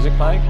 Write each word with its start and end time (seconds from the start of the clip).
music 0.00 0.16
playing? 0.16 0.40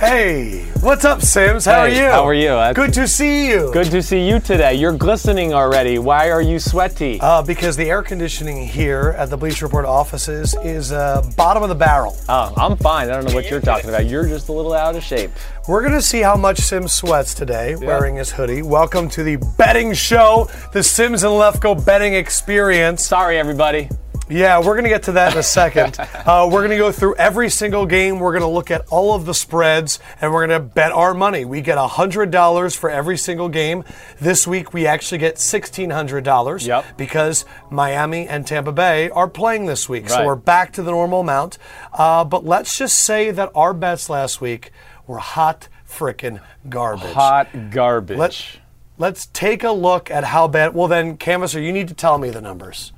Hey, 0.00 0.62
what's 0.80 1.04
up, 1.04 1.22
Simms? 1.22 1.64
How 1.64 1.80
are 1.80 1.88
you? 1.88 2.02
how 2.04 2.24
are 2.24 2.32
you? 2.32 2.50
That's- 2.50 2.76
Good 2.76 2.92
to 2.94 3.08
see 3.08 3.48
you. 3.48 3.70
Good 3.72 3.90
to 3.90 4.00
see 4.00 4.28
you 4.28 4.38
today. 4.38 4.74
You're 4.74 4.92
glistening 4.96 5.52
already. 5.52 5.98
Why 5.98 6.30
are 6.30 6.40
you 6.40 6.60
sweaty? 6.60 7.18
Uh, 7.20 7.42
because 7.42 7.76
the 7.76 7.90
air 7.90 8.02
conditioning 8.02 8.64
here 8.64 9.16
at 9.18 9.28
the 9.28 9.36
Bleacher 9.36 9.64
Report 9.66 9.84
offices 9.84 10.54
is 10.62 10.92
uh, 10.92 11.28
bottom 11.36 11.64
of 11.64 11.68
the 11.68 11.74
barrel. 11.74 12.16
oh, 12.28 12.54
I'm 12.56 12.76
fine. 12.76 13.10
I 13.10 13.14
don't 13.14 13.24
know 13.24 13.34
what 13.34 13.50
you're 13.50 13.60
talking 13.60 13.90
about. 13.90 14.06
You're 14.06 14.28
just 14.28 14.48
a 14.48 14.52
little 14.52 14.72
out 14.72 14.94
of 14.94 15.02
shape. 15.02 15.32
We're 15.66 15.80
going 15.80 15.94
to 15.94 16.02
see 16.02 16.20
how 16.20 16.36
much 16.36 16.58
Simms 16.58 16.92
sweats 16.92 17.34
today 17.34 17.74
wearing 17.74 18.14
his 18.14 18.30
hoodie. 18.30 18.62
Welcome 18.62 19.08
to 19.10 19.24
the 19.24 19.34
betting 19.58 19.94
show, 19.94 20.48
the 20.72 20.84
Simms 20.84 21.24
and 21.24 21.32
Lefkoe 21.32 21.84
betting 21.84 22.14
experience. 22.14 23.04
Sorry, 23.04 23.36
everybody. 23.36 23.88
Yeah, 24.30 24.58
we're 24.58 24.74
going 24.74 24.84
to 24.84 24.90
get 24.90 25.04
to 25.04 25.12
that 25.12 25.32
in 25.32 25.38
a 25.38 25.42
second. 25.42 25.98
uh, 25.98 26.48
we're 26.50 26.60
going 26.60 26.70
to 26.70 26.76
go 26.76 26.92
through 26.92 27.14
every 27.16 27.48
single 27.50 27.86
game. 27.86 28.18
We're 28.20 28.32
going 28.32 28.42
to 28.42 28.48
look 28.48 28.70
at 28.70 28.86
all 28.90 29.14
of 29.14 29.24
the 29.26 29.32
spreads 29.34 29.98
and 30.20 30.32
we're 30.32 30.46
going 30.46 30.60
to 30.60 30.66
bet 30.66 30.92
our 30.92 31.14
money. 31.14 31.44
We 31.44 31.60
get 31.60 31.78
$100 31.78 32.76
for 32.76 32.90
every 32.90 33.16
single 33.16 33.48
game. 33.48 33.84
This 34.20 34.46
week, 34.46 34.72
we 34.74 34.86
actually 34.86 35.18
get 35.18 35.36
$1,600 35.36 36.66
Yep. 36.66 36.84
because 36.96 37.44
Miami 37.70 38.28
and 38.28 38.46
Tampa 38.46 38.72
Bay 38.72 39.10
are 39.10 39.28
playing 39.28 39.66
this 39.66 39.88
week. 39.88 40.08
So 40.08 40.24
we're 40.26 40.34
back 40.36 40.72
to 40.74 40.82
the 40.82 40.90
normal 40.90 41.20
amount. 41.20 41.58
Uh, 41.92 42.24
but 42.24 42.44
let's 42.44 42.76
just 42.76 42.98
say 42.98 43.30
that 43.30 43.50
our 43.54 43.72
bets 43.72 44.10
last 44.10 44.40
week 44.40 44.72
were 45.06 45.18
hot 45.18 45.68
frickin' 45.88 46.40
garbage. 46.68 47.12
Hot 47.12 47.70
garbage. 47.70 48.18
Let's, 48.18 48.58
let's 48.98 49.26
take 49.26 49.64
a 49.64 49.70
look 49.72 50.10
at 50.10 50.24
how 50.24 50.48
bad. 50.48 50.74
Well, 50.74 50.88
then, 50.88 51.16
Canvasser, 51.16 51.60
you 51.64 51.72
need 51.72 51.88
to 51.88 51.94
tell 51.94 52.18
me 52.18 52.28
the 52.30 52.42
numbers. 52.42 52.92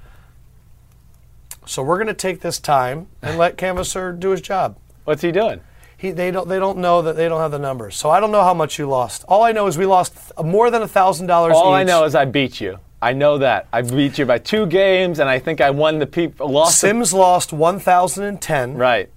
So 1.71 1.85
we're 1.85 1.99
going 1.99 2.09
to 2.09 2.15
take 2.15 2.41
this 2.41 2.59
time 2.59 3.07
and 3.23 3.39
let 3.39 3.57
Canvasser 3.57 4.19
do 4.19 4.31
his 4.31 4.41
job. 4.41 4.77
What's 5.05 5.23
he 5.23 5.31
doing? 5.31 5.61
He, 5.97 6.11
they 6.11 6.33
don't. 6.33 6.49
They 6.49 6.59
don't 6.59 6.79
know 6.79 7.01
that 7.03 7.15
they 7.15 7.29
don't 7.29 7.41
have 7.41 7.53
the 7.53 7.61
numbers. 7.61 7.95
So 7.95 8.11
I 8.11 8.19
don't 8.19 8.33
know 8.33 8.43
how 8.43 8.55
much 8.55 8.77
you 8.77 8.89
lost. 8.89 9.25
All 9.29 9.45
I 9.45 9.53
know 9.53 9.69
is 9.69 9.79
we 9.79 9.87
lost 9.87 10.17
th- 10.17 10.45
more 10.45 10.69
than 10.73 10.83
a 10.83 10.89
thousand 10.89 11.29
dollars. 11.29 11.53
All 11.55 11.73
I 11.73 11.85
know 11.85 12.03
is 12.03 12.17
I 12.17 12.25
beat 12.25 12.61
you. 12.61 12.81
I 13.01 13.13
know 13.13 13.39
that. 13.39 13.69
I 13.73 13.83
beat 13.83 14.19
you 14.19 14.27
by 14.27 14.39
two 14.39 14.67
games, 14.67 15.21
and 15.21 15.29
I 15.29 15.39
think 15.39 15.61
I 15.61 15.71
won 15.71 16.01
the 16.01 16.09
people. 16.09 16.49
Lost. 16.51 16.81
the- 16.81 16.89
Simms 16.89 17.15
lost 17.15 17.53
one 17.53 17.79
thousand 17.79 18.25
and 18.25 18.43
ten. 18.43 18.75
right. 18.75 19.09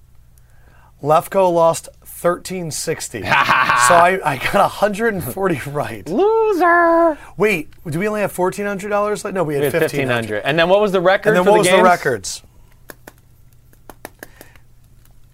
Lefkoe 1.02 1.52
lost 1.52 1.90
thirteen 2.24 2.72
sixty. 2.72 3.22
so 3.24 3.28
I, 3.28 4.18
I 4.24 4.38
got 4.38 4.72
hundred 4.72 5.14
and 5.14 5.22
forty 5.22 5.60
right. 5.70 6.08
Loser. 6.08 7.18
Wait, 7.36 7.70
do 7.86 8.00
we 8.00 8.08
only 8.08 8.22
have 8.22 8.32
fourteen 8.32 8.66
hundred 8.66 8.90
dollars? 8.90 9.26
No, 9.26 9.44
we 9.44 9.56
had 9.56 9.60
We 9.60 9.66
had 9.66 9.72
fifteen 9.74 9.90
fifteen 9.90 10.08
hundred. 10.08 10.28
hundred. 10.38 10.48
And 10.48 10.58
then 10.58 10.70
what 10.70 10.80
was 10.80 10.94
the 10.94 11.02
record? 11.02 11.36
And 11.36 11.46
then 11.46 11.46
what 11.52 11.60
was 11.60 11.68
the 11.68 11.76
the 11.78 11.84
records? 11.84 12.42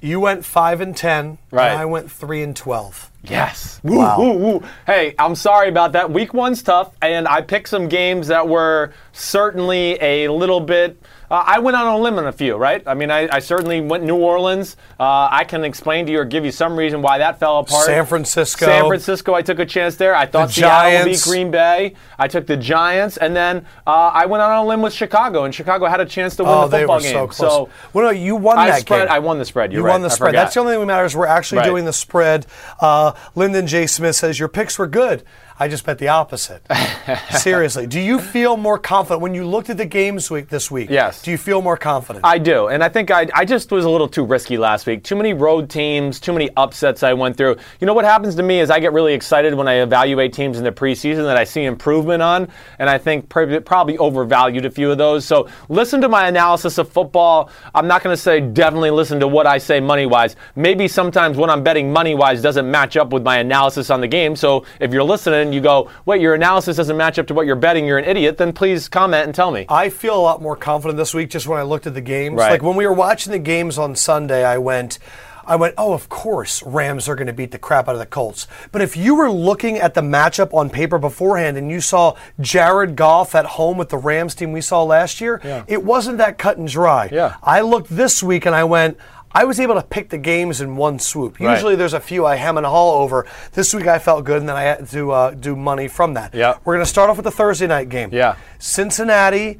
You 0.01 0.19
went 0.19 0.45
five 0.45 0.81
and 0.81 0.97
ten. 0.97 1.37
Right. 1.51 1.69
And 1.69 1.79
I 1.79 1.85
went 1.85 2.09
three 2.11 2.41
and 2.41 2.55
twelve. 2.55 3.11
Yes. 3.29 3.79
Woo, 3.83 3.97
Wow. 3.99 4.19
woo, 4.19 4.33
woo. 4.33 4.63
Hey, 4.85 5.15
I'm 5.19 5.35
sorry 5.35 5.69
about 5.69 5.93
that. 5.93 6.11
Week 6.11 6.33
one's 6.33 6.61
tough, 6.63 6.91
and 7.01 7.27
I 7.27 7.41
picked 7.41 7.69
some 7.69 7.87
games 7.87 8.27
that 8.27 8.47
were 8.47 8.91
certainly 9.13 9.97
a 10.01 10.27
little 10.29 10.59
bit. 10.59 11.01
Uh, 11.31 11.43
I 11.45 11.59
went 11.59 11.77
out 11.77 11.85
on 11.85 11.93
a 11.93 11.97
limb 11.99 12.17
on 12.17 12.25
a 12.25 12.31
few, 12.31 12.55
right? 12.55 12.81
I 12.87 12.95
mean, 12.95 13.11
I, 13.11 13.29
I 13.31 13.37
certainly 13.37 13.81
went 13.81 14.03
New 14.03 14.15
Orleans. 14.15 14.75
Uh, 14.99 15.27
I 15.29 15.43
can 15.43 15.63
explain 15.63 16.07
to 16.07 16.11
you 16.11 16.21
or 16.21 16.25
give 16.25 16.43
you 16.43 16.51
some 16.51 16.75
reason 16.75 17.03
why 17.03 17.19
that 17.19 17.39
fell 17.39 17.59
apart. 17.59 17.85
San 17.85 18.07
Francisco. 18.07 18.65
San 18.65 18.87
Francisco, 18.87 19.35
I 19.35 19.43
took 19.43 19.59
a 19.59 19.65
chance 19.67 19.95
there. 19.95 20.15
I 20.15 20.25
thought 20.25 20.47
The 20.47 20.53
Seattle 20.55 21.05
beat 21.05 21.21
Green 21.21 21.51
Bay. 21.51 21.93
I 22.17 22.27
took 22.27 22.47
the 22.47 22.57
Giants, 22.57 23.17
and 23.17 23.35
then 23.35 23.67
uh, 23.85 23.91
I 24.11 24.25
went 24.25 24.41
out 24.41 24.49
on 24.49 24.65
a 24.65 24.67
limb 24.67 24.81
with 24.81 24.91
Chicago, 24.91 25.43
and 25.43 25.53
Chicago 25.53 25.85
had 25.85 25.99
a 26.01 26.05
chance 26.05 26.35
to 26.37 26.43
win 26.43 26.51
Oh, 26.51 26.67
the 26.67 26.79
football 26.79 26.99
game. 26.99 27.13
so 27.13 27.27
close. 27.27 27.69
well, 27.93 28.05
no, 28.05 28.09
you 28.09 28.35
won 28.35 28.57
I 28.57 28.71
that 28.71 28.81
spread. 28.81 29.07
game. 29.07 29.15
I 29.15 29.19
won 29.19 29.37
the 29.37 29.45
spread. 29.45 29.71
You're 29.71 29.81
You 29.81 29.85
right. 29.85 29.91
won 29.91 30.01
the 30.01 30.07
I 30.09 30.15
spread. 30.15 30.33
That's 30.33 30.55
the 30.55 30.61
only 30.61 30.73
thing 30.73 30.79
that 30.79 30.85
matters. 30.87 31.15
We're 31.15 31.27
actually 31.27 31.59
Right. 31.59 31.65
doing 31.67 31.85
the 31.85 31.93
spread. 31.93 32.47
Uh, 32.79 33.11
Lyndon 33.35 33.67
J. 33.67 33.87
Smith 33.87 34.15
says 34.15 34.39
your 34.39 34.47
picks 34.47 34.77
were 34.77 34.87
good. 34.87 35.23
I 35.61 35.67
just 35.67 35.85
bet 35.85 35.97
the 35.97 36.07
opposite. 36.07 36.65
Seriously, 37.31 37.85
do 37.85 37.99
you 37.99 38.17
feel 38.19 38.55
more 38.55 38.79
confident 38.79 39.21
when 39.21 39.35
you 39.35 39.45
looked 39.45 39.69
at 39.69 39.75
the 39.75 39.85
games 39.85 40.31
week 40.31 40.47
this 40.47 40.71
week? 40.71 40.89
Yes. 40.89 41.21
Do 41.21 41.31
you 41.31 41.37
feel 41.37 41.61
more 41.61 41.75
confident? 41.75 42.23
I 42.23 42.37
do, 42.37 42.67
and 42.67 42.81
I 42.81 42.87
think 42.87 43.11
I, 43.11 43.27
I 43.33 43.43
just 43.43 43.69
was 43.69 43.83
a 43.83 43.89
little 43.89 44.07
too 44.07 44.23
risky 44.23 44.57
last 44.57 44.87
week. 44.87 45.03
Too 45.03 45.17
many 45.17 45.33
road 45.33 45.69
teams, 45.69 46.21
too 46.21 46.31
many 46.31 46.49
upsets 46.55 47.03
I 47.03 47.11
went 47.11 47.35
through. 47.35 47.57
You 47.81 47.87
know 47.87 47.93
what 47.93 48.05
happens 48.05 48.35
to 48.35 48.43
me 48.43 48.61
is 48.61 48.69
I 48.69 48.79
get 48.79 48.93
really 48.93 49.13
excited 49.13 49.53
when 49.53 49.67
I 49.67 49.81
evaluate 49.81 50.31
teams 50.31 50.57
in 50.57 50.63
the 50.63 50.71
preseason 50.71 51.25
that 51.25 51.35
I 51.35 51.43
see 51.43 51.65
improvement 51.65 52.21
on, 52.21 52.47
and 52.79 52.89
I 52.89 52.97
think 52.97 53.27
probably 53.27 53.97
overvalued 53.97 54.63
a 54.63 54.71
few 54.71 54.89
of 54.89 54.97
those. 54.97 55.25
So 55.25 55.49
listen 55.67 55.99
to 55.99 56.07
my 56.07 56.29
analysis 56.29 56.77
of 56.77 56.89
football. 56.89 57.49
I'm 57.75 57.87
not 57.87 58.01
going 58.01 58.15
to 58.15 58.21
say 58.21 58.39
definitely 58.39 58.91
listen 58.91 59.19
to 59.19 59.27
what 59.27 59.45
I 59.45 59.57
say 59.57 59.81
money 59.81 60.05
wise. 60.05 60.37
Maybe 60.55 60.87
sometimes 60.87 61.35
when 61.35 61.49
I'm 61.49 61.63
betting 61.63 61.91
money 61.91 62.15
wise 62.15 62.41
doesn't 62.41 62.69
match 62.71 62.95
up 62.95 63.11
with 63.11 63.23
my 63.23 63.39
analysis 63.39 63.89
on 63.89 63.99
the 63.99 64.07
game. 64.07 64.37
So 64.37 64.63
if 64.79 64.93
you're 64.93 65.03
listening, 65.03 65.48
you 65.53 65.61
go, 65.61 65.89
wait, 66.05 66.21
your 66.21 66.33
analysis 66.33 66.77
doesn't 66.77 66.97
match 66.97 67.19
up 67.19 67.27
to 67.27 67.33
what 67.33 67.45
you're 67.45 67.55
betting. 67.55 67.85
You're 67.85 67.97
an 67.97 68.05
idiot. 68.05 68.37
Then 68.37 68.53
please 68.53 68.89
comment 68.89 69.25
and 69.25 69.35
tell 69.35 69.51
me. 69.51 69.65
I 69.69 69.89
feel 69.89 70.15
a 70.15 70.21
lot 70.21 70.41
more 70.41 70.55
confident 70.55 70.97
this 70.97 71.13
week 71.13 71.29
just 71.29 71.47
when 71.47 71.59
I 71.59 71.63
looked 71.63 71.87
at 71.87 71.93
the 71.93 72.01
games. 72.01 72.37
Right. 72.37 72.51
Like 72.51 72.63
when 72.63 72.75
we 72.75 72.85
were 72.87 72.93
watching 72.93 73.31
the 73.31 73.39
games 73.39 73.77
on 73.77 73.95
Sunday, 73.95 74.43
I 74.45 74.57
went, 74.57 74.99
I 75.45 75.55
went, 75.55 75.73
oh, 75.79 75.93
of 75.93 76.09
course, 76.09 76.61
Rams 76.61 77.09
are 77.09 77.15
going 77.15 77.27
to 77.27 77.33
beat 77.33 77.49
the 77.49 77.57
crap 77.57 77.87
out 77.87 77.95
of 77.95 77.99
the 77.99 78.05
Colts. 78.05 78.45
But 78.71 78.83
if 78.83 78.95
you 78.95 79.15
were 79.15 79.31
looking 79.31 79.77
at 79.77 79.95
the 79.95 80.01
matchup 80.01 80.53
on 80.53 80.69
paper 80.69 80.99
beforehand 80.99 81.57
and 81.57 81.71
you 81.71 81.81
saw 81.81 82.15
Jared 82.39 82.95
Goff 82.95 83.33
at 83.33 83.45
home 83.45 83.77
with 83.77 83.89
the 83.89 83.97
Rams 83.97 84.35
team 84.35 84.51
we 84.51 84.61
saw 84.61 84.83
last 84.83 85.19
year, 85.19 85.41
it 85.67 85.83
wasn't 85.83 86.19
that 86.19 86.37
cut 86.37 86.57
and 86.57 86.67
dry. 86.67 87.09
Yeah. 87.11 87.37
I 87.41 87.61
looked 87.61 87.89
this 87.89 88.21
week 88.21 88.45
and 88.45 88.53
I 88.53 88.63
went, 88.63 88.97
I 89.31 89.45
was 89.45 89.59
able 89.59 89.75
to 89.75 89.83
pick 89.83 90.09
the 90.09 90.17
games 90.17 90.59
in 90.59 90.75
one 90.75 90.97
swoop. 90.99 91.39
Right. 91.39 91.53
Usually 91.53 91.75
there's 91.75 91.93
a 91.93 91.99
few 91.99 92.25
I 92.25 92.35
hem 92.35 92.57
and 92.57 92.65
haul 92.65 93.01
over. 93.01 93.27
This 93.53 93.73
week 93.73 93.87
I 93.87 93.99
felt 93.99 94.25
good 94.25 94.39
and 94.39 94.49
then 94.49 94.55
I 94.55 94.63
had 94.63 94.87
to 94.89 95.11
uh, 95.11 95.31
do 95.31 95.55
money 95.55 95.87
from 95.87 96.15
that. 96.15 96.33
Yeah. 96.33 96.57
We're 96.65 96.75
going 96.75 96.85
to 96.85 96.89
start 96.89 97.09
off 97.09 97.17
with 97.17 97.25
the 97.25 97.31
Thursday 97.31 97.67
night 97.67 97.89
game. 97.89 98.09
Yeah. 98.11 98.37
Cincinnati 98.57 99.59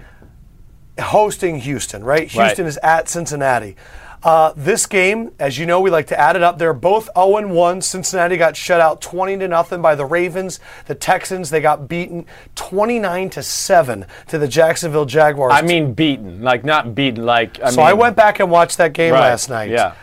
hosting 1.00 1.60
Houston, 1.60 2.04
right? 2.04 2.34
Right. 2.34 2.48
Houston 2.48 2.66
is 2.66 2.78
at 2.78 3.08
Cincinnati. 3.08 3.76
Uh, 4.22 4.52
this 4.56 4.86
game, 4.86 5.32
as 5.40 5.58
you 5.58 5.66
know, 5.66 5.80
we 5.80 5.90
like 5.90 6.08
to 6.08 6.20
add 6.20 6.36
it 6.36 6.44
up. 6.44 6.58
They're 6.58 6.74
both 6.74 7.10
0 7.16 7.48
1. 7.48 7.82
Cincinnati 7.82 8.36
got 8.36 8.56
shut 8.58 8.82
out 8.82 9.00
20 9.02 9.38
to 9.38 9.48
nothing 9.48 9.82
by 9.82 9.96
the 9.96 10.06
Ravens. 10.06 10.60
The 10.88 10.96
Texans, 10.96 11.50
they 11.50 11.62
got 11.62 11.88
beaten 11.88 12.26
29 12.56 13.30
to 13.32 13.44
7 13.44 14.06
to 14.28 14.38
the 14.38 14.48
Jacksonville 14.48 15.06
Jaguars. 15.06 15.54
I 15.56 15.62
mean, 15.62 15.94
beaten, 15.94 16.42
like 16.42 16.66
not 16.66 16.94
beaten, 16.96 17.26
like. 17.26 17.62
I 17.62 17.70
so 17.70 17.78
mean, 17.78 17.88
I 17.88 17.94
went 17.94 18.18
back 18.18 18.40
and 18.42 18.52
watched 18.52 18.78
that 18.78 18.92
game 18.92 19.14
right, 19.14 19.22
last 19.22 19.50
night. 19.50 19.70
Yeah. 19.70 19.96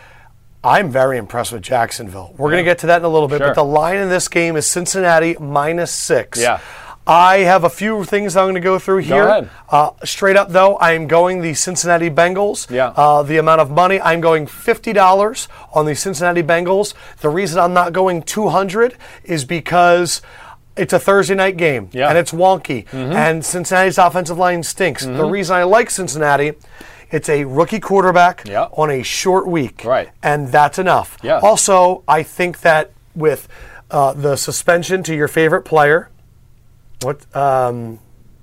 I'm 0.63 0.89
very 0.91 1.17
impressed 1.19 1.51
with 1.51 1.61
Jacksonville. 1.61 2.33
We're 2.37 2.49
going 2.49 2.65
to 2.65 2.69
get 2.69 2.79
to 2.79 2.87
that 2.87 2.97
in 2.97 3.05
a 3.05 3.09
little 3.09 3.27
bit, 3.27 3.37
Sure. 3.37 3.49
but 3.49 3.53
the 3.53 3.63
line 3.63 3.97
in 3.97 4.09
this 4.09 4.27
game 4.27 4.55
is 4.57 4.65
Cincinnati 4.65 5.37
minus 5.39 5.91
six. 5.91 6.41
Yeah. 6.41 6.59
I 7.07 7.39
have 7.39 7.63
a 7.63 7.69
few 7.69 8.03
things 8.03 8.35
I'm 8.35 8.45
going 8.45 8.55
to 8.55 8.59
go 8.61 8.77
through 8.79 8.99
here. 8.99 9.23
ahead. 9.27 9.49
Uh, 9.69 9.91
straight 10.03 10.35
up, 10.35 10.49
though, 10.49 10.75
I 10.75 10.91
am 10.91 11.07
going 11.07 11.41
the 11.41 11.53
Cincinnati 11.53 12.09
Bengals. 12.09 12.69
Yeah. 12.69 12.87
Uh, 12.95 13.23
the 13.23 13.37
amount 13.37 13.61
of 13.61 13.71
money 13.71 13.99
I'm 14.01 14.19
going 14.21 14.45
fifty 14.47 14.93
dollars 14.93 15.47
on 15.73 15.85
the 15.85 15.95
Cincinnati 15.95 16.43
Bengals. 16.43 16.93
The 17.21 17.29
reason 17.29 17.59
I'm 17.59 17.73
not 17.73 17.93
going 17.93 18.21
two 18.23 18.49
hundred 18.49 18.95
is 19.23 19.45
because. 19.45 20.21
It's 20.75 20.93
a 20.93 20.99
Thursday 20.99 21.33
night 21.33 21.57
game, 21.57 21.89
Yeah. 21.91 22.03
Mm-hmm. 22.03 22.09
and 22.11 22.17
it's 22.19 22.31
wonky, 22.31 22.85
and 22.93 23.43
Cincinnati's 23.43 23.97
offensive 23.97 24.37
line 24.37 24.61
stinks. 24.61 25.03
The 25.07 25.25
reason 25.25 25.55
I 25.55 25.63
like 25.63 25.89
Cincinnati, 25.89 26.53
it's 27.09 27.29
a 27.29 27.45
rookie 27.45 27.79
quarterback 27.79 28.43
Yeah. 28.45 28.65
on 28.73 28.91
a 28.91 29.01
short 29.01 29.47
week, 29.47 29.81
Right. 29.83 30.09
And 30.21 30.49
that's 30.51 30.77
enough. 30.77 31.17
Yeah. 31.23 31.39
Also, 31.39 32.03
I 32.07 32.21
think 32.21 32.59
that 32.61 32.91
with 33.15 33.47
uh, 33.89 34.13
the 34.13 34.35
suspension 34.35 35.01
to 35.01 35.15
your 35.15 35.27
favorite 35.27 35.63
player, 35.63 36.09
what 37.01 37.35
um, 37.35 37.99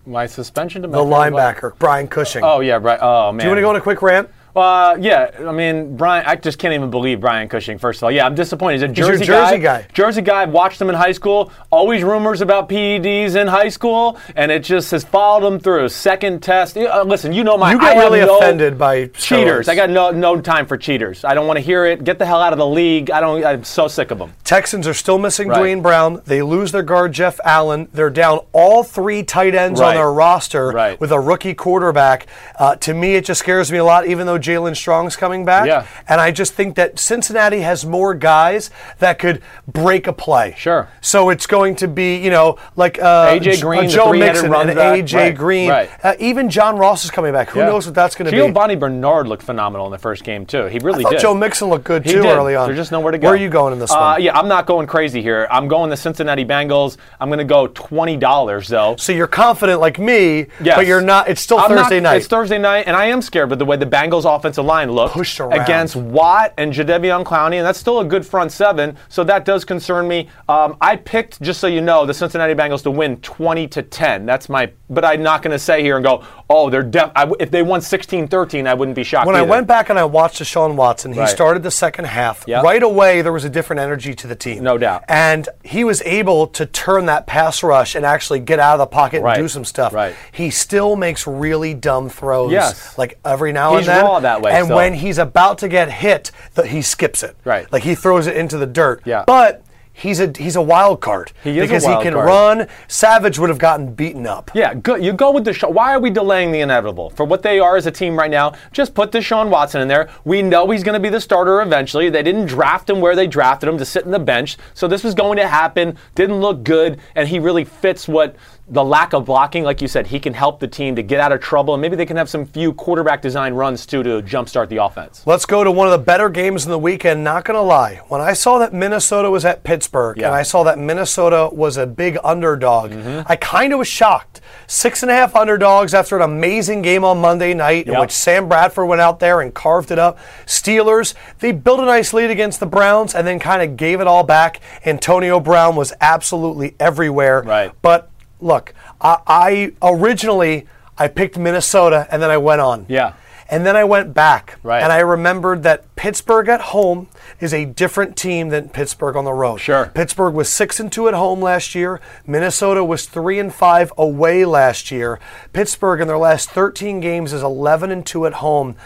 My 0.06 0.26
suspension 0.26 0.82
to 0.82 0.88
my 0.88 0.98
the 0.98 1.04
linebacker 1.04 1.76
Brian 1.78 2.08
Cushing. 2.08 2.42
Oh 2.44 2.60
yeah, 2.60 2.78
right. 2.80 2.98
Oh 3.00 3.32
man. 3.32 3.38
Do 3.38 3.44
you 3.44 3.50
want 3.50 3.58
to 3.58 3.62
go 3.62 3.70
on 3.70 3.76
a 3.76 3.80
quick 3.80 4.02
rant? 4.02 4.28
Uh, 4.54 4.96
yeah, 5.00 5.30
I 5.46 5.50
mean, 5.52 5.96
Brian, 5.96 6.24
I 6.26 6.36
just 6.36 6.58
can't 6.58 6.72
even 6.74 6.88
believe 6.90 7.20
Brian 7.20 7.48
Cushing, 7.48 7.76
first 7.76 7.98
of 7.98 8.04
all. 8.04 8.10
Yeah, 8.12 8.24
I'm 8.24 8.34
disappointed. 8.36 8.74
He's 8.80 8.82
a 8.82 8.88
Jersey, 8.88 9.24
Jersey 9.24 9.58
guy. 9.58 9.86
Jersey 9.92 10.22
guy. 10.22 10.44
Watched 10.44 10.80
him 10.80 10.88
in 10.88 10.94
high 10.94 11.10
school. 11.12 11.50
Always 11.70 12.04
rumors 12.04 12.40
about 12.40 12.68
PEDs 12.68 13.34
in 13.34 13.48
high 13.48 13.68
school, 13.68 14.16
and 14.36 14.52
it 14.52 14.62
just 14.62 14.92
has 14.92 15.02
followed 15.02 15.44
him 15.46 15.58
through. 15.58 15.88
Second 15.88 16.40
test. 16.42 16.76
Uh, 16.76 17.02
listen, 17.04 17.32
you 17.32 17.42
know 17.42 17.58
my. 17.58 17.72
You 17.72 17.78
I 17.78 17.80
get 17.80 17.94
have 17.96 18.12
really 18.12 18.20
no 18.20 18.38
offended 18.38 18.78
by 18.78 19.06
cheaters. 19.06 19.66
steroids. 19.66 19.68
I 19.68 19.74
got 19.74 19.90
no 19.90 20.10
no 20.12 20.40
time 20.40 20.66
for 20.66 20.76
cheaters. 20.76 21.24
I 21.24 21.34
don't 21.34 21.48
want 21.48 21.56
to 21.56 21.60
hear 21.64 21.84
it. 21.86 22.04
Get 22.04 22.20
the 22.20 22.26
hell 22.26 22.40
out 22.40 22.52
of 22.52 22.58
the 22.58 22.66
league. 22.66 23.10
I 23.10 23.20
don't. 23.20 23.44
I'm 23.44 23.64
so 23.64 23.88
sick 23.88 24.12
of 24.12 24.18
them. 24.18 24.32
Texans 24.44 24.86
are 24.86 24.94
still 24.94 25.18
missing 25.18 25.48
Right. 25.48 25.58
Duane 25.58 25.82
Brown. 25.82 26.22
They 26.26 26.42
lose 26.42 26.70
their 26.70 26.82
guard 26.84 27.12
Jeff 27.12 27.40
Allen. 27.44 27.88
They're 27.92 28.08
down 28.10 28.40
all 28.52 28.84
three 28.84 29.24
tight 29.24 29.54
ends 29.56 29.80
on 29.80 29.94
their 29.94 30.12
roster 30.12 30.68
Right. 30.70 31.00
with 31.00 31.10
a 31.10 31.18
rookie 31.18 31.54
quarterback. 31.54 32.26
Uh, 32.56 32.76
to 32.76 32.94
me, 32.94 33.16
it 33.16 33.24
just 33.24 33.40
scares 33.40 33.72
me 33.72 33.78
a 33.78 33.84
lot. 33.84 34.06
Even 34.06 34.26
though 34.26 34.38
Jaelen 34.44 34.76
Strong's 34.76 35.16
coming 35.16 35.44
back. 35.44 35.66
Yeah. 35.66 35.86
And 36.08 36.20
I 36.20 36.30
just 36.30 36.54
think 36.54 36.76
that 36.76 36.98
Cincinnati 36.98 37.60
has 37.60 37.84
more 37.86 38.14
guys 38.14 38.70
that 38.98 39.18
could 39.18 39.42
break 39.66 40.06
a 40.06 40.12
play. 40.12 40.54
Sure. 40.58 40.88
So 41.00 41.30
it's 41.30 41.46
going 41.46 41.76
to 41.76 41.88
be, 41.88 42.16
you 42.18 42.30
know, 42.30 42.58
like 42.76 43.00
uh, 43.00 43.28
A.J. 43.30 43.60
Green, 43.60 43.84
uh, 43.86 43.88
Joe 43.88 44.12
Mixon, 44.12 44.54
and. 44.54 44.78
A.J. 44.78 45.16
Right, 45.18 45.36
Green. 45.36 45.70
right. 45.70 45.90
Uh, 46.02 46.14
even 46.18 46.50
John 46.50 46.76
Ross 46.76 47.04
is 47.04 47.10
coming 47.10 47.32
back. 47.32 47.48
Who 47.50 47.60
Yeah. 47.60 47.66
knows 47.66 47.86
what 47.86 47.94
that's 47.94 48.14
going 48.14 48.26
to 48.26 48.30
be? 48.30 48.36
Giovani 48.36 48.76
Bernard 48.76 49.26
looked 49.26 49.42
phenomenal 49.42 49.86
in 49.86 49.92
the 49.92 49.98
first 49.98 50.24
game 50.24 50.44
too. 50.46 50.66
He 50.66 50.78
really 50.80 51.00
I 51.00 51.02
thought 51.04 51.12
did. 51.12 51.20
Joe 51.20 51.34
Mixon 51.34 51.68
looked 51.68 51.84
good 51.84 52.04
too 52.04 52.22
early 52.24 52.54
on. 52.56 52.68
There's 52.68 52.78
just 52.78 52.92
nowhere 52.92 53.12
to 53.12 53.18
go. 53.18 53.28
Where 53.28 53.34
are 53.34 53.36
you 53.36 53.48
going 53.48 53.72
in 53.72 53.78
this 53.78 53.90
uh, 53.90 53.96
one? 53.98 54.22
Yeah, 54.22 54.36
I'm 54.38 54.48
not 54.48 54.66
going 54.66 54.86
crazy 54.86 55.22
here. 55.22 55.46
I'm 55.50 55.68
going 55.68 55.90
the 55.90 55.96
Cincinnati 55.96 56.44
Bengals. 56.44 56.96
I'm 57.20 57.28
going 57.28 57.38
to 57.38 57.44
go 57.44 57.66
twenty 57.68 58.16
dollars 58.16 58.68
though. 58.68 58.96
So 58.96 59.12
you're 59.12 59.26
confident 59.26 59.80
like 59.80 59.98
me, 59.98 60.46
Yes. 60.62 60.76
but 60.76 60.86
you're 60.86 61.00
not. 61.00 61.28
It's 61.28 61.40
still 61.40 61.58
I'm 61.58 61.68
Thursday 61.70 62.00
not- 62.00 62.10
night. 62.10 62.16
It's 62.18 62.26
Thursday 62.26 62.58
night, 62.58 62.84
and 62.86 62.96
I 62.96 63.06
am 63.06 63.22
scared 63.22 63.50
with 63.50 63.58
the 63.58 63.64
way 63.64 63.76
the 63.76 63.86
Bengals' 63.86 64.24
offensive 64.34 64.64
line 64.64 64.90
looked 64.90 65.40
around. 65.40 65.52
against 65.60 65.96
Watt 65.96 66.52
and 66.58 66.72
Jadeveon 66.72 67.24
Clowney, 67.24 67.56
and 67.56 67.66
that's 67.66 67.78
still 67.78 68.00
a 68.00 68.04
good 68.04 68.26
front 68.26 68.52
seven. 68.52 68.96
So 69.08 69.24
that 69.24 69.44
does 69.44 69.64
concern 69.64 70.06
me. 70.08 70.28
Um, 70.48 70.76
I 70.80 70.96
picked, 70.96 71.40
just 71.42 71.60
so 71.60 71.66
you 71.66 71.80
know, 71.80 72.06
the 72.06 72.14
Cincinnati 72.14 72.54
Bengals 72.54 72.82
to 72.84 72.90
win 72.90 73.16
20 73.18 73.68
to 73.68 73.82
10. 73.82 74.26
That's 74.26 74.48
my. 74.48 74.70
But 74.90 75.04
I'm 75.04 75.22
not 75.22 75.42
going 75.42 75.52
to 75.52 75.58
say 75.58 75.82
here 75.82 75.96
and 75.96 76.04
go, 76.04 76.22
oh, 76.50 76.70
they're 76.70 76.82
def. 76.82 77.10
I 77.16 77.30
if 77.40 77.50
they 77.50 77.62
won 77.62 77.80
16-13, 77.80 78.66
I 78.66 78.74
wouldn't 78.74 78.94
be 78.94 79.02
shocked. 79.04 79.26
when 79.26 79.34
I 79.36 79.42
went 79.42 79.66
back 79.66 79.88
and 79.90 79.98
I 79.98 80.04
watched 80.04 80.40
Deshaun 80.42 80.74
Watson, 80.76 81.12
he 81.12 81.20
Right. 81.20 81.28
started 81.28 81.62
the 81.62 81.70
second 81.70 82.04
half. 82.06 82.44
Yep. 82.46 82.62
Right 82.62 82.82
away, 82.82 83.22
there 83.22 83.32
was 83.32 83.44
a 83.44 83.50
different 83.50 83.80
energy 83.80 84.14
to 84.14 84.26
the 84.26 84.34
team. 84.36 84.62
No 84.62 84.76
doubt. 84.78 85.04
And 85.08 85.48
he 85.62 85.84
was 85.84 86.02
able 86.02 86.46
to 86.48 86.66
turn 86.66 87.06
that 87.06 87.26
pass 87.26 87.62
rush 87.62 87.94
and 87.94 88.04
actually 88.04 88.40
get 88.40 88.58
out 88.58 88.74
of 88.74 88.78
the 88.80 88.86
pocket 88.86 89.22
Right. 89.22 89.38
and 89.38 89.44
do 89.44 89.48
some 89.48 89.64
stuff. 89.64 89.92
Right. 89.94 90.14
He 90.32 90.50
still 90.50 90.96
makes 90.96 91.26
really 91.26 91.72
dumb 91.74 92.08
throws. 92.08 92.52
Yes. 92.52 92.96
Like 92.98 93.18
every 93.24 93.52
now 93.52 93.76
He's 93.76 93.88
and 93.88 93.96
then. 93.98 94.04
That 94.24 94.42
way 94.42 94.52
And 94.52 94.64
still. 94.66 94.76
when 94.76 94.94
he's 94.94 95.18
about 95.18 95.58
to 95.58 95.68
get 95.68 95.90
hit, 95.90 96.30
the, 96.54 96.66
he 96.66 96.82
skips 96.82 97.22
it. 97.22 97.36
Right. 97.44 97.70
Like 97.72 97.84
he 97.84 97.94
throws 97.94 98.26
it 98.26 98.36
into 98.36 98.58
the 98.58 98.66
dirt. 98.66 99.02
Yeah. 99.04 99.24
But. 99.26 99.62
He's 99.96 100.18
a 100.18 100.32
he's 100.36 100.56
a 100.56 100.60
wild 100.60 101.00
card 101.00 101.30
He 101.44 101.50
is 101.50 101.58
a 101.58 101.60
because 101.60 101.84
he 101.84 101.92
can 102.02 102.14
card. 102.14 102.26
run. 102.26 102.68
Savage 102.88 103.38
would 103.38 103.48
have 103.48 103.60
gotten 103.60 103.94
beaten 103.94 104.26
up. 104.26 104.50
Yeah, 104.52 104.74
go, 104.74 104.96
you 104.96 105.12
go 105.12 105.30
with 105.30 105.46
Deshaun. 105.46 105.72
Why 105.72 105.94
are 105.94 106.00
we 106.00 106.10
delaying 106.10 106.50
the 106.50 106.62
inevitable? 106.62 107.10
For 107.10 107.24
what 107.24 107.44
they 107.44 107.60
are 107.60 107.76
as 107.76 107.86
a 107.86 107.92
team 107.92 108.18
right 108.18 108.28
now, 108.30 108.54
just 108.72 108.92
put 108.92 109.12
Deshaun 109.12 109.50
Watson 109.50 109.80
in 109.82 109.86
there. 109.86 110.10
We 110.24 110.42
know 110.42 110.68
he's 110.68 110.82
going 110.82 110.94
to 110.94 111.00
be 111.00 111.10
the 111.10 111.20
starter 111.20 111.62
eventually. 111.62 112.10
They 112.10 112.24
didn't 112.24 112.46
draft 112.46 112.90
him 112.90 113.00
where 113.00 113.14
they 113.14 113.28
drafted 113.28 113.68
him 113.68 113.78
to 113.78 113.84
sit 113.84 114.04
in 114.04 114.10
the 114.10 114.18
bench. 114.18 114.56
So 114.74 114.88
this 114.88 115.04
was 115.04 115.14
going 115.14 115.36
to 115.36 115.46
happen. 115.46 115.96
Didn't 116.16 116.40
look 116.40 116.64
good, 116.64 116.98
and 117.14 117.28
he 117.28 117.38
really 117.38 117.62
fits 117.64 118.08
what 118.08 118.34
the 118.66 118.82
lack 118.82 119.12
of 119.12 119.26
blocking, 119.26 119.62
like 119.62 119.82
you 119.82 119.88
said, 119.88 120.06
he 120.06 120.18
can 120.18 120.32
help 120.32 120.58
the 120.58 120.66
team 120.66 120.96
to 120.96 121.02
get 121.02 121.20
out 121.20 121.32
of 121.32 121.40
trouble, 121.40 121.74
and 121.74 121.82
maybe 121.82 121.96
they 121.96 122.06
can 122.06 122.16
have 122.16 122.30
some 122.30 122.46
few 122.46 122.72
quarterback 122.72 123.20
design 123.20 123.52
runs 123.52 123.84
too 123.84 124.02
to 124.02 124.22
jumpstart 124.22 124.70
the 124.70 124.78
offense. 124.82 125.22
Let's 125.26 125.44
go 125.44 125.64
to 125.64 125.70
one 125.70 125.86
of 125.86 125.92
the 125.92 125.98
better 126.04 126.30
games 126.30 126.64
in 126.64 126.70
the 126.70 126.78
weekend. 126.78 127.22
Not 127.22 127.44
going 127.44 127.56
to 127.56 127.60
lie. 127.60 128.00
When 128.08 128.22
I 128.22 128.32
saw 128.32 128.58
that 128.60 128.72
Minnesota 128.72 129.30
was 129.30 129.44
at 129.44 129.64
Pittsburgh 129.64 130.16
Yeah. 130.16 130.28
and 130.28 130.34
I 130.34 130.42
saw 130.44 130.62
that 130.64 130.78
Minnesota 130.78 131.50
was 131.52 131.76
a 131.76 131.86
big 131.86 132.16
underdog, 132.24 132.92
Mm-hmm. 132.92 133.22
I 133.30 133.36
kind 133.36 133.72
of 133.74 133.78
was 133.80 133.88
shocked. 133.88 134.40
Six 134.66 135.02
and 135.02 135.10
a 135.10 135.14
half 135.14 135.36
underdogs 135.36 135.92
after 135.92 136.16
an 136.16 136.22
amazing 136.22 136.80
game 136.80 137.04
on 137.04 137.20
Monday 137.20 137.52
night 137.52 137.86
in 137.86 137.98
which 138.00 138.12
Sam 138.12 138.48
Bradford 138.48 138.88
went 138.88 139.00
out 139.02 139.20
there 139.20 139.42
and 139.42 139.52
carved 139.52 139.90
it 139.90 139.98
up. 139.98 140.18
Steelers, 140.46 141.12
they 141.40 141.52
built 141.52 141.80
a 141.80 141.84
nice 141.84 142.14
lead 142.14 142.30
against 142.30 142.60
the 142.60 142.66
Browns 142.66 143.14
and 143.14 143.26
then 143.26 143.38
kind 143.38 143.62
of 143.62 143.76
gave 143.76 144.00
it 144.00 144.06
all 144.06 144.22
back. 144.22 144.60
Antonio 144.86 145.38
Brown 145.40 145.76
was 145.76 145.92
absolutely 146.00 146.74
everywhere. 146.80 147.42
Right. 147.42 147.72
But 147.82 148.10
look, 148.44 148.74
I, 149.00 149.18
I 149.26 149.72
originally 149.82 150.66
I 150.98 151.08
picked 151.08 151.36
Minnesota 151.38 152.06
and 152.10 152.22
then 152.22 152.30
I 152.30 152.36
went 152.36 152.60
on. 152.60 152.86
Yeah. 152.88 153.14
And 153.50 153.66
then 153.66 153.76
I 153.76 153.84
went 153.84 154.14
back, 154.14 154.58
Right. 154.62 154.82
and 154.82 154.90
I 154.90 155.00
remembered 155.00 155.64
that 155.64 155.94
Pittsburgh 155.96 156.48
at 156.48 156.60
home 156.62 157.08
is 157.40 157.52
a 157.52 157.66
different 157.66 158.16
team 158.16 158.48
than 158.48 158.70
Pittsburgh 158.70 159.16
on 159.16 159.24
the 159.24 159.34
road. 159.34 159.58
Sure. 159.58 159.90
Pittsburgh 159.94 160.34
was 160.34 160.48
six 160.48 160.80
and 160.80 160.90
two 160.90 161.08
at 161.08 161.14
home 161.14 161.42
last 161.42 161.74
year. 161.74 162.00
Minnesota 162.26 162.82
was 162.82 163.04
three 163.04 163.38
and 163.38 163.54
five 163.54 163.92
away 163.98 164.46
last 164.46 164.90
year. 164.90 165.20
Pittsburgh 165.52 166.00
in 166.00 166.08
their 166.08 166.16
last 166.18 166.50
13 166.50 167.00
games 167.00 167.34
is 167.34 167.42
11 167.42 167.90
and 167.90 168.06
two 168.06 168.24
at 168.26 168.34
home. 168.34 168.76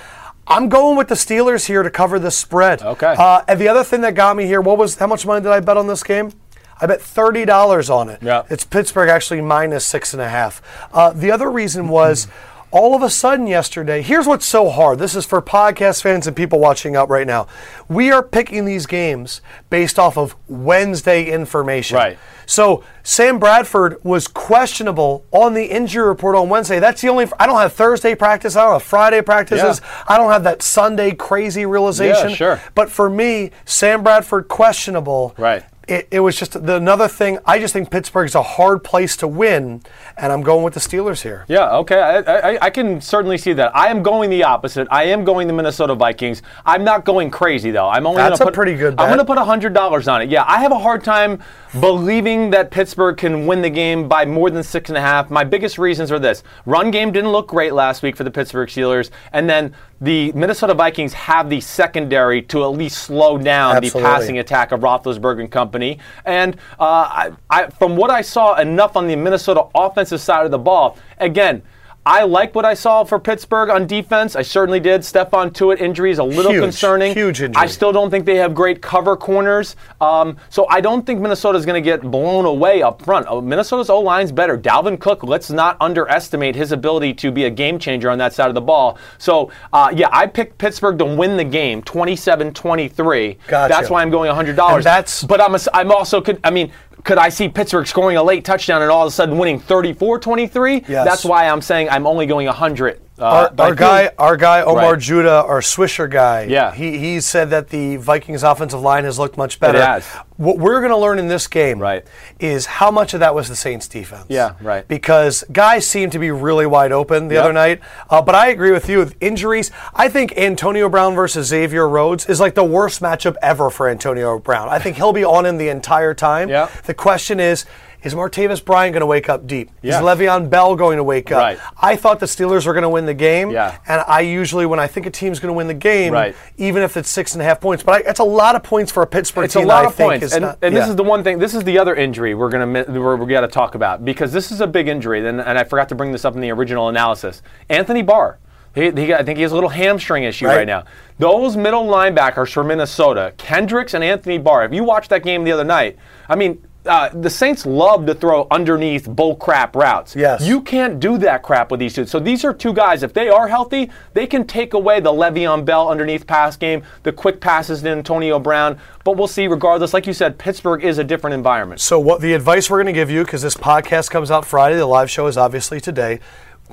I'm 0.48 0.68
going 0.68 0.96
with 0.96 1.08
the 1.08 1.14
Steelers 1.14 1.66
here 1.66 1.82
to 1.84 1.90
cover 1.90 2.18
the 2.18 2.30
spread. 2.32 2.82
Okay. 2.82 3.14
Uh, 3.16 3.42
and 3.46 3.60
the 3.60 3.68
other 3.68 3.84
thing 3.84 4.00
that 4.00 4.14
got 4.16 4.34
me 4.36 4.46
here, 4.46 4.60
what 4.60 4.76
was 4.76 4.96
how 4.96 5.06
much 5.06 5.24
money 5.24 5.40
did 5.42 5.52
I 5.52 5.60
bet 5.60 5.76
on 5.76 5.86
this 5.86 6.02
game? 6.02 6.32
I 6.80 6.86
bet 6.86 7.00
thirty 7.00 7.44
dollars 7.44 7.90
on 7.90 8.08
it. 8.08 8.22
Yeah. 8.22 8.44
It's 8.50 8.64
Pittsburgh 8.64 9.08
actually 9.08 9.40
minus 9.40 9.86
six 9.86 10.12
and 10.12 10.22
a 10.22 10.28
half. 10.28 10.62
Uh, 10.92 11.12
the 11.12 11.30
other 11.30 11.50
reason 11.50 11.88
was 11.88 12.28
all 12.70 12.94
of 12.94 13.02
a 13.02 13.08
sudden 13.08 13.46
yesterday. 13.46 14.02
Here's 14.02 14.26
what's 14.26 14.44
so 14.44 14.68
hard. 14.68 14.98
This 14.98 15.14
is 15.14 15.24
for 15.24 15.40
podcast 15.40 16.02
fans 16.02 16.26
and 16.26 16.36
people 16.36 16.58
watching 16.58 16.96
out 16.96 17.08
right 17.08 17.26
now. 17.26 17.46
We 17.88 18.10
are 18.10 18.22
picking 18.22 18.66
these 18.66 18.84
games 18.86 19.40
based 19.70 19.98
off 19.98 20.18
of 20.18 20.36
Wednesday 20.48 21.24
information. 21.24 21.96
Right. 21.96 22.18
So 22.44 22.84
Sam 23.02 23.38
Bradford 23.38 24.02
was 24.04 24.28
questionable 24.28 25.24
on 25.32 25.54
the 25.54 25.64
injury 25.64 26.06
report 26.06 26.36
on 26.36 26.48
Wednesday. 26.48 26.78
That's 26.78 27.00
the 27.00 27.08
only. 27.08 27.26
I 27.38 27.46
don't 27.46 27.58
have 27.58 27.72
Thursday 27.72 28.14
practice. 28.14 28.54
I 28.56 28.64
don't 28.64 28.74
have 28.74 28.82
Friday 28.82 29.22
practices. 29.22 29.80
Yeah. 29.82 30.04
I 30.08 30.16
don't 30.18 30.30
have 30.30 30.44
that 30.44 30.62
Sunday 30.62 31.14
crazy 31.14 31.66
realization. 31.66 32.30
Yeah, 32.30 32.36
sure. 32.36 32.60
But 32.74 32.90
for 32.90 33.08
me, 33.08 33.50
Sam 33.64 34.02
Bradford 34.02 34.48
questionable. 34.48 35.34
Right. 35.38 35.64
It, 35.88 36.06
it 36.10 36.20
was 36.20 36.36
just 36.36 36.52
the, 36.52 36.76
another 36.76 37.08
thing. 37.08 37.38
I 37.46 37.58
just 37.58 37.72
think 37.72 37.90
Pittsburgh's 37.90 38.34
a 38.34 38.42
hard 38.42 38.84
place 38.84 39.16
to 39.18 39.26
win, 39.26 39.82
and 40.18 40.32
I'm 40.32 40.42
going 40.42 40.62
with 40.62 40.74
the 40.74 40.80
Steelers 40.80 41.22
here. 41.22 41.46
Yeah, 41.48 41.76
okay. 41.78 41.98
I, 41.98 42.18
I, 42.18 42.58
I 42.66 42.70
can 42.70 43.00
certainly 43.00 43.38
see 43.38 43.54
that. 43.54 43.74
I 43.74 43.88
am 43.88 44.02
going 44.02 44.28
the 44.28 44.44
opposite. 44.44 44.86
I 44.90 45.04
am 45.04 45.24
going 45.24 45.46
the 45.46 45.54
Minnesota 45.54 45.94
Vikings. 45.94 46.42
I'm 46.66 46.84
not 46.84 47.06
going 47.06 47.30
crazy 47.30 47.70
though. 47.70 47.88
I'm 47.88 48.06
only 48.06 48.18
That's 48.18 48.38
gonna 48.38 48.48
a 48.48 48.52
put, 48.52 48.54
pretty 48.54 48.74
good 48.74 48.94
I'm 48.98 49.08
going 49.08 49.18
to 49.18 49.24
put 49.24 49.38
hundred 49.38 49.72
dollars 49.72 50.08
on 50.08 50.20
it. 50.20 50.28
Yeah, 50.28 50.44
I 50.46 50.60
have 50.60 50.72
a 50.72 50.78
hard 50.78 51.02
time 51.02 51.42
believing 51.80 52.50
that 52.50 52.70
Pittsburgh 52.70 53.16
can 53.16 53.46
win 53.46 53.62
the 53.62 53.70
game 53.70 54.08
by 54.08 54.26
more 54.26 54.50
than 54.50 54.62
six 54.62 54.90
and 54.90 54.98
a 54.98 55.00
half. 55.00 55.30
My 55.30 55.44
biggest 55.44 55.78
reasons 55.78 56.12
are 56.12 56.18
this: 56.18 56.42
run 56.66 56.90
game 56.90 57.12
didn't 57.12 57.30
look 57.30 57.48
great 57.48 57.72
last 57.72 58.02
week 58.02 58.14
for 58.14 58.24
the 58.24 58.30
Pittsburgh 58.30 58.68
Steelers, 58.68 59.10
and 59.32 59.48
then 59.48 59.74
the 60.00 60.32
Minnesota 60.32 60.74
Vikings 60.74 61.12
have 61.12 61.50
the 61.50 61.60
secondary 61.60 62.42
to 62.42 62.62
at 62.62 62.68
least 62.68 62.98
slow 62.98 63.36
down 63.38 63.76
Absolutely. 63.76 64.02
the 64.02 64.06
passing 64.06 64.38
attack 64.38 64.72
of 64.72 64.80
Roethlisberger 64.80 65.40
and 65.40 65.50
company. 65.50 65.98
And 66.24 66.56
uh, 66.78 66.84
I, 66.84 67.32
I, 67.50 67.66
from 67.70 67.96
what 67.96 68.10
I 68.10 68.22
saw, 68.22 68.56
enough 68.56 68.96
on 68.96 69.06
the 69.08 69.16
Minnesota 69.16 69.64
offensive 69.74 70.20
side 70.20 70.44
of 70.44 70.50
the 70.50 70.58
ball. 70.58 70.96
Again. 71.18 71.62
I 72.08 72.22
like 72.24 72.54
what 72.54 72.64
I 72.64 72.72
saw 72.72 73.04
for 73.04 73.18
Pittsburgh 73.18 73.68
on 73.68 73.86
defense. 73.86 74.34
I 74.34 74.40
certainly 74.40 74.80
did. 74.80 75.02
Stephon 75.02 75.52
Tuitt 75.52 75.78
injury 75.78 76.10
is 76.10 76.18
a 76.18 76.24
little 76.24 76.52
Huge, 76.52 76.62
concerning. 76.62 77.12
huge 77.12 77.42
injury. 77.42 77.62
I 77.62 77.66
still 77.66 77.92
don't 77.92 78.08
think 78.10 78.24
they 78.24 78.36
have 78.36 78.54
great 78.54 78.80
cover 78.80 79.14
corners. 79.14 79.76
Um, 80.00 80.38
so 80.48 80.66
I 80.70 80.80
don't 80.80 81.04
think 81.04 81.20
Minnesota 81.20 81.58
is 81.58 81.66
going 81.66 81.74
to 81.80 81.84
get 81.84 82.00
blown 82.00 82.46
away 82.46 82.80
up 82.82 83.02
front. 83.02 83.26
Oh, 83.28 83.42
Minnesota's 83.42 83.90
O 83.90 84.00
line's 84.00 84.32
better. 84.32 84.56
Dalvin 84.56 84.98
Cook, 84.98 85.22
let's 85.22 85.50
not 85.50 85.76
underestimate 85.82 86.56
his 86.56 86.72
ability 86.72 87.12
to 87.12 87.30
be 87.30 87.44
a 87.44 87.50
game 87.50 87.78
changer 87.78 88.08
on 88.08 88.16
that 88.16 88.32
side 88.32 88.48
of 88.48 88.54
the 88.54 88.62
ball. 88.62 88.96
So, 89.18 89.52
uh, 89.74 89.92
yeah, 89.94 90.08
I 90.10 90.26
picked 90.28 90.56
Pittsburgh 90.56 90.96
to 91.00 91.04
win 91.04 91.36
the 91.36 91.44
game 91.44 91.82
27 91.82 92.54
23. 92.54 93.36
Gotcha. 93.48 93.70
That's 93.74 93.90
why 93.90 94.00
I'm 94.00 94.10
going 94.10 94.30
$100. 94.30 94.76
And 94.76 94.82
that's- 94.82 95.24
but 95.24 95.42
I'm, 95.42 95.54
a, 95.54 95.58
I'm 95.74 95.92
also, 95.92 96.22
I 96.42 96.50
mean, 96.50 96.72
could 97.08 97.16
I 97.16 97.30
see 97.30 97.48
Pittsburgh 97.48 97.86
scoring 97.86 98.18
a 98.18 98.22
late 98.22 98.44
touchdown 98.44 98.82
and 98.82 98.90
all 98.90 99.06
of 99.06 99.08
a 99.08 99.10
sudden 99.10 99.38
winning 99.38 99.58
34 99.58 100.18
23? 100.18 100.74
Yes. 100.74 101.06
That's 101.06 101.24
why 101.24 101.48
I'm 101.48 101.62
saying 101.62 101.88
I'm 101.88 102.06
only 102.06 102.26
going 102.26 102.46
100. 102.46 103.00
Uh, 103.20 103.48
Our, 103.58 103.66
our 103.66 103.74
guy, 103.74 104.10
our 104.18 104.36
guy 104.36 104.62
Omar 104.62 104.92
Right. 104.92 105.00
Judah, 105.00 105.42
our 105.44 105.60
Swisher 105.60 106.08
guy. 106.08 106.42
Yeah. 106.44 106.72
he 106.72 106.98
he 106.98 107.20
said 107.20 107.50
that 107.50 107.68
the 107.70 107.96
Vikings 107.96 108.42
offensive 108.42 108.80
line 108.80 109.04
has 109.04 109.18
looked 109.18 109.36
much 109.36 109.58
better. 109.58 110.02
What 110.36 110.58
we're 110.58 110.78
going 110.78 110.92
to 110.92 110.96
learn 110.96 111.18
in 111.18 111.26
this 111.26 111.48
game, 111.48 111.80
Right. 111.80 112.06
is 112.38 112.66
how 112.66 112.92
much 112.92 113.14
of 113.14 113.20
that 113.20 113.34
was 113.34 113.48
the 113.48 113.56
Saints 113.56 113.88
defense. 113.88 114.26
Yeah, 114.28 114.52
right. 114.62 114.86
Because 114.86 115.42
guys 115.50 115.84
seemed 115.84 116.12
to 116.12 116.20
be 116.20 116.30
really 116.30 116.64
wide 116.66 116.92
open 116.92 117.26
the 117.26 117.34
Yep. 117.34 117.42
other 117.44 117.52
night. 117.52 117.80
Uh, 118.08 118.22
but 118.22 118.36
I 118.36 118.48
agree 118.50 118.70
with 118.70 118.88
you 118.88 118.98
with 118.98 119.16
injuries. 119.20 119.72
I 119.94 120.08
think 120.08 120.38
Antonio 120.38 120.88
Brown 120.88 121.16
versus 121.16 121.48
Xavier 121.48 121.88
Rhodes 121.88 122.26
is 122.26 122.38
like 122.38 122.54
the 122.54 122.62
worst 122.62 123.02
matchup 123.02 123.34
ever 123.42 123.68
for 123.68 123.88
Antonio 123.88 124.38
Brown. 124.38 124.68
I 124.68 124.78
think 124.78 124.96
he'll 124.96 125.12
be 125.12 125.24
on 125.24 125.44
him 125.44 125.56
the 125.58 125.70
entire 125.70 126.14
time. 126.14 126.48
Yeah. 126.48 126.68
The 126.84 126.94
question 126.94 127.40
is. 127.40 127.64
Is 128.02 128.14
Martavis 128.14 128.64
Bryant 128.64 128.92
going 128.92 129.00
to 129.00 129.06
wake 129.06 129.28
up 129.28 129.46
deep? 129.46 129.70
Yeah. 129.82 129.98
Is 129.98 130.04
Le'Veon 130.04 130.48
Bell 130.48 130.76
going 130.76 130.98
to 130.98 131.02
wake 131.04 131.32
up? 131.32 131.38
Right. 131.38 131.58
I 131.80 131.96
thought 131.96 132.20
the 132.20 132.26
Steelers 132.26 132.64
were 132.64 132.72
going 132.72 132.82
to 132.84 132.88
win 132.88 133.06
the 133.06 133.14
game. 133.14 133.50
Yeah. 133.50 133.76
And 133.88 134.02
I 134.06 134.20
usually, 134.20 134.66
when 134.66 134.78
I 134.78 134.86
think 134.86 135.06
a 135.06 135.10
team's 135.10 135.40
going 135.40 135.52
to 135.52 135.56
win 135.56 135.66
the 135.66 135.74
game, 135.74 136.12
Right. 136.12 136.36
even 136.58 136.82
if 136.84 136.96
it's 136.96 137.10
six 137.10 137.34
and 137.34 137.42
a 137.42 137.44
half 137.44 137.60
points, 137.60 137.82
but 137.82 137.92
I, 137.96 138.02
that's 138.02 138.20
a 138.20 138.24
lot 138.24 138.54
of 138.54 138.62
points 138.62 138.92
for 138.92 139.02
a 139.02 139.06
Pittsburgh 139.06 139.46
It's 139.46 139.56
a 139.56 139.60
team. 139.60 139.66
lot 139.68 139.82
that 139.82 139.86
I 139.86 139.90
of 139.90 139.96
points, 139.96 140.32
and, 140.32 140.42
not- 140.42 140.58
and 140.62 140.76
this 140.76 140.84
yeah. 140.86 140.90
is 140.90 140.96
the 140.96 141.02
one 141.02 141.24
thing. 141.24 141.38
This 141.40 141.54
is 141.54 141.64
the 141.64 141.76
other 141.78 141.94
injury 141.96 142.34
we're 142.34 142.50
gonna 142.50 142.84
we're, 142.88 143.16
we 143.16 143.26
got 143.26 143.40
to 143.40 143.48
talk 143.48 143.74
about 143.74 144.04
because 144.04 144.32
this 144.32 144.52
is 144.52 144.60
a 144.60 144.66
big 144.66 144.86
injury. 144.86 145.26
And, 145.26 145.40
and 145.40 145.58
I 145.58 145.64
forgot 145.64 145.88
to 145.88 145.94
bring 145.96 146.12
this 146.12 146.24
up 146.24 146.34
in 146.36 146.40
the 146.40 146.50
original 146.52 146.88
analysis. 146.88 147.42
Anthony 147.68 148.02
Barr. 148.02 148.38
He, 148.74 148.92
he 148.92 149.12
I 149.12 149.24
think 149.24 149.38
he 149.38 149.42
has 149.42 149.50
a 149.50 149.54
little 149.56 149.70
hamstring 149.70 150.22
issue 150.22 150.46
Right. 150.46 150.58
right. 150.58 150.66
now. 150.66 150.84
Those 151.18 151.56
middle 151.56 151.86
linebackers 151.86 152.52
from 152.52 152.68
Minnesota, 152.68 153.32
Kendricks 153.38 153.94
and 153.94 154.04
Anthony 154.04 154.38
Barr. 154.38 154.64
If 154.64 154.72
you 154.72 154.84
watched 154.84 155.10
that 155.10 155.24
game 155.24 155.42
the 155.42 155.50
other 155.50 155.64
night, 155.64 155.96
I 156.28 156.36
mean, 156.36 156.62
uh, 156.88 157.10
the 157.10 157.30
Saints 157.30 157.66
love 157.66 158.06
to 158.06 158.14
throw 158.14 158.46
underneath 158.50 159.08
bull 159.08 159.36
crap 159.36 159.76
routes. 159.76 160.16
Yes. 160.16 160.42
You 160.42 160.60
can't 160.60 160.98
do 160.98 161.18
that 161.18 161.42
crap 161.42 161.70
with 161.70 161.80
these 161.80 161.94
two. 161.94 162.06
So 162.06 162.18
these 162.18 162.44
are 162.44 162.52
two 162.52 162.72
guys. 162.72 163.02
If 163.02 163.12
they 163.12 163.28
are 163.28 163.48
healthy, 163.48 163.90
they 164.14 164.26
can 164.26 164.46
take 164.46 164.74
away 164.74 165.00
the 165.00 165.12
Le'Veon 165.12 165.64
Bell 165.64 165.88
underneath 165.88 166.26
pass 166.26 166.56
game, 166.56 166.82
the 167.02 167.12
quick 167.12 167.40
passes 167.40 167.82
to 167.82 167.90
Antonio 167.90 168.38
Brown. 168.38 168.78
But 169.04 169.16
we'll 169.16 169.28
see. 169.28 169.46
Regardless, 169.46 169.94
like 169.94 170.06
you 170.06 170.12
said, 170.12 170.38
Pittsburgh 170.38 170.82
is 170.82 170.98
a 170.98 171.04
different 171.04 171.34
environment. 171.34 171.80
So, 171.80 171.98
what 172.00 172.20
the 172.20 172.34
advice 172.34 172.68
we're 172.68 172.78
going 172.78 172.86
to 172.86 172.98
give 172.98 173.10
you, 173.10 173.24
because 173.24 173.42
this 173.42 173.56
podcast 173.56 174.10
comes 174.10 174.30
out 174.30 174.44
Friday, 174.44 174.76
the 174.76 174.86
live 174.86 175.10
show 175.10 175.26
is 175.26 175.36
obviously 175.36 175.80
today. 175.80 176.20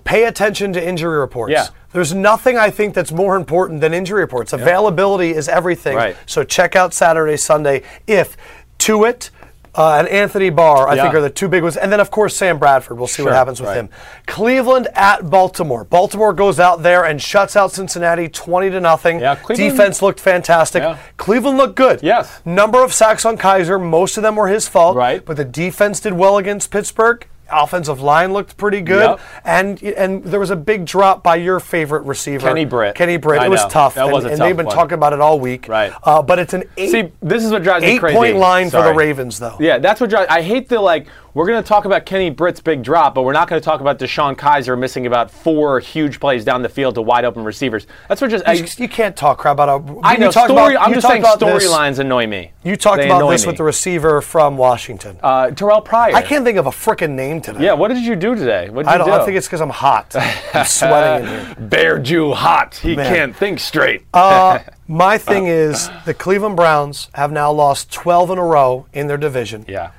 Pay 0.03 0.25
attention 0.25 0.74
to 0.74 0.86
injury 0.86 1.17
reports. 1.17 1.51
Yeah. 1.51 1.67
There's 1.93 2.13
nothing 2.13 2.57
I 2.57 2.69
think 2.69 2.93
that's 2.93 3.13
more 3.13 3.38
important 3.38 3.79
than 3.79 3.93
injury 3.93 4.19
reports. 4.19 4.51
Availability 4.51 5.31
is 5.31 5.48
everything. 5.48 5.95
Right. 5.95 6.17
So 6.25 6.43
check 6.43 6.75
out 6.75 6.93
Saturday, 6.93 7.38
Sunday. 7.38 7.84
If 8.05 8.36
Tuitt 8.77 9.29
uh, 9.77 9.96
and 10.00 10.08
Anthony 10.08 10.50
Barr, 10.50 10.88
I 10.88 10.96
Yeah. 10.96 11.03
think, 11.03 11.15
are 11.15 11.22
the 11.22 11.29
two 11.29 11.48
big 11.48 11.63
ones. 11.63 11.77
And 11.77 11.91
then, 11.91 12.00
of 12.00 12.10
course, 12.12 12.36
Sam 12.36 12.58
Bradford. 12.58 12.98
We'll 12.98 13.08
see 13.08 13.24
what 13.24 13.34
happens 13.34 13.60
with 13.60 13.70
right. 13.70 13.77
him. 13.77 13.89
Cleveland 14.25 14.88
at 14.96 15.29
Baltimore. 15.29 15.84
Baltimore 15.84 16.34
goes 16.34 16.60
out 16.60 16.84
there 16.84 17.03
and 17.05 17.22
shuts 17.22 17.55
out 17.55 17.72
Cincinnati 17.72 18.27
20 18.27 18.70
to 18.72 18.79
nothing. 18.79 19.20
Yeah, 19.20 19.36
Cleveland- 19.36 19.72
Defense 19.72 20.01
looked 20.01 20.20
fantastic. 20.20 20.82
Yeah. 20.84 20.98
Cleveland 21.17 21.58
looked 21.58 21.75
good. 21.75 22.00
Yes. 22.01 22.41
Number 22.46 22.84
of 22.84 22.94
sacks 22.94 23.25
on 23.25 23.38
Kizer. 23.38 23.82
Most 23.82 24.17
of 24.17 24.24
them 24.24 24.36
were 24.36 24.48
his 24.48 24.67
fault. 24.67 24.96
Right. 24.96 25.24
But 25.25 25.38
the 25.38 25.46
defense 25.46 26.00
did 26.00 26.13
well 26.13 26.38
against 26.38 26.72
Pittsburgh. 26.72 27.25
Offensive 27.52 28.02
line 28.02 28.34
looked 28.34 28.58
pretty 28.58 28.82
good, 28.82 29.10
Yep. 29.12 29.20
and 29.46 29.84
and 29.84 30.24
there 30.24 30.40
was 30.40 30.50
a 30.52 30.56
big 30.56 30.86
drop 30.86 31.24
by 31.24 31.36
your 31.36 31.60
favorite 31.60 32.04
receiver, 32.04 32.48
Kenny 32.48 32.66
Britt. 32.66 32.96
Kenny 32.96 33.18
Britt. 33.18 33.42
I 33.42 33.46
it 33.46 33.50
was 33.50 33.66
tough, 33.68 33.96
That 33.96 34.06
and, 34.06 34.14
was 34.14 34.25
a 34.25 34.30
and 34.30 34.38
tough 34.38 34.48
they've 34.48 34.58
been 34.58 34.66
one. 34.66 34.75
talking 34.75 34.94
about 34.96 35.14
it 35.14 35.22
all 35.22 35.40
week. 35.40 35.68
Right. 35.68 35.94
Uh, 36.04 36.22
but 36.22 36.40
it's 36.40 36.54
an 36.54 36.64
eight, 36.78 36.90
See, 36.92 37.12
this 37.22 37.44
is 37.44 37.52
what 37.52 37.64
drives 37.64 37.84
me 37.84 37.92
eight 37.92 38.00
crazy. 38.00 38.16
point 38.18 38.38
line 38.38 38.70
for 38.70 38.82
the 38.84 38.94
Ravens, 38.94 39.40
though. 39.40 39.58
Yeah, 39.60 39.78
that's 39.80 40.02
what 40.02 40.10
drives. 40.10 40.28
I 40.30 40.42
hate 40.42 40.70
the 40.70 40.80
like. 40.80 41.08
We're 41.36 41.46
going 41.48 41.62
to 41.62 41.68
talk 41.68 41.84
about 41.84 42.06
Kenny 42.06 42.30
Britt's 42.30 42.62
big 42.62 42.82
drop, 42.82 43.13
but 43.13 43.24
we're 43.24 43.34
not 43.34 43.50
going 43.50 43.62
to 43.62 43.65
talk 43.65 43.82
about 43.82 44.00
DeShone 44.00 44.38
Kizer 44.38 44.80
missing 44.80 45.06
about 45.06 45.30
four 45.30 45.82
huge 45.82 46.18
plays 46.22 46.46
down 46.46 46.62
the 46.62 46.70
field 46.70 46.96
to 46.96 47.01
wide 47.01 47.25
open 47.25 47.44
receivers. 47.44 47.88
That's 48.08 48.22
what 48.22 48.30
just. 48.32 48.48
I, 48.48 48.54
You, 48.54 48.88
can't 48.88 49.18
talk 49.18 49.38
crap 49.39 49.56
about 49.56 49.68
a. 49.68 50.00
I 50.01 50.15
know 50.15 50.32
story. 50.32 50.75
about- 50.75 50.88
I'm 50.88 50.94
just 50.94 51.06
saying 51.06 51.24
storylines 51.24 52.00
annoy 52.00 52.25
me. 52.25 52.54
You 52.63 52.77
talked 52.77 53.00
They 53.00 53.08
about 53.08 53.30
this 53.30 53.44
me. 53.44 53.48
with 53.48 53.58
the 53.58 53.65
receiver 53.65 54.22
from 54.22 54.56
Washington. 54.56 55.20
uh, 55.22 55.48
Terrelle 55.48 55.84
Pryor. 55.84 56.15
I 56.15 56.22
can't 56.22 56.46
think 56.46 56.58
of 56.58 56.68
a 56.68 56.72
freaking 56.72 57.12
name 57.12 57.42
today. 57.42 57.65
Yeah, 57.65 57.74
what 57.74 57.89
did 57.89 57.98
you 58.06 58.15
do 58.15 58.34
today? 58.36 58.70
What 58.70 58.84
did 58.84 58.89
I 58.92 58.94
you 58.94 58.98
don't. 59.00 59.08
do? 59.10 59.13
I 59.15 59.25
think 59.25 59.36
it's 59.36 59.48
because 59.48 59.60
I'm 59.60 59.70
hot. 59.72 60.15
I'm 60.15 60.65
sweating 60.65 61.27
in 61.27 61.36
here. 61.48 61.56
Bear 61.68 62.00
Jew 62.00 62.32
hot. 62.32 62.75
He 62.75 62.96
Man. 62.96 63.13
can't 63.13 63.36
think 63.36 63.60
straight. 63.60 64.06
Uh, 64.13 64.60
my 64.88 65.18
thing 65.18 65.48
is 65.48 65.89
the 66.06 66.13
Cleveland 66.13 66.56
Browns 66.56 67.10
have 67.13 67.34
now 67.34 67.51
lost 67.51 67.92
12 67.92 68.32
in 68.32 68.38
a 68.38 68.46
row 68.46 68.86
in 68.94 69.08
their 69.08 69.18
division. 69.18 69.65
yeah. 69.68 69.92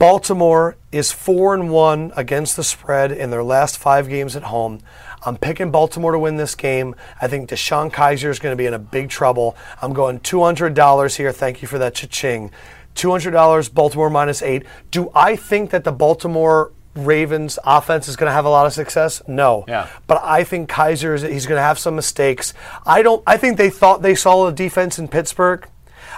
Baltimore 0.00 0.78
is 0.92 1.12
four 1.12 1.52
and 1.52 1.68
one 1.68 2.10
against 2.16 2.56
the 2.56 2.64
spread 2.64 3.12
in 3.12 3.28
their 3.28 3.44
last 3.44 3.76
five 3.76 4.08
games 4.08 4.34
at 4.34 4.44
home. 4.44 4.80
I'm 5.26 5.36
picking 5.36 5.70
Baltimore 5.70 6.12
to 6.12 6.18
win 6.18 6.38
this 6.38 6.54
game. 6.54 6.94
I 7.20 7.28
think 7.28 7.50
DeShone 7.50 7.92
Kizer 7.92 8.30
is 8.30 8.38
going 8.38 8.54
to 8.54 8.56
be 8.56 8.64
in 8.64 8.72
a 8.72 8.78
big 8.78 9.10
trouble. 9.10 9.58
I'm 9.82 9.92
going 9.92 10.20
$200 10.20 11.16
here. 11.18 11.32
Thank 11.32 11.60
you 11.60 11.68
for 11.68 11.76
that 11.80 11.96
cha-ching. 11.96 12.50
$200 12.94 13.74
Baltimore 13.74 14.08
minus 14.08 14.40
eight. 14.40 14.64
Do 14.90 15.10
I 15.14 15.36
think 15.36 15.68
that 15.68 15.84
the 15.84 15.92
Baltimore 15.92 16.72
Ravens 16.94 17.58
offense 17.62 18.08
is 18.08 18.16
going 18.16 18.30
to 18.30 18.32
have 18.32 18.46
a 18.46 18.50
lot 18.50 18.64
of 18.64 18.72
success? 18.72 19.20
No. 19.28 19.66
Yeah. 19.68 19.86
But 20.06 20.22
I 20.24 20.44
think 20.44 20.70
Kizer 20.70 21.14
is 21.14 21.20
he's 21.20 21.44
going 21.44 21.58
to 21.58 21.62
have 21.62 21.78
some 21.78 21.94
mistakes. 21.94 22.54
I 22.86 23.02
don't 23.02 23.22
I 23.26 23.36
think 23.36 23.58
they 23.58 23.68
thought 23.68 24.00
they 24.00 24.14
saw 24.14 24.46
a 24.46 24.52
defense 24.52 24.98
in 24.98 25.08
Pittsburgh. 25.08 25.68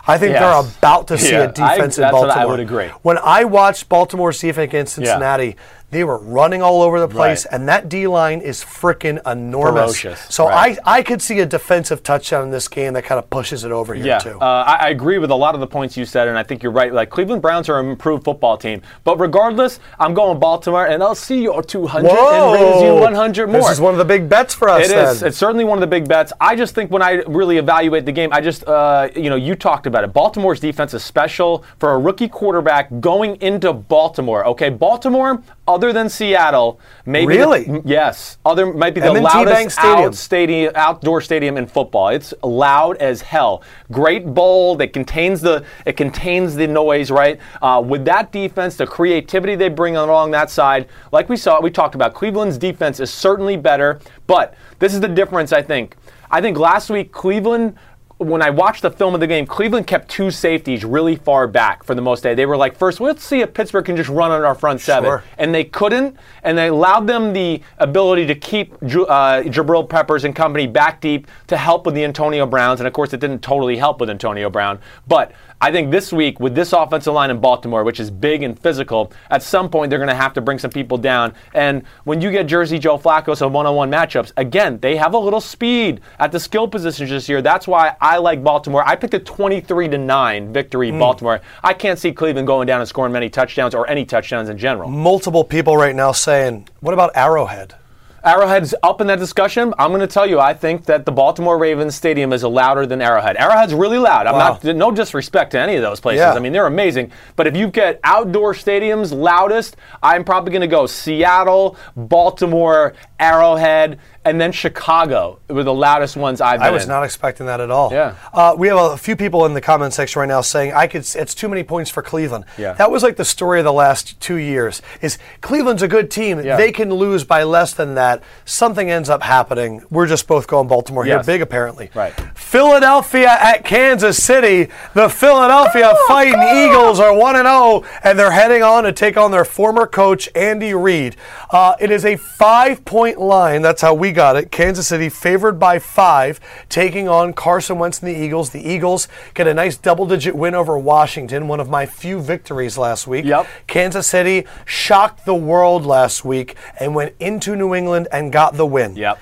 I 0.07 0.19
think 0.19 0.33
Yes. 0.33 0.41
they're 0.43 0.79
about 0.79 1.09
to 1.09 1.19
see 1.19 1.33
Yeah, 1.33 1.43
a 1.45 1.53
defense 1.53 1.99
I- 1.99 2.09
in 2.09 2.15
what 2.15 2.31
I 2.31 2.45
would 2.47 2.61
agree. 2.61 2.89
When 3.03 3.19
I 3.19 3.45
watched 3.45 3.89
Baltimore's 3.89 4.39
defense 4.39 4.63
against 4.65 4.95
Cincinnati, 4.95 5.57
they 5.93 6.05
were 6.05 6.17
running 6.19 6.63
all 6.63 6.81
over 6.83 6.99
the 6.99 7.07
place, 7.07 7.45
Right. 7.47 7.55
and 7.55 7.69
that 7.69 7.89
D 7.91 8.07
line 8.07 8.41
is 8.41 8.65
freaking 8.65 9.21
enormous. 9.31 10.01
Ferocious, 10.01 10.27
So 10.31 10.49
right. 10.49 10.79
I, 10.87 10.99
I 10.99 11.03
could 11.03 11.21
see 11.21 11.39
a 11.41 11.47
defensive 11.47 12.03
touchdown 12.03 12.45
in 12.45 12.51
this 12.51 12.67
game 12.67 12.95
that 12.95 13.05
kind 13.05 13.19
of 13.19 13.29
pushes 13.29 13.63
it 13.65 13.71
over 13.71 13.93
here 13.95 14.07
Yeah, 14.07 14.19
too. 14.19 14.39
uh, 14.41 14.65
I, 14.67 14.87
I 14.87 14.89
agree 14.89 15.19
with 15.19 15.31
a 15.31 15.35
lot 15.35 15.55
of 15.55 15.61
the 15.61 15.67
points 15.67 15.95
you 15.97 16.07
said, 16.07 16.29
and 16.29 16.39
I 16.39 16.43
think 16.43 16.63
you're 16.63 16.73
right. 16.73 16.93
Like 16.93 17.11
Cleveland 17.11 17.43
Browns 17.43 17.69
are 17.69 17.79
an 17.79 17.91
improved 17.91 18.25
football 18.25 18.57
team, 18.57 18.81
but 19.05 19.21
regardless, 19.21 19.81
I'm 20.01 20.15
going 20.15 20.39
Baltimore, 20.41 20.87
and 20.87 21.03
I'll 21.03 21.15
see 21.15 21.43
your 21.43 21.63
200 21.63 22.09
and 22.09 22.53
raise 22.55 22.83
you 22.83 22.95
100 22.95 23.47
more. 23.49 23.61
This 23.61 23.71
is 23.73 23.81
one 23.81 23.93
of 23.93 23.99
the 23.99 24.05
big 24.07 24.29
bets 24.31 24.55
for 24.55 24.71
us. 24.71 24.89
It 24.91 24.97
is. 24.97 25.21
then. 25.21 25.29
It's 25.29 25.37
certainly 25.37 25.65
one 25.65 25.77
of 25.77 25.81
the 25.83 25.87
big 25.87 26.09
bets. 26.09 26.33
I 26.41 26.57
just 26.57 26.75
think 26.75 26.91
when 26.91 27.03
I 27.03 27.23
really 27.27 27.59
evaluate 27.59 28.07
the 28.07 28.13
game, 28.13 28.31
I 28.33 28.41
just, 28.41 28.67
uh, 28.67 29.09
you 29.15 29.29
know, 29.29 29.37
you 29.37 29.55
talked 29.55 29.87
about 29.87 30.05
it. 30.05 30.15
Baltimore's 30.15 30.59
defense 30.59 30.95
is 30.95 31.05
special 31.05 31.65
for 31.79 31.93
a 31.93 31.99
rookie 31.99 32.29
quarterback 32.29 32.89
going 33.01 33.37
into 33.43 33.75
Baltimore. 33.75 34.47
Okay, 34.47 34.71
Baltimore, 34.71 35.43
other 35.69 35.82
than 35.91 36.11
Seattle, 36.11 36.79
maybe 37.07 37.39
Really? 37.39 37.67
m- 37.67 37.81
yes, 37.87 38.37
other 38.45 38.71
might 38.75 38.93
be 38.95 39.01
the 39.01 39.07
M&T 39.07 39.21
loudest 39.23 39.71
Stadium. 39.79 39.99
out 40.09 40.15
stadium, 40.15 40.73
outdoor 40.75 41.23
stadium 41.23 41.57
in 41.57 41.67
football. 41.67 42.09
It's 42.09 42.35
loud 42.43 42.99
as 42.99 43.23
hell. 43.23 43.63
Great 43.91 44.27
bowl 44.35 44.77
that 44.77 44.93
contains 44.93 45.41
the 45.41 45.65
it 45.87 45.97
contains 45.97 46.55
the 46.57 46.67
noise. 46.67 47.11
Right. 47.11 47.41
Uh, 47.63 47.83
with 47.85 48.05
that 48.05 48.31
defense, 48.33 48.77
the 48.77 48.87
creativity 48.87 49.55
they 49.55 49.71
bring 49.71 49.97
along 49.97 50.33
that 50.33 50.51
side, 50.51 50.89
like 51.11 51.31
we 51.31 51.39
saw, 51.39 51.59
we 51.63 51.71
talked 51.71 51.95
about. 51.95 52.13
Cleveland's 52.13 52.59
defense 52.59 53.01
is 53.01 53.11
certainly 53.11 53.57
better, 53.57 53.99
but 54.27 54.53
this 54.79 54.93
is 54.93 55.01
the 55.01 55.09
difference. 55.09 55.55
I 55.55 55.63
think. 55.63 55.97
I 56.31 56.43
think 56.43 56.59
last 56.59 56.91
week 56.91 57.13
Cleveland. 57.13 57.77
When 58.23 58.41
I 58.43 58.51
watched 58.51 58.83
the 58.83 58.91
film 58.91 59.15
of 59.15 59.21
the 59.21 59.27
game, 59.27 59.47
Cleveland 59.47 59.87
kept 59.87 60.09
two 60.09 60.31
safeties 60.31 60.85
really 60.85 61.17
far 61.17 61.47
back 61.47 61.83
for 61.85 61.95
the 61.95 62.03
most 62.03 62.23
day. 62.23 62.35
They 62.35 62.47
were 62.47 62.57
like, 62.57 62.77
first, 62.77 63.01
let's 63.01 63.25
see 63.25 63.41
if 63.41 63.53
Pittsburgh 63.53 63.85
can 63.85 63.97
just 63.97 64.09
run 64.09 64.31
on 64.31 64.43
our 64.45 64.55
front 64.55 64.81
seven 64.81 65.09
Sure. 65.09 65.25
and 65.39 65.55
they 65.55 65.65
couldn't, 65.65 66.17
and 66.43 66.57
they 66.57 66.69
allowed 66.69 67.07
them 67.07 67.33
the 67.33 67.61
ability 67.79 68.27
to 68.27 68.35
keep 68.35 68.75
uh, 68.75 69.43
Jabril 69.43 69.89
Peppers 69.89 70.25
and 70.25 70.35
company 70.37 70.67
back 70.67 71.01
deep 71.01 71.27
to 71.49 71.57
help 71.57 71.85
with 71.87 71.95
the 71.95 72.05
Antonio 72.05 72.47
Browns, 72.47 72.81
and 72.81 72.87
of 72.87 72.93
course, 72.93 73.13
it 73.13 73.21
didn't 73.21 73.43
totally 73.43 73.77
help 73.77 74.01
with 74.01 74.09
Antonio 74.09 74.49
Brown. 74.49 74.79
But 75.07 75.33
I 75.63 75.71
think 75.71 75.93
this 75.93 76.13
week, 76.13 76.41
with 76.41 76.57
this 76.57 76.73
offensive 76.73 77.15
line 77.15 77.31
in 77.31 77.39
Baltimore, 77.39 77.85
which 77.85 78.01
is 78.01 78.11
big 78.11 78.43
and 78.43 78.59
physical, 78.59 79.13
at 79.31 79.45
some 79.45 79.71
point 79.71 79.91
they're 79.91 80.01
going 80.01 80.09
to 80.09 80.15
have 80.15 80.33
to 80.33 80.41
bring 80.41 80.59
some 80.59 80.73
people 80.73 80.99
down. 80.99 81.35
And 81.55 81.85
when 82.03 82.21
you 82.21 82.33
get 82.33 82.49
Jersey 82.49 82.81
Joe 82.81 82.99
Flacco 82.99 83.37
some 83.37 83.53
one-on-one 83.53 83.89
matchups, 83.89 84.33
again, 84.37 84.81
they 84.81 84.97
have 84.97 85.15
a 85.15 85.19
little 85.19 85.41
speed 85.41 86.01
at 86.19 86.33
the 86.33 86.41
skill 86.41 86.67
positions 86.67 87.11
this 87.11 87.29
year. 87.29 87.41
That's 87.43 87.69
why 87.69 87.95
I 88.01 88.19
like 88.19 88.43
Baltimore. 88.43 88.83
I 88.85 88.97
picked 88.97 89.15
a 89.15 89.21
23 89.21 89.87
to 89.91 89.99
nine 89.99 90.53
victory, 90.53 90.91
hmm. 90.91 90.99
Baltimore. 90.99 91.41
I 91.63 91.75
can't 91.75 91.97
see 91.97 92.11
Cleveland 92.11 92.49
going 92.49 92.67
down 92.67 92.81
and 92.81 92.89
scoring 92.89 93.13
many 93.13 93.31
touchdowns 93.31 93.73
or 93.73 93.89
any 93.89 94.05
touchdowns 94.05 94.49
in 94.49 94.59
general. 94.59 94.91
Multiple 94.91 95.45
people 95.45 95.77
right 95.77 95.95
now 95.95 96.11
saying, 96.11 96.67
"What 96.81 96.93
about 96.93 97.13
Arrowhead?" 97.15 97.77
Arrowhead's 98.25 98.75
up 98.83 99.01
in 99.01 99.07
that 99.09 99.19
discussion. 99.19 99.75
I'm 99.79 99.91
going 99.91 100.01
to 100.01 100.07
tell 100.07 100.27
you, 100.29 100.39
I 100.39 100.55
think 100.55 100.85
that 100.85 101.05
the 101.07 101.13
Baltimore 101.13 101.59
Ravens 101.59 101.95
stadium 101.95 102.33
is 102.33 102.45
louder 102.45 102.87
than 102.87 103.03
Arrowhead. 103.03 103.37
Arrowhead's 103.37 103.75
really 103.75 103.99
loud. 103.99 104.27
I'm 104.27 104.35
Wow. 104.35 104.59
not 104.63 104.77
no 104.77 104.91
disrespect 104.91 105.53
to 105.53 105.59
any 105.61 105.75
of 105.77 105.83
those 105.83 106.01
places. 106.01 106.21
Yeah. 106.21 106.33
I 106.35 106.39
mean, 106.39 106.53
they're 106.53 106.67
amazing. 106.67 107.11
But 107.37 107.47
if 107.47 107.57
you 107.57 107.69
get 107.69 107.99
outdoor 108.05 108.55
stadiums 108.55 109.13
loudest, 109.13 109.77
I'm 110.03 110.23
probably 110.25 110.53
going 110.53 110.61
to 110.63 110.67
go 110.69 110.87
Seattle, 110.87 111.77
Baltimore, 111.97 112.95
Arrowhead, 113.19 113.99
and 114.25 114.41
then 114.41 114.53
Chicago 114.53 115.41
were 115.49 115.65
the 115.65 115.75
loudest 115.75 116.17
ones 116.17 116.41
I've 116.41 116.61
been 116.61 116.69
I 116.69 116.71
was 116.71 116.85
in. 116.85 116.89
not 116.89 117.03
expecting 117.03 117.47
that 117.47 117.61
at 117.61 117.71
all. 117.73 117.91
Yeah. 117.93 118.15
Uh, 118.33 118.55
we 118.57 118.69
have 118.69 118.79
a 118.79 118.97
few 118.97 119.17
people 119.17 119.47
in 119.47 119.55
the 119.55 119.61
comment 119.61 119.93
section 119.95 120.21
right 120.21 120.29
now 120.29 120.41
saying 120.43 120.73
I 120.75 120.87
could. 120.87 121.05
It's 121.15 121.35
too 121.35 121.49
many 121.49 121.65
points 121.65 121.91
for 121.91 122.03
Cleveland. 122.03 122.45
Yeah. 122.57 122.75
That 122.75 122.91
was 122.91 123.03
like 123.03 123.17
the 123.17 123.25
story 123.25 123.59
of 123.59 123.65
the 123.65 123.73
last 123.73 124.21
two 124.21 124.37
years. 124.37 124.81
Is 125.01 125.19
Cleveland's 125.41 125.83
a 125.83 125.89
good 125.89 126.11
team? 126.11 126.45
Yeah. 126.45 126.57
They 126.57 126.71
can 126.71 126.93
lose 126.95 127.25
by 127.25 127.43
less 127.43 127.75
than 127.75 127.95
that. 127.97 128.12
Something 128.45 128.91
ends 128.91 129.09
up 129.09 129.23
happening. 129.23 129.83
We're 129.91 130.07
just 130.07 130.27
both 130.27 130.47
going 130.47 130.69
Baltimore 130.69 131.05
here, 131.05 131.23
big 131.23 131.41
apparently. 131.41 131.91
Right. 131.95 132.13
Philadelphia 132.35 133.29
at 133.41 133.65
Kansas 133.65 134.23
City. 134.23 134.69
The 134.95 135.09
Philadelphia 135.09 135.95
Fighting 136.09 136.43
Eagles 136.43 137.01
are 137.01 137.17
one 137.17 137.37
and 137.37 137.47
zero, 137.47 137.85
and 138.05 138.19
they're 138.19 138.33
heading 138.33 138.63
on 138.63 138.85
to 138.85 138.93
take 138.93 139.17
on 139.17 139.31
their 139.31 139.45
former 139.45 139.87
coach 139.87 140.29
Andy 140.35 140.75
Reid. 140.75 141.17
Uh, 141.51 141.75
it 141.81 141.91
is 141.91 142.05
a 142.05 142.17
five-point 142.17 143.19
line. 143.19 143.63
That's 143.63 143.81
how 143.83 143.95
we 143.95 144.13
got 144.13 144.37
it. 144.37 144.51
Kansas 144.51 144.89
City 144.89 145.09
favored 145.09 145.59
by 145.59 145.79
five, 145.79 146.41
taking 146.69 147.09
on 147.09 147.33
Carson 147.33 147.79
Wentz 147.79 148.01
and 148.01 148.09
the 148.09 148.19
Eagles. 148.19 148.51
The 148.51 148.67
Eagles 148.67 149.09
get 149.35 149.47
a 149.47 149.55
nice 149.55 149.77
double-digit 149.77 150.35
win 150.35 150.55
over 150.55 150.79
Washington, 150.79 151.49
one 151.49 151.61
of 151.61 151.69
my 151.69 151.87
few 151.87 152.21
victories 152.21 152.77
last 152.77 153.07
week. 153.07 153.25
Yep. 153.25 153.47
Kansas 153.67 154.07
City 154.07 154.47
shocked 154.65 155.25
the 155.25 155.35
world 155.35 155.87
last 155.87 156.25
week 156.25 156.57
and 156.79 156.95
went 156.95 157.15
into 157.21 157.57
New 157.57 157.75
England 157.75 158.02
and 158.11 158.33
got 158.33 158.55
the 158.55 158.67
win. 158.67 158.97
Yep. 158.97 159.19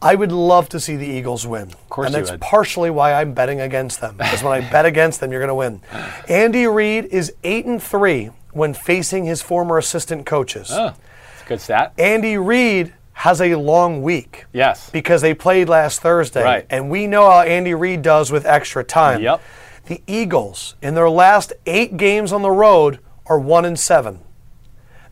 I 0.00 0.14
would 0.14 0.32
love 0.32 0.68
to 0.70 0.80
see 0.80 0.96
the 0.96 1.06
Eagles 1.06 1.46
win. 1.46 1.68
Of 1.68 1.88
course 1.88 2.06
and 2.06 2.14
that's 2.14 2.30
would. 2.30 2.40
partially 2.40 2.90
why 2.90 3.14
I'm 3.14 3.32
betting 3.32 3.60
against 3.60 4.00
them. 4.00 4.16
Because 4.18 4.42
when 4.42 4.52
I 4.52 4.70
bet 4.70 4.84
against 4.84 5.20
them, 5.20 5.32
you're 5.32 5.40
going 5.40 5.48
to 5.48 5.54
win. 5.54 5.80
Andy 6.28 6.66
Reid 6.66 7.06
is 7.06 7.32
eight 7.42 7.64
and 7.64 7.82
three 7.82 8.30
when 8.52 8.74
facing 8.74 9.24
his 9.24 9.40
former 9.40 9.78
assistant 9.78 10.26
coaches. 10.26 10.68
Oh, 10.70 10.94
it's 11.32 11.42
a 11.42 11.46
good 11.46 11.60
stat. 11.60 11.94
Andy 11.96 12.36
Reid 12.36 12.92
has 13.14 13.40
a 13.40 13.54
long 13.54 14.02
week. 14.02 14.44
Yes. 14.52 14.90
Because 14.90 15.22
they 15.22 15.32
played 15.32 15.68
last 15.68 16.02
Thursday. 16.02 16.42
Right. 16.42 16.66
And 16.68 16.90
we 16.90 17.06
know 17.06 17.30
how 17.30 17.40
Andy 17.40 17.72
Reid 17.72 18.02
does 18.02 18.30
with 18.30 18.44
extra 18.44 18.84
time. 18.84 19.22
Yep. 19.22 19.40
The 19.86 20.02
Eagles, 20.06 20.76
in 20.82 20.94
their 20.94 21.10
last 21.10 21.52
eight 21.66 21.96
games 21.96 22.32
on 22.32 22.42
the 22.42 22.50
road, 22.50 22.98
are 23.26 23.38
one 23.38 23.64
and 23.64 23.78
seven. 23.78 24.20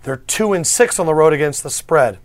They're 0.03 0.17
two 0.17 0.53
and 0.53 0.67
six 0.67 0.99
on 0.99 1.07
the 1.07 1.15
road 1.15 1.33
against 1.33 1.63
the 1.63 1.71
spread. 1.71 2.19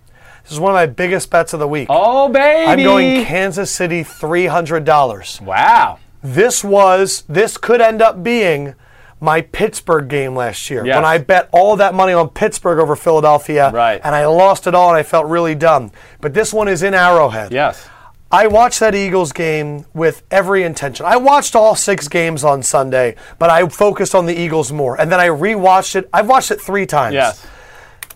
This 0.47 0.53
is 0.53 0.59
one 0.61 0.71
of 0.71 0.75
my 0.75 0.85
biggest 0.85 1.29
bets 1.29 1.51
of 1.51 1.59
the 1.59 1.67
week. 1.67 1.87
Oh, 1.89 2.29
baby. 2.29 2.71
I'm 2.71 2.79
going 2.81 3.25
Kansas 3.25 3.69
City 3.69 4.01
$300. 4.03 5.41
Wow. 5.41 5.99
This 6.23 6.63
was, 6.63 7.23
this 7.27 7.57
could 7.57 7.81
end 7.81 8.01
up 8.01 8.23
being 8.23 8.73
my 9.19 9.41
Pittsburgh 9.41 10.07
game 10.07 10.35
last 10.35 10.69
year 10.69 10.85
Yes. 10.85 10.95
when 10.95 11.03
I 11.03 11.17
bet 11.17 11.49
all 11.51 11.75
that 11.77 11.93
money 11.93 12.13
on 12.13 12.29
Pittsburgh 12.29 12.79
over 12.79 12.95
Philadelphia. 12.95 13.71
Right. 13.73 13.99
And 14.03 14.15
I 14.15 14.25
lost 14.25 14.67
it 14.67 14.75
all 14.75 14.89
and 14.89 14.97
I 14.97 15.03
felt 15.03 15.25
really 15.25 15.55
dumb. 15.55 15.91
But 16.21 16.33
this 16.33 16.53
one 16.53 16.67
is 16.67 16.81
in 16.83 16.93
Arrowhead. 16.93 17.51
Yes. 17.51 17.87
I 18.31 18.47
watched 18.47 18.79
that 18.81 18.93
Eagles 18.93 19.31
game 19.31 19.85
with 19.93 20.23
every 20.31 20.63
intention. 20.63 21.05
I 21.05 21.15
watched 21.17 21.55
all 21.55 21.75
six 21.75 22.07
games 22.07 22.43
on 22.43 22.61
Sunday, 22.61 23.15
but 23.39 23.49
I 23.49 23.67
focused 23.69 24.13
on 24.13 24.25
the 24.25 24.37
Eagles 24.39 24.71
more. 24.71 24.99
And 24.99 25.11
then 25.11 25.19
I 25.19 25.27
rewatched 25.27 25.95
it. 25.95 26.09
I've 26.13 26.27
watched 26.27 26.51
it 26.51 26.59
three 26.61 26.85
times. 26.85 27.13
Yes. 27.15 27.45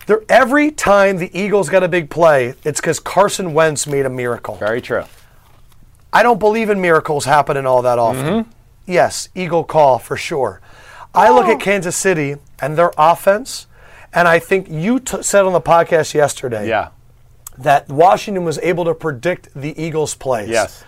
There, 0.06 0.22
every 0.28 0.70
time 0.70 1.18
the 1.18 1.30
Eagles 1.38 1.68
got 1.68 1.82
a 1.82 1.88
big 1.88 2.10
play, 2.10 2.54
it's 2.64 2.80
because 2.80 2.98
Carson 2.98 3.54
Wentz 3.54 3.86
made 3.86 4.04
a 4.04 4.10
miracle. 4.10 4.56
Very 4.56 4.80
true. 4.80 5.04
I 6.12 6.22
don't 6.22 6.38
believe 6.40 6.68
in 6.70 6.80
miracles 6.80 7.24
happening 7.24 7.66
all 7.66 7.82
that 7.82 7.98
often. 7.98 8.24
Mm-hmm. 8.44 8.50
Yes, 8.86 9.28
Eagle 9.34 9.64
call 9.64 9.98
for 9.98 10.16
sure. 10.16 10.60
I 11.14 11.30
look 11.30 11.46
Oh. 11.46 11.52
at 11.52 11.60
Kansas 11.60 11.96
City 11.96 12.36
and 12.60 12.76
their 12.76 12.90
offense, 12.98 13.66
and 14.12 14.26
I 14.26 14.38
think 14.38 14.68
you 14.68 14.98
t- 14.98 15.22
said 15.22 15.44
on 15.44 15.52
the 15.52 15.60
podcast 15.60 16.14
yesterday 16.14 16.68
Yeah. 16.68 16.88
that 17.58 17.88
Washington 17.88 18.44
was 18.44 18.58
able 18.58 18.84
to 18.86 18.94
predict 18.94 19.48
the 19.54 19.80
Eagles' 19.80 20.14
plays. 20.14 20.48
Yes. 20.48 20.84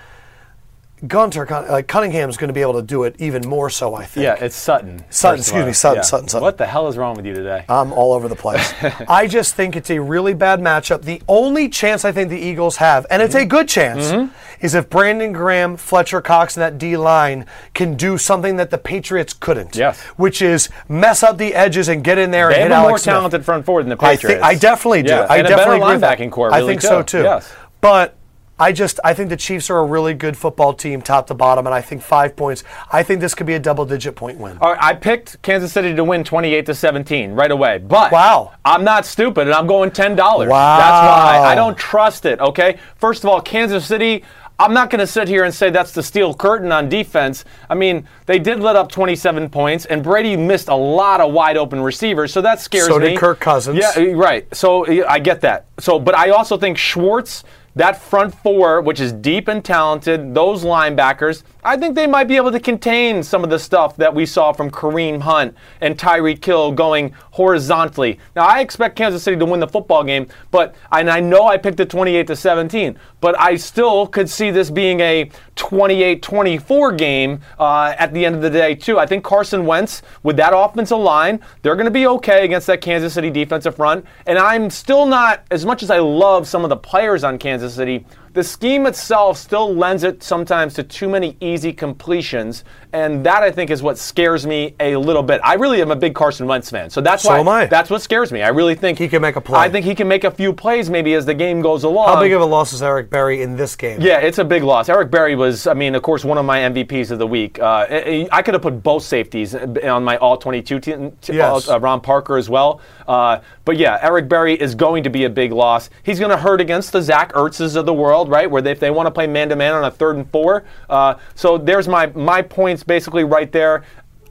Gunther, 1.08 1.46
like 1.70 1.86
Cunningham's 1.88 2.36
going 2.36 2.48
to 2.48 2.54
be 2.54 2.60
able 2.62 2.74
to 2.74 2.82
do 2.82 3.04
it 3.04 3.16
even 3.18 3.46
more 3.48 3.70
so. 3.70 3.94
I 3.94 4.04
think. 4.04 4.24
Yeah, 4.24 4.34
it's 4.44 4.56
Sutton. 4.56 5.04
Sutton, 5.10 5.40
excuse 5.40 5.66
me, 5.66 5.72
Sutton, 5.72 6.02
Sutton, 6.04 6.28
Sutton. 6.28 6.42
What 6.44 6.58
the 6.58 6.66
hell 6.66 6.88
is 6.88 6.96
wrong 6.96 7.14
with 7.16 7.26
you 7.26 7.34
today? 7.34 7.64
I'm 7.68 7.92
all 7.92 8.12
over 8.12 8.28
the 8.28 8.36
place. 8.36 8.72
I 9.08 9.26
just 9.26 9.54
think 9.54 9.76
it's 9.76 9.90
a 9.90 10.00
really 10.00 10.34
bad 10.34 10.60
matchup. 10.60 11.02
The 11.02 11.22
only 11.28 11.68
chance 11.68 12.04
I 12.04 12.12
think 12.12 12.30
the 12.30 12.38
Eagles 12.38 12.76
have, 12.76 13.06
and 13.10 13.20
Mm-hmm. 13.20 13.26
it's 13.26 13.34
a 13.34 13.46
good 13.46 13.68
chance, 13.68 14.30
is 14.60 14.74
if 14.74 14.88
Brandon 14.90 15.32
Graham, 15.32 15.76
Fletcher 15.76 16.20
Cox, 16.20 16.56
and 16.56 16.62
that 16.62 16.78
D 16.78 16.96
line 16.96 17.46
can 17.74 17.96
do 17.96 18.16
something 18.18 18.56
that 18.56 18.70
the 18.70 18.78
Patriots 18.78 19.32
couldn't. 19.34 19.76
Yes. 19.76 20.00
Which 20.16 20.40
is 20.42 20.68
mess 20.88 21.22
up 21.22 21.38
the 21.38 21.54
edges 21.54 21.88
and 21.88 22.02
get 22.04 22.18
in 22.18 22.30
there 22.30 22.48
they 22.50 22.62
and 22.62 22.72
have 22.72 22.72
hit 22.72 22.76
a 22.78 22.80
more 22.80 22.88
Alex 22.90 23.02
Smith. 23.02 23.14
talented 23.14 23.44
front 23.44 23.64
forward 23.66 23.82
than 23.84 23.90
the 23.96 24.04
I 24.04 24.14
Patriots. 24.16 24.40
think 24.40 24.44
I 24.44 24.54
definitely 24.54 25.02
do. 25.02 25.10
Yeah, 25.10 25.26
I 25.28 25.38
and 25.38 25.48
definitely 25.48 25.76
a 25.76 25.80
better 25.80 25.84
agree 25.84 25.92
with 25.94 26.00
that. 26.00 26.18
linebacking 26.18 26.30
core. 26.32 26.52
I 26.52 26.58
really, 26.58 26.72
think 26.72 26.82
so 26.82 27.02
too. 27.02 27.22
Yes. 27.22 27.52
But 27.80 28.16
I 28.58 28.72
just 28.72 29.00
I 29.02 29.14
think 29.14 29.30
the 29.30 29.36
Chiefs 29.36 29.68
are 29.70 29.78
a 29.78 29.84
really 29.84 30.14
good 30.14 30.36
football 30.36 30.72
team, 30.72 31.02
top 31.02 31.26
to 31.26 31.34
bottom, 31.34 31.66
and 31.66 31.74
I 31.74 31.80
think 31.80 32.02
five 32.02 32.36
points. 32.36 32.62
I 32.92 33.02
think 33.02 33.20
this 33.20 33.34
could 33.34 33.46
be 33.46 33.54
a 33.54 33.58
double-digit 33.58 34.14
point 34.14 34.38
win. 34.38 34.58
All 34.60 34.72
right, 34.72 34.82
I 34.82 34.94
picked 34.94 35.42
Kansas 35.42 35.72
City 35.72 35.94
to 35.94 36.04
win 36.04 36.22
28 36.22 36.66
to 36.66 36.74
17 36.74 37.32
right 37.32 37.50
away. 37.50 37.78
But 37.78 38.12
Wow. 38.12 38.52
I'm 38.64 38.84
not 38.84 39.06
stupid 39.06 39.48
and 39.48 39.54
I'm 39.54 39.66
going 39.66 39.90
$10. 39.90 40.16
Wow. 40.16 40.46
That's 40.46 40.48
why 40.48 41.38
I 41.44 41.54
don't 41.54 41.76
trust 41.76 42.26
it, 42.26 42.40
okay? 42.40 42.78
First 42.96 43.24
of 43.24 43.30
all, 43.30 43.40
Kansas 43.40 43.86
City 43.86 44.24
I'm 44.58 44.72
not 44.72 44.88
going 44.88 45.00
to 45.00 45.06
sit 45.06 45.26
here 45.26 45.42
and 45.44 45.52
say 45.52 45.70
that's 45.70 45.90
the 45.90 46.02
steel 46.02 46.32
curtain 46.32 46.70
on 46.70 46.88
defense. 46.88 47.44
I 47.68 47.74
mean, 47.74 48.06
they 48.26 48.38
did 48.38 48.60
let 48.60 48.76
up 48.76 48.90
27 48.90 49.50
points, 49.50 49.84
and 49.86 50.02
Brady 50.02 50.36
missed 50.36 50.68
a 50.68 50.74
lot 50.74 51.20
of 51.20 51.32
wide 51.32 51.56
open 51.56 51.80
receivers, 51.80 52.32
so 52.32 52.40
that 52.42 52.60
scares 52.60 52.88
me. 52.88 52.94
So 52.94 52.98
me. 53.00 53.08
did 53.10 53.18
Kirk 53.18 53.40
Cousins. 53.40 53.78
Yeah, 53.78 54.12
right. 54.12 54.46
So 54.54 54.86
I 55.06 55.18
get 55.18 55.40
that. 55.40 55.66
So, 55.80 55.98
but 55.98 56.14
I 56.14 56.30
also 56.30 56.56
think 56.56 56.78
Schwartz, 56.78 57.42
that 57.74 58.00
front 58.00 58.34
four, 58.34 58.80
which 58.80 59.00
is 59.00 59.12
deep 59.12 59.48
and 59.48 59.64
talented, 59.64 60.34
those 60.34 60.64
linebackers, 60.64 61.42
I 61.66 61.78
think 61.78 61.94
they 61.94 62.06
might 62.06 62.28
be 62.28 62.36
able 62.36 62.52
to 62.52 62.60
contain 62.60 63.22
some 63.22 63.42
of 63.42 63.48
the 63.48 63.58
stuff 63.58 63.96
that 63.96 64.14
we 64.14 64.26
saw 64.26 64.52
from 64.52 64.70
Kareem 64.70 65.22
Hunt 65.22 65.56
and 65.80 65.96
Tyreek 65.96 66.44
Hill 66.44 66.72
going 66.72 67.14
horizontally. 67.30 68.18
Now, 68.36 68.44
I 68.44 68.60
expect 68.60 68.96
Kansas 68.96 69.22
City 69.22 69.38
to 69.38 69.46
win 69.46 69.60
the 69.60 69.66
football 69.66 70.04
game, 70.04 70.26
but 70.50 70.74
and 70.92 71.08
I 71.08 71.20
know 71.20 71.46
I 71.46 71.56
picked 71.56 71.80
it 71.80 71.88
28 71.88 72.26
to 72.26 72.36
17, 72.36 72.98
but 73.22 73.40
I 73.40 73.56
still 73.56 74.06
could 74.06 74.28
see 74.28 74.50
this 74.50 74.70
being 74.70 75.00
a 75.00 75.30
28-24 75.56 76.98
game 76.98 77.40
uh, 77.58 77.94
at 77.98 78.12
the 78.12 78.26
end 78.26 78.36
of 78.36 78.42
the 78.42 78.50
day 78.50 78.74
too. 78.74 78.98
I 78.98 79.06
think 79.06 79.24
Carson 79.24 79.64
Wentz 79.64 80.02
with 80.22 80.36
that 80.36 80.52
offensive 80.54 80.98
line, 80.98 81.40
they're 81.62 81.76
going 81.76 81.86
to 81.86 81.90
be 81.90 82.06
okay 82.06 82.44
against 82.44 82.66
that 82.66 82.82
Kansas 82.82 83.14
City 83.14 83.30
defensive 83.30 83.76
front, 83.76 84.04
and 84.26 84.38
I'm 84.38 84.68
still 84.68 85.06
not 85.06 85.44
as 85.50 85.64
much 85.64 85.82
as 85.82 85.90
I 85.90 85.98
love 85.98 86.46
some 86.46 86.62
of 86.62 86.68
the 86.68 86.76
players 86.76 87.24
on 87.24 87.38
Kansas 87.38 87.74
City. 87.74 88.04
The 88.34 88.42
scheme 88.44 88.84
itself 88.86 89.38
still 89.38 89.72
lends 89.74 90.02
it 90.02 90.22
sometimes 90.22 90.74
to 90.74 90.82
too 90.82 91.08
many 91.08 91.36
easy 91.40 91.72
completions, 91.72 92.64
and 92.92 93.24
that 93.24 93.44
I 93.44 93.50
think 93.52 93.70
is 93.70 93.80
what 93.80 93.96
scares 93.96 94.44
me 94.44 94.74
a 94.80 94.96
little 94.96 95.22
bit. 95.22 95.40
I 95.44 95.54
really 95.54 95.80
am 95.80 95.92
a 95.92 95.96
big 95.96 96.14
Carson 96.16 96.46
Wentz 96.48 96.68
fan, 96.68 96.90
so 96.90 97.00
that's 97.00 97.22
So 97.22 97.28
why 97.30 97.38
am 97.38 97.48
I. 97.48 97.66
that's 97.66 97.90
what 97.90 98.02
scares 98.02 98.32
me. 98.32 98.42
I 98.42 98.48
really 98.48 98.74
think 98.74 98.98
He 98.98 99.06
can 99.08 99.22
make 99.22 99.36
a 99.36 99.40
play. 99.40 99.60
I 99.60 99.68
think 99.68 99.86
he 99.86 99.94
can 99.94 100.08
make 100.08 100.24
a 100.24 100.30
few 100.32 100.52
plays 100.52 100.90
maybe 100.90 101.14
as 101.14 101.24
the 101.26 101.32
game 101.34 101.62
goes 101.62 101.84
along. 101.84 102.08
How 102.08 102.20
big 102.20 102.32
of 102.32 102.40
a 102.40 102.44
loss 102.44 102.72
is 102.72 102.82
Eric 102.82 103.08
Berry 103.08 103.40
in 103.42 103.56
this 103.56 103.76
game? 103.76 104.00
Yeah, 104.00 104.18
it's 104.18 104.38
a 104.38 104.44
big 104.44 104.64
loss. 104.64 104.88
Eric 104.88 105.12
Berry 105.12 105.36
was, 105.36 105.68
I 105.68 105.74
mean, 105.74 105.94
of 105.94 106.02
course, 106.02 106.24
one 106.24 106.36
of 106.36 106.44
my 106.44 106.58
MVPs 106.58 107.12
of 107.12 107.20
the 107.20 107.26
week. 107.28 107.60
Uh, 107.60 107.86
I 108.32 108.42
could 108.42 108.54
have 108.54 108.62
put 108.62 108.82
both 108.82 109.04
safeties 109.04 109.54
on 109.54 110.02
my 110.02 110.16
All 110.16 110.36
22 110.36 110.80
team, 110.80 111.16
Yes. 111.28 111.68
uh, 111.68 111.78
Ron 111.78 112.00
Parker 112.00 112.36
as 112.36 112.50
well. 112.50 112.80
Uh, 113.06 113.38
but 113.64 113.76
yeah, 113.76 113.98
Eric 114.02 114.28
Berry 114.28 114.54
is 114.54 114.74
going 114.74 115.04
to 115.04 115.10
be 115.10 115.24
a 115.24 115.30
big 115.30 115.52
loss. 115.52 115.88
He's 116.02 116.18
going 116.18 116.30
to 116.32 116.36
hurt 116.36 116.60
against 116.60 116.92
the 116.92 117.00
Zach 117.00 117.32
Ertzes 117.32 117.76
of 117.76 117.86
the 117.86 117.94
world, 117.94 118.23
right? 118.28 118.50
Where 118.50 118.62
they, 118.62 118.72
if 118.72 118.80
they 118.80 118.90
want 118.90 119.06
to 119.06 119.10
play 119.10 119.26
man 119.26 119.48
to 119.48 119.56
man 119.56 119.74
on 119.74 119.84
a 119.84 119.90
third 119.90 120.16
and 120.16 120.30
four. 120.30 120.64
Uh, 120.88 121.14
so 121.34 121.58
there's 121.58 121.88
my 121.88 122.06
my 122.08 122.42
points 122.42 122.82
basically 122.82 123.24
right 123.24 123.50
there. 123.52 123.84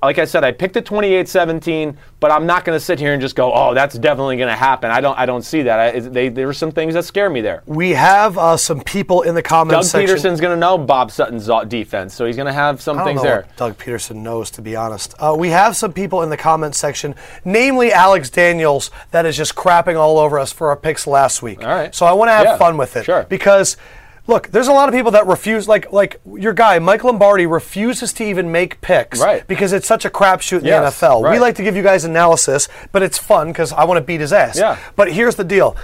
Like 0.03 0.19
I 0.19 0.25
said, 0.25 0.43
I 0.43 0.51
picked 0.51 0.75
it 0.75 0.85
28-17, 0.85 1.95
but 2.19 2.31
I'm 2.31 2.45
not 2.45 2.65
going 2.65 2.75
to 2.75 2.83
sit 2.83 2.99
here 2.99 3.13
and 3.13 3.21
just 3.21 3.35
go, 3.35 3.51
"Oh, 3.53 3.73
that's 3.73 3.97
definitely 3.97 4.37
going 4.37 4.49
to 4.49 4.55
happen." 4.55 4.91
I 4.91 5.01
don't, 5.01 5.17
I 5.17 5.25
don't 5.25 5.41
see 5.43 5.63
that. 5.63 5.79
I, 5.79 5.99
they, 5.99 6.29
there 6.29 6.47
are 6.47 6.53
some 6.53 6.71
things 6.71 6.93
that 6.93 7.05
scare 7.05 7.29
me 7.29 7.41
there. 7.41 7.63
We 7.65 7.91
have 7.91 8.37
uh, 8.37 8.57
some 8.57 8.81
people 8.81 9.21
in 9.23 9.35
the 9.35 9.41
Doug 9.41 9.49
comments 9.49 9.89
section. 9.89 10.07
Doug 10.15 10.17
Pederson's 10.23 10.41
going 10.41 10.55
to 10.55 10.59
know 10.59 10.77
Bob 10.77 11.11
Sutton's 11.11 11.49
uh, 11.49 11.63
defense, 11.63 12.13
so 12.13 12.25
he's 12.25 12.35
going 12.35 12.47
to 12.47 12.53
have 12.53 12.81
some 12.81 13.03
things 13.03 13.21
there. 13.21 13.47
Doug 13.57 13.77
Pederson 13.77 14.17
knows, 14.17 14.49
to 14.51 14.61
be 14.61 14.75
honest. 14.75 15.15
Uh, 15.19 15.35
we 15.37 15.49
have 15.49 15.75
some 15.75 15.93
people 15.93 16.21
in 16.21 16.29
the 16.29 16.37
comments 16.37 16.77
section, 16.77 17.15
namely 17.45 17.91
Alex 17.91 18.29
Daniels, 18.29 18.91
that 19.11 19.25
is 19.25 19.35
just 19.37 19.55
crapping 19.55 19.97
all 19.97 20.17
over 20.19 20.39
us 20.39 20.51
for 20.51 20.69
our 20.69 20.75
picks 20.77 21.07
last 21.07 21.41
week. 21.41 21.61
All 21.63 21.69
right. 21.69 21.93
So 21.93 22.05
I 22.05 22.13
want 22.13 22.29
to 22.29 22.33
have 22.33 22.45
Yeah, 22.45 22.57
fun 22.57 22.77
with 22.77 22.95
it. 22.97 23.05
sure. 23.05 23.23
Because. 23.29 23.77
Look, 24.25 24.47
there's 24.51 24.69
a 24.69 24.71
lot 24.71 24.87
of 24.87 24.95
people 24.95 25.11
that 25.11 25.27
refuse, 25.27 25.67
like 25.67 25.91
like 25.91 26.21
your 26.25 26.53
guy 26.53 26.79
Mike 26.79 27.03
Lombardi 27.03 27.45
refuses 27.45 28.13
to 28.13 28.23
even 28.23 28.51
make 28.51 28.79
picks, 28.79 29.19
Right. 29.19 29.45
Because 29.47 29.73
it's 29.73 29.85
such 29.87 30.05
a 30.05 30.09
crapshoot 30.09 30.59
in 30.59 30.65
Yes, 30.65 30.99
the 30.99 31.05
NFL. 31.07 31.29
We 31.31 31.39
like 31.39 31.55
to 31.55 31.63
give 31.63 31.75
you 31.75 31.83
guys 31.83 32.05
analysis, 32.05 32.69
but 32.93 33.03
it's 33.03 33.17
fun 33.17 33.47
because 33.47 33.73
I 33.73 33.83
want 33.83 33.97
to 33.97 34.01
beat 34.01 34.21
his 34.21 34.31
ass. 34.31 34.57
Yeah. 34.57 34.77
But 34.95 35.11
here's 35.11 35.35
the 35.35 35.43
deal: 35.43 35.75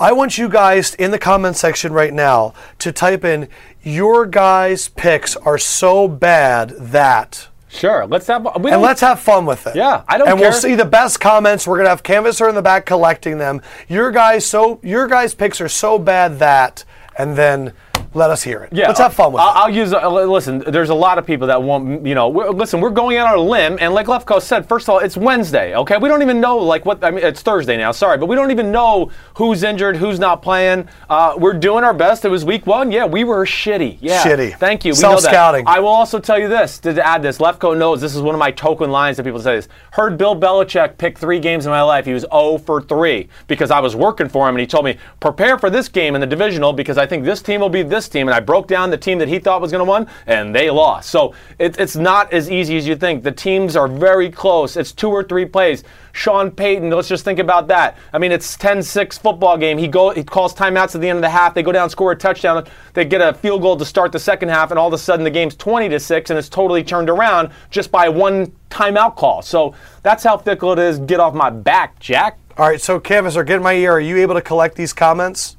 I 0.00 0.10
want 0.12 0.36
you 0.36 0.48
guys 0.48 0.94
in 0.96 1.12
the 1.12 1.18
comment 1.18 1.56
section 1.56 1.92
right 1.92 2.12
now 2.12 2.54
to 2.80 2.90
type 2.90 3.24
in 3.24 3.48
your 3.82 4.26
guys' 4.26 4.88
picks 4.88 5.36
are 5.36 5.58
so 5.58 6.08
bad 6.08 6.70
that. 6.70 7.46
Sure, 7.68 8.04
let's 8.04 8.26
have. 8.26 8.48
We 8.60 8.72
And 8.72 8.82
let's 8.82 9.00
have 9.00 9.20
fun 9.20 9.46
with 9.46 9.64
it. 9.68 9.76
Yeah, 9.76 10.02
I 10.08 10.18
don't 10.18 10.26
And 10.28 10.38
care. 10.40 10.50
we'll 10.50 10.58
see 10.60 10.74
the 10.74 10.84
best 10.84 11.20
comments. 11.20 11.68
We're 11.68 11.76
gonna 11.76 11.90
have 11.90 12.02
Canvasser 12.02 12.48
in 12.48 12.56
the 12.56 12.62
back 12.62 12.84
collecting 12.84 13.38
them. 13.38 13.62
Your 13.86 14.10
guys, 14.10 14.44
so 14.44 14.80
your 14.82 15.06
guys' 15.06 15.34
picks 15.36 15.60
are 15.60 15.68
so 15.68 15.96
bad 15.96 16.40
that, 16.40 16.84
and 17.20 17.36
then 17.36 17.72
let 18.12 18.30
us 18.30 18.42
hear 18.42 18.62
it. 18.62 18.72
Yeah, 18.72 18.88
let's 18.88 18.98
have 18.98 19.14
fun 19.14 19.32
with 19.32 19.40
I'll, 19.40 19.50
it. 19.50 19.56
I'll 19.56 19.70
use. 19.70 19.92
Uh, 19.92 20.08
listen, 20.10 20.58
there's 20.58 20.90
a 20.90 20.94
lot 20.94 21.18
of 21.18 21.26
people 21.26 21.46
that 21.46 21.62
won't. 21.62 22.04
You 22.06 22.14
know, 22.14 22.28
we're, 22.28 22.50
listen, 22.50 22.80
we're 22.80 22.90
going 22.90 23.18
on 23.18 23.34
a 23.34 23.40
limb, 23.40 23.78
and 23.80 23.94
like 23.94 24.06
Lefkoe 24.06 24.42
said, 24.42 24.68
first 24.68 24.86
of 24.86 24.90
all, 24.90 24.98
it's 24.98 25.16
Wednesday. 25.16 25.76
Okay, 25.76 25.96
we 25.96 26.08
don't 26.08 26.22
even 26.22 26.40
know 26.40 26.58
like 26.58 26.84
what. 26.84 27.04
I 27.04 27.10
mean, 27.10 27.24
it's 27.24 27.42
Thursday 27.42 27.76
now. 27.76 27.92
Sorry, 27.92 28.18
but 28.18 28.26
we 28.26 28.36
don't 28.36 28.50
even 28.50 28.72
know 28.72 29.10
who's 29.34 29.62
injured, 29.62 29.96
who's 29.96 30.18
not 30.18 30.42
playing. 30.42 30.88
Uh, 31.08 31.34
we're 31.38 31.54
doing 31.54 31.84
our 31.84 31.94
best. 31.94 32.24
It 32.24 32.30
was 32.30 32.44
week 32.44 32.66
one. 32.66 32.90
Yeah, 32.90 33.06
we 33.06 33.24
were 33.24 33.44
shitty. 33.44 33.98
Yeah, 34.00 34.22
Shitty. 34.24 34.58
Thank 34.58 34.84
you. 34.84 34.90
We. 34.90 34.96
Self-scouting. 34.96 35.66
I 35.66 35.78
will 35.80 35.88
also 35.88 36.18
tell 36.18 36.38
you 36.38 36.48
this 36.48 36.78
to 36.80 37.04
add 37.06 37.22
this. 37.22 37.38
Lefkoe 37.38 37.76
knows 37.76 38.00
this 38.00 38.14
is 38.14 38.22
one 38.22 38.34
of 38.34 38.38
my 38.38 38.50
token 38.50 38.90
lines 38.90 39.16
that 39.16 39.24
people 39.24 39.40
say 39.40 39.56
this. 39.56 39.68
Heard 39.92 40.18
Bill 40.18 40.34
Belichick 40.34 40.98
pick 40.98 41.18
three 41.18 41.38
games 41.38 41.66
in 41.66 41.70
my 41.70 41.82
life. 41.82 42.06
He 42.06 42.12
was 42.12 42.26
0 42.32 42.58
for 42.58 42.82
3 42.82 43.28
because 43.46 43.70
I 43.70 43.80
was 43.80 43.94
working 43.94 44.28
for 44.28 44.48
him 44.48 44.54
and 44.54 44.60
he 44.60 44.66
told 44.66 44.84
me, 44.84 44.98
prepare 45.20 45.58
for 45.58 45.70
this 45.70 45.88
game 45.88 46.14
in 46.14 46.20
the 46.20 46.26
divisional 46.26 46.72
because 46.72 46.98
I 46.98 47.06
think 47.06 47.24
this 47.24 47.42
team 47.42 47.60
will 47.60 47.68
be 47.68 47.82
this 47.82 47.99
team. 48.08 48.28
And 48.28 48.34
I 48.34 48.40
broke 48.40 48.68
down 48.68 48.90
the 48.90 48.98
team 48.98 49.18
that 49.18 49.28
he 49.28 49.38
thought 49.38 49.60
was 49.60 49.72
going 49.72 49.84
to 49.84 49.90
win 49.90 50.06
and 50.26 50.54
they 50.54 50.70
lost. 50.70 51.10
So 51.10 51.34
it, 51.58 51.78
it's 51.78 51.96
not 51.96 52.32
as 52.32 52.50
easy 52.50 52.76
as 52.76 52.86
you 52.86 52.96
think. 52.96 53.22
The 53.22 53.32
teams 53.32 53.76
are 53.76 53.88
very 53.88 54.30
close. 54.30 54.76
It's 54.76 54.92
two 54.92 55.10
or 55.10 55.22
three 55.22 55.44
plays. 55.44 55.84
Sean 56.12 56.50
Payton, 56.50 56.90
let's 56.90 57.08
just 57.08 57.24
think 57.24 57.38
about 57.38 57.68
that. 57.68 57.96
I 58.12 58.18
mean, 58.18 58.32
it's 58.32 58.56
10-6 58.56 59.20
football 59.20 59.56
game. 59.56 59.78
He 59.78 59.88
go 59.88 60.10
he 60.10 60.24
calls 60.24 60.54
timeouts 60.54 60.94
at 60.94 61.00
the 61.00 61.08
end 61.08 61.18
of 61.18 61.22
the 61.22 61.30
half. 61.30 61.54
They 61.54 61.62
go 61.62 61.72
down, 61.72 61.88
score 61.90 62.12
a 62.12 62.16
touchdown. 62.16 62.66
They 62.94 63.04
get 63.04 63.20
a 63.20 63.32
field 63.32 63.62
goal 63.62 63.76
to 63.76 63.84
start 63.84 64.12
the 64.12 64.18
second 64.18 64.48
half, 64.48 64.70
and 64.70 64.78
all 64.78 64.88
of 64.88 64.92
a 64.92 64.98
sudden 64.98 65.24
the 65.24 65.30
game's 65.30 65.54
20 65.54 65.88
to 65.90 66.00
6, 66.00 66.30
and 66.30 66.38
it's 66.38 66.48
totally 66.48 66.82
turned 66.82 67.08
around 67.08 67.50
just 67.70 67.92
by 67.92 68.08
one 68.08 68.52
timeout 68.70 69.16
call. 69.16 69.42
So 69.42 69.74
that's 70.02 70.24
how 70.24 70.36
fickle 70.36 70.72
it 70.72 70.78
is. 70.78 70.98
Get 70.98 71.20
off 71.20 71.34
my 71.34 71.50
back, 71.50 71.98
Jack. 72.00 72.38
All 72.56 72.68
right, 72.68 72.80
so 72.80 73.00
Canvasser, 73.00 73.46
get 73.46 73.56
in 73.56 73.62
my 73.62 73.74
ear. 73.74 73.92
Are 73.92 74.00
you 74.00 74.18
able 74.18 74.34
to 74.34 74.42
collect 74.42 74.76
these 74.76 74.92
comments? 74.92 75.56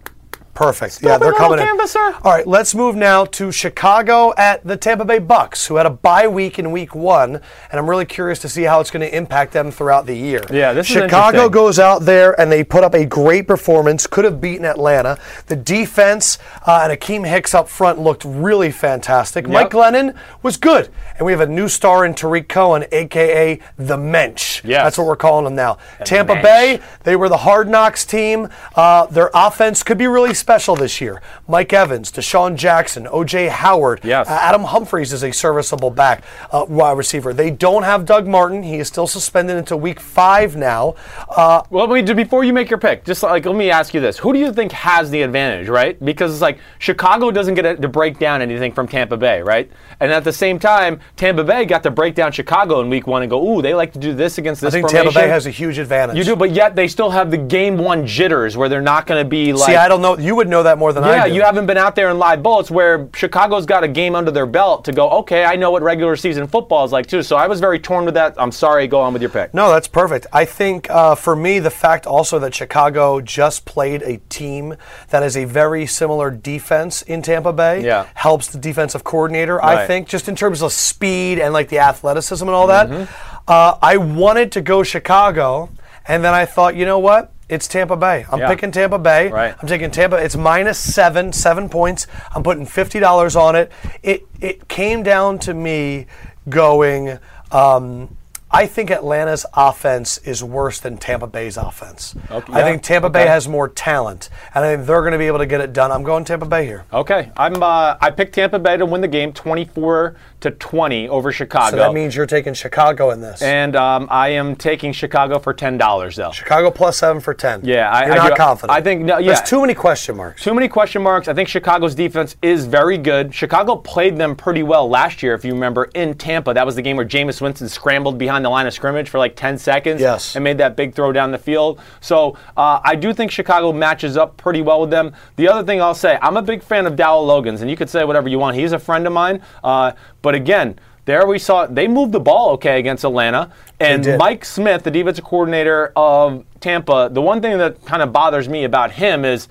Perfect. 0.53 0.99
yeah, 1.01 1.17
they're 1.17 1.31
little 1.31 1.47
coming 1.47 1.59
in. 1.59 1.65
canvasser. 1.77 2.13
All 2.23 2.31
right, 2.31 2.45
let's 2.45 2.75
move 2.75 2.95
now 2.95 3.25
to 3.25 3.51
Chicago 3.51 4.33
at 4.37 4.63
the 4.65 4.75
Tampa 4.77 5.05
Bay 5.05 5.19
Bucks, 5.19 5.67
who 5.67 5.77
had 5.77 5.85
a 5.85 5.89
bye 5.89 6.27
week 6.27 6.59
in 6.59 6.71
week 6.71 6.93
one, 6.93 7.35
and 7.35 7.79
I'm 7.79 7.89
really 7.89 8.05
curious 8.05 8.39
to 8.39 8.49
see 8.49 8.63
how 8.63 8.79
it's 8.79 8.91
going 8.91 9.07
to 9.09 9.15
impact 9.15 9.53
them 9.53 9.71
throughout 9.71 10.05
the 10.05 10.15
year. 10.15 10.43
Yeah, 10.51 10.73
this 10.73 10.87
Chicago 10.87 11.27
interesting. 11.27 11.51
goes 11.51 11.79
out 11.79 11.99
there 12.03 12.39
and 12.39 12.51
they 12.51 12.63
put 12.63 12.83
up 12.83 12.93
a 12.93 13.05
great 13.05 13.47
performance. 13.47 14.07
Could 14.07 14.25
have 14.25 14.41
beaten 14.41 14.65
Atlanta. 14.65 15.17
The 15.47 15.55
defense 15.55 16.37
uh, 16.67 16.81
and 16.89 16.99
Akiem 16.99 17.27
Hicks 17.27 17.53
up 17.53 17.69
front 17.69 17.99
looked 17.99 18.25
really 18.25 18.71
fantastic. 18.71 19.47
Mike 19.47 19.69
Glennon 19.71 20.15
was 20.43 20.57
good, 20.57 20.89
and 21.17 21.25
we 21.25 21.31
have 21.31 21.41
a 21.41 21.47
new 21.47 21.67
star 21.69 22.05
in 22.05 22.13
Tarik 22.13 22.49
Cohen, 22.49 22.85
aka 22.91 23.59
the 23.77 23.97
Mensch. 23.97 24.63
Yeah, 24.63 24.83
that's 24.83 24.97
what 24.97 25.07
we're 25.07 25.15
calling 25.15 25.45
him 25.45 25.55
now. 25.55 25.77
Tampa 26.03 26.33
Mensch. 26.33 26.43
Bay. 26.43 26.79
They 27.03 27.15
were 27.15 27.29
the 27.29 27.37
hard 27.37 27.69
knocks 27.69 28.05
team. 28.05 28.49
Uh, 28.75 29.05
their 29.07 29.29
offense 29.33 29.83
could 29.83 29.97
be 29.97 30.07
really 30.07 30.33
special 30.41 30.75
this 30.75 30.99
year. 30.99 31.21
Mike 31.47 31.71
Evans, 31.71 32.11
DeSean 32.11 32.55
Jackson, 32.57 33.07
O.J. 33.09 33.47
Howard, 33.47 34.01
Yes. 34.03 34.27
uh, 34.27 34.31
Adam 34.33 34.63
Humphries 34.65 35.13
is 35.13 35.23
a 35.23 35.31
serviceable 35.31 35.89
back 35.91 36.23
uh, 36.51 36.65
wide 36.67 36.97
receiver. 36.97 37.31
They 37.33 37.49
don't 37.51 37.83
have 37.83 38.05
Doug 38.05 38.27
Martin. 38.27 38.63
He 38.63 38.75
is 38.79 38.87
still 38.89 39.07
suspended 39.07 39.55
until 39.55 39.79
week 39.79 39.99
five 40.01 40.55
now. 40.57 40.95
Uh, 41.29 41.61
Well, 41.69 41.87
me, 41.87 42.01
before 42.01 42.43
you 42.43 42.51
make 42.51 42.69
your 42.69 42.79
pick, 42.79 43.05
just 43.05 43.23
like 43.23 43.45
let 43.45 43.55
me 43.55 43.69
ask 43.71 43.93
you 43.93 44.01
this: 44.01 44.17
Who 44.17 44.33
do 44.33 44.39
you 44.39 44.51
think 44.51 44.71
has 44.73 45.09
the 45.11 45.21
advantage, 45.21 45.69
right? 45.69 46.03
Because 46.03 46.33
it's 46.33 46.41
like 46.41 46.57
Chicago 46.79 47.31
doesn't 47.31 47.53
get 47.53 47.81
to 47.81 47.87
break 47.87 48.19
down 48.19 48.41
anything 48.41 48.73
from 48.73 48.87
Tampa 48.87 49.15
Bay, 49.15 49.41
right? 49.41 49.71
And 49.99 50.11
at 50.11 50.23
the 50.23 50.33
same 50.33 50.57
time, 50.59 50.99
Tampa 51.15 51.43
Bay 51.43 51.65
got 51.65 51.83
to 51.83 51.91
break 51.91 52.15
down 52.15 52.31
Chicago 52.31 52.81
in 52.81 52.89
Week 52.89 53.05
One 53.07 53.21
and 53.21 53.29
go, 53.29 53.39
"Ooh, 53.47 53.61
they 53.61 53.73
like 53.73 53.93
to 53.93 53.99
do 53.99 54.13
this 54.13 54.37
against 54.39 54.61
this." 54.61 54.69
I 54.69 54.71
think 54.71 54.89
formation. 54.89 55.05
Tampa 55.13 55.19
Bay 55.19 55.29
has 55.29 55.45
a 55.45 55.51
huge 55.51 55.77
advantage. 55.77 56.17
You 56.17 56.23
do, 56.23 56.35
but 56.35 56.51
yet 56.51 56.75
they 56.75 56.87
still 56.87 57.11
have 57.11 57.29
the 57.31 57.37
game 57.37 57.77
one 57.77 58.07
jitters 58.07 58.57
where 58.57 58.67
they're 58.67 58.81
not 58.81 59.05
going 59.05 59.23
to 59.23 59.29
be 59.29 59.53
like. 59.53 59.67
See, 59.69 59.75
I 59.75 59.87
don't 59.87 60.01
know. 60.01 60.17
You 60.17 60.30
would 60.35 60.47
know 60.47 60.63
that 60.63 60.77
more 60.77 60.93
than 60.93 61.03
I 61.03 61.15
yeah, 61.15 61.25
you 61.25 61.41
haven't 61.41 61.65
been 61.65 61.77
out 61.77 61.95
there 61.95 62.09
in 62.09 62.19
live 62.19 62.43
bullets 62.43 62.69
where 62.69 63.09
Chicago's 63.15 63.65
got 63.65 63.83
a 63.83 63.87
game 63.87 64.15
under 64.15 64.31
their 64.31 64.45
belt 64.45 64.85
to 64.85 64.91
go, 64.91 65.09
okay, 65.09 65.43
I 65.43 65.55
know 65.55 65.71
what 65.71 65.81
regular 65.81 66.15
season 66.15 66.47
football 66.47 66.85
is 66.85 66.91
like 66.91 67.07
too. 67.07 67.23
So 67.23 67.35
I 67.35 67.47
was 67.47 67.59
very 67.59 67.79
torn 67.79 68.05
with 68.05 68.13
that. 68.15 68.35
I'm 68.37 68.51
sorry, 68.51 68.87
go 68.87 68.99
on 69.01 69.13
with 69.13 69.21
your 69.21 69.31
pick. 69.31 69.53
No, 69.53 69.69
that's 69.71 69.87
perfect. 69.87 70.27
I 70.33 70.45
think 70.45 70.89
uh, 70.89 71.15
for 71.15 71.35
me, 71.35 71.59
the 71.59 71.69
fact 71.69 72.05
also 72.05 72.39
that 72.39 72.53
Chicago 72.53 73.21
just 73.21 73.65
played 73.65 74.01
a 74.03 74.17
team 74.29 74.75
that 75.09 75.23
has 75.23 75.35
a 75.35 75.45
very 75.45 75.85
similar 75.85 76.31
defense 76.31 77.01
in 77.01 77.21
Tampa 77.21 77.53
Bay 77.53 77.83
Yeah. 77.83 78.07
helps 78.13 78.47
the 78.47 78.57
defensive 78.59 79.03
coordinator, 79.03 79.63
I 79.63 79.85
think, 79.87 80.07
just 80.07 80.27
in 80.27 80.35
terms 80.35 80.61
of 80.61 80.71
speed 80.71 81.39
and 81.39 81.53
like 81.53 81.69
the 81.69 81.79
athleticism 81.79 82.45
and 82.45 82.55
all 82.55 82.67
that. 82.67 82.89
Mm-hmm. 82.89 83.41
Uh, 83.47 83.77
I 83.81 83.97
wanted 83.97 84.51
to 84.53 84.61
go 84.61 84.83
Chicago, 84.83 85.69
and 86.07 86.23
then 86.23 86.33
I 86.33 86.45
thought, 86.45 86.75
you 86.75 86.85
know 86.85 86.99
what? 86.99 87.33
It's 87.51 87.67
Tampa 87.67 87.97
Bay. 87.97 88.25
I'm 88.31 88.39
Yeah. 88.39 88.47
picking 88.47 88.71
Tampa 88.71 88.97
Bay. 88.97 89.27
Right. 89.29 89.53
I'm 89.61 89.67
taking 89.67 89.91
Tampa. 89.91 90.15
It's 90.15 90.37
minus 90.37 90.77
seven, 90.79 91.33
seven 91.33 91.67
points. 91.67 92.07
I'm 92.33 92.43
putting 92.43 92.65
fifty 92.65 92.97
dollars 92.99 93.35
on 93.35 93.57
it. 93.57 93.69
It 94.01 94.23
it 94.39 94.69
came 94.69 95.03
down 95.03 95.37
to 95.39 95.53
me 95.53 96.05
going. 96.47 97.19
Um, 97.51 98.15
I 98.53 98.67
think 98.67 98.89
Atlanta's 98.91 99.45
offense 99.53 100.17
is 100.19 100.43
worse 100.43 100.79
than 100.79 100.97
Tampa 100.97 101.27
Bay's 101.27 101.57
offense. 101.57 102.15
Okay, 102.29 102.51
I 102.53 102.59
yeah, 102.59 102.65
think 102.65 102.83
Tampa 102.83 103.09
Bay 103.09 103.25
has 103.25 103.47
more 103.47 103.69
talent, 103.69 104.29
and 104.53 104.65
I 104.65 104.75
think 104.75 104.87
they're 104.87 105.01
going 105.01 105.13
to 105.13 105.17
be 105.17 105.27
able 105.27 105.39
to 105.39 105.45
get 105.45 105.61
it 105.61 105.71
done. 105.73 105.91
I'm 105.91 106.03
going 106.03 106.25
Tampa 106.25 106.45
Bay 106.45 106.65
here. 106.65 106.85
Okay, 106.91 107.31
I'm. 107.37 107.61
Uh, 107.63 107.95
I 108.01 108.11
picked 108.11 108.35
Tampa 108.35 108.59
Bay 108.59 108.77
to 108.77 108.85
win 108.85 109.01
the 109.01 109.07
game, 109.07 109.31
24 109.33 110.15
to 110.41 110.51
20 110.51 111.07
over 111.07 111.31
Chicago. 111.31 111.69
So 111.71 111.75
that 111.77 111.93
means 111.93 112.15
you're 112.15 112.25
taking 112.25 112.53
Chicago 112.55 113.11
in 113.11 113.21
this. 113.21 113.41
and 113.41 113.75
um, 113.75 114.07
I 114.09 114.29
am 114.29 114.55
taking 114.55 114.91
Chicago 114.91 115.37
for 115.39 115.53
ten 115.53 115.77
dollars 115.77 116.15
though. 116.15 116.31
Chicago 116.31 116.71
plus 116.71 116.97
seven 116.97 117.21
for 117.21 117.33
ten. 117.33 117.61
Yeah, 117.63 117.89
I- 117.91 118.05
you're 118.05 118.13
I 118.13 118.17
not 118.17 118.29
do- 118.31 118.35
confident. 118.35 118.71
I 118.77 118.81
think- 118.81 119.01
no, 119.03 119.17
yeah. 119.19 119.27
There's 119.33 119.47
too 119.49 119.61
many 119.61 119.73
question 119.75 120.17
marks. 120.17 120.43
Too 120.43 120.53
many 120.53 120.67
question 120.67 121.01
marks. 121.03 121.27
I 121.27 121.33
think 121.33 121.47
Chicago's 121.47 121.95
defense 121.95 122.35
is 122.41 122.65
very 122.65 122.97
good. 122.97 123.33
Chicago 123.33 123.75
played 123.75 124.17
them 124.17 124.35
pretty 124.35 124.63
well 124.63 124.89
last 124.89 125.21
year, 125.23 125.33
if 125.35 125.45
you 125.45 125.53
remember, 125.53 125.85
in 125.93 126.15
Tampa. 126.15 126.53
That 126.53 126.65
was 126.65 126.75
the 126.75 126.81
game 126.81 126.97
where 126.97 127.05
Jameis 127.05 127.39
Winston 127.39 127.69
scrambled 127.69 128.17
behind 128.17 128.40
the 128.43 128.49
line 128.49 128.67
of 128.67 128.73
scrimmage 128.73 129.09
for 129.09 129.17
like 129.17 129.35
10 129.35 129.57
seconds 129.57 130.01
Yes. 130.01 130.35
and 130.35 130.43
made 130.43 130.57
that 130.57 130.75
big 130.75 130.93
throw 130.93 131.11
down 131.11 131.31
the 131.31 131.37
field. 131.37 131.79
So 131.99 132.37
uh, 132.57 132.79
I 132.83 132.95
do 132.95 133.13
think 133.13 133.31
Chicago 133.31 133.71
matches 133.73 134.17
up 134.17 134.37
pretty 134.37 134.61
well 134.61 134.81
with 134.81 134.89
them. 134.89 135.13
The 135.35 135.47
other 135.47 135.63
thing 135.65 135.81
I'll 135.81 135.93
say, 135.95 136.17
I'm 136.21 136.37
a 136.37 136.41
big 136.41 136.63
fan 136.63 136.85
of 136.85 136.95
Dowell 136.95 137.27
Loggains, 137.27 137.61
and 137.61 137.69
you 137.69 137.75
could 137.77 137.89
say 137.89 138.03
whatever 138.03 138.29
you 138.29 138.39
want. 138.39 138.55
He's 138.55 138.71
a 138.71 138.79
friend 138.79 139.05
of 139.07 139.13
mine. 139.13 139.41
Uh, 139.63 139.91
but 140.21 140.35
again, 140.35 140.77
there 141.05 141.25
we 141.25 141.39
saw 141.39 141.65
they 141.65 141.87
moved 141.87 142.11
the 142.11 142.19
ball 142.19 142.51
okay 142.51 142.79
against 142.79 143.03
Atlanta. 143.03 143.51
And. 143.79 144.05
Mike 144.19 144.45
Smith, 144.45 144.83
the 144.83 144.91
defensive 144.91 145.25
coordinator 145.25 145.91
of 145.95 146.45
Tampa, 146.59 147.09
the 147.11 147.21
one 147.21 147.41
thing 147.41 147.57
that 147.57 147.83
kind 147.85 148.03
of 148.03 148.13
bothers 148.13 148.47
me 148.47 148.63
about 148.65 148.91
him 148.91 149.25
is 149.25 149.47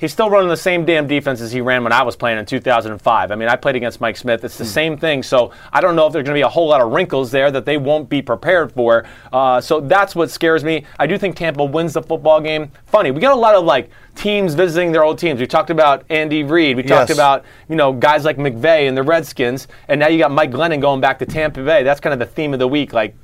he's 0.00 0.12
still 0.12 0.30
running 0.30 0.48
the 0.48 0.56
same 0.56 0.84
damn 0.86 1.06
defense 1.06 1.40
as 1.40 1.52
he 1.52 1.60
ran 1.60 1.84
when 1.84 1.92
I 1.92 2.02
was 2.02 2.16
playing 2.16 2.38
in 2.38 2.46
2005. 2.46 3.30
I 3.30 3.34
mean, 3.36 3.48
I 3.48 3.54
played 3.56 3.76
against 3.76 4.00
Mike 4.00 4.16
Smith. 4.16 4.42
It's 4.42 4.56
the 4.58 4.64
same 4.64 4.96
thing. 4.96 5.22
So 5.22 5.52
I 5.72 5.80
don't 5.80 5.94
know 5.94 6.06
if 6.06 6.12
there's 6.12 6.24
going 6.24 6.34
to 6.34 6.38
be 6.38 6.42
a 6.42 6.48
whole 6.48 6.68
lot 6.68 6.80
of 6.80 6.90
wrinkles 6.90 7.30
there 7.30 7.50
that 7.50 7.66
they 7.66 7.76
won't 7.76 8.08
be 8.08 8.22
prepared 8.22 8.72
for. 8.72 9.04
Uh, 9.32 9.60
so 9.60 9.80
that's 9.80 10.16
what 10.16 10.30
scares 10.30 10.64
me. 10.64 10.84
I 10.98 11.06
do 11.06 11.18
think 11.18 11.36
Tampa 11.36 11.64
wins 11.64 11.92
the 11.92 12.02
football 12.02 12.40
game. 12.40 12.72
Funny, 12.86 13.10
we 13.10 13.20
got 13.20 13.32
a 13.32 13.40
lot 13.40 13.54
of 13.54 13.64
like 13.64 13.90
teams 14.16 14.54
visiting 14.54 14.90
their 14.90 15.04
old 15.04 15.18
teams. 15.18 15.38
We 15.38 15.46
talked 15.46 15.70
about 15.70 16.04
Andy 16.10 16.42
Reid. 16.42 16.76
We 16.76 16.82
talked 16.82 17.10
Yes. 17.10 17.16
about 17.16 17.44
you 17.68 17.76
know 17.76 17.92
guys 17.92 18.24
like 18.24 18.38
McVay 18.38 18.88
and 18.88 18.96
the 18.96 19.02
Redskins, 19.02 19.68
and 19.88 20.00
now 20.00 20.08
you 20.08 20.18
got 20.18 20.30
Mike 20.30 20.50
Glennon 20.50 20.80
going 20.80 21.00
back 21.00 21.18
to 21.20 21.26
Tampa 21.26 21.62
Bay. 21.62 21.82
That's 21.82 22.00
kind 22.00 22.12
of 22.12 22.18
the 22.18 22.26
theme 22.26 22.52
of 22.52 22.58
the 22.58 22.68
week, 22.68 22.92
like 22.92 23.14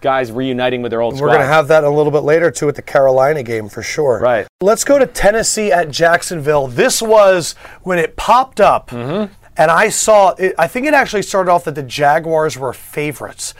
guys 0.00 0.32
reuniting 0.32 0.82
with 0.82 0.90
their 0.90 1.00
old 1.02 1.20
We're 1.20 1.28
going 1.28 1.40
to 1.40 1.46
have 1.46 1.68
that 1.68 1.84
a 1.84 1.90
little 1.90 2.12
bit 2.12 2.20
later 2.22 2.50
too 2.50 2.68
at 2.68 2.74
the 2.74 2.82
Carolina 2.82 3.42
game 3.42 3.68
for 3.68 3.82
sure. 3.82 4.18
Right. 4.20 4.46
Let's 4.60 4.84
go 4.84 4.98
to 4.98 5.06
Tennessee 5.06 5.70
at 5.72 5.90
Jacksonville. 5.90 6.66
This 6.66 7.00
was 7.02 7.54
when 7.82 7.98
it 7.98 8.16
popped 8.16 8.60
up, 8.60 8.90
Mm-hmm. 8.90 9.32
and 9.56 9.70
I 9.70 9.88
saw. 9.90 10.30
It, 10.38 10.54
I 10.58 10.66
think 10.68 10.86
it 10.86 10.94
actually 10.94 11.22
started 11.22 11.50
off 11.50 11.64
that 11.64 11.74
the 11.74 11.82
Jaguars 11.82 12.56
were 12.58 12.72
favorites. 12.72 13.54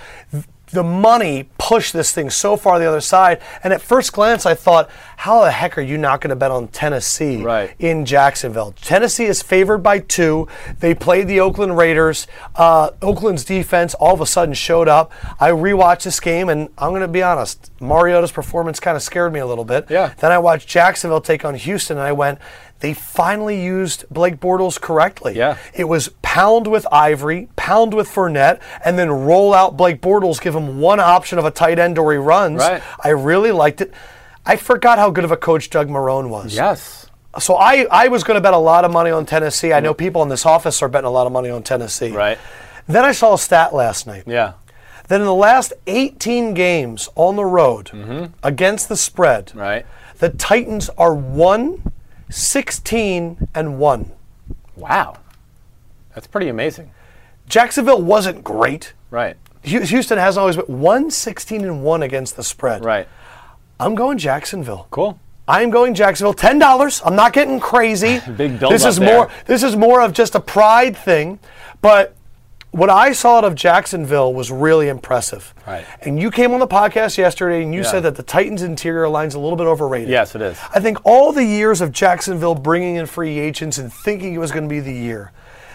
The 0.72 0.82
money 0.84 1.48
pushed 1.58 1.92
this 1.92 2.12
thing 2.12 2.30
so 2.30 2.56
far 2.56 2.78
the 2.78 2.86
other 2.86 3.00
side, 3.00 3.40
and 3.64 3.72
at 3.72 3.80
first 3.82 4.12
glance, 4.12 4.46
I 4.46 4.54
thought, 4.54 4.88
"How 5.18 5.42
the 5.42 5.50
heck 5.50 5.76
are 5.76 5.80
you 5.82 5.98
not 5.98 6.20
going 6.20 6.30
to 6.30 6.36
bet 6.36 6.50
on 6.50 6.68
Tennessee 6.68 7.42
Right. 7.42 7.72
in 7.78 8.04
Jacksonville?" 8.06 8.74
Tennessee 8.80 9.24
is 9.26 9.42
favored 9.42 9.78
by 9.78 9.98
two. 9.98 10.46
They 10.78 10.94
played 10.94 11.26
the 11.28 11.40
Oakland 11.40 11.76
Raiders. 11.76 12.26
Uh, 12.54 12.90
Oakland's 13.02 13.44
defense 13.44 13.94
all 13.94 14.14
of 14.14 14.20
a 14.20 14.26
sudden 14.26 14.54
showed 14.54 14.88
up. 14.88 15.10
I 15.40 15.50
rewatched 15.50 16.04
this 16.04 16.20
game, 16.20 16.48
and 16.48 16.68
I'm 16.78 16.90
going 16.90 17.00
to 17.02 17.08
be 17.08 17.22
honest, 17.22 17.70
Mariota's 17.80 18.32
performance 18.32 18.78
kind 18.78 18.96
of 18.96 19.02
scared 19.02 19.32
me 19.32 19.40
a 19.40 19.46
little 19.46 19.64
bit. 19.64 19.86
Yeah. 19.88 20.10
Then 20.18 20.30
I 20.32 20.38
watched 20.38 20.68
Jacksonville 20.68 21.20
take 21.20 21.44
on 21.44 21.54
Houston, 21.56 21.98
and 21.98 22.06
I 22.06 22.12
went, 22.12 22.38
they 22.80 22.94
finally 22.94 23.62
used 23.62 24.04
Blake 24.10 24.40
Bortles 24.40 24.80
correctly. 24.80 25.36
Yeah. 25.36 25.56
It 25.74 25.84
was 25.84 26.08
pound 26.22 26.66
with 26.66 26.86
Ivory, 26.92 27.48
pound 27.56 27.92
with 27.94 28.08
Fournette, 28.08 28.60
and 28.84 28.98
then 28.98 29.10
roll 29.10 29.52
out 29.54 29.76
Blake 29.76 30.00
Bortles, 30.00 30.40
give 30.40 30.54
him 30.54 30.80
one 30.80 30.98
option 31.00 31.38
of 31.38 31.44
a 31.44 31.50
tight 31.50 31.78
end 31.78 31.98
or 31.98 32.12
he 32.12 32.18
runs. 32.18 32.58
Right. 32.60 32.82
I 33.04 33.10
really 33.10 33.52
liked 33.52 33.80
it. 33.80 33.92
I 34.46 34.56
forgot 34.56 34.98
how 34.98 35.10
good 35.10 35.24
of 35.24 35.30
a 35.30 35.36
coach 35.36 35.68
Doug 35.70 35.88
Marrone 35.88 36.28
was. 36.30 36.54
yes. 36.54 37.06
So 37.38 37.54
I, 37.54 37.86
I 37.92 38.08
was 38.08 38.24
going 38.24 38.34
to 38.36 38.40
bet 38.40 38.54
a 38.54 38.58
lot 38.58 38.84
of 38.84 38.90
money 38.90 39.10
on 39.12 39.24
Tennessee. 39.24 39.72
I 39.72 39.78
know 39.78 39.94
people 39.94 40.20
in 40.24 40.28
this 40.28 40.44
office 40.44 40.82
are 40.82 40.88
betting 40.88 41.06
a 41.06 41.10
lot 41.12 41.28
of 41.28 41.32
money 41.32 41.48
on 41.48 41.62
Tennessee. 41.62 42.10
Right. 42.10 42.38
Then 42.88 43.04
I 43.04 43.12
saw 43.12 43.34
a 43.34 43.38
stat 43.38 43.72
last 43.72 44.06
night. 44.08 44.24
Yeah. 44.26 44.54
Then 45.06 45.20
in 45.20 45.26
the 45.26 45.34
last 45.34 45.72
18 45.86 46.54
games 46.54 47.08
on 47.14 47.36
the 47.36 47.44
road 47.44 48.32
against 48.42 48.88
the 48.88 48.96
spread, 48.96 49.46
Mm-hmm. 49.46 49.58
Right. 49.60 49.86
the 50.18 50.30
Titans 50.30 50.88
are 50.98 51.14
1, 51.14 51.92
16, 52.30 53.48
and 53.54 53.78
1. 53.78 54.12
Wow. 54.76 55.18
That's 56.14 56.26
pretty 56.26 56.48
amazing. 56.48 56.90
Jacksonville 57.48 58.00
wasn't 58.00 58.42
great. 58.44 58.94
Right. 59.10 59.36
Houston 59.62 60.16
hasn't 60.18 60.40
always 60.40 60.56
been 60.56 60.80
1, 60.80 61.10
16, 61.10 61.64
and 61.64 61.84
1 61.84 62.02
against 62.02 62.36
the 62.36 62.42
spread. 62.42 62.84
Right. 62.84 63.06
I'm 63.78 63.94
going 63.94 64.18
Jacksonville. 64.18 64.86
Cool. 64.90 65.18
I'm 65.48 65.70
going 65.70 65.94
Jacksonville. 65.94 66.34
Ten 66.34 66.58
dollars. 66.60 67.02
I'm 67.04 67.16
not 67.16 67.32
getting 67.32 67.58
crazy. 67.58 68.20
Big 68.36 68.60
build 68.60 68.72
This 68.72 68.84
is 68.84 68.98
there. 68.98 69.12
more. 69.16 69.30
This 69.46 69.62
is 69.64 69.74
more 69.74 70.00
of 70.00 70.12
just 70.12 70.34
a 70.34 70.40
pride 70.40 70.96
thing, 70.96 71.40
but. 71.82 72.14
What 72.72 72.88
I 72.88 73.12
saw 73.12 73.38
out 73.38 73.44
of 73.44 73.56
Jacksonville 73.56 74.32
was 74.32 74.50
really 74.52 74.88
impressive. 74.88 75.52
Right. 75.66 75.84
And 76.02 76.20
you 76.20 76.30
came 76.30 76.52
on 76.52 76.60
the 76.60 76.68
podcast 76.68 77.18
yesterday 77.18 77.62
and 77.64 77.74
you 77.74 77.82
Yeah. 77.82 77.90
said 77.90 78.02
that 78.04 78.14
the 78.14 78.22
Titans' 78.22 78.62
interior 78.62 79.08
line's 79.08 79.34
a 79.34 79.40
little 79.40 79.56
bit 79.56 79.66
overrated. 79.66 80.08
Yes, 80.08 80.36
it 80.36 80.40
is. 80.42 80.56
I 80.72 80.78
think 80.78 80.98
all 81.04 81.32
the 81.32 81.44
years 81.44 81.80
of 81.80 81.90
Jacksonville 81.90 82.54
bringing 82.54 82.94
in 82.94 83.06
free 83.06 83.40
agents 83.40 83.76
and 83.78 83.92
thinking 83.92 84.34
it 84.34 84.38
was 84.38 84.52
going 84.52 84.64
to 84.64 84.68
be 84.68 84.78
the 84.80 84.92
year, 84.94 85.32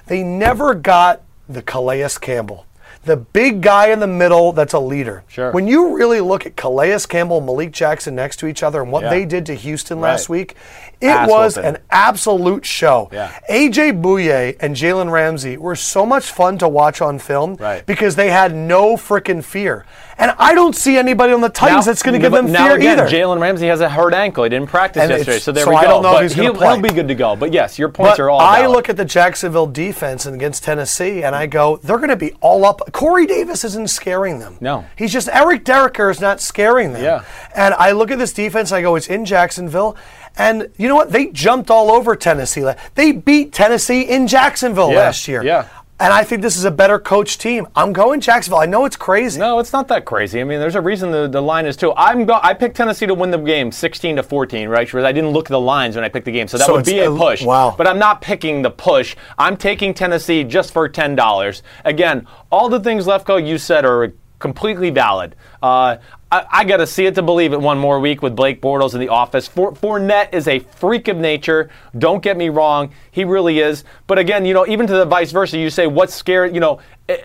they 0.07 0.23
never 0.23 0.73
got 0.73 1.21
the 1.49 1.61
Calais 1.61 2.07
Campbell. 2.21 2.65
the 3.03 3.15
big 3.17 3.61
guy 3.61 3.89
in 3.89 3.99
the 3.99 4.07
middle 4.07 4.51
that's 4.51 4.73
a 4.73 4.79
leader. 4.79 5.23
Sure. 5.27 5.51
When 5.51 5.67
you 5.67 5.95
really 5.95 6.21
look 6.21 6.47
at 6.47 6.55
Calais 6.55 6.97
Campbell 7.07 7.37
and 7.37 7.45
Malik 7.45 7.71
Jackson 7.71 8.15
next 8.15 8.37
to 8.37 8.47
each 8.47 8.63
other 8.63 8.81
and 8.81 8.91
what 8.91 9.03
Yeah. 9.03 9.09
they 9.11 9.25
did 9.25 9.45
to 9.45 9.53
Houston 9.53 10.01
last 10.01 10.27
week, 10.27 10.55
it 11.01 11.07
Ass 11.07 11.29
was 11.29 11.55
whooping. 11.57 11.75
an 11.75 11.81
absolute 11.91 12.65
show. 12.65 13.09
Yeah. 13.11 13.31
AJ 13.49 14.01
Bouye 14.01 14.55
and 14.59 14.75
Jalen 14.75 15.11
Ramsey 15.11 15.57
were 15.57 15.75
so 15.75 16.05
much 16.05 16.25
fun 16.25 16.57
to 16.59 16.67
watch 16.67 17.01
on 17.01 17.19
film 17.19 17.55
Right. 17.55 17.85
because 17.85 18.15
they 18.15 18.29
had 18.29 18.55
no 18.55 18.95
freaking 18.95 19.43
fear. 19.43 19.85
And 20.17 20.33
I 20.39 20.53
don't 20.53 20.75
see 20.77 20.97
anybody 20.97 21.33
on 21.33 21.41
the 21.41 21.49
Titans 21.49 21.85
Now- 21.85 21.91
that's 21.91 22.01
going 22.01 22.13
to 22.13 22.19
give 22.19 22.31
them 22.31 22.49
now 22.49 22.67
fear 22.67 22.77
again, 22.77 22.99
either. 23.01 23.09
Jalen 23.09 23.41
Ramsey 23.41 23.67
has 23.67 23.81
a 23.81 23.89
hurt 23.89 24.13
ankle. 24.13 24.45
He 24.45 24.49
didn't 24.49 24.69
practice 24.69 25.01
And 25.03 25.11
yesterday, 25.11 25.39
so 25.39 25.51
there 25.51 25.65
so 25.65 25.71
we 25.71 25.75
go. 25.75 25.81
Don't 25.81 26.03
know 26.03 26.09
if 26.11 26.15
but 26.15 26.23
he's 26.23 26.33
he'll, 26.33 26.53
he'll 26.53 26.81
be 26.81 26.89
good 26.89 27.09
to 27.09 27.15
go. 27.15 27.35
But 27.35 27.51
yes, 27.51 27.77
your 27.77 27.89
points 27.89 28.13
But 28.17 28.23
are 28.23 28.29
all 28.29 28.39
I 28.39 28.61
valid. 28.61 28.75
look 28.77 28.89
at 28.89 28.95
the 28.95 29.03
Jacksonville 29.03 29.67
defense 29.67 30.25
and 30.25 30.33
against 30.33 30.63
Tennessee, 30.63 31.21
and 31.23 31.35
I 31.35 31.47
go, 31.47 31.77
they're 31.83 31.97
going 31.97 32.09
to 32.09 32.15
be 32.15 32.31
all 32.39 32.63
up. 32.63 32.81
Corey 32.93 33.25
Davis 33.25 33.65
isn't 33.65 33.89
scaring 33.89 34.39
them. 34.39 34.55
No. 34.61 34.85
he's 34.95 35.11
just 35.11 35.27
Eric 35.27 35.65
Derricker 35.65 36.09
is 36.09 36.21
not 36.21 36.39
scaring 36.39 36.93
them. 36.93 37.03
Yeah. 37.03 37.23
And 37.53 37.73
I 37.73 37.91
look 37.91 38.09
at 38.09 38.17
this 38.17 38.31
defense, 38.31 38.71
I 38.71 38.81
go, 38.81 38.95
it's 38.95 39.07
in 39.07 39.25
Jacksonville, 39.25 39.97
and 40.37 40.69
you 40.77 40.87
know 40.87 40.95
what? 40.95 41.11
They 41.11 41.27
jumped 41.27 41.69
all 41.71 41.91
over 41.91 42.15
Tennessee. 42.15 42.65
They 42.95 43.11
beat 43.11 43.53
Tennessee 43.53 44.01
in 44.01 44.27
Jacksonville 44.27 44.91
Yeah, 44.91 44.97
last 44.99 45.27
year. 45.27 45.43
yeah. 45.43 45.67
And 45.97 46.11
I 46.11 46.25
think 46.25 46.41
this 46.41 46.57
is 46.57 46.65
a 46.65 46.71
better 46.71 46.99
coach 46.99 47.37
team. 47.37 47.67
I'm 47.73 47.93
going 47.93 48.19
Jacksonville. 48.19 48.59
I 48.59 48.65
know 48.65 48.83
it's 48.83 48.97
crazy. 48.97 49.39
No, 49.39 49.59
it's 49.59 49.71
not 49.71 49.87
that 49.87 50.03
crazy. 50.03 50.41
I 50.41 50.43
mean, 50.43 50.59
there's 50.59 50.75
a 50.75 50.81
reason 50.81 51.09
the, 51.09 51.29
the 51.29 51.41
line 51.41 51.65
is 51.65 51.77
two. 51.77 51.93
I'm 51.95 52.25
go, 52.25 52.37
I 52.43 52.53
picked 52.53 52.75
Tennessee 52.75 53.05
to 53.05 53.13
win 53.13 53.31
the 53.31 53.37
game, 53.37 53.71
16 53.71 54.17
to 54.17 54.23
14, 54.23 54.67
right? 54.67 54.85
Because 54.85 55.05
I 55.05 55.13
didn't 55.13 55.29
look 55.29 55.45
at 55.45 55.51
the 55.51 55.59
lines 55.61 55.95
when 55.95 56.03
I 56.03 56.09
picked 56.09 56.25
the 56.25 56.33
game, 56.33 56.49
so 56.49 56.57
that 56.57 56.67
So 56.67 56.73
would 56.73 56.83
be 56.83 56.99
a 56.99 57.09
push. 57.09 57.43
wow. 57.45 57.73
But 57.77 57.87
I'm 57.87 57.97
not 57.97 58.19
picking 58.19 58.61
the 58.61 58.71
push. 58.71 59.15
I'm 59.37 59.55
taking 59.55 59.93
Tennessee 59.93 60.43
just 60.43 60.73
for 60.73 60.89
ten 60.89 61.15
dollars. 61.15 61.63
Again, 61.85 62.27
all 62.51 62.67
the 62.67 62.81
things 62.81 63.05
Lefkoe 63.05 63.47
you 63.47 63.57
said 63.57 63.85
are 63.85 64.11
completely 64.39 64.89
valid. 64.89 65.35
Uh, 65.61 65.97
I, 66.31 66.45
I 66.51 66.63
got 66.65 66.77
to 66.77 66.87
see 66.87 67.05
it 67.05 67.15
to 67.15 67.21
believe 67.21 67.53
it 67.53 67.59
one 67.61 67.77
more 67.77 67.99
week 67.99 68.21
with 68.21 68.35
Blake 68.35 68.61
Bortles 68.61 68.93
in 68.93 68.99
the 68.99 69.09
office. 69.09 69.47
For, 69.47 69.71
Fournette 69.73 70.33
is 70.33 70.47
a 70.47 70.59
freak 70.59 71.07
of 71.07 71.17
nature. 71.17 71.69
Don't 71.97 72.21
get 72.21 72.37
me 72.37 72.49
wrong, 72.49 72.91
he 73.11 73.23
really 73.23 73.59
is. 73.59 73.83
But 74.07 74.19
again, 74.19 74.45
you 74.45 74.53
know, 74.53 74.67
even 74.67 74.87
to 74.87 74.93
the 74.93 75.05
vice 75.05 75.31
versa, 75.31 75.57
you 75.57 75.69
say 75.69 75.87
what's 75.87 76.13
scary. 76.13 76.53
You 76.53 76.59
know, 76.59 76.79
eh, 77.09 77.17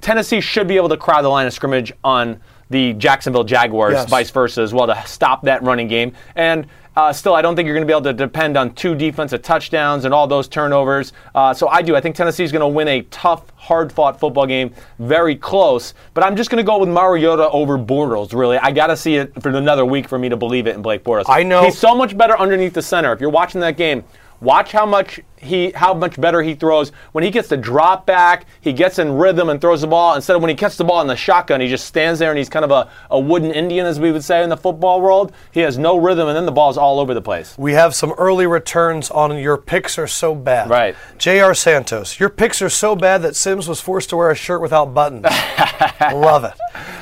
Tennessee 0.00 0.40
should 0.40 0.66
be 0.66 0.76
able 0.76 0.88
to 0.88 0.96
crowd 0.96 1.22
the 1.22 1.28
line 1.28 1.46
of 1.46 1.52
scrimmage 1.52 1.92
on 2.02 2.40
the 2.70 2.92
Jacksonville 2.94 3.44
Jaguars, 3.44 3.94
Yes. 3.94 4.08
vice 4.08 4.30
versa 4.30 4.62
as 4.62 4.72
well, 4.72 4.86
to 4.86 5.02
stop 5.06 5.42
that 5.42 5.62
running 5.62 5.88
game. 5.88 6.12
And 6.36 6.66
uh, 6.96 7.12
still, 7.12 7.34
I 7.34 7.42
don't 7.42 7.56
think 7.56 7.66
you're 7.66 7.74
going 7.74 7.86
to 7.86 7.90
be 7.90 7.96
able 7.96 8.04
to 8.04 8.12
depend 8.12 8.56
on 8.56 8.74
two 8.74 8.94
defensive 8.94 9.42
touchdowns 9.42 10.04
and 10.04 10.12
all 10.12 10.26
those 10.26 10.48
turnovers. 10.48 11.12
Uh, 11.34 11.54
so 11.54 11.68
I 11.68 11.82
do. 11.82 11.94
I 11.94 12.00
think 12.00 12.16
Tennessee 12.16 12.44
is 12.44 12.52
going 12.52 12.60
to 12.60 12.68
win 12.68 12.88
a 12.88 13.02
tough, 13.02 13.50
hard-fought 13.56 14.18
football 14.18 14.46
game, 14.46 14.74
very 14.98 15.36
close. 15.36 15.94
But 16.14 16.24
I'm 16.24 16.36
just 16.36 16.50
going 16.50 16.62
to 16.62 16.66
go 16.66 16.78
with 16.78 16.88
Mariota 16.88 17.48
over 17.50 17.78
Bortles. 17.78 18.32
Really, 18.32 18.58
I 18.58 18.72
got 18.72 18.88
to 18.88 18.96
see 18.96 19.16
it 19.16 19.40
for 19.42 19.50
another 19.50 19.84
week 19.84 20.08
for 20.08 20.18
me 20.18 20.28
to 20.28 20.36
believe 20.36 20.66
it 20.66 20.74
in 20.74 20.82
Blake 20.82 21.04
Bortles. 21.04 21.24
I 21.28 21.42
know- 21.42 21.64
he's 21.64 21.78
so 21.78 21.94
much 21.94 22.16
better 22.16 22.38
underneath 22.38 22.74
the 22.74 22.82
center. 22.82 23.12
If 23.12 23.20
you're 23.20 23.30
watching 23.30 23.60
that 23.60 23.76
game. 23.76 24.04
Watch 24.42 24.72
how 24.72 24.86
much 24.86 25.20
he, 25.40 25.70
how 25.70 25.94
much 25.94 26.20
better 26.20 26.42
he 26.42 26.54
throws 26.54 26.90
when 27.12 27.24
he 27.24 27.30
gets 27.30 27.48
the 27.48 27.56
drop 27.56 28.06
back. 28.06 28.46
He 28.60 28.72
gets 28.72 28.98
in 28.98 29.12
rhythm 29.12 29.48
and 29.48 29.60
throws 29.60 29.80
the 29.80 29.86
ball 29.86 30.14
instead 30.14 30.36
of 30.36 30.42
when 30.42 30.48
he 30.48 30.54
catches 30.54 30.76
the 30.76 30.84
ball 30.84 31.00
in 31.00 31.06
the 31.06 31.16
shotgun. 31.16 31.60
He 31.60 31.68
just 31.68 31.86
stands 31.86 32.18
there 32.18 32.30
and 32.30 32.38
he's 32.38 32.48
kind 32.48 32.64
of 32.64 32.70
a, 32.70 32.90
a 33.10 33.18
wooden 33.18 33.50
Indian, 33.50 33.86
as 33.86 33.98
we 33.98 34.12
would 34.12 34.24
say 34.24 34.42
in 34.42 34.50
the 34.50 34.56
football 34.56 35.00
world. 35.00 35.32
He 35.52 35.60
has 35.60 35.78
no 35.78 35.98
rhythm, 35.98 36.28
and 36.28 36.36
then 36.36 36.46
the 36.46 36.52
ball's 36.52 36.76
all 36.76 37.00
over 37.00 37.14
the 37.14 37.22
place. 37.22 37.56
We 37.56 37.72
have 37.72 37.94
some 37.94 38.12
early 38.12 38.46
returns 38.46 39.10
on 39.10 39.36
your 39.38 39.56
picks 39.56 39.98
are 39.98 40.06
so 40.06 40.34
bad. 40.34 40.68
Right. 40.68 40.96
J.R. 41.18 41.54
Santos, 41.54 42.20
your 42.20 42.28
picks 42.28 42.60
are 42.62 42.70
so 42.70 42.94
bad 42.94 43.22
that 43.22 43.36
Simms 43.36 43.68
was 43.68 43.80
forced 43.80 44.10
to 44.10 44.16
wear 44.16 44.30
a 44.30 44.34
shirt 44.34 44.60
without 44.60 44.94
buttons. 44.94 45.24
Love 46.00 46.44
it. 46.44 46.54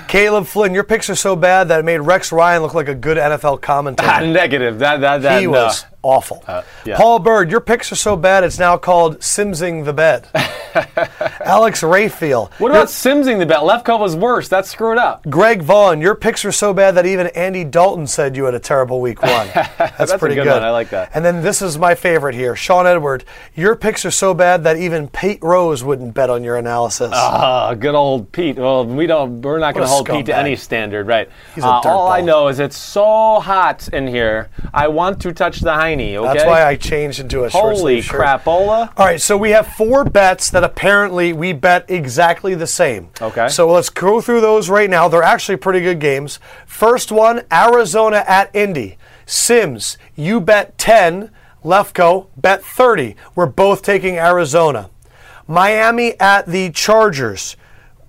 Caleb 0.09 0.47
Flynn, 0.47 0.73
your 0.73 0.85
picks 0.85 1.11
are 1.11 1.15
so 1.15 1.37
bad 1.37 1.69
that 1.69 1.81
it 1.81 1.85
made 1.85 1.99
Rex 1.99 2.33
Ryan 2.33 2.63
look 2.63 2.73
like 2.73 2.89
a 2.89 2.95
good 2.95 3.19
NFL 3.19 3.61
commentator. 3.61 4.27
Negative. 4.27 4.79
That 4.79 5.03
that 5.03 5.23
that. 5.23 5.41
he 5.41 5.47
no. 5.47 5.53
was 5.53 5.85
awful. 6.03 6.43
Uh, 6.47 6.63
yeah. 6.87 6.97
Paul 6.97 7.19
Bird, 7.19 7.51
your 7.51 7.61
picks 7.61 7.93
are 7.93 7.97
so 7.97 8.17
bad 8.17 8.28
it's 8.29 8.59
now 8.59 8.77
called 8.77 9.21
Simsing 9.21 9.85
the 9.85 9.93
Bed. 9.95 10.29
Alex 11.45 11.83
Rayfield. 11.83 12.53
What 12.55 12.71
about 12.71 12.89
Simsing 12.89 13.39
the 13.39 13.47
bet? 13.47 13.61
Lefkoe 13.61 13.99
was 13.99 14.17
worse. 14.17 14.49
That's 14.49 14.71
screwed 14.71 14.99
up. 14.99 15.25
Greg 15.29 15.63
Vaughn, 15.63 16.01
your 16.01 16.15
picks 16.15 16.45
are 16.45 16.53
so 16.53 16.73
bad 16.73 16.95
that 16.95 17.07
even 17.07 17.29
Andy 17.29 17.65
Dalton 17.65 18.07
said 18.07 18.37
you 18.37 18.45
had 18.45 18.55
a 18.55 18.61
terrible 18.61 19.01
week 19.01 19.23
one. 19.23 19.49
That's, 19.55 19.77
That's 19.99 20.13
a 20.13 20.19
pretty 20.19 20.35
good 20.35 20.45
good. 20.45 20.53
one. 20.55 20.63
I 20.63 20.71
like 20.71 20.91
that. 20.91 21.11
And 21.15 21.25
then 21.25 21.43
this 21.43 21.63
is 21.63 21.79
my 21.79 21.95
favorite 21.95 22.35
here. 22.35 22.55
Sean 22.57 22.87
Edward, 22.87 23.25
your 23.55 23.75
picks 23.77 24.05
are 24.05 24.11
so 24.11 24.35
bad 24.35 24.65
that 24.65 24.77
even 24.77 25.09
Pete 25.09 25.43
Rose 25.43 25.83
wouldn't 25.85 26.15
bet 26.15 26.31
on 26.31 26.45
your 26.45 26.57
analysis. 26.57 27.11
Ah, 27.13 27.75
good 27.75 27.95
old 27.95 28.31
Pete. 28.33 28.57
Well, 28.57 28.85
we 28.85 29.07
don't. 29.07 29.43
We're 29.43 29.59
not 29.59 29.75
going 29.75 29.87
to 29.87 29.91
hold 29.91 30.07
Pete 30.09 30.27
to 30.27 30.37
any 30.37 30.57
standard, 30.57 31.07
right? 31.07 31.29
He's 31.55 31.65
a 31.65 31.69
Uh, 31.69 31.81
all 31.85 32.09
I 32.09 32.21
know 32.21 32.49
is 32.49 32.59
it's 32.61 32.77
so 32.77 33.41
hot 33.41 33.89
in 33.89 34.07
here. 34.07 34.49
I 34.73 34.89
want 34.89 35.21
to 35.23 35.33
touch 35.33 35.61
the 35.61 35.71
hiney. 35.73 36.15
Okay. 36.17 36.27
That's 36.33 36.47
why 36.47 36.65
I 36.65 36.77
changed 36.77 37.21
into 37.21 37.45
a 37.45 37.51
short 37.51 37.77
Holy 37.77 38.03
crapola! 38.03 38.93
All 38.97 39.07
right, 39.07 39.21
so 39.21 39.37
we 39.37 39.51
have 39.51 39.67
four 39.67 40.05
bets 40.05 40.51
that 40.51 40.65
apparently 40.73 41.33
we 41.33 41.53
bet 41.53 41.85
exactly 41.89 42.55
the 42.55 42.67
same. 42.67 43.09
Okay. 43.21 43.49
So 43.49 43.71
let's 43.71 43.91
go 43.91 44.21
through 44.21 44.41
those 44.41 44.69
right 44.69 44.91
now. 44.91 45.09
They're 45.09 45.23
actually 45.23 45.57
pretty 45.57 45.81
good 45.81 45.99
games. 45.99 46.39
First 46.67 47.11
one, 47.11 47.43
Arizona 47.53 48.25
at 48.27 48.55
Indy. 48.55 48.99
Simms, 49.27 49.99
you 50.15 50.41
bet 50.41 50.77
10. 50.79 51.31
Lefkoe, 51.65 52.29
bet 52.37 52.63
30. 52.65 53.17
We're 53.35 53.47
both 53.47 53.83
taking 53.83 54.17
Arizona. 54.17 54.91
Miami 55.49 56.19
at 56.21 56.47
the 56.47 56.71
Chargers. 56.71 57.57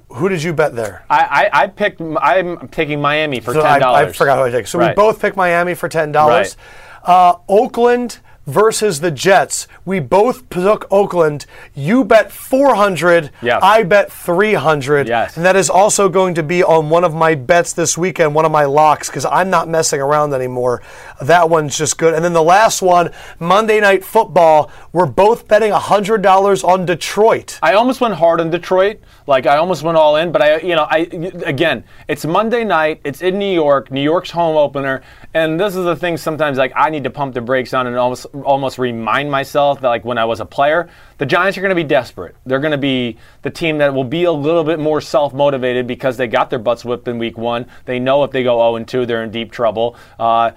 Who 0.09 0.29
did 0.29 0.43
you 0.43 0.53
bet 0.53 0.75
there? 0.75 1.03
I, 1.09 1.49
I, 1.53 1.63
I 1.63 1.67
picked. 1.67 2.01
I'm 2.01 2.67
taking 2.69 2.99
Miami 3.01 3.39
for 3.39 3.53
So 3.53 3.61
ten 3.61 3.79
dollars. 3.79 4.09
I 4.09 4.11
forgot 4.11 4.37
who 4.37 4.43
I 4.45 4.49
take. 4.51 4.67
So 4.67 4.79
we 4.79 4.93
both 4.93 5.19
picked 5.21 5.37
Miami 5.37 5.73
for 5.75 5.87
ten 5.89 6.07
Right. 6.09 6.13
dollars. 6.13 6.57
Uh, 7.03 7.35
Oakland 7.47 8.19
versus 8.49 8.99
the 8.99 9.11
Jets. 9.11 9.67
We 9.85 9.99
both 9.99 10.49
took 10.49 10.87
Oakland. 10.91 11.45
You 11.75 12.03
bet 12.03 12.31
four 12.31 12.75
hundred. 12.75 13.31
Yes. 13.41 13.59
I 13.63 13.83
bet 13.83 14.11
three 14.11 14.55
hundred. 14.55 15.07
Yes. 15.07 15.37
And 15.37 15.45
that 15.45 15.55
is 15.55 15.69
also 15.69 16.09
going 16.09 16.33
to 16.35 16.43
be 16.43 16.63
on 16.63 16.89
one 16.89 17.03
of 17.03 17.13
my 17.13 17.35
bets 17.35 17.73
this 17.73 17.97
weekend, 17.97 18.35
one 18.35 18.45
of 18.45 18.51
my 18.51 18.65
locks, 18.65 19.09
because 19.09 19.25
I'm 19.25 19.49
not 19.49 19.69
messing 19.69 20.01
around 20.01 20.33
anymore. 20.33 20.81
That 21.21 21.49
one's 21.49 21.77
just 21.77 21.97
good. 21.97 22.13
And 22.13 22.25
then 22.25 22.33
the 22.33 22.43
last 22.43 22.81
one, 22.81 23.11
Monday 23.39 23.79
Night 23.79 24.03
Football. 24.03 24.71
We're 24.91 25.05
both 25.05 25.47
betting 25.47 25.71
hundred 25.71 26.21
dollars 26.21 26.63
on 26.63 26.85
Detroit. 26.85 27.59
I 27.61 27.73
almost 27.73 28.01
went 28.01 28.15
hard 28.15 28.41
on 28.41 28.49
Detroit. 28.49 28.99
Like 29.27 29.45
I 29.45 29.57
almost 29.57 29.83
went 29.83 29.95
all 29.97 30.15
in, 30.15 30.31
but 30.31 30.41
I, 30.41 30.57
you 30.57 30.75
know, 30.75 30.87
I 30.89 31.07
again, 31.45 31.83
it's 32.07 32.25
Monday 32.25 32.63
night. 32.63 32.99
It's 33.03 33.21
in 33.21 33.37
New 33.37 33.53
York. 33.53 33.91
New 33.91 34.01
York's 34.01 34.31
home 34.31 34.57
opener, 34.57 35.03
and 35.35 35.59
this 35.59 35.75
is 35.75 35.85
the 35.85 35.95
thing. 35.95 36.17
Sometimes, 36.17 36.57
like 36.57 36.73
I 36.75 36.89
need 36.89 37.03
to 37.03 37.11
pump 37.11 37.35
the 37.35 37.41
brakes 37.41 37.73
on 37.73 37.85
and 37.85 37.95
almost, 37.95 38.25
almost 38.43 38.77
remind 38.77 39.29
myself 39.31 39.81
that, 39.81 39.87
like 39.87 40.05
when 40.05 40.17
I 40.17 40.25
was 40.25 40.39
a 40.39 40.45
player, 40.45 40.89
the 41.17 41.25
Giants 41.25 41.57
are 41.57 41.61
going 41.61 41.69
to 41.69 41.75
be 41.75 41.83
desperate. 41.83 42.35
They're 42.45 42.59
going 42.59 42.71
to 42.71 42.77
be 42.77 43.17
the 43.41 43.49
team 43.49 43.77
that 43.79 43.93
will 43.93 44.03
be 44.03 44.23
a 44.25 44.31
little 44.31 44.63
bit 44.63 44.79
more 44.79 45.01
self-motivated 45.01 45.87
because 45.87 46.17
they 46.17 46.27
got 46.27 46.49
their 46.49 46.59
butts 46.59 46.83
whipped 46.85 47.07
in 47.07 47.17
Week 47.17 47.37
One. 47.37 47.65
They 47.85 47.99
know 47.99 48.23
if 48.23 48.31
they 48.31 48.43
go 48.43 48.75
0 48.75 48.83
2, 48.85 49.05
they're 49.05 49.23
in 49.23 49.31
deep 49.31 49.51
trouble. 49.51 49.95
Uh, 50.17 50.51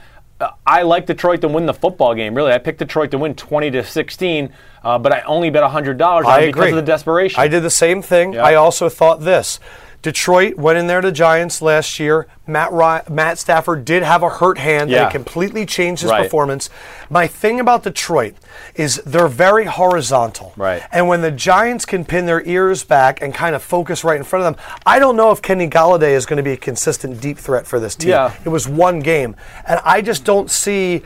I 0.66 0.82
like 0.82 1.06
Detroit 1.06 1.40
to 1.42 1.48
win 1.48 1.66
the 1.66 1.74
football 1.74 2.14
game. 2.14 2.34
Really, 2.34 2.52
I 2.52 2.58
picked 2.58 2.78
Detroit 2.78 3.10
to 3.12 3.18
win 3.18 3.34
20 3.34 3.70
to 3.72 3.84
16, 3.84 4.52
uh, 4.82 4.98
but 4.98 5.12
I 5.12 5.20
only 5.22 5.50
bet 5.50 5.62
$100 5.62 6.00
on 6.00 6.26
I 6.26 6.46
because 6.46 6.70
of 6.70 6.76
the 6.76 6.82
desperation. 6.82 7.40
I 7.40 7.48
did 7.48 7.62
the 7.62 7.70
same 7.70 8.02
thing. 8.02 8.34
Yeah. 8.34 8.44
I 8.44 8.54
also 8.54 8.88
thought 8.88 9.20
this. 9.20 9.60
Detroit 10.02 10.56
went 10.56 10.78
in 10.78 10.88
there 10.88 11.00
to 11.00 11.12
Giants 11.12 11.62
last 11.62 12.00
year. 12.00 12.26
Matt 12.46 12.72
Ry- 12.72 13.02
Matt 13.08 13.38
Stafford 13.38 13.84
did 13.84 14.02
have 14.02 14.24
a 14.24 14.28
hurt 14.28 14.58
hand 14.58 14.90
Yeah. 14.90 15.04
that 15.04 15.12
completely 15.12 15.64
changed 15.64 16.02
his 16.02 16.10
Right. 16.10 16.24
performance. 16.24 16.68
My 17.08 17.28
thing 17.28 17.60
about 17.60 17.84
Detroit 17.84 18.34
is 18.74 19.00
they're 19.06 19.28
very 19.28 19.66
horizontal. 19.66 20.52
Right. 20.56 20.82
And 20.90 21.06
when 21.06 21.20
the 21.22 21.30
Giants 21.30 21.84
can 21.84 22.04
pin 22.04 22.26
their 22.26 22.42
ears 22.42 22.82
back 22.82 23.22
and 23.22 23.32
kind 23.32 23.54
of 23.54 23.62
focus 23.62 24.02
right 24.02 24.16
in 24.16 24.24
front 24.24 24.44
of 24.44 24.52
them, 24.56 24.64
I 24.84 24.98
don't 24.98 25.14
know 25.16 25.30
if 25.30 25.40
Kenny 25.40 25.68
Golladay 25.68 26.10
is 26.12 26.26
going 26.26 26.38
to 26.38 26.42
be 26.42 26.52
a 26.52 26.56
consistent 26.56 27.20
deep 27.20 27.38
threat 27.38 27.66
for 27.66 27.78
this 27.78 27.94
team. 27.94 28.10
Yeah. 28.10 28.32
It 28.44 28.48
was 28.48 28.66
one 28.68 29.00
game, 29.00 29.36
and 29.68 29.80
I 29.84 30.00
just 30.00 30.24
don't 30.24 30.50
see 30.50 31.02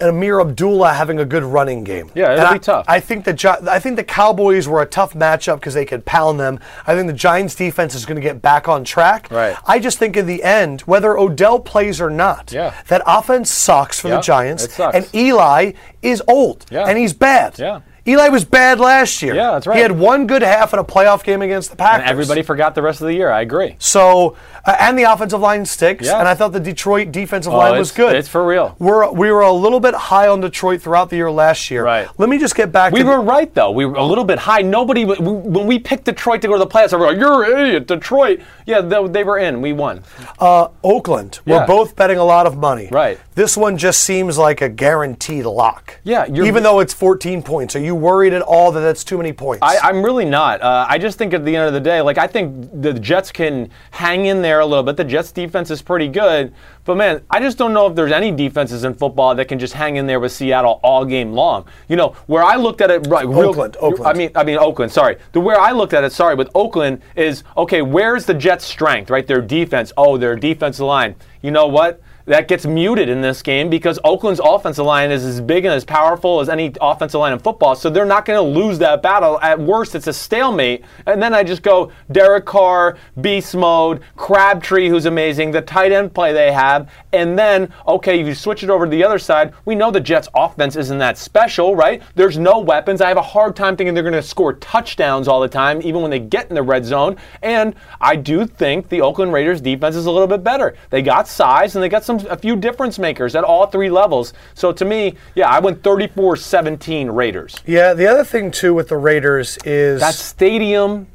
Ameer 0.00 0.40
Abdullah 0.40 0.92
having 0.92 1.18
a 1.18 1.24
good 1.24 1.42
running 1.42 1.82
game. 1.82 2.10
Yeah, 2.14 2.32
it'll 2.34 2.46
And 2.46 2.50
be 2.50 2.54
I- 2.56 2.58
tough. 2.58 2.84
I 2.86 3.00
think 3.00 3.24
the 3.24 3.58
I 3.70 3.78
think 3.78 3.96
the 3.96 4.04
Cowboys 4.04 4.68
were 4.68 4.82
a 4.82 4.86
tough 4.86 5.14
matchup 5.14 5.56
because 5.56 5.72
they 5.74 5.84
could 5.86 6.04
pound 6.04 6.38
them. 6.38 6.60
I 6.86 6.94
think 6.94 7.06
the 7.06 7.12
Giants 7.14 7.54
defense 7.54 7.94
is 7.94 8.04
going 8.04 8.16
to 8.16 8.20
get 8.22 8.42
back 8.42 8.68
on 8.68 8.84
track. 8.84 9.28
Right. 9.30 9.56
I 9.66 9.78
just 9.78 9.98
think 9.98 10.16
in 10.16 10.26
the 10.26 10.42
end, 10.42 10.82
whether 10.82 11.16
Odell 11.16 11.60
plays 11.60 12.00
or 12.00 12.10
not, 12.10 12.52
Yeah. 12.52 12.74
that 12.88 13.02
offense 13.06 13.50
sucks 13.50 13.98
for 14.00 14.08
Yeah, 14.08 14.16
the 14.16 14.20
Giants. 14.22 14.64
it 14.64 14.70
sucks. 14.72 14.94
And 14.96 15.08
Eli 15.14 15.72
is 16.02 16.22
old 16.28 16.66
Yeah. 16.70 16.84
and 16.86 16.98
he's 16.98 17.12
bad. 17.14 17.58
Yeah. 17.58 17.80
Eli 18.06 18.28
was 18.28 18.44
bad 18.44 18.78
last 18.78 19.20
year. 19.22 19.34
Yeah, 19.34 19.52
that's 19.52 19.66
right. 19.66 19.76
He 19.76 19.82
had 19.82 19.92
one 19.92 20.26
good 20.26 20.42
half 20.42 20.72
in 20.72 20.78
a 20.78 20.84
playoff 20.84 21.24
game 21.24 21.42
against 21.42 21.70
the 21.70 21.76
Packers. 21.76 22.02
And 22.02 22.10
everybody 22.10 22.42
forgot 22.42 22.74
the 22.74 22.82
rest 22.82 23.00
of 23.00 23.06
the 23.08 23.14
year. 23.14 23.30
I 23.30 23.40
agree. 23.40 23.76
So, 23.78 24.36
uh, 24.64 24.76
and 24.78 24.98
the 24.98 25.04
offensive 25.04 25.40
line 25.40 25.64
sticks, 25.66 26.06
Yeah. 26.06 26.18
and 26.18 26.28
I 26.28 26.34
thought 26.34 26.52
the 26.52 26.60
Detroit 26.60 27.10
defensive 27.12 27.52
Oh, 27.52 27.58
line 27.58 27.78
was 27.78 27.90
good. 27.92 28.14
it's 28.14 28.28
for 28.28 28.46
real. 28.46 28.76
We're, 28.78 29.10
we 29.10 29.30
were 29.32 29.40
a 29.40 29.52
little 29.52 29.80
bit 29.80 29.94
high 29.94 30.28
on 30.28 30.40
Detroit 30.40 30.80
throughout 30.82 31.10
the 31.10 31.16
year 31.16 31.30
last 31.30 31.70
year. 31.70 31.84
Right. 31.84 32.08
Let 32.18 32.28
me 32.28 32.38
just 32.38 32.54
get 32.54 32.70
back 32.72 32.92
to 32.92 32.94
We 32.94 33.02
were 33.04 33.20
right 33.20 33.52
though. 33.54 33.70
We 33.72 33.86
were 33.86 33.96
a 33.96 34.04
little 34.04 34.24
bit 34.24 34.38
high. 34.38 34.62
Nobody 34.62 35.04
we, 35.04 35.16
when 35.16 35.66
we 35.66 35.78
picked 35.78 36.04
Detroit 36.04 36.42
to 36.42 36.48
go 36.48 36.54
to 36.54 36.58
the 36.60 36.66
playoffs, 36.66 36.92
everyone 36.92 37.14
like, 37.14 37.18
"You're 37.18 37.42
an 37.44 37.60
idiot, 37.66 37.86
Detroit." 37.88 38.40
Yeah, 38.66 38.80
they, 38.82 39.06
they 39.08 39.24
were 39.24 39.38
in. 39.38 39.60
We 39.60 39.72
won. 39.72 40.02
uh, 40.38 40.68
Oakland. 40.84 41.40
We're 41.46 41.66
both 41.66 41.96
betting 41.96 42.18
a 42.18 42.24
lot 42.24 42.46
of 42.46 42.56
money. 42.56 42.88
Right. 42.90 43.18
This 43.36 43.54
one 43.54 43.76
just 43.76 44.00
seems 44.00 44.38
like 44.38 44.62
a 44.62 44.68
guaranteed 44.70 45.44
lock. 45.44 46.00
Yeah, 46.04 46.24
even 46.26 46.62
though 46.62 46.80
it's 46.80 46.94
14 46.94 47.42
points. 47.42 47.76
Are 47.76 47.80
you 47.80 47.94
worried 47.94 48.32
at 48.32 48.40
all 48.40 48.72
that 48.72 48.80
that's 48.80 49.04
too 49.04 49.18
many 49.18 49.34
points? 49.34 49.60
I, 49.62 49.76
I'm 49.76 50.02
really 50.02 50.24
not. 50.24 50.62
Uh, 50.62 50.86
I 50.88 50.96
just 50.96 51.18
think 51.18 51.34
at 51.34 51.44
the 51.44 51.54
end 51.54 51.66
of 51.66 51.74
the 51.74 51.80
day, 51.80 52.00
like 52.00 52.16
I 52.16 52.26
think 52.26 52.70
the 52.80 52.94
Jets 52.94 53.30
can 53.30 53.68
hang 53.90 54.24
in 54.24 54.40
there 54.40 54.60
a 54.60 54.64
little 54.66 54.82
bit. 54.82 54.96
The 54.96 55.04
Jets 55.04 55.32
defense 55.32 55.70
is 55.70 55.82
pretty 55.82 56.08
good, 56.08 56.54
but 56.86 56.96
man, 56.96 57.20
I 57.28 57.40
just 57.40 57.58
don't 57.58 57.74
know 57.74 57.86
if 57.86 57.94
there's 57.94 58.10
any 58.10 58.32
defenses 58.32 58.84
in 58.84 58.94
football 58.94 59.34
that 59.34 59.48
can 59.48 59.58
just 59.58 59.74
hang 59.74 59.96
in 59.96 60.06
there 60.06 60.18
with 60.18 60.32
Seattle 60.32 60.80
all 60.82 61.04
game 61.04 61.32
long. 61.34 61.66
You 61.88 61.96
know, 61.96 62.16
where 62.28 62.42
I 62.42 62.56
looked 62.56 62.80
at 62.80 62.90
it, 62.90 63.06
right, 63.06 63.28
real- 63.28 63.50
Oakland, 63.50 63.76
Oakland. 63.80 64.06
I 64.06 64.14
mean, 64.14 64.30
I 64.34 64.44
mean 64.44 64.56
Oakland. 64.56 64.92
Sorry, 64.92 65.18
the 65.32 65.40
where 65.40 65.60
I 65.60 65.72
looked 65.72 65.92
at 65.92 66.04
it, 66.04 66.12
sorry, 66.12 66.36
with 66.36 66.48
Oakland 66.54 67.02
is 67.16 67.44
okay. 67.58 67.82
Where's 67.82 68.24
the 68.24 68.32
Jets' 68.32 68.64
strength? 68.64 69.10
Right, 69.10 69.26
their 69.26 69.42
defense. 69.42 69.92
Oh, 69.98 70.16
their 70.16 70.36
defensive 70.36 70.86
line. 70.86 71.16
You 71.42 71.50
know 71.50 71.66
what? 71.66 72.00
That 72.26 72.48
gets 72.48 72.66
muted 72.66 73.08
in 73.08 73.20
this 73.20 73.42
game 73.42 73.70
because 73.70 73.98
Oakland's 74.04 74.40
offensive 74.42 74.84
line 74.84 75.10
is 75.10 75.24
as 75.24 75.40
big 75.40 75.64
and 75.64 75.72
as 75.72 75.84
powerful 75.84 76.40
as 76.40 76.48
any 76.48 76.72
offensive 76.80 77.20
line 77.20 77.32
in 77.32 77.38
football. 77.38 77.74
So 77.74 77.88
they're 77.88 78.04
not 78.04 78.24
going 78.24 78.36
to 78.36 78.60
lose 78.60 78.78
that 78.78 79.02
battle. 79.02 79.40
At 79.40 79.58
worst, 79.58 79.94
it's 79.94 80.06
a 80.06 80.12
stalemate. 80.12 80.84
And 81.06 81.22
then 81.22 81.32
I 81.34 81.42
just 81.42 81.62
go 81.62 81.92
Derek 82.10 82.44
Carr, 82.44 82.98
beast 83.20 83.54
mode, 83.54 84.02
Crabtree, 84.16 84.88
who's 84.88 85.06
amazing, 85.06 85.52
the 85.52 85.62
tight 85.62 85.92
end 85.92 86.14
play 86.14 86.32
they 86.32 86.52
have, 86.52 86.90
and 87.12 87.38
then 87.38 87.72
okay, 87.86 88.20
if 88.20 88.26
you 88.26 88.34
switch 88.34 88.62
it 88.62 88.70
over 88.70 88.84
to 88.84 88.90
the 88.90 89.04
other 89.04 89.18
side. 89.18 89.54
We 89.64 89.74
know 89.74 89.90
the 89.90 90.00
Jets' 90.00 90.28
offense 90.34 90.76
isn't 90.76 90.98
that 90.98 91.18
special, 91.18 91.76
right? 91.76 92.02
There's 92.14 92.38
no 92.38 92.58
weapons. 92.58 93.00
I 93.00 93.08
have 93.08 93.16
a 93.16 93.22
hard 93.22 93.56
time 93.56 93.76
thinking 93.76 93.94
they're 93.94 94.02
going 94.02 94.14
to 94.14 94.22
score 94.22 94.54
touchdowns 94.54 95.28
all 95.28 95.40
the 95.40 95.48
time, 95.48 95.80
even 95.82 96.02
when 96.02 96.10
they 96.10 96.18
get 96.18 96.48
in 96.48 96.54
the 96.54 96.62
red 96.62 96.84
zone. 96.84 97.16
And 97.42 97.74
I 98.00 98.16
do 98.16 98.46
think 98.46 98.88
the 98.88 99.00
Oakland 99.00 99.32
Raiders' 99.32 99.60
defense 99.60 99.96
is 99.96 100.06
a 100.06 100.10
little 100.10 100.26
bit 100.26 100.42
better. 100.42 100.76
They 100.90 101.02
got 101.02 101.28
size 101.28 101.76
and 101.76 101.82
they 101.82 101.88
got 101.88 102.04
some 102.04 102.15
a 102.24 102.36
few 102.36 102.56
difference 102.56 102.98
makers 102.98 103.34
at 103.36 103.44
all 103.44 103.66
three 103.66 103.90
levels. 103.90 104.32
So 104.54 104.72
to 104.72 104.84
me, 104.84 105.14
yeah, 105.34 105.48
I 105.48 105.58
went 105.60 105.82
34-17 105.82 107.14
Raiders. 107.14 107.56
yeah, 107.66 107.94
the 107.94 108.06
other 108.06 108.24
thing 108.24 108.50
too 108.50 108.74
with 108.74 108.88
the 108.88 108.96
Raiders 108.96 109.58
is 109.64 110.00
That 110.00 110.14
stadium, 110.14 111.06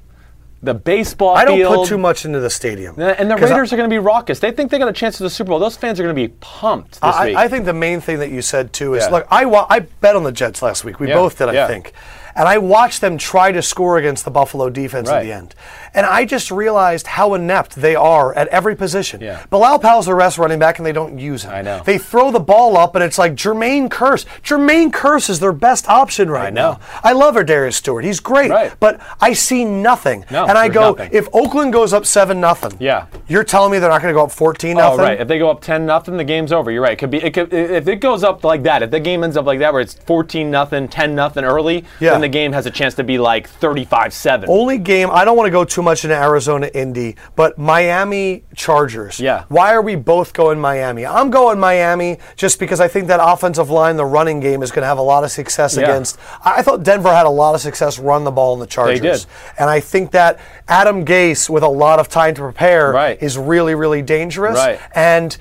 the 0.63 0.73
baseball 0.73 1.35
I 1.35 1.43
don't 1.45 1.57
field, 1.57 1.75
put 1.75 1.87
too 1.87 1.97
much 1.97 2.23
into 2.25 2.39
the 2.39 2.49
stadium. 2.49 2.95
and 2.99 3.29
the 3.31 3.35
'Cause 3.35 3.49
I- 3.51 3.55
Raiders 3.55 3.73
are 3.73 3.77
going 3.77 3.89
to 3.89 3.93
be 3.93 3.97
raucous. 3.99 4.39
They 4.39 4.51
think 4.51 4.69
they 4.71 4.77
got 4.77 4.89
a 4.89 4.93
chance 4.93 5.15
at 5.19 5.23
the 5.23 5.29
Super 5.29 5.49
Bowl. 5.49 5.59
Those 5.59 5.75
fans 5.77 5.99
are 5.99 6.03
going 6.03 6.15
to 6.15 6.21
be 6.21 6.33
pumped 6.39 6.93
this 7.01 7.15
I, 7.15 7.25
week. 7.27 7.35
I 7.37 7.47
think 7.47 7.65
the 7.65 7.73
main 7.73 7.99
thing 8.01 8.19
that 8.19 8.29
you 8.29 8.41
said 8.41 8.71
too 8.73 8.93
is 8.93 9.03
Yeah. 9.05 9.09
look, 9.09 9.27
I 9.31 9.45
I 9.69 9.79
bet 10.01 10.15
on 10.15 10.23
the 10.23 10.31
Jets 10.31 10.61
last 10.61 10.85
week. 10.85 10.99
We 10.99 11.07
Yeah, 11.09 11.15
both 11.15 11.37
did, 11.37 11.49
I 11.49 11.53
yeah. 11.53 11.67
think. 11.67 11.93
And 12.35 12.47
I 12.47 12.57
watched 12.57 13.01
them 13.01 13.17
try 13.17 13.51
to 13.51 13.61
score 13.61 13.97
against 13.97 14.25
the 14.25 14.31
Buffalo 14.31 14.69
defense 14.69 15.09
at 15.09 15.23
the 15.23 15.31
end. 15.31 15.55
And 15.93 16.05
I 16.05 16.23
just 16.25 16.51
realized 16.51 17.05
how 17.07 17.33
inept 17.33 17.75
they 17.75 17.95
are 17.95 18.33
at 18.35 18.47
every 18.47 18.75
position. 18.75 19.19
Yeah. 19.21 19.43
Bilal 19.49 19.79
Powell's 19.79 20.05
the 20.05 20.15
rest 20.15 20.37
running 20.37 20.59
back 20.59 20.79
and 20.79 20.85
they 20.85 20.93
don't 20.93 21.19
use 21.19 21.43
him. 21.43 21.51
I 21.51 21.61
know. 21.61 21.81
They 21.83 21.97
throw 21.97 22.31
the 22.31 22.39
ball 22.39 22.77
up 22.77 22.95
and 22.95 23.03
it's 23.03 23.17
like 23.17 23.33
Jermaine 23.35 23.89
Kearse. 23.89 24.25
Jermaine 24.41 24.91
Kearse 24.91 25.29
is 25.29 25.39
their 25.41 25.51
best 25.51 25.89
option 25.89 26.29
right 26.29 26.47
I 26.47 26.49
know. 26.49 26.73
now. 26.73 26.79
I 27.03 27.11
love 27.11 27.35
Darius 27.45 27.75
Stewart. 27.77 28.05
He's 28.05 28.19
great. 28.21 28.51
Right. 28.51 28.73
But 28.79 29.01
I 29.19 29.33
see 29.33 29.65
nothing. 29.65 30.25
No, 30.31 30.45
and 30.45 30.57
I 30.57 30.69
go, 30.69 30.91
nothing. 30.91 31.09
if 31.11 31.27
Oakland 31.33 31.73
goes 31.73 31.91
up 31.93 32.05
7 32.05 32.39
nothing, 32.39 32.77
Yeah. 32.79 33.07
you're 33.27 33.43
telling 33.43 33.71
me 33.71 33.79
they're 33.79 33.89
not 33.89 34.01
going 34.01 34.13
to 34.13 34.17
go 34.17 34.23
up 34.23 34.31
14 34.31 34.77
nothing? 34.77 34.99
Oh, 34.99 35.03
right. 35.03 35.19
If 35.19 35.27
they 35.27 35.39
go 35.39 35.49
up 35.51 35.61
ten 35.61 35.85
nothing, 35.85 36.17
the 36.17 36.23
game's 36.23 36.51
over. 36.51 36.71
You're 36.71 36.81
right. 36.83 36.93
It 36.93 36.97
could 36.99 37.11
be. 37.11 37.17
It 37.23 37.33
could, 37.33 37.53
if 37.53 37.87
it 37.87 37.97
goes 37.97 38.23
up 38.23 38.43
like 38.43 38.63
that, 38.63 38.81
if 38.83 38.91
the 38.91 38.99
game 38.99 39.23
ends 39.23 39.35
up 39.37 39.45
like 39.45 39.59
that, 39.59 39.73
where 39.73 39.81
it's 39.81 39.93
fourteen 39.93 40.49
nothing, 40.51 40.87
ten 40.87 41.15
nothing 41.15 41.43
early, 41.43 41.83
Yeah. 41.99 42.11
The 42.21 42.29
game 42.29 42.53
has 42.53 42.65
a 42.65 42.71
chance 42.71 42.93
to 42.95 43.03
be 43.03 43.17
like 43.17 43.47
thirty-five 43.49 44.13
seven. 44.13 44.49
Only 44.49 44.77
game, 44.77 45.09
I 45.11 45.25
don't 45.25 45.35
want 45.37 45.47
to 45.47 45.51
go 45.51 45.63
too 45.65 45.81
much 45.81 46.03
into 46.05 46.15
Arizona 46.15 46.69
Indy, 46.73 47.15
but 47.35 47.57
Miami 47.57 48.43
Chargers. 48.55 49.19
Yeah. 49.19 49.45
Why 49.49 49.73
are 49.73 49.81
we 49.81 49.95
both 49.95 50.33
going 50.33 50.59
Miami? 50.59 51.05
I'm 51.05 51.29
going 51.29 51.59
Miami 51.59 52.17
just 52.35 52.59
because 52.59 52.79
I 52.79 52.87
think 52.87 53.07
that 53.07 53.19
offensive 53.21 53.69
line, 53.69 53.97
the 53.97 54.05
running 54.05 54.39
game, 54.39 54.61
is 54.63 54.71
going 54.71 54.83
to 54.83 54.87
have 54.87 54.97
a 54.97 55.01
lot 55.03 55.23
of 55.23 55.31
success 55.31 55.75
Yeah. 55.77 55.83
against. 55.83 56.17
I 56.45 56.61
thought 56.61 56.83
Denver 56.83 57.11
had 57.13 57.25
a 57.25 57.29
lot 57.29 57.55
of 57.55 57.61
success 57.61 57.99
run 57.99 58.23
the 58.23 58.31
ball 58.31 58.53
in 58.53 58.59
the 58.59 58.67
Chargers. 58.67 59.01
did. 59.01 59.25
And 59.59 59.69
I 59.69 59.79
think 59.79 60.11
that 60.11 60.39
Adam 60.67 61.05
Gase, 61.05 61.49
with 61.49 61.63
a 61.63 61.67
lot 61.69 61.99
of 61.99 62.07
time 62.09 62.35
to 62.35 62.41
prepare, 62.41 62.91
Right. 62.91 63.21
is 63.21 63.37
really, 63.37 63.75
really 63.75 64.01
dangerous. 64.01 64.57
Right. 64.57 64.79
And 64.95 65.35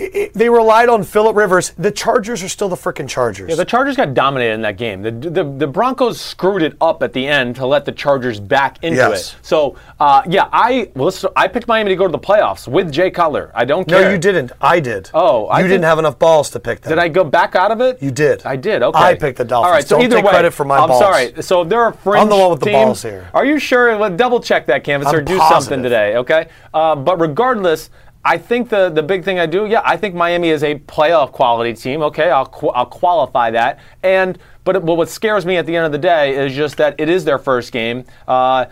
it, 0.00 0.34
they 0.34 0.48
relied 0.48 0.88
on 0.88 1.02
Philip 1.04 1.36
Rivers. 1.36 1.70
The 1.78 1.90
Chargers 1.90 2.42
are 2.42 2.48
still 2.48 2.68
the 2.68 2.76
freaking 2.76 3.08
Chargers. 3.08 3.50
Yeah, 3.50 3.56
the 3.56 3.64
Chargers 3.64 3.96
got 3.96 4.14
dominated 4.14 4.54
in 4.54 4.62
that 4.62 4.76
game. 4.76 5.02
The, 5.02 5.10
the 5.10 5.44
the 5.44 5.66
Broncos 5.66 6.20
screwed 6.20 6.62
it 6.62 6.76
up 6.80 7.02
at 7.02 7.12
the 7.12 7.26
end 7.26 7.56
to 7.56 7.66
let 7.66 7.84
the 7.84 7.92
Chargers 7.92 8.40
back 8.40 8.82
into 8.82 8.96
Yes. 8.96 9.34
it. 9.34 9.36
So 9.46 9.76
uh, 9.98 10.22
yeah, 10.28 10.48
I 10.52 10.90
well, 10.94 11.12
I 11.36 11.48
picked 11.48 11.68
Miami 11.68 11.90
to 11.90 11.96
go 11.96 12.06
to 12.06 12.12
the 12.12 12.18
playoffs 12.18 12.66
with 12.66 12.90
Jay 12.90 13.10
Cutler. 13.10 13.50
I 13.54 13.64
don't 13.64 13.86
care. 13.88 14.02
no, 14.04 14.10
you 14.10 14.18
didn't. 14.18 14.52
I 14.60 14.80
did. 14.80 15.10
Oh, 15.12 15.46
I 15.46 15.60
you 15.60 15.68
didn't 15.68 15.84
have 15.84 15.98
enough 15.98 16.18
balls 16.18 16.50
to 16.50 16.60
pick 16.60 16.80
them. 16.80 16.90
Did 16.90 16.98
I 16.98 17.08
go 17.08 17.22
back 17.24 17.54
out 17.54 17.70
of 17.70 17.80
it? 17.80 18.02
You 18.02 18.10
did. 18.10 18.44
I 18.46 18.56
did. 18.56 18.82
Okay. 18.82 18.98
I 18.98 19.14
picked 19.14 19.38
the 19.38 19.44
Dolphins. 19.44 19.66
All 19.66 19.72
right. 19.72 19.86
So 19.86 19.96
Don't 19.96 20.04
either 20.06 20.16
take 20.16 20.24
way, 20.24 20.30
credit 20.30 20.52
for 20.52 20.64
my 20.64 20.78
I'm 20.78 20.88
balls. 20.88 21.00
sorry. 21.00 21.42
So 21.42 21.64
there 21.64 21.80
are 21.80 21.92
fringe 21.92 22.22
I'm 22.22 22.28
the 22.28 22.36
one 22.36 22.50
with 22.50 22.60
the 22.60 22.70
balls 22.72 23.02
here. 23.02 23.28
Are 23.34 23.44
you 23.44 23.58
sure? 23.58 23.96
Well, 23.98 24.10
double 24.16 24.40
check 24.40 24.66
that 24.66 24.82
canvas 24.84 25.08
I'm 25.08 25.16
or 25.16 25.20
do 25.22 25.36
positive. 25.38 25.62
something 25.64 25.82
today. 25.82 26.16
Okay. 26.16 26.48
Uh, 26.72 26.96
but 26.96 27.20
regardless. 27.20 27.90
I 28.24 28.36
think 28.36 28.68
the, 28.68 28.90
the 28.90 29.02
big 29.02 29.24
thing 29.24 29.38
I 29.38 29.46
do, 29.46 29.64
yeah, 29.66 29.80
I 29.84 29.96
think 29.96 30.14
Miami 30.14 30.50
is 30.50 30.62
a 30.62 30.74
playoff 30.80 31.32
quality 31.32 31.72
team. 31.72 32.02
Okay, 32.02 32.30
I'll, 32.30 32.44
qu- 32.46 32.68
I'll 32.68 32.84
qualify 32.86 33.50
that. 33.52 33.78
And 34.02 34.38
but, 34.64 34.76
it- 34.76 34.84
but 34.84 34.94
what 34.96 35.08
scares 35.08 35.46
me 35.46 35.56
at 35.56 35.64
the 35.64 35.74
end 35.74 35.86
of 35.86 35.92
the 35.92 35.98
day 35.98 36.36
is 36.36 36.54
just 36.54 36.76
that 36.76 36.94
it 36.98 37.08
is 37.08 37.24
their 37.24 37.38
first 37.38 37.72
game. 37.72 38.04
Uh, 38.28 38.66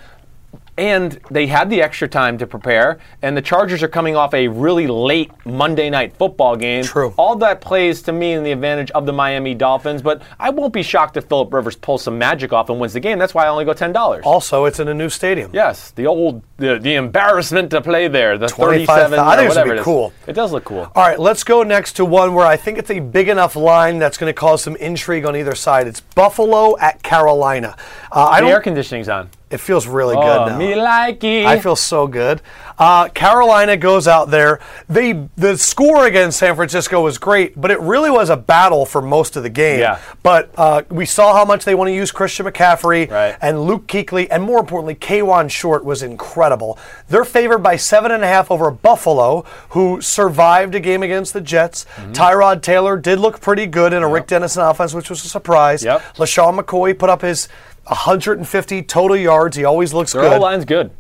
and 0.78 1.18
they 1.30 1.46
had 1.48 1.68
the 1.68 1.82
extra 1.82 2.06
time 2.08 2.38
to 2.38 2.46
prepare, 2.46 2.98
and 3.20 3.36
the 3.36 3.42
Chargers 3.42 3.82
are 3.82 3.88
coming 3.88 4.14
off 4.16 4.32
a 4.32 4.46
really 4.48 4.86
late 4.86 5.30
Monday 5.44 5.90
night 5.90 6.16
football 6.16 6.56
game. 6.56 6.84
True. 6.84 7.12
All 7.16 7.34
that 7.36 7.60
plays 7.60 8.00
to 8.02 8.12
me 8.12 8.32
in 8.32 8.44
the 8.44 8.52
advantage 8.52 8.90
of 8.92 9.04
the 9.04 9.12
Miami 9.12 9.54
Dolphins, 9.54 10.00
but 10.00 10.22
I 10.38 10.50
won't 10.50 10.72
be 10.72 10.82
shocked 10.82 11.16
if 11.16 11.24
Philip 11.24 11.52
Rivers 11.52 11.74
pulls 11.76 12.02
some 12.02 12.16
magic 12.16 12.52
off 12.52 12.70
and 12.70 12.78
wins 12.78 12.92
the 12.92 13.00
game. 13.00 13.18
That's 13.18 13.34
why 13.34 13.44
I 13.44 13.48
only 13.48 13.64
go 13.64 13.74
ten 13.74 13.92
dollars. 13.92 14.24
Also, 14.24 14.64
it's 14.66 14.78
in 14.78 14.86
a 14.88 14.94
new 14.94 15.08
stadium. 15.08 15.50
Yes, 15.52 15.90
the 15.90 16.06
old 16.06 16.42
the, 16.58 16.78
the 16.78 16.94
embarrassment 16.94 17.70
to 17.70 17.80
play 17.80 18.06
there, 18.08 18.38
the 18.38 18.46
25,000 18.46 18.86
thirty-seven. 18.86 19.18
I 19.18 19.36
think 19.36 19.46
it's 19.48 19.56
whatever 19.56 19.70
be 19.70 19.76
it 19.76 19.80
is. 19.80 19.84
cool. 19.84 20.12
It 20.28 20.32
does 20.34 20.52
look 20.52 20.64
cool. 20.64 20.90
All 20.94 21.02
right, 21.02 21.18
let's 21.18 21.42
go 21.42 21.62
next 21.64 21.94
to 21.94 22.04
one 22.04 22.34
where 22.34 22.46
I 22.46 22.56
think 22.56 22.78
it's 22.78 22.90
a 22.90 23.00
big 23.00 23.28
enough 23.28 23.56
line 23.56 23.98
that's 23.98 24.16
going 24.16 24.30
to 24.30 24.38
cause 24.38 24.62
some 24.62 24.76
intrigue 24.76 25.24
on 25.24 25.34
either 25.34 25.54
side. 25.56 25.86
It's 25.88 26.00
Buffalo 26.00 26.78
at 26.78 27.02
Carolina. 27.02 27.76
Uh, 28.12 28.26
I 28.26 28.40
The 28.40 28.48
air 28.48 28.60
conditioning's 28.60 29.08
on. 29.08 29.30
It 29.50 29.58
feels 29.58 29.87
really 29.87 30.14
Oh, 30.16 30.20
good 30.20 30.52
now. 30.52 30.58
me 30.58 30.74
like 30.74 31.24
it. 31.24 31.46
I 31.46 31.58
feel 31.58 31.76
so 31.76 32.06
good. 32.06 32.42
Uh, 32.78 33.08
Carolina 33.08 33.76
goes 33.76 34.06
out 34.06 34.30
there. 34.30 34.60
They 34.88 35.12
the 35.36 35.58
score 35.58 36.06
against 36.06 36.38
San 36.38 36.54
Francisco 36.54 37.02
was 37.02 37.18
great, 37.18 37.60
but 37.60 37.70
it 37.70 37.80
really 37.80 38.10
was 38.10 38.30
a 38.30 38.36
battle 38.36 38.86
for 38.86 39.02
most 39.02 39.36
of 39.36 39.42
the 39.42 39.50
game. 39.50 39.80
Yeah. 39.80 39.98
But 40.22 40.50
uh, 40.56 40.82
we 40.88 41.04
saw 41.04 41.34
how 41.34 41.44
much 41.44 41.64
they 41.64 41.74
want 41.74 41.88
to 41.88 41.94
use 41.94 42.12
Christian 42.12 42.46
McCaffrey 42.46 43.10
Right. 43.10 43.36
and 43.40 43.62
Luke 43.64 43.86
Kuechly, 43.88 44.28
and 44.30 44.42
more 44.42 44.60
importantly, 44.60 44.94
Kawann 44.94 45.50
Short 45.50 45.84
was 45.84 46.02
incredible. 46.02 46.78
They're 47.08 47.24
favored 47.24 47.58
by 47.58 47.76
seven 47.76 48.12
and 48.12 48.22
a 48.22 48.26
half 48.28 48.50
over 48.50 48.70
Buffalo, 48.70 49.44
who 49.70 50.00
survived 50.00 50.74
a 50.74 50.80
game 50.80 51.02
against 51.02 51.32
the 51.32 51.40
Jets. 51.40 51.84
Mm-hmm. 51.96 52.12
Tyrod 52.12 52.62
Taylor 52.62 52.96
did 52.96 53.18
look 53.18 53.40
pretty 53.40 53.66
good 53.66 53.92
in 53.92 54.02
a 54.02 54.08
Rick 54.08 54.28
Dennison 54.28 54.62
offense, 54.62 54.94
which 54.94 55.10
was 55.10 55.24
a 55.24 55.28
surprise. 55.28 55.82
Yep. 55.82 56.00
LeSean 56.16 56.58
McCoy 56.60 56.96
put 56.96 57.10
up 57.10 57.22
his 57.22 57.48
150 57.86 58.82
total 58.82 59.16
yards. 59.16 59.56
He 59.56 59.64
always 59.64 59.92
looks 59.92 60.12
Their 60.12 60.22
good. 60.22 60.40
line's 60.40 60.64
good. 60.64 60.90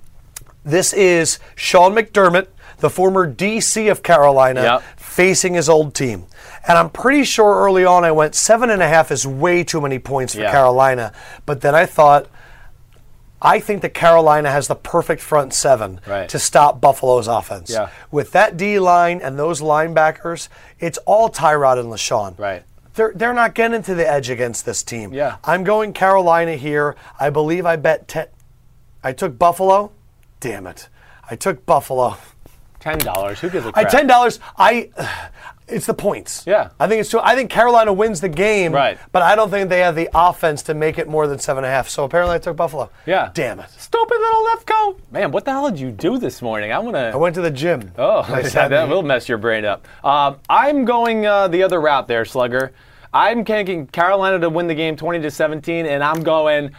This 0.64 0.92
is 0.92 1.38
Sean 1.54 1.94
McDermott, 1.94 2.48
the 2.78 2.90
former 2.90 3.30
DC 3.32 3.90
of 3.90 4.02
Carolina, 4.02 4.62
Yep. 4.62 4.82
facing 4.96 5.54
his 5.54 5.68
old 5.68 5.94
team. 5.94 6.26
And 6.66 6.76
I'm 6.76 6.90
pretty 6.90 7.24
sure 7.24 7.56
early 7.64 7.84
on 7.84 8.04
I 8.04 8.12
went 8.12 8.34
seven 8.34 8.68
and 8.70 8.82
a 8.82 8.88
half 8.88 9.10
is 9.10 9.26
way 9.26 9.64
too 9.64 9.80
many 9.80 9.98
points 9.98 10.34
for 10.34 10.42
Yeah. 10.42 10.50
Carolina. 10.50 11.12
But 11.46 11.60
then 11.62 11.74
I 11.74 11.86
thought, 11.86 12.26
I 13.40 13.60
think 13.60 13.82
that 13.82 13.94
Carolina 13.94 14.50
has 14.50 14.66
the 14.66 14.74
perfect 14.74 15.22
front 15.22 15.54
seven 15.54 16.00
Right. 16.06 16.28
to 16.28 16.38
stop 16.38 16.80
Buffalo's 16.80 17.28
offense. 17.28 17.70
Yeah. 17.70 17.88
With 18.10 18.32
that 18.32 18.56
D 18.56 18.78
line 18.80 19.20
and 19.22 19.38
those 19.38 19.60
linebackers, 19.60 20.48
it's 20.80 20.98
all 21.06 21.30
Tyrod 21.30 21.78
and 21.78 21.88
LeSean. 21.90 22.38
Right. 22.38 22.64
They're, 22.94 23.12
they're 23.14 23.32
not 23.34 23.54
getting 23.54 23.80
to 23.84 23.94
the 23.94 24.08
edge 24.08 24.28
against 24.28 24.66
this 24.66 24.82
team. 24.82 25.12
Yeah. 25.14 25.36
I'm 25.44 25.62
going 25.62 25.92
Carolina 25.92 26.56
here. 26.56 26.96
I 27.20 27.30
believe 27.30 27.64
I 27.64 27.76
bet 27.76 28.08
10. 28.08 28.26
I 29.04 29.12
took 29.12 29.38
Buffalo. 29.38 29.92
Damn 30.40 30.66
it. 30.66 30.88
I 31.30 31.36
took 31.36 31.64
Buffalo. 31.66 32.16
Ten 32.80 32.98
dollars. 32.98 33.40
Who 33.40 33.50
gives 33.50 33.66
a 33.66 33.72
crap? 33.72 33.88
ten 33.88 34.06
dollars. 34.06 34.38
I 34.56 34.90
It's 35.66 35.84
the 35.84 35.94
points. 35.94 36.44
Yeah. 36.46 36.70
I 36.78 36.86
think 36.86 37.00
it's 37.00 37.10
too. 37.10 37.20
I 37.20 37.34
think 37.34 37.50
Carolina 37.50 37.92
wins 37.92 38.20
the 38.20 38.28
game. 38.28 38.72
Right. 38.72 38.98
But 39.12 39.22
I 39.22 39.34
don't 39.34 39.50
think 39.50 39.68
they 39.68 39.80
have 39.80 39.96
the 39.96 40.08
offense 40.14 40.62
to 40.62 40.74
make 40.74 40.96
it 40.96 41.08
more 41.08 41.26
than 41.26 41.38
seven 41.40 41.64
and 41.64 41.70
a 41.70 41.74
half. 41.74 41.88
So 41.88 42.04
apparently 42.04 42.36
I 42.36 42.38
took 42.38 42.56
Buffalo. 42.56 42.88
Yeah. 43.04 43.30
Damn 43.34 43.58
it. 43.60 43.68
Stupid 43.70 44.16
little 44.18 44.46
Lefkoe. 44.46 44.96
Man, 45.10 45.32
what 45.32 45.44
the 45.44 45.50
hell 45.50 45.68
did 45.70 45.80
you 45.80 45.90
do 45.90 46.18
this 46.18 46.40
morning? 46.40 46.72
I 46.72 46.78
want 46.78 46.94
to. 46.94 47.10
I 47.12 47.16
went 47.16 47.34
to 47.34 47.42
the 47.42 47.50
gym. 47.50 47.90
Oh, 47.98 48.20
I 48.20 48.42
that, 48.42 48.50
sat 48.52 48.68
that 48.68 48.84
in- 48.84 48.90
will 48.90 49.02
mess 49.02 49.28
your 49.28 49.38
brain 49.38 49.64
up. 49.64 49.86
Um, 50.04 50.38
I'm 50.48 50.84
going 50.84 51.26
uh, 51.26 51.48
the 51.48 51.64
other 51.64 51.80
route 51.80 52.06
there, 52.06 52.24
Slugger. 52.24 52.72
I'm 53.12 53.44
taking 53.44 53.86
Carolina 53.88 54.38
to 54.38 54.50
win 54.50 54.66
the 54.68 54.74
game 54.74 54.94
20 54.94 55.20
to 55.20 55.30
17, 55.30 55.86
and 55.86 56.04
I'm 56.04 56.22
going. 56.22 56.70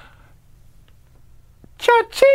Cha-ching! 1.80 2.28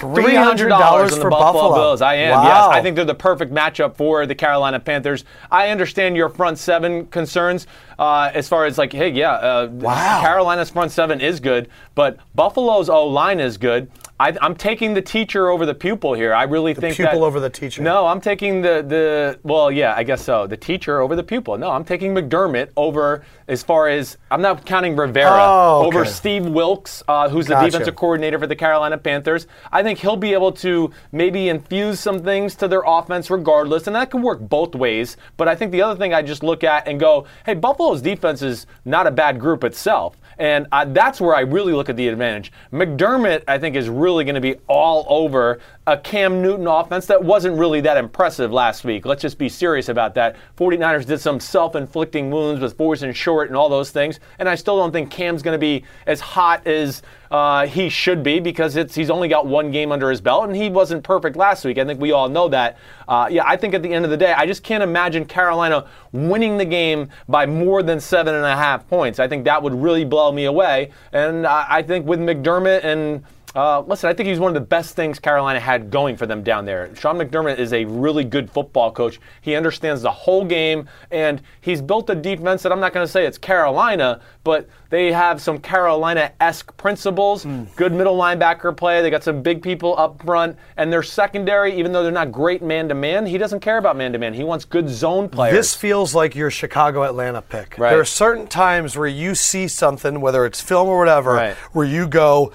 $300 0.00 0.72
on 0.72 1.06
the 1.08 1.16
for 1.16 1.30
Buffalo, 1.30 1.52
Buffalo. 1.52 1.74
Bills. 1.74 2.02
I 2.02 2.14
am. 2.14 2.32
Wow. 2.32 2.42
Yes, 2.44 2.76
I 2.76 2.82
think 2.82 2.96
they're 2.96 3.04
the 3.04 3.14
perfect 3.14 3.52
matchup 3.52 3.96
for 3.96 4.26
the 4.26 4.34
Carolina 4.34 4.80
Panthers. 4.80 5.24
I 5.52 5.68
understand 5.68 6.16
your 6.16 6.28
front 6.28 6.58
seven 6.58 7.06
concerns 7.06 7.68
uh, 7.98 8.30
as 8.34 8.48
far 8.48 8.64
as 8.66 8.76
like, 8.76 8.92
hey, 8.92 9.10
yeah, 9.10 9.32
uh, 9.34 9.68
Wow. 9.70 10.20
Carolina's 10.20 10.70
front 10.70 10.90
seven 10.90 11.20
is 11.20 11.38
good, 11.38 11.68
but 11.94 12.18
Buffalo's 12.34 12.88
O 12.88 13.06
line 13.06 13.38
is 13.38 13.56
good. 13.56 13.88
I, 14.20 14.36
I'm 14.42 14.56
taking 14.56 14.94
the 14.94 15.02
teacher 15.02 15.48
over 15.48 15.64
the 15.64 15.74
pupil 15.74 16.14
here. 16.14 16.34
I 16.34 16.42
really 16.42 16.74
think 16.74 16.96
pupil 16.96 17.20
that, 17.20 17.26
over 17.26 17.38
the 17.38 17.50
teacher. 17.50 17.82
No, 17.82 18.06
I'm 18.06 18.20
taking 18.20 18.62
the 18.62 18.84
the 18.86 19.38
well, 19.44 19.70
yeah, 19.70 19.94
I 19.96 20.02
guess 20.02 20.22
so. 20.22 20.46
The 20.46 20.56
teacher 20.56 21.00
over 21.00 21.14
the 21.14 21.22
pupil. 21.22 21.56
No, 21.56 21.70
I'm 21.70 21.84
taking 21.84 22.14
McDermott 22.14 22.70
over 22.76 23.24
as 23.46 23.62
far 23.62 23.88
as 23.88 24.16
I'm 24.30 24.42
not 24.42 24.66
counting 24.66 24.96
Rivera 24.96 25.30
Oh, 25.30 25.84
okay. 25.86 25.96
over 25.98 26.04
Steve 26.04 26.46
Wilks, 26.46 27.02
uh, 27.06 27.28
who's 27.28 27.46
the 27.46 27.54
Gotcha. 27.54 27.70
defensive 27.70 27.96
coordinator 27.96 28.38
for 28.38 28.46
the 28.48 28.56
Carolina 28.56 28.98
Panthers. 28.98 29.46
I 29.70 29.82
think 29.82 30.00
he'll 30.00 30.16
be 30.16 30.32
able 30.32 30.52
to 30.52 30.90
maybe 31.12 31.48
infuse 31.48 32.00
some 32.00 32.18
things 32.18 32.56
to 32.56 32.66
their 32.68 32.82
offense 32.84 33.30
regardless, 33.30 33.86
and 33.86 33.94
that 33.94 34.10
can 34.10 34.22
work 34.22 34.40
both 34.40 34.74
ways. 34.74 35.16
But 35.36 35.46
I 35.48 35.54
think 35.54 35.70
the 35.70 35.82
other 35.82 35.96
thing 35.98 36.12
I 36.12 36.22
just 36.22 36.42
look 36.42 36.64
at 36.64 36.88
and 36.88 36.98
go, 36.98 37.26
hey, 37.46 37.54
Buffalo's 37.54 38.02
defense 38.02 38.42
is 38.42 38.66
not 38.84 39.06
a 39.06 39.10
bad 39.12 39.38
group 39.38 39.62
itself. 39.62 40.16
And 40.38 40.66
uh, 40.70 40.84
that's 40.86 41.20
where 41.20 41.34
I 41.34 41.40
really 41.40 41.72
look 41.72 41.88
at 41.88 41.96
the 41.96 42.08
advantage. 42.08 42.52
McDermott, 42.72 43.42
I 43.48 43.58
think, 43.58 43.74
is 43.76 43.88
really 43.88 44.24
going 44.24 44.36
to 44.36 44.40
be 44.40 44.56
all 44.68 45.04
over 45.08 45.60
a 45.88 45.96
Cam 45.96 46.42
Newton 46.42 46.66
offense 46.66 47.06
that 47.06 47.24
wasn't 47.24 47.58
really 47.58 47.80
that 47.80 47.96
impressive 47.96 48.52
last 48.52 48.84
week. 48.84 49.06
Let's 49.06 49.22
just 49.22 49.38
be 49.38 49.48
serious 49.48 49.88
about 49.88 50.14
that. 50.16 50.36
49ers 50.58 51.06
did 51.06 51.18
some 51.18 51.40
self 51.40 51.74
inflicting 51.74 52.30
wounds 52.30 52.60
with 52.60 52.76
fours 52.76 53.02
and 53.02 53.16
short 53.16 53.48
and 53.48 53.56
all 53.56 53.70
those 53.70 53.90
things. 53.90 54.20
And 54.38 54.50
I 54.50 54.54
still 54.54 54.76
don't 54.76 54.92
think 54.92 55.10
Cam's 55.10 55.42
going 55.42 55.54
to 55.54 55.58
be 55.58 55.84
as 56.06 56.20
hot 56.20 56.66
as 56.66 57.00
uh, 57.30 57.66
he 57.66 57.88
should 57.88 58.22
be 58.22 58.38
because 58.38 58.76
it's 58.76 58.94
he's 58.94 59.08
only 59.08 59.28
got 59.28 59.46
one 59.46 59.70
game 59.70 59.90
under 59.90 60.10
his 60.10 60.20
belt 60.20 60.44
and 60.44 60.54
he 60.54 60.68
wasn't 60.68 61.02
perfect 61.02 61.36
last 61.36 61.64
week. 61.64 61.78
I 61.78 61.86
think 61.86 61.98
we 61.98 62.12
all 62.12 62.28
know 62.28 62.48
that. 62.48 62.76
Uh, 63.08 63.26
yeah, 63.30 63.44
I 63.46 63.56
think 63.56 63.72
at 63.72 63.82
the 63.82 63.92
end 63.92 64.04
of 64.04 64.10
the 64.10 64.16
day, 64.18 64.34
I 64.34 64.44
just 64.44 64.62
can't 64.62 64.82
imagine 64.82 65.24
Carolina 65.24 65.86
winning 66.12 66.58
the 66.58 66.66
game 66.66 67.08
by 67.30 67.46
more 67.46 67.82
than 67.82 67.98
seven 67.98 68.34
and 68.34 68.44
a 68.44 68.56
half 68.56 68.86
points. 68.88 69.18
I 69.18 69.26
think 69.26 69.44
that 69.44 69.62
would 69.62 69.74
really 69.74 70.04
blow 70.04 70.32
me 70.32 70.44
away. 70.44 70.90
And 71.12 71.46
I, 71.46 71.66
I 71.68 71.82
think 71.82 72.04
with 72.04 72.20
McDermott 72.20 72.84
and 72.84 73.24
uh, 73.58 73.80
listen, 73.80 74.08
I 74.08 74.14
think 74.14 74.28
he's 74.28 74.38
one 74.38 74.50
of 74.50 74.54
the 74.54 74.66
best 74.66 74.94
things 74.94 75.18
Carolina 75.18 75.58
had 75.58 75.90
going 75.90 76.16
for 76.16 76.26
them 76.26 76.44
down 76.44 76.64
there. 76.64 76.94
Sean 76.94 77.16
McDermott 77.18 77.58
is 77.58 77.72
a 77.72 77.84
really 77.86 78.22
good 78.22 78.48
football 78.48 78.92
coach. 78.92 79.18
He 79.40 79.56
understands 79.56 80.00
the 80.00 80.12
whole 80.12 80.44
game, 80.44 80.88
and 81.10 81.42
he's 81.60 81.82
built 81.82 82.08
a 82.08 82.14
defense 82.14 82.62
that 82.62 82.70
I'm 82.70 82.78
not 82.78 82.92
going 82.92 83.04
to 83.04 83.10
say 83.10 83.26
it's 83.26 83.36
Carolina, 83.36 84.20
but 84.44 84.68
they 84.90 85.10
have 85.10 85.42
some 85.42 85.58
Carolina 85.58 86.30
esque 86.40 86.74
principles. 86.76 87.44
Good 87.74 87.92
middle 87.92 88.16
linebacker 88.16 88.76
play. 88.76 89.02
They 89.02 89.10
got 89.10 89.24
some 89.24 89.42
big 89.42 89.60
people 89.60 89.98
up 89.98 90.22
front, 90.22 90.56
and 90.76 90.92
their 90.92 91.02
secondary, 91.02 91.76
even 91.76 91.90
though 91.90 92.04
they're 92.04 92.12
not 92.12 92.30
great 92.30 92.62
man 92.62 92.88
to 92.88 92.94
man, 92.94 93.26
he 93.26 93.38
doesn't 93.38 93.58
care 93.60 93.78
about 93.78 93.96
man 93.96 94.12
to 94.12 94.18
man. 94.18 94.34
He 94.34 94.44
wants 94.44 94.64
good 94.64 94.88
zone 94.88 95.28
players. 95.28 95.54
This 95.56 95.74
feels 95.74 96.14
like 96.14 96.36
your 96.36 96.52
Chicago 96.52 97.02
Atlanta 97.02 97.42
pick. 97.42 97.76
Right. 97.76 97.90
There 97.90 98.00
are 98.00 98.04
certain 98.04 98.46
times 98.46 98.96
where 98.96 99.08
you 99.08 99.34
see 99.34 99.66
something, 99.66 100.20
whether 100.20 100.46
it's 100.46 100.60
film 100.60 100.88
or 100.88 100.96
whatever, 100.98 101.32
Right. 101.34 101.56
where 101.72 101.86
you 101.86 102.06
go, 102.06 102.52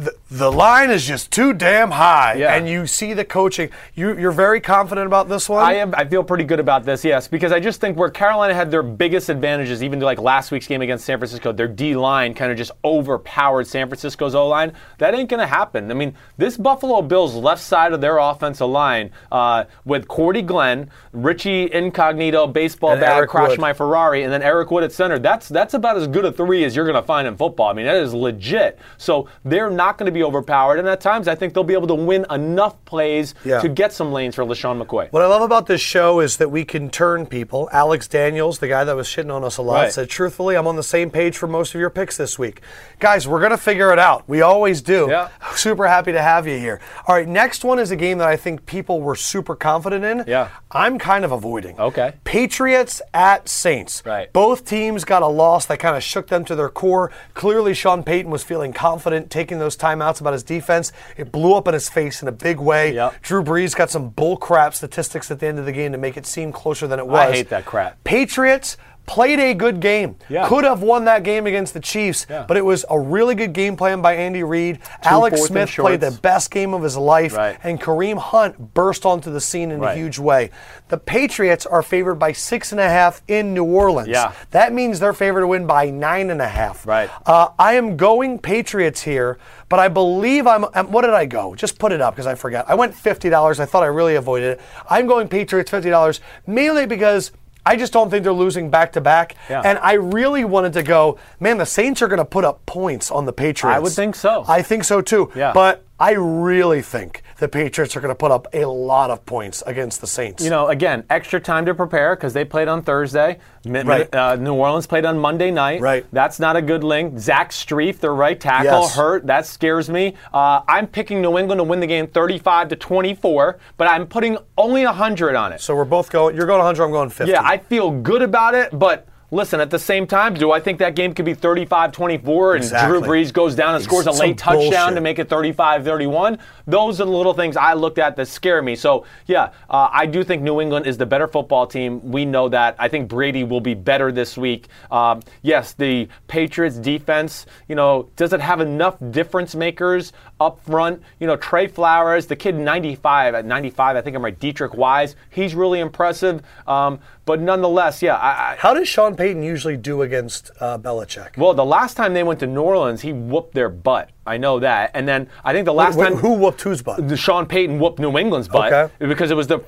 the, 0.00 0.14
the 0.30 0.50
line 0.50 0.90
is 0.90 1.04
just 1.06 1.30
too 1.30 1.52
damn 1.52 1.90
high, 1.90 2.34
Yeah. 2.34 2.54
and 2.54 2.68
you 2.68 2.86
see 2.86 3.12
the 3.12 3.24
coaching. 3.24 3.70
You, 3.94 4.16
you're 4.16 4.32
very 4.32 4.60
confident 4.60 5.06
about 5.06 5.28
this 5.28 5.48
one. 5.48 5.62
I 5.62 5.74
am. 5.74 5.94
I 5.96 6.04
feel 6.06 6.24
pretty 6.24 6.44
good 6.44 6.58
about 6.60 6.84
this, 6.84 7.04
yes, 7.04 7.28
because 7.28 7.52
I 7.52 7.60
just 7.60 7.80
think 7.80 7.98
where 7.98 8.08
Carolina 8.10 8.54
had 8.54 8.70
their 8.70 8.82
biggest 8.82 9.28
advantages, 9.28 9.82
even 9.82 10.00
to 10.00 10.06
like 10.06 10.18
last 10.18 10.50
week's 10.50 10.66
game 10.66 10.80
against 10.80 11.04
San 11.04 11.18
Francisco, 11.18 11.52
their 11.52 11.68
D 11.68 11.94
line 11.94 12.32
kind 12.34 12.50
of 12.50 12.56
just 12.56 12.72
overpowered 12.84 13.66
San 13.66 13.88
Francisco's 13.88 14.34
O 14.34 14.46
line. 14.48 14.72
That 14.98 15.14
ain't 15.14 15.28
going 15.28 15.40
to 15.40 15.46
happen. 15.46 15.90
I 15.90 15.94
mean, 15.94 16.14
this 16.38 16.56
Buffalo 16.56 17.02
Bills 17.02 17.34
left 17.34 17.62
side 17.62 17.92
of 17.92 18.00
their 18.00 18.16
offensive 18.18 18.68
line 18.68 19.10
uh, 19.30 19.64
with 19.84 20.08
Cordy 20.08 20.42
Glenn, 20.42 20.90
Richie 21.12 21.70
Incognito, 21.72 22.46
baseball 22.46 22.92
And 22.92 23.00
bat, 23.00 23.28
crash 23.28 23.58
my 23.58 23.72
Ferrari, 23.72 24.22
and 24.22 24.32
then 24.32 24.42
Eric 24.42 24.70
Wood 24.70 24.84
at 24.84 24.92
center. 24.92 25.18
That's 25.18 25.48
that's 25.48 25.74
about 25.74 25.96
as 25.96 26.06
good 26.06 26.24
a 26.24 26.32
three 26.32 26.64
as 26.64 26.74
you're 26.74 26.86
going 26.86 26.94
to 27.00 27.06
find 27.06 27.28
in 27.28 27.36
football. 27.36 27.68
I 27.68 27.72
mean, 27.74 27.86
that 27.86 27.96
is 27.96 28.14
legit. 28.14 28.78
So 28.96 29.28
they're 29.44 29.70
not 29.70 29.89
going 29.98 30.06
to 30.06 30.12
be 30.12 30.22
overpowered, 30.22 30.78
and 30.78 30.88
at 30.88 31.00
times 31.00 31.28
I 31.28 31.34
think 31.34 31.54
they'll 31.54 31.64
be 31.64 31.74
able 31.74 31.86
to 31.88 31.94
win 31.94 32.26
enough 32.30 32.82
plays 32.84 33.34
Yeah. 33.44 33.60
to 33.60 33.68
get 33.68 33.92
some 33.92 34.12
lanes 34.12 34.34
for 34.34 34.44
LeSean 34.44 34.82
McCoy. 34.82 35.12
What 35.12 35.22
I 35.22 35.26
love 35.26 35.42
about 35.42 35.66
this 35.66 35.80
show 35.80 36.20
is 36.20 36.36
that 36.38 36.50
we 36.50 36.64
can 36.64 36.90
turn 36.90 37.26
people. 37.26 37.68
Alex 37.72 38.08
Daniels, 38.08 38.58
the 38.58 38.68
guy 38.68 38.84
that 38.84 38.96
was 38.96 39.06
shitting 39.08 39.34
on 39.34 39.44
us 39.44 39.56
a 39.56 39.62
lot, 39.62 39.74
Right. 39.82 39.92
said, 39.92 40.08
truthfully, 40.08 40.56
I'm 40.56 40.66
on 40.66 40.76
the 40.76 40.82
same 40.82 41.10
page 41.10 41.36
for 41.36 41.46
most 41.46 41.74
of 41.74 41.80
your 41.80 41.90
picks 41.90 42.16
this 42.16 42.38
week. 42.38 42.60
Guys, 42.98 43.26
we're 43.28 43.38
going 43.40 43.50
to 43.50 43.56
figure 43.56 43.92
it 43.92 43.98
out. 43.98 44.24
We 44.26 44.42
always 44.42 44.82
do. 44.82 45.06
Yeah. 45.10 45.28
Super 45.54 45.86
happy 45.86 46.12
to 46.12 46.22
have 46.22 46.46
you 46.46 46.58
here. 46.58 46.80
All 47.06 47.14
right, 47.14 47.26
next 47.28 47.64
one 47.64 47.78
is 47.78 47.90
a 47.90 47.96
game 47.96 48.18
that 48.18 48.28
I 48.28 48.36
think 48.36 48.66
people 48.66 49.00
were 49.00 49.14
super 49.16 49.54
confident 49.54 50.04
in. 50.04 50.24
Yeah. 50.26 50.48
I'm 50.70 50.98
kind 50.98 51.24
of 51.24 51.32
avoiding. 51.32 51.78
Okay. 51.78 52.12
Patriots 52.24 53.02
at 53.12 53.48
Saints. 53.48 54.02
Right. 54.06 54.32
Both 54.32 54.64
teams 54.64 55.04
got 55.04 55.22
a 55.22 55.26
loss 55.26 55.66
that 55.66 55.78
kind 55.78 55.96
of 55.96 56.02
shook 56.02 56.28
them 56.28 56.44
to 56.46 56.54
their 56.54 56.68
core. 56.68 57.10
Clearly, 57.34 57.74
Sean 57.74 58.02
Payton 58.02 58.30
was 58.30 58.42
feeling 58.42 58.72
confident 58.72 59.30
taking 59.30 59.58
those 59.58 59.76
timeouts 59.80 60.20
about 60.20 60.32
his 60.34 60.42
defense. 60.42 60.92
It 61.16 61.32
blew 61.32 61.54
up 61.54 61.66
in 61.66 61.74
his 61.74 61.88
face 61.88 62.22
in 62.22 62.28
a 62.28 62.32
big 62.32 62.58
way. 62.58 62.94
Yep. 62.94 63.22
Drew 63.22 63.42
Brees 63.42 63.74
got 63.74 63.90
some 63.90 64.10
bull 64.10 64.36
crap 64.36 64.74
statistics 64.74 65.30
at 65.30 65.40
the 65.40 65.46
end 65.46 65.58
of 65.58 65.64
the 65.64 65.72
game 65.72 65.92
to 65.92 65.98
make 65.98 66.16
it 66.16 66.26
seem 66.26 66.52
closer 66.52 66.86
than 66.86 66.98
it 66.98 67.06
was. 67.06 67.28
I 67.30 67.32
hate 67.32 67.48
that 67.48 67.64
crap. 67.64 68.02
Patriots 68.04 68.76
played 69.06 69.40
a 69.40 69.54
good 69.54 69.80
game. 69.80 70.14
Yeah. 70.28 70.46
Could 70.46 70.62
have 70.62 70.82
won 70.82 71.06
that 71.06 71.24
game 71.24 71.44
against 71.48 71.74
the 71.74 71.80
Chiefs, 71.80 72.26
Yeah. 72.30 72.44
but 72.46 72.56
it 72.56 72.64
was 72.64 72.84
a 72.88 72.96
really 73.00 73.34
good 73.34 73.52
game 73.52 73.74
plan 73.76 74.02
by 74.02 74.14
Andy 74.14 74.44
Reid. 74.44 74.78
Alex 75.02 75.42
Smith 75.42 75.68
played 75.70 76.00
the 76.00 76.12
best 76.12 76.52
game 76.52 76.74
of 76.74 76.82
his 76.84 76.96
life, 76.96 77.36
Right. 77.36 77.58
and 77.64 77.80
Kareem 77.80 78.18
Hunt 78.18 78.72
burst 78.72 79.04
onto 79.04 79.32
the 79.32 79.40
scene 79.40 79.72
in 79.72 79.82
a 79.82 79.94
huge 79.94 80.20
way. 80.20 80.50
The 80.90 80.98
Patriots 80.98 81.66
are 81.66 81.82
favored 81.82 82.16
by 82.16 82.30
six 82.30 82.70
and 82.70 82.80
a 82.80 82.88
half 82.88 83.20
in 83.26 83.52
New 83.52 83.64
Orleans. 83.64 84.08
Yeah. 84.08 84.30
That 84.52 84.72
means 84.72 85.00
they're 85.00 85.12
favored 85.12 85.40
to 85.40 85.48
win 85.48 85.66
by 85.66 85.90
nine 85.90 86.30
and 86.30 86.40
a 86.40 86.48
half. 86.48 86.86
Right. 86.86 87.10
Uh, 87.26 87.48
I 87.58 87.74
am 87.74 87.96
going 87.96 88.38
Patriots 88.38 89.02
here, 89.02 89.38
but 89.70 89.78
I 89.78 89.88
believe 89.88 90.46
I'm. 90.46 90.64
um, 90.74 90.92
What 90.92 91.02
did 91.02 91.14
I 91.14 91.24
go? 91.24 91.54
Just 91.54 91.78
put 91.78 91.92
it 91.92 92.02
up 92.02 92.14
because 92.14 92.26
I 92.26 92.34
forgot. 92.34 92.66
I 92.68 92.74
went 92.74 92.94
fifty 92.94 93.30
dollars. 93.30 93.58
I 93.58 93.64
thought 93.64 93.82
I 93.82 93.86
really 93.86 94.16
avoided 94.16 94.58
it. 94.58 94.60
I'm 94.90 95.06
going 95.06 95.26
Patriots 95.28 95.70
fifty 95.70 95.88
dollars 95.88 96.20
mainly 96.46 96.84
because. 96.84 97.32
I 97.66 97.76
just 97.76 97.92
don't 97.92 98.08
think 98.08 98.24
they're 98.24 98.32
losing 98.32 98.70
back 98.70 98.90
to 98.92 99.02
back. 99.02 99.36
And 99.50 99.78
I 99.80 99.92
really 99.92 100.46
wanted 100.46 100.72
to 100.72 100.82
go, 100.82 101.18
man, 101.40 101.58
the 101.58 101.66
Saints 101.66 102.00
are 102.00 102.08
going 102.08 102.16
to 102.18 102.24
put 102.24 102.42
up 102.42 102.64
points 102.64 103.10
on 103.10 103.26
the 103.26 103.34
Patriots. 103.34 103.76
I 103.76 103.78
would 103.78 103.92
think 103.92 104.14
so. 104.16 104.46
I 104.48 104.62
think 104.62 104.82
so 104.82 105.02
too. 105.02 105.30
Yeah. 105.36 105.52
But 105.52 105.84
I 106.00 106.12
really 106.12 106.80
think 106.80 107.22
the 107.40 107.48
Patriots 107.48 107.96
are 107.96 108.00
going 108.00 108.10
to 108.10 108.14
put 108.14 108.30
up 108.30 108.46
a 108.52 108.66
lot 108.66 109.10
of 109.10 109.24
points 109.26 109.62
against 109.66 110.00
the 110.00 110.06
Saints. 110.06 110.44
You 110.44 110.50
know, 110.50 110.68
again, 110.68 111.04
extra 111.10 111.40
time 111.40 111.64
to 111.66 111.74
prepare 111.74 112.14
because 112.14 112.32
they 112.34 112.44
played 112.44 112.68
on 112.68 112.82
Thursday. 112.82 113.38
Right. 113.66 114.14
Uh, 114.14 114.36
New 114.36 114.54
Orleans 114.54 114.86
played 114.86 115.04
on 115.04 115.18
Monday 115.18 115.50
night. 115.50 115.80
Right. 115.80 116.06
That's 116.12 116.38
not 116.38 116.56
a 116.56 116.62
good 116.62 116.84
link. 116.84 117.18
Zach 117.18 117.50
Strief, 117.50 117.98
their 117.98 118.14
right 118.14 118.38
tackle, 118.38 118.82
Yes. 118.82 118.94
hurt. 118.94 119.26
That 119.26 119.46
scares 119.46 119.88
me. 119.90 120.14
Uh, 120.32 120.60
I'm 120.68 120.86
picking 120.86 121.20
New 121.22 121.38
England 121.38 121.58
to 121.58 121.64
win 121.64 121.80
the 121.80 121.86
game 121.86 122.06
35 122.06 122.68
to 122.68 122.76
24, 122.76 123.58
but 123.76 123.88
I'm 123.88 124.06
putting 124.06 124.36
only 124.56 124.84
100 124.84 125.34
on 125.34 125.52
it. 125.52 125.60
so 125.60 125.74
we're 125.74 125.84
both 125.84 126.10
going. 126.10 126.36
You're 126.36 126.46
going 126.46 126.58
100. 126.58 126.84
I'm 126.84 126.90
going 126.92 127.08
50. 127.10 127.32
Yeah, 127.32 127.42
I 127.42 127.56
feel 127.58 127.90
good 127.90 128.22
about 128.22 128.54
it, 128.54 128.78
but. 128.78 129.06
Listen, 129.32 129.60
at 129.60 129.70
the 129.70 129.78
same 129.78 130.06
time, 130.08 130.34
do 130.34 130.50
I 130.50 130.58
think 130.58 130.80
that 130.80 130.96
game 130.96 131.14
could 131.14 131.24
be 131.24 131.34
35 131.34 131.92
24 131.92 132.54
and 132.56 132.64
Exactly. 132.64 132.98
Drew 132.98 133.08
Brees 133.08 133.32
goes 133.32 133.54
down 133.54 133.76
and 133.76 133.84
scores 133.84 134.06
a 134.06 134.10
late 134.10 134.36
touchdown 134.38 134.70
bullshit. 134.70 134.94
to 134.96 135.00
make 135.00 135.18
it 135.20 135.28
35 135.28 135.84
31? 135.84 136.38
Those 136.66 137.00
are 137.00 137.04
the 137.04 137.10
little 137.12 137.32
things 137.34 137.56
I 137.56 137.74
looked 137.74 137.98
at 137.98 138.16
that 138.16 138.26
scare 138.26 138.60
me. 138.60 138.74
So, 138.74 139.06
yeah, 139.26 139.50
uh, 139.68 139.88
I 139.92 140.06
do 140.06 140.24
think 140.24 140.42
New 140.42 140.60
England 140.60 140.86
is 140.86 140.98
the 140.98 141.06
better 141.06 141.28
football 141.28 141.66
team. 141.66 142.10
We 142.10 142.24
know 142.24 142.48
that. 142.48 142.74
I 142.78 142.88
think 142.88 143.08
Brady 143.08 143.44
will 143.44 143.60
be 143.60 143.74
better 143.74 144.10
this 144.10 144.36
week. 144.36 144.66
Um, 144.90 145.20
yes, 145.42 145.74
the 145.74 146.08
Patriots 146.26 146.76
defense, 146.76 147.46
you 147.68 147.76
know, 147.76 148.08
does 148.16 148.32
it 148.32 148.40
have 148.40 148.60
enough 148.60 148.96
difference 149.10 149.54
makers 149.54 150.12
up 150.40 150.58
front? 150.64 151.02
You 151.20 151.26
know, 151.26 151.36
Trey 151.36 151.68
Flowers, 151.68 152.26
the 152.26 152.34
kid 152.36 152.54
95, 152.56 153.34
at 153.34 153.44
95, 153.44 153.96
I 153.96 154.00
think 154.00 154.16
I'm 154.16 154.24
right, 154.24 154.38
Deatrich 154.38 154.74
Wise, 154.74 155.14
he's 155.30 155.54
really 155.54 155.80
impressive. 155.80 156.42
Um, 156.66 156.98
but 157.26 157.40
nonetheless, 157.40 158.02
yeah, 158.02 158.16
I, 158.16 158.52
I, 158.52 158.56
How 158.58 158.74
does 158.74 158.88
Sean 158.88 159.14
Payton 159.14 159.42
usually 159.42 159.76
do 159.76 160.02
against 160.02 160.50
uh, 160.60 160.78
Belichick? 160.78 161.36
well, 161.36 161.54
the 161.54 161.64
last 161.64 161.96
time 161.96 162.14
they 162.14 162.22
went 162.22 162.40
to 162.40 162.46
New 162.46 162.62
Orleans, 162.62 163.02
he 163.02 163.12
whooped 163.12 163.54
their 163.54 163.68
butt. 163.68 164.10
I 164.26 164.36
know 164.38 164.58
that. 164.60 164.90
And 164.94 165.06
then 165.06 165.28
I 165.44 165.52
think 165.52 165.66
the 165.66 165.72
last 165.74 165.96
Wh- 165.96 166.02
time 166.04 166.14
who 166.16 166.32
whooped 166.34 166.62
whose 166.62 166.82
butt? 166.82 167.06
the 167.08 167.16
Sean 167.16 167.46
Payton 167.46 167.78
whooped 167.78 167.98
New 167.98 168.16
England's 168.18 168.48
butt 168.48 168.72
Okay. 168.72 169.06
because 169.06 169.30
it 169.30 169.36
was 169.36 169.46
the 169.46 169.60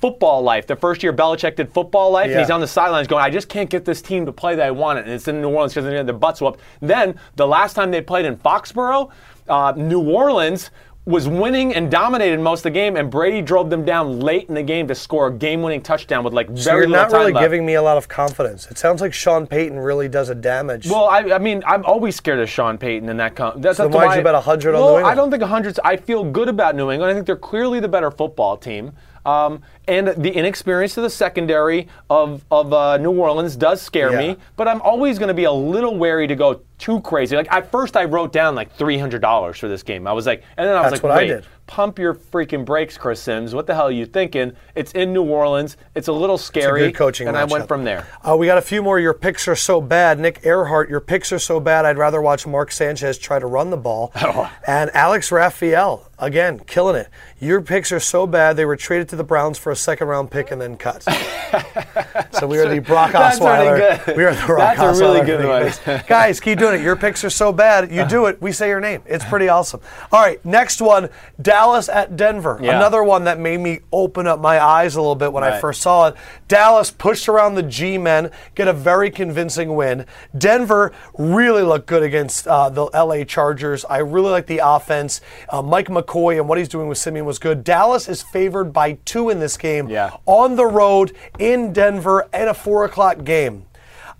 football 0.00 0.42
life. 0.42 0.66
The 0.66 0.76
first 0.76 1.02
year 1.02 1.14
Belichick 1.14 1.56
did 1.56 1.72
football 1.72 2.10
life, 2.10 2.30
and 2.30 2.38
he's 2.38 2.50
on 2.50 2.60
the 2.60 2.66
sidelines 2.66 3.06
going, 3.08 3.24
I 3.24 3.30
just 3.30 3.48
can't 3.48 3.70
get 3.70 3.86
this 3.86 4.02
team 4.02 4.26
to 4.26 4.32
play 4.32 4.54
that 4.54 4.66
I 4.66 4.70
want 4.70 4.98
it. 4.98 5.06
And 5.06 5.14
it's 5.14 5.28
in 5.28 5.40
New 5.40 5.48
Orleans 5.48 5.72
because 5.72 5.86
they 5.88 5.96
had 5.96 6.06
their 6.06 6.14
butts 6.14 6.42
whooped. 6.42 6.60
Then 6.82 7.18
the 7.36 7.46
last 7.46 7.72
time 7.74 7.90
they 7.90 8.02
played 8.02 8.26
in 8.26 8.36
Foxborough, 8.36 9.10
uh, 9.48 9.72
New 9.76 10.00
Orleans 10.00 10.70
was 11.04 11.26
winning 11.26 11.74
and 11.74 11.90
dominated 11.90 12.38
most 12.38 12.60
of 12.60 12.62
the 12.62 12.70
game, 12.70 12.94
and 12.96 13.10
Brady 13.10 13.42
drove 13.42 13.70
them 13.70 13.84
down 13.84 14.20
late 14.20 14.48
in 14.48 14.54
the 14.54 14.62
game 14.62 14.86
to 14.86 14.94
score 14.94 15.26
a 15.26 15.32
game-winning 15.32 15.82
touchdown 15.82 16.22
with 16.22 16.32
like 16.32 16.46
very 16.46 16.60
So 16.60 16.70
you're 16.74 16.80
little 16.82 16.94
not 16.94 17.10
time 17.10 17.20
really 17.22 17.32
left. 17.32 17.42
giving 17.44 17.66
me 17.66 17.74
a 17.74 17.82
lot 17.82 17.96
of 17.96 18.06
confidence. 18.06 18.68
It 18.70 18.78
sounds 18.78 19.00
like 19.00 19.12
Sean 19.12 19.48
Payton 19.48 19.80
really 19.80 20.08
does 20.08 20.28
a 20.28 20.34
damage. 20.36 20.88
Well, 20.88 21.06
I, 21.08 21.18
I 21.32 21.38
mean, 21.38 21.64
I'm 21.66 21.84
always 21.84 22.14
scared 22.14 22.38
of 22.38 22.48
Sean 22.48 22.78
Payton 22.78 23.08
in 23.08 23.16
that. 23.16 23.34
Com- 23.34 23.60
that's 23.60 23.78
So 23.78 23.88
why'd 23.88 24.06
why- 24.06 24.16
you 24.18 24.22
bet 24.22 24.34
100 24.34 24.76
on 24.76 24.80
well, 24.80 24.90
New 24.92 24.96
England? 24.98 25.06
I 25.12 25.14
don't 25.16 25.30
think 25.32 25.40
100. 25.40 25.80
I 25.84 25.96
feel 25.96 26.22
good 26.22 26.48
about 26.48 26.76
New 26.76 26.92
England. 26.92 27.10
I 27.10 27.14
think 27.14 27.26
they're 27.26 27.34
clearly 27.34 27.80
the 27.80 27.88
better 27.88 28.12
football 28.12 28.56
team. 28.56 28.92
Um, 29.24 29.62
and 29.88 30.08
the 30.08 30.30
inexperience 30.32 30.96
of 30.96 31.02
the 31.02 31.10
secondary 31.10 31.88
of, 32.10 32.44
of 32.50 32.72
uh, 32.72 32.96
New 32.98 33.12
Orleans 33.12 33.56
does 33.56 33.80
scare 33.82 34.12
Yeah. 34.12 34.18
me, 34.34 34.36
but 34.56 34.68
I'm 34.68 34.80
always 34.82 35.18
going 35.18 35.28
to 35.28 35.34
be 35.34 35.44
a 35.44 35.52
little 35.52 35.96
wary 35.96 36.26
to 36.26 36.34
go 36.34 36.60
too 36.78 37.00
crazy. 37.00 37.36
Like 37.36 37.50
at 37.52 37.70
first, 37.70 37.96
I 37.96 38.04
wrote 38.04 38.32
down 38.32 38.54
like 38.54 38.76
$300 38.76 39.56
for 39.58 39.68
this 39.68 39.82
game. 39.82 40.06
I 40.06 40.12
was 40.12 40.26
like, 40.26 40.42
and 40.56 40.66
then 40.68 40.76
I 40.76 40.80
was 40.82 40.92
That's 40.92 41.04
like, 41.04 41.16
wait, 41.16 41.44
pump 41.68 41.98
your 41.98 42.14
freaking 42.14 42.64
brakes, 42.64 42.96
Chris 42.98 43.20
Simms. 43.20 43.54
What 43.54 43.66
the 43.68 43.74
hell 43.74 43.86
are 43.86 43.92
you 43.92 44.06
thinking? 44.06 44.52
It's 44.74 44.92
in 44.92 45.12
New 45.12 45.22
Orleans. 45.24 45.76
It's 45.94 46.08
a 46.08 46.12
little 46.12 46.38
scary. 46.38 46.80
good 46.86 46.94
coaching 46.96 47.28
and 47.28 47.36
I 47.36 47.44
went 47.44 47.68
from 47.68 47.84
there. 47.84 48.06
Uh, 48.22 48.36
we 48.36 48.46
got 48.46 48.58
a 48.58 48.62
few 48.62 48.82
more. 48.82 48.98
Your 48.98 49.14
picks 49.14 49.46
are 49.46 49.54
so 49.56 49.80
bad. 49.80 50.18
Nick 50.18 50.40
Earhart, 50.44 50.90
your 50.90 51.00
picks 51.00 51.32
are 51.32 51.38
so 51.38 51.60
bad. 51.60 51.84
I'd 51.84 51.98
rather 51.98 52.20
watch 52.20 52.46
Mark 52.46 52.72
Sanchez 52.72 53.18
try 53.18 53.38
to 53.38 53.46
run 53.46 53.70
the 53.70 53.76
ball. 53.76 54.12
Oh. 54.24 54.50
And 54.66 54.90
Alex 54.94 55.30
Raphael, 55.32 56.08
again, 56.22 56.60
killing 56.60 56.96
it. 56.96 57.08
Your 57.40 57.60
picks 57.60 57.90
are 57.92 58.00
so 58.00 58.26
bad. 58.26 58.56
They 58.56 58.64
were 58.64 58.76
traded 58.76 59.08
to 59.10 59.16
the 59.16 59.24
Browns 59.24 59.58
for 59.58 59.72
a 59.72 59.76
second 59.76 60.06
round 60.06 60.30
pick 60.30 60.52
and 60.52 60.60
then 60.60 60.76
cut. 60.76 61.02
so 62.32 62.46
we 62.46 62.58
are 62.58 62.68
the 62.68 62.78
Brock 62.78 63.12
That's 63.12 63.38
Osweiler. 63.38 64.04
good. 64.06 64.16
We 64.16 64.24
are 64.24 64.34
the 64.34 64.46
Brock 64.46 64.76
That's 64.76 64.98
a 64.98 65.00
really 65.02 65.26
good 65.26 65.44
one. 65.86 66.02
Guys, 66.06 66.40
keep 66.40 66.58
doing 66.58 66.80
it. 66.80 66.84
Your 66.84 66.96
picks 66.96 67.24
are 67.24 67.30
so 67.30 67.52
bad. 67.52 67.90
You 67.90 68.06
do 68.06 68.26
it. 68.26 68.40
We 68.40 68.52
say 68.52 68.68
your 68.68 68.80
name. 68.80 69.02
It's 69.06 69.24
pretty 69.24 69.48
awesome. 69.48 69.80
All 70.12 70.22
right, 70.22 70.42
next 70.44 70.80
one 70.80 71.10
Dallas 71.40 71.88
at 71.88 72.16
Denver. 72.16 72.58
Yeah. 72.62 72.76
Another 72.76 73.02
one 73.02 73.24
that 73.24 73.40
made 73.40 73.58
me 73.58 73.80
open 73.92 74.26
up 74.28 74.40
my 74.40 74.60
eyes 74.60 74.94
a 74.94 75.00
little 75.00 75.16
bit 75.16 75.32
when 75.32 75.42
I 75.44 75.60
first 75.60 75.82
saw 75.82 76.08
it. 76.08 76.14
Dallas 76.46 76.90
pushed 76.90 77.28
around 77.28 77.56
the 77.56 77.62
G 77.62 77.98
men, 77.98 78.30
get 78.54 78.68
a 78.68 78.72
very 78.72 79.10
convincing 79.10 79.74
win. 79.74 80.06
Denver 80.38 80.92
really 81.18 81.62
looked 81.62 81.86
good 81.86 82.04
against 82.04 82.46
uh, 82.46 82.68
the 82.70 82.84
LA 82.94 83.24
Chargers. 83.24 83.84
I 83.86 83.98
really 83.98 84.30
like 84.30 84.46
the 84.46 84.60
offense. 84.62 85.20
Uh, 85.48 85.62
Mike 85.62 85.88
McCoy 85.88 86.11
and 86.38 86.48
what 86.48 86.58
he's 86.58 86.68
doing 86.68 86.88
with 86.88 86.98
Siemian 86.98 87.24
was 87.24 87.38
good. 87.38 87.64
Dallas 87.64 88.08
is 88.08 88.22
favored 88.22 88.72
by 88.72 88.92
two 89.04 89.30
in 89.30 89.40
this 89.40 89.56
game 89.56 89.88
Yeah. 89.88 90.10
on 90.26 90.56
the 90.56 90.66
road 90.66 91.12
in 91.38 91.72
Denver 91.72 92.28
in 92.34 92.48
a 92.48 92.54
four 92.54 92.84
o'clock 92.84 93.24
game. 93.24 93.66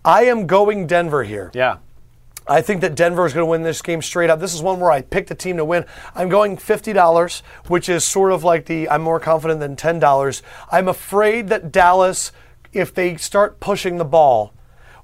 I 0.04 0.24
am 0.24 0.46
going 0.46 0.86
Denver 0.86 1.22
here. 1.24 1.50
Yeah. 1.54 1.76
I 2.48 2.60
think 2.60 2.80
that 2.80 2.96
Denver 2.96 3.24
is 3.24 3.32
going 3.32 3.42
to 3.46 3.50
win 3.50 3.62
this 3.62 3.80
game 3.82 4.02
straight 4.02 4.28
up. 4.28 4.40
This 4.40 4.52
is 4.52 4.62
one 4.62 4.80
where 4.80 4.90
I 4.90 5.00
picked 5.02 5.30
a 5.30 5.34
team 5.34 5.58
to 5.58 5.64
win. 5.64 5.84
I'm 6.14 6.28
going 6.28 6.56
$50, 6.56 7.42
which 7.68 7.88
is 7.88 8.04
sort 8.04 8.32
of 8.32 8.42
like 8.42 8.66
the 8.66 8.88
I'm 8.90 9.02
more 9.02 9.20
confident 9.20 9.60
than 9.60 9.76
$10. 9.76 10.42
I'm 10.72 10.88
afraid 10.88 11.48
that 11.50 11.70
Dallas, 11.70 12.32
if 12.72 12.92
they 12.92 13.16
start 13.16 13.60
pushing 13.60 13.98
the 13.98 14.04
ball, 14.04 14.52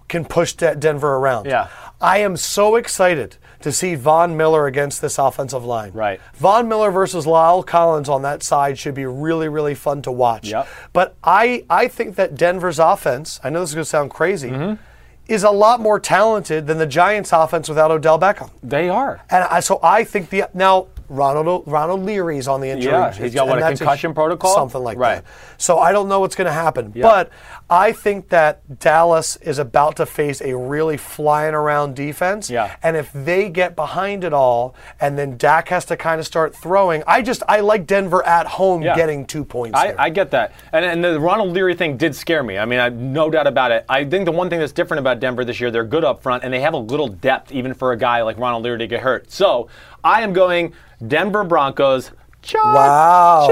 can 0.09 0.25
push 0.25 0.55
De- 0.55 0.75
Denver 0.75 1.15
around. 1.17 1.47
Yeah. 1.47 1.69
I 2.01 2.19
am 2.19 2.37
so 2.37 2.75
excited 2.75 3.37
to 3.61 3.73
see 3.73 3.95
Von 3.97 4.37
Miller 4.37 4.67
against 4.67 5.01
this 5.01 5.19
offensive 5.19 5.65
line. 5.65 5.91
Right. 5.93 6.21
Von 6.35 6.69
Miller 6.69 6.91
versus 6.91 7.27
La'el 7.27 7.67
Collins 7.67 8.09
on 8.09 8.23
that 8.23 8.43
side 8.43 8.79
should 8.79 8.95
be 8.95 9.05
really, 9.07 9.49
really 9.49 9.75
fun 9.75 10.01
to 10.03 10.13
watch. 10.13 10.49
Yep. 10.51 10.69
But 10.93 11.17
I, 11.25 11.65
I 11.69 11.89
think 11.89 12.15
that 12.17 12.37
Denver's 12.37 12.79
offense, 12.79 13.41
I 13.43 13.51
know 13.51 13.61
this 13.61 13.71
is 13.71 13.75
going 13.75 13.85
to 13.85 13.89
sound 13.91 14.11
crazy, 14.11 14.51
Mm-hmm. 14.51 14.83
is 15.27 15.43
a 15.43 15.51
lot 15.51 15.81
more 15.81 15.99
talented 16.01 16.67
than 16.67 16.79
the 16.79 16.87
Giants' 16.87 17.33
offense 17.33 17.69
without 17.69 17.91
Odell 17.91 18.19
Beckham. 18.19 18.51
They 18.63 18.89
are. 18.89 19.21
And 19.29 19.45
I, 19.45 19.61
so 19.61 19.81
I 19.83 20.05
think 20.05 20.31
the 20.31 20.45
now 20.55 20.87
Ronald 21.09 21.65
Ronald 21.67 22.03
Leary's 22.05 22.47
on 22.49 22.61
the 22.61 22.69
injury. 22.69 22.93
Yeah, 22.93 23.13
he's 23.13 23.35
got, 23.35 23.49
what, 23.49 23.59
a 23.63 23.67
concussion 23.69 24.15
protocol? 24.15 24.55
something 24.55 24.83
like 24.83 24.99
Right. 24.99 25.17
that. 25.25 25.25
So 25.57 25.79
I 25.79 25.93
don't 25.93 26.09
know 26.09 26.21
what's 26.21 26.35
going 26.37 26.47
to 26.47 26.53
happen, 26.53 26.93
but 26.95 27.31
I 27.71 27.93
think 27.93 28.29
that 28.29 28.79
Dallas 28.79 29.37
is 29.37 29.59
about 29.59 29.97
to 29.97 30.07
face 30.07 30.41
a 30.41 30.57
really 30.57 30.97
flying 30.97 31.55
around 31.55 31.97
defense. 31.97 32.51
Yeah. 32.51 32.77
And 32.83 32.97
if 32.97 33.11
they 33.13 33.49
get 33.49 33.75
behind 33.77 34.25
it 34.25 34.33
all, 34.33 34.75
and 35.01 35.19
then 35.19 35.37
Dak 35.37 35.69
has 35.69 35.85
to 35.87 35.97
kind 35.97 36.21
of 36.21 36.27
start 36.27 36.55
throwing, 36.55 37.03
I 37.07 37.23
just 37.23 37.43
I 37.49 37.61
like 37.61 37.87
Denver 37.87 38.25
at 38.27 38.47
home 38.47 38.83
Yeah. 38.83 38.95
getting 38.97 39.25
two 39.27 39.45
points. 39.45 39.79
I, 39.79 39.89
there. 39.89 40.01
I 40.01 40.11
get 40.11 40.31
that. 40.33 40.53
And, 40.73 40.85
and 40.85 41.03
the 41.05 41.19
Ronald 41.21 41.53
Leary 41.53 41.75
thing 41.75 41.97
did 41.97 42.15
scare 42.15 42.43
me. 42.43 42.59
I 42.59 42.65
mean, 42.65 42.81
I, 42.81 42.89
no 42.91 43.31
doubt 43.31 43.47
about 43.47 43.71
it. 43.73 43.85
I 43.89 44.05
think 44.05 44.25
the 44.25 44.33
one 44.33 44.51
thing 44.51 44.59
that's 44.61 44.73
different 44.73 45.01
about 45.01 45.21
Denver 45.21 45.45
this 45.45 45.61
year, 45.61 45.71
they're 45.71 45.85
good 45.85 46.05
up 46.05 46.23
front, 46.23 46.45
and 46.45 46.53
they 46.53 46.61
have 46.61 46.75
a 46.75 46.79
little 46.79 47.09
depth 47.09 47.53
even 47.53 47.75
for 47.75 47.93
a 47.93 47.97
guy 47.97 48.23
like 48.23 48.39
Ronald 48.39 48.63
Leary 48.65 48.79
to 48.79 48.87
get 48.87 49.01
hurt. 49.01 49.31
So 49.31 49.69
I 50.03 50.23
am 50.23 50.33
going 50.33 50.73
Denver 51.07 51.45
Broncos. 51.45 52.13
Wow. 52.55 53.49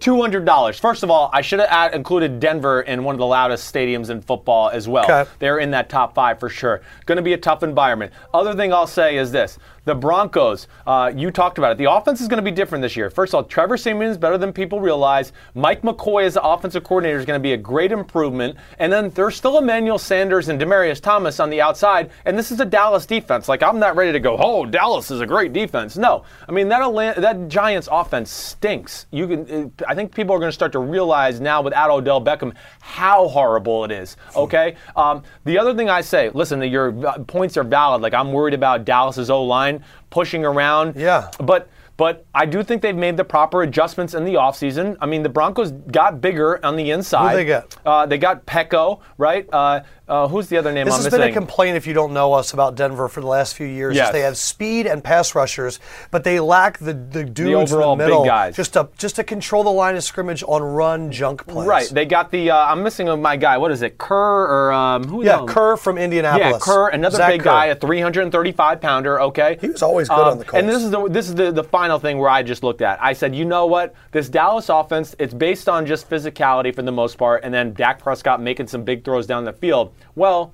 $200. 0.00 0.78
First 0.78 1.02
of 1.02 1.10
all, 1.10 1.28
I 1.32 1.40
should 1.40 1.58
have 1.60 1.92
included 1.92 2.38
Denver 2.38 2.82
in 2.82 3.02
one 3.02 3.14
of 3.14 3.18
the 3.18 3.26
loudest 3.26 3.72
stadiums 3.72 4.10
in 4.10 4.20
football 4.20 4.68
as 4.70 4.86
well. 4.86 5.04
Okay. 5.04 5.28
They're 5.40 5.58
in 5.58 5.72
that 5.72 5.88
top 5.88 6.14
five 6.14 6.38
for 6.38 6.48
sure. 6.48 6.82
Going 7.06 7.16
to 7.16 7.22
be 7.22 7.32
a 7.32 7.38
tough 7.38 7.62
environment. 7.62 8.12
Other 8.32 8.54
thing 8.54 8.72
I'll 8.72 8.86
say 8.86 9.16
is 9.16 9.32
this 9.32 9.58
the 9.88 9.94
Broncos, 9.94 10.68
uh, 10.86 11.10
you 11.16 11.30
talked 11.30 11.56
about 11.56 11.72
it. 11.72 11.78
The 11.78 11.90
offense 11.90 12.20
is 12.20 12.28
going 12.28 12.44
to 12.44 12.48
be 12.48 12.54
different 12.54 12.82
this 12.82 12.94
year. 12.94 13.08
First 13.08 13.30
of 13.30 13.36
all, 13.36 13.44
Trevor 13.44 13.78
Siemian 13.78 14.10
is 14.10 14.18
better 14.18 14.36
than 14.36 14.52
people 14.52 14.80
realize. 14.80 15.32
Mike 15.54 15.80
McCoy 15.80 16.24
as 16.24 16.34
the 16.34 16.42
offensive 16.42 16.84
coordinator 16.84 17.18
is 17.18 17.24
going 17.24 17.38
to 17.38 17.42
be 17.42 17.54
a 17.54 17.56
great 17.56 17.90
improvement. 17.90 18.56
And 18.78 18.92
then 18.92 19.08
there's 19.10 19.34
still 19.34 19.58
Emmanuel 19.58 19.98
Sanders 19.98 20.50
and 20.50 20.60
Demaryius 20.60 21.00
Thomas 21.00 21.40
on 21.40 21.48
the 21.48 21.62
outside. 21.62 22.10
And 22.26 22.38
this 22.38 22.52
is 22.52 22.60
a 22.60 22.66
Dallas 22.66 23.06
defense. 23.06 23.48
Like, 23.48 23.62
I'm 23.62 23.78
not 23.78 23.96
ready 23.96 24.12
to 24.12 24.20
go, 24.20 24.36
oh, 24.38 24.66
Dallas 24.66 25.10
is 25.10 25.22
a 25.22 25.26
great 25.26 25.54
defense. 25.54 25.96
No. 25.96 26.24
I 26.46 26.52
mean, 26.52 26.68
that, 26.68 27.16
that 27.16 27.48
Giants 27.48 27.88
offense 27.90 28.30
stinks. 28.30 29.06
You 29.10 29.26
can, 29.26 29.72
I 29.88 29.94
think 29.94 30.14
people 30.14 30.34
are 30.34 30.38
going 30.38 30.50
to 30.50 30.54
start 30.54 30.72
to 30.72 30.80
realize 30.80 31.40
now 31.40 31.62
without 31.62 31.90
Odell 31.90 32.22
Beckham 32.22 32.54
how 32.80 33.26
horrible 33.28 33.84
it 33.84 33.90
is. 33.90 34.18
Okay? 34.36 34.76
Um, 34.96 35.22
the 35.44 35.58
other 35.58 35.74
thing 35.74 35.88
I 35.88 36.02
say, 36.02 36.30
listen, 36.34 36.60
your 36.62 37.06
uh, 37.06 37.18
points 37.20 37.56
are 37.56 37.64
valid. 37.64 38.02
Like, 38.02 38.12
I'm 38.12 38.32
worried 38.32 38.54
about 38.54 38.84
Dallas's 38.84 39.30
O 39.30 39.42
line 39.42 39.77
pushing 40.10 40.44
around. 40.44 40.96
Yeah. 40.96 41.30
But 41.40 41.68
but 41.98 42.24
I 42.32 42.46
do 42.46 42.62
think 42.62 42.80
they've 42.80 42.94
made 42.94 43.16
the 43.16 43.24
proper 43.24 43.62
adjustments 43.62 44.14
in 44.14 44.24
the 44.24 44.34
offseason. 44.34 44.96
I 45.00 45.06
mean, 45.06 45.24
the 45.24 45.28
Broncos 45.28 45.72
got 45.72 46.20
bigger 46.20 46.64
on 46.64 46.76
the 46.76 46.92
inside. 46.92 47.34
they 47.34 47.44
get? 47.44 47.76
Uh, 47.84 48.06
they 48.06 48.18
got 48.18 48.46
Peko, 48.46 49.00
right? 49.18 49.48
Uh, 49.52 49.80
uh, 50.08 50.26
who's 50.28 50.48
the 50.48 50.56
other 50.56 50.72
name 50.72 50.86
This 50.86 50.94
I'm 50.94 50.98
has 50.98 51.04
missing? 51.06 51.20
been 51.20 51.30
a 51.30 51.32
complaint 51.32 51.76
if 51.76 51.86
you 51.86 51.92
don't 51.94 52.12
know 52.12 52.32
us 52.32 52.52
about 52.52 52.74
Denver 52.74 53.08
for 53.08 53.20
the 53.20 53.26
last 53.26 53.54
few 53.54 53.66
years. 53.66 53.94
Yes. 53.96 54.12
They 54.12 54.20
have 54.22 54.36
speed 54.36 54.86
and 54.86 55.02
pass 55.04 55.34
rushers, 55.34 55.80
but 56.10 56.24
they 56.24 56.40
lack 56.40 56.78
the, 56.78 56.94
the 56.94 57.24
dudes 57.24 57.72
overall 57.72 57.92
in 57.92 57.98
the 57.98 58.04
big 58.04 58.10
middle 58.10 58.24
guys. 58.24 58.56
just 58.56 58.72
to 58.74 58.88
just 58.96 59.16
to 59.16 59.24
control 59.24 59.64
the 59.64 59.70
line 59.70 59.96
of 59.96 60.04
scrimmage 60.04 60.42
on 60.46 60.62
run 60.62 61.12
junk 61.12 61.46
plays. 61.46 61.66
Right. 61.66 61.88
They 61.88 62.04
got 62.06 62.30
the. 62.30 62.50
Uh, 62.50 62.56
I'm 62.56 62.82
missing 62.82 63.08
my 63.20 63.36
guy. 63.36 63.58
What 63.58 63.70
is 63.70 63.82
it? 63.82 63.98
Kerr 63.98 64.16
or 64.68 64.72
um, 64.72 65.04
who? 65.04 65.24
yeah, 65.24 65.38
the- 65.38 65.46
Kerr 65.46 65.76
from 65.76 65.98
Indianapolis. 65.98 66.52
Yeah, 66.52 66.58
Kerr, 66.74 66.88
another 66.88 67.16
Zach 67.18 67.30
big 67.32 67.40
Kerr. 67.40 67.44
guy, 67.44 67.66
a 67.66 67.74
335 67.74 68.80
pounder. 68.80 69.20
Okay, 69.20 69.52
Um, 69.54 69.58
He 69.60 69.68
was 69.68 69.82
always 69.82 70.08
good 70.08 70.18
on 70.18 70.38
the 70.38 70.56
And 70.56 70.68
this 70.68 70.82
is 70.82 70.90
the 70.90 71.08
this 71.08 71.28
is 71.28 71.34
the, 71.34 71.52
the 71.52 71.64
final 71.64 71.98
thing 71.98 72.18
where 72.18 72.30
I 72.30 72.42
just 72.42 72.62
looked 72.62 72.82
at. 72.82 73.02
I 73.02 73.12
said, 73.12 73.34
you 73.34 73.44
know 73.44 73.66
what? 73.66 73.94
This 74.12 74.28
Dallas 74.28 74.68
offense, 74.68 75.14
it's 75.18 75.34
based 75.34 75.68
on 75.68 75.86
just 75.86 76.08
physicality 76.08 76.74
for 76.74 76.82
the 76.82 76.92
most 76.92 77.18
part, 77.18 77.44
and 77.44 77.52
then 77.52 77.72
Dak 77.74 77.98
Prescott 78.00 78.40
making 78.40 78.66
some 78.68 78.82
big 78.84 79.04
throws 79.04 79.26
down 79.26 79.44
the 79.44 79.52
field. 79.52 79.92
Well, 80.14 80.52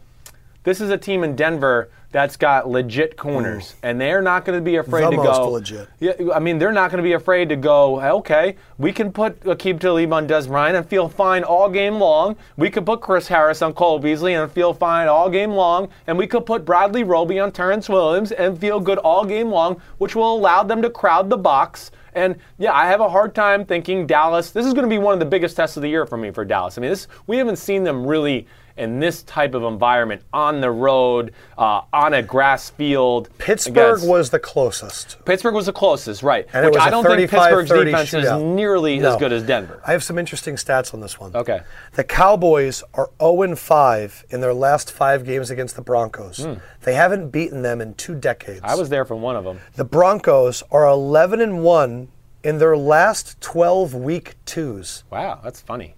this 0.65 0.81
is 0.81 0.91
a 0.91 0.99
team 0.99 1.25
in 1.25 1.37
Denver 1.37 1.91
that's 2.11 2.37
got 2.37 2.69
legit 2.69 3.17
corners, 3.17 3.75
and 3.83 4.01
they're 4.01 4.23
not 4.23 4.45
going 4.45 4.57
to 4.57 4.65
be 4.65 4.77
afraid 4.77 5.03
The 5.07 5.11
to 5.11 5.17
go. 5.17 5.51
legit. 5.51 5.89
Yeah, 5.99 6.13
I 6.33 6.39
mean, 6.39 6.59
they're 6.59 6.71
not 6.71 6.93
going 6.93 7.03
to 7.03 7.03
be 7.03 7.15
afraid 7.15 7.49
to 7.49 7.57
go, 7.57 8.01
okay, 8.19 8.55
we 8.79 8.93
can 8.93 9.11
put 9.13 9.41
Aqib 9.41 9.81
Talib 9.81 10.13
on 10.13 10.29
Dez 10.29 10.47
Bryant 10.47 10.77
and 10.77 10.87
feel 10.89 11.09
fine 11.09 11.43
all 11.43 11.69
game 11.69 11.95
long. 11.97 12.37
We 12.57 12.71
could 12.71 12.87
put 12.87 13.01
Chris 13.01 13.27
Harris 13.27 13.63
on 13.63 13.73
Cole 13.75 13.99
Beasley 13.99 14.35
and 14.35 14.49
feel 14.53 14.73
fine 14.73 15.09
all 15.09 15.29
game 15.29 15.51
long. 15.51 15.89
And 16.07 16.17
we 16.17 16.29
could 16.29 16.47
put 16.47 16.65
Bradley 16.65 17.03
Roby 17.03 17.41
on 17.41 17.51
Terrance 17.51 17.89
Williams 17.89 18.31
and 18.31 18.57
feel 18.57 18.79
good 18.79 18.99
all 18.99 19.25
game 19.25 19.51
long, 19.51 19.81
which 19.99 20.15
will 20.15 20.37
allow 20.37 20.63
them 20.63 20.83
to 20.83 20.91
crowd 20.91 21.29
the 21.31 21.37
box. 21.37 21.91
And 22.15 22.37
yeah, 22.59 22.73
I 22.73 22.87
have 22.87 23.01
a 23.01 23.09
hard 23.09 23.35
time 23.35 23.65
thinking 23.65 24.07
Dallas. 24.07 24.53
This 24.53 24.67
is 24.67 24.73
going 24.73 24.85
to 24.85 24.89
be 24.89 24.99
one 24.99 25.15
of 25.15 25.19
the 25.19 25.27
biggest 25.27 25.57
tests 25.57 25.77
of 25.77 25.83
the 25.83 25.89
year 25.89 26.07
for 26.07 26.17
me 26.17 26.31
for 26.31 26.45
Dallas. 26.45 26.79
I 26.79 26.81
mean, 26.81 26.91
this 26.91 27.09
we 27.27 27.39
haven't 27.39 27.57
seen 27.57 27.83
them 27.83 28.07
really 28.07 28.47
in 28.77 28.99
this 28.99 29.23
type 29.23 29.55
of 29.55 29.63
environment 29.63 30.23
on 30.33 30.61
the 30.61 30.71
road, 30.71 31.33
uh, 31.57 31.83
on 31.93 32.13
a 32.15 32.23
grass 32.23 32.71
field. 32.71 33.29
Pittsburgh 33.39 33.77
against- 33.77 34.09
was 34.09 34.31
the 34.31 34.39
closest. 34.39 35.25
Pittsburgh 35.25 35.55
was 35.55 35.67
the 35.67 35.73
closest, 35.73 36.23
right? 36.23 36.47
And 36.53 36.67
Which 36.67 36.77
I 36.77 36.91
don't 36.91 37.05
think 37.05 37.31
Pittsburgh's 37.31 37.69
30 37.69 37.91
defense 37.93 38.15
is 38.15 38.33
nearly 38.43 38.99
No. 38.99 39.13
as 39.13 39.17
good 39.17 39.33
as 39.33 39.45
Denver. 39.45 39.81
I 39.87 39.93
have 39.93 40.03
some 40.03 40.19
interesting 40.19 40.57
stats 40.57 40.93
on 40.93 41.01
this 41.01 41.21
one. 41.21 41.31
Okay. 41.35 41.61
The 41.93 42.05
Cowboys 42.05 42.83
are 42.95 43.11
0 43.21 43.55
5 43.55 44.25
in 44.31 44.41
their 44.41 44.55
last 44.55 44.91
five 44.91 45.25
games 45.25 45.51
against 45.51 45.77
the 45.77 45.83
Broncos. 45.83 46.47
They 46.83 46.95
haven't 46.95 47.31
beaten 47.31 47.63
them 47.63 47.81
in 47.81 47.95
two 47.95 48.15
decades. 48.15 48.61
I 48.65 48.75
was 48.75 48.89
there 48.89 49.05
for 49.05 49.15
one 49.15 49.37
of 49.37 49.45
them. 49.45 49.61
The 49.75 49.85
Broncos 49.85 50.63
are 50.71 50.87
11 50.87 51.41
and 51.41 51.63
1 51.63 52.09
in 52.43 52.59
their 52.59 52.77
last 52.77 53.41
12 53.41 53.95
week 53.95 54.35
twos. 54.45 55.05
Wow, 55.11 55.41
that's 55.43 55.61
funny. 55.61 55.95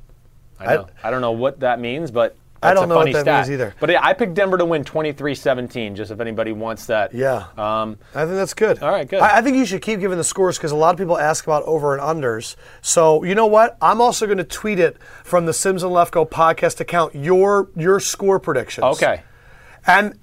I 0.61 0.75
know. 0.77 0.87
I, 1.03 1.11
don't 1.11 1.21
know 1.21 1.33
what 1.33 1.61
that 1.61 1.81
means, 1.81 2.11
but 2.11 2.37
I 2.67 2.75
don't 2.75 2.89
know 2.89 2.97
what 2.97 3.13
that 3.13 3.23
stat. 3.23 3.41
means 3.41 3.51
either. 3.51 3.75
But 3.81 3.91
yeah, 3.91 4.05
I 4.05 4.13
picked 4.13 4.35
Denver 4.35 4.59
to 4.59 4.65
win 4.65 4.85
23-17, 4.85 5.95
just 5.95 6.11
if 6.11 6.21
anybody 6.21 6.53
wants 6.53 6.87
that. 6.87 7.15
Yeah. 7.15 7.47
Um, 7.57 7.99
I 8.15 8.25
think 8.25 8.37
that's 8.37 8.55
good. 8.55 8.83
All 8.83 8.91
right, 8.91 9.09
good. 9.09 9.21
I, 9.21 9.39
I 9.39 9.43
think 9.43 9.57
you 9.57 9.67
should 9.67 9.83
keep 9.83 10.01
giving 10.01 10.19
the 10.19 10.25
scores 10.25 10.59
because 10.59 10.73
a 10.73 10.77
lot 10.77 10.95
of 10.95 10.99
people 10.99 11.19
ask 11.19 11.45
about 11.45 11.63
over 11.65 11.97
and 11.97 12.03
unders. 12.03 12.57
So 12.83 13.23
you 13.23 13.35
know 13.35 13.47
what? 13.47 13.77
I'm 13.81 14.01
also 14.01 14.27
going 14.27 14.39
to 14.39 14.45
tweet 14.45 14.79
it 14.79 14.97
from 15.25 15.47
the 15.47 15.53
Simms 15.53 15.83
and 15.83 15.93
Lefkoe 15.93 16.29
podcast 16.29 16.81
account. 16.81 17.15
Your 17.15 17.71
your 17.77 18.01
score 18.01 18.39
predictions. 18.39 18.85
okay. 18.85 19.23
And 19.87 20.19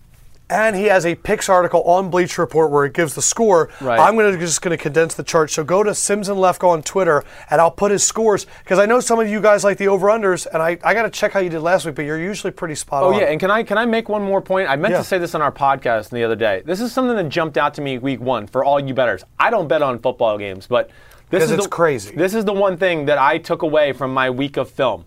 and 0.49 0.75
he 0.75 0.85
has 0.85 1.05
a 1.05 1.15
picks 1.15 1.49
article 1.49 1.81
on 1.83 2.09
Bleacher 2.09 2.41
Report 2.41 2.69
where 2.69 2.85
it 2.85 2.93
gives 2.93 3.15
the 3.15 3.21
score. 3.21 3.69
Right. 3.81 3.99
I'm 3.99 4.15
going 4.15 4.31
to 4.31 4.39
just 4.39 4.61
going 4.61 4.75
to 4.75 4.81
condense 4.81 5.15
the 5.15 5.23
chart. 5.23 5.49
So 5.51 5.63
go 5.63 5.83
to 5.83 5.95
Simms 5.95 6.29
and 6.29 6.37
Lefkoe 6.37 6.69
on 6.69 6.83
Twitter, 6.83 7.23
and 7.49 7.59
I'll 7.59 7.71
put 7.71 7.91
his 7.91 8.03
scores 8.03 8.45
because 8.63 8.79
I 8.79 8.85
know 8.85 8.99
some 8.99 9.19
of 9.19 9.27
you 9.29 9.41
guys 9.41 9.63
like 9.63 9.77
the 9.77 9.87
over 9.87 10.07
unders, 10.07 10.45
and 10.45 10.61
I, 10.61 10.77
I 10.83 10.93
got 10.93 11.03
to 11.03 11.09
check 11.09 11.31
how 11.31 11.39
you 11.39 11.49
did 11.49 11.61
last 11.61 11.85
week, 11.85 11.95
but 11.95 12.05
you're 12.05 12.19
usually 12.19 12.51
pretty 12.51 12.75
spot 12.75 13.03
oh, 13.03 13.07
on. 13.09 13.15
Oh 13.15 13.19
yeah, 13.19 13.25
and 13.27 13.39
can 13.39 13.49
I 13.49 13.63
can 13.63 13.77
I 13.77 13.85
make 13.85 14.09
one 14.09 14.21
more 14.21 14.41
point? 14.41 14.69
I 14.69 14.75
meant 14.75 14.93
Yeah. 14.93 14.99
to 14.99 15.03
say 15.03 15.17
this 15.17 15.33
on 15.33 15.41
our 15.41 15.51
podcast 15.51 16.09
the 16.09 16.23
other 16.23 16.35
day. 16.35 16.61
This 16.65 16.81
is 16.81 16.91
something 16.91 17.15
that 17.15 17.29
jumped 17.29 17.57
out 17.57 17.73
to 17.75 17.81
me 17.81 17.97
week 17.97 18.19
one 18.19 18.47
for 18.47 18.63
all 18.63 18.79
you 18.79 18.93
betters. 18.93 19.23
I 19.39 19.49
don't 19.49 19.67
bet 19.67 19.81
on 19.81 19.99
football 19.99 20.37
games, 20.37 20.67
but 20.67 20.89
this 21.29 21.49
is 21.49 21.63
the, 21.63 21.67
crazy. 21.67 22.15
This 22.15 22.35
is 22.35 22.45
the 22.45 22.53
one 22.53 22.77
thing 22.77 23.05
that 23.05 23.17
I 23.17 23.39
took 23.39 23.63
away 23.63 23.91
from 23.93 24.13
my 24.13 24.29
week 24.29 24.57
of 24.57 24.69
film. 24.69 25.05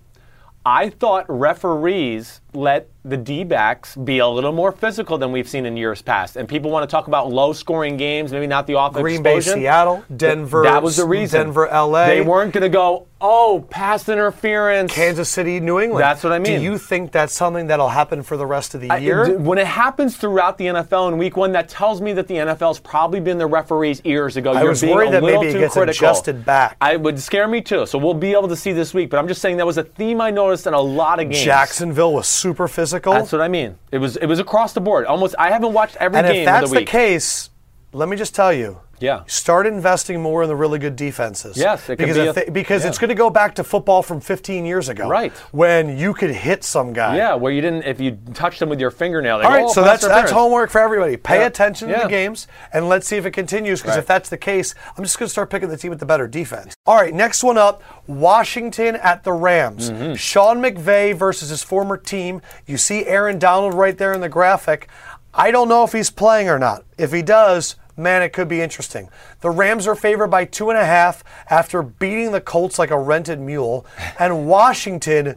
I 0.64 0.90
thought 0.90 1.24
referees 1.28 2.40
let 2.56 2.88
the 3.04 3.16
D-backs 3.16 3.94
be 3.94 4.18
a 4.18 4.26
little 4.26 4.50
more 4.50 4.72
physical 4.72 5.16
than 5.16 5.30
we've 5.30 5.48
seen 5.48 5.64
in 5.64 5.76
years 5.76 6.02
past. 6.02 6.34
And 6.36 6.48
people 6.48 6.72
want 6.72 6.88
to 6.88 6.92
talk 6.92 7.06
about 7.06 7.30
low-scoring 7.30 7.96
games, 7.96 8.32
maybe 8.32 8.48
not 8.48 8.66
the 8.66 8.76
offense 8.80 9.00
Green 9.00 9.22
Bay, 9.22 9.36
explosion. 9.36 9.60
Seattle, 9.62 10.04
Denver. 10.16 10.62
That 10.64 10.82
was 10.82 10.96
the 10.96 11.04
reason. 11.06 11.40
Denver, 11.42 11.68
LA. 11.70 12.06
They 12.06 12.20
weren't 12.22 12.52
going 12.52 12.62
to 12.62 12.68
go, 12.68 13.06
oh, 13.20 13.64
pass 13.70 14.08
interference. 14.08 14.92
Kansas 14.92 15.28
City, 15.28 15.60
New 15.60 15.78
England. 15.78 16.02
That's 16.02 16.24
what 16.24 16.32
I 16.32 16.40
mean. 16.40 16.58
Do 16.58 16.64
you 16.64 16.78
think 16.78 17.12
that's 17.12 17.32
something 17.32 17.68
that'll 17.68 17.90
happen 17.90 18.24
for 18.24 18.36
the 18.36 18.44
rest 18.46 18.74
of 18.74 18.80
the 18.80 18.90
I- 18.90 18.96
year? 18.96 19.38
when 19.38 19.58
it 19.58 19.68
happens 19.68 20.16
throughout 20.16 20.58
the 20.58 20.66
NFL 20.66 21.12
in 21.12 21.16
week 21.18 21.36
one, 21.36 21.52
that 21.52 21.68
tells 21.68 22.00
me 22.00 22.12
that 22.14 22.26
the 22.26 22.34
NFL's 22.34 22.80
probably 22.80 23.20
been 23.20 23.38
the 23.38 23.46
referees' 23.46 24.00
ears 24.02 24.36
ago. 24.36 24.50
I 24.52 24.62
You're 24.62 24.70
was 24.70 24.80
being 24.80 24.94
worried 24.96 25.08
a 25.10 25.12
that 25.12 25.22
little 25.22 25.42
maybe 25.42 25.50
it 25.50 25.52
too 25.54 25.60
gets 25.60 25.74
critical. 25.74 26.08
adjusted 26.08 26.44
back. 26.44 26.76
I 26.80 26.96
would 26.96 27.20
scare 27.20 27.46
me 27.46 27.60
too. 27.60 27.86
So 27.86 27.98
we'll 27.98 28.14
be 28.14 28.32
able 28.32 28.48
to 28.48 28.56
see 28.56 28.72
this 28.72 28.92
week. 28.92 29.10
But 29.10 29.18
I'm 29.18 29.28
just 29.28 29.40
saying 29.40 29.58
that 29.58 29.66
was 29.66 29.78
a 29.78 29.84
theme 29.84 30.20
I 30.20 30.32
noticed 30.32 30.66
in 30.66 30.74
a 30.74 30.80
lot 30.80 31.20
of 31.20 31.30
games. 31.30 31.44
Jacksonville 31.44 32.12
was 32.12 32.26
super 32.26 32.45
physical. 32.68 33.12
That's 33.12 33.32
what 33.32 33.40
I 33.40 33.48
mean. 33.48 33.78
It 33.90 33.98
was 33.98 34.16
it 34.16 34.26
was 34.26 34.38
across 34.38 34.72
the 34.72 34.80
board. 34.80 35.06
Almost. 35.06 35.34
I 35.38 35.50
haven't 35.50 35.72
watched 35.72 35.96
every 35.96 36.18
and 36.18 36.26
game 36.26 36.36
if 36.40 36.44
that's 36.46 36.64
of 36.64 36.70
the 36.70 36.74
the 36.76 36.80
week. 36.80 36.88
case, 36.88 37.50
let 37.92 38.08
me 38.08 38.16
just 38.16 38.34
tell 38.34 38.52
you. 38.52 38.80
Yeah. 38.98 39.22
Start 39.26 39.66
investing 39.66 40.22
more 40.22 40.42
in 40.42 40.48
the 40.48 40.56
really 40.56 40.78
good 40.78 40.96
defenses. 40.96 41.56
Yes, 41.56 41.88
it 41.90 41.98
because 41.98 42.16
be 42.16 42.26
a- 42.26 42.32
they- 42.32 42.48
because 42.50 42.82
yeah. 42.82 42.88
it's 42.88 42.98
going 42.98 43.08
to 43.10 43.14
go 43.14 43.28
back 43.30 43.54
to 43.56 43.64
football 43.64 44.02
from 44.02 44.20
15 44.20 44.64
years 44.64 44.88
ago. 44.88 45.08
Right. 45.08 45.32
When 45.52 45.98
you 45.98 46.14
could 46.14 46.30
hit 46.30 46.64
some 46.64 46.92
guy. 46.92 47.16
yeah, 47.16 47.34
where 47.34 47.52
you 47.52 47.60
didn't 47.60 47.84
if 47.84 48.00
you 48.00 48.18
touched 48.34 48.58
them 48.60 48.68
with 48.68 48.80
your 48.80 48.90
fingernail. 48.90 49.36
All 49.36 49.42
go, 49.42 49.48
right, 49.48 49.64
"Oh, 49.64 49.72
so 49.72 49.82
that's 49.82 50.06
that's 50.06 50.30
homework 50.30 50.70
for 50.70 50.80
everybody. 50.80 51.16
Pay 51.16 51.40
Yeah. 51.40 51.46
attention 51.46 51.88
to 51.88 51.94
the 52.02 52.08
games 52.08 52.46
and 52.72 52.88
let's 52.88 53.06
see 53.06 53.16
if 53.16 53.26
it 53.26 53.32
continues. 53.32 53.80
Because 53.80 53.96
Right. 53.96 54.00
if 54.00 54.06
that's 54.06 54.28
the 54.30 54.38
case, 54.38 54.74
I'm 54.96 55.04
just 55.04 55.18
going 55.18 55.26
to 55.26 55.30
start 55.32 55.50
picking 55.50 55.68
the 55.68 55.76
team 55.76 55.90
with 55.90 56.00
the 56.00 56.06
better 56.06 56.26
defense. 56.26 56.74
All 56.86 56.96
right, 56.96 57.12
next 57.12 57.42
one 57.44 57.58
up: 57.58 57.82
Washington 58.06 58.96
at 58.96 59.24
the 59.24 59.32
Rams. 59.32 59.90
Mm-hmm. 59.90 60.14
Sean 60.14 60.58
McVay 60.62 61.14
versus 61.14 61.50
his 61.50 61.62
former 61.62 61.96
team. 61.96 62.40
You 62.66 62.76
see 62.78 63.04
Aaron 63.06 63.38
Donald 63.38 63.74
right 63.74 63.96
there 63.96 64.12
in 64.12 64.20
the 64.20 64.28
graphic. 64.28 64.88
I 65.34 65.50
don't 65.50 65.68
know 65.68 65.84
if 65.84 65.92
he's 65.92 66.10
playing 66.10 66.48
or 66.48 66.58
not. 66.58 66.84
If 66.96 67.12
he 67.12 67.20
does, 67.22 67.76
man, 67.96 68.22
it 68.22 68.32
could 68.32 68.48
be 68.48 68.60
interesting. 68.60 69.08
The 69.40 69.50
Rams 69.50 69.86
are 69.86 69.94
favored 69.94 70.28
by 70.28 70.44
two 70.44 70.70
and 70.70 70.78
a 70.78 70.84
half 70.84 71.24
after 71.48 71.82
beating 71.82 72.32
the 72.32 72.40
Colts 72.40 72.78
like 72.78 72.90
a 72.90 72.98
rented 72.98 73.40
mule. 73.40 73.86
And 74.18 74.46
Washington, 74.46 75.36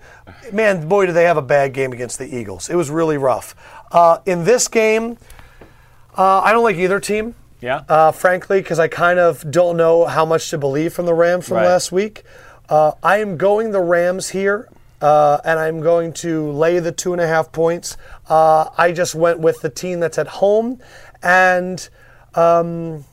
man, 0.51 0.87
boy, 0.87 1.05
do 1.05 1.11
they 1.13 1.23
have 1.23 1.37
a 1.37 1.41
bad 1.41 1.73
game 1.73 1.93
against 1.93 2.19
the 2.19 2.35
Eagles. 2.35 2.69
It 2.69 2.75
was 2.75 2.89
really 2.89 3.17
rough. 3.17 3.55
Uh, 3.91 4.19
in 4.25 4.43
this 4.43 4.67
game, 4.67 5.17
uh, 6.17 6.41
I 6.41 6.51
don't 6.51 6.63
like 6.63 6.75
either 6.77 6.99
team. 6.99 7.35
Yeah. 7.61 7.83
Uh, 7.89 8.11
frankly, 8.11 8.61
because 8.61 8.79
I 8.79 8.87
kind 8.87 9.19
of 9.19 9.49
don't 9.51 9.75
know 9.75 10.05
how 10.05 10.25
much 10.25 10.49
to 10.51 10.57
believe 10.57 10.93
from 10.93 11.05
the 11.05 11.13
Rams 11.13 11.47
from 11.47 11.57
Right. 11.57 11.65
last 11.65 11.91
week. 11.91 12.23
Uh, 12.69 12.91
I 13.03 13.17
am 13.17 13.35
going 13.35 13.71
the 13.71 13.81
Rams 13.81 14.29
here, 14.29 14.69
uh, 15.01 15.39
and 15.43 15.59
I'm 15.59 15.81
going 15.81 16.13
to 16.13 16.51
lay 16.51 16.79
the 16.79 16.91
two 16.91 17.13
and 17.13 17.21
a 17.21 17.27
half 17.27 17.51
points. 17.51 17.97
Uh, 18.29 18.69
I 18.77 18.91
just 18.91 19.15
went 19.15 19.39
with 19.39 19.61
the 19.61 19.69
team 19.69 19.99
that's 19.99 20.17
at 20.17 20.27
home, 20.27 20.79
and 21.23 21.89
um, 22.35 23.03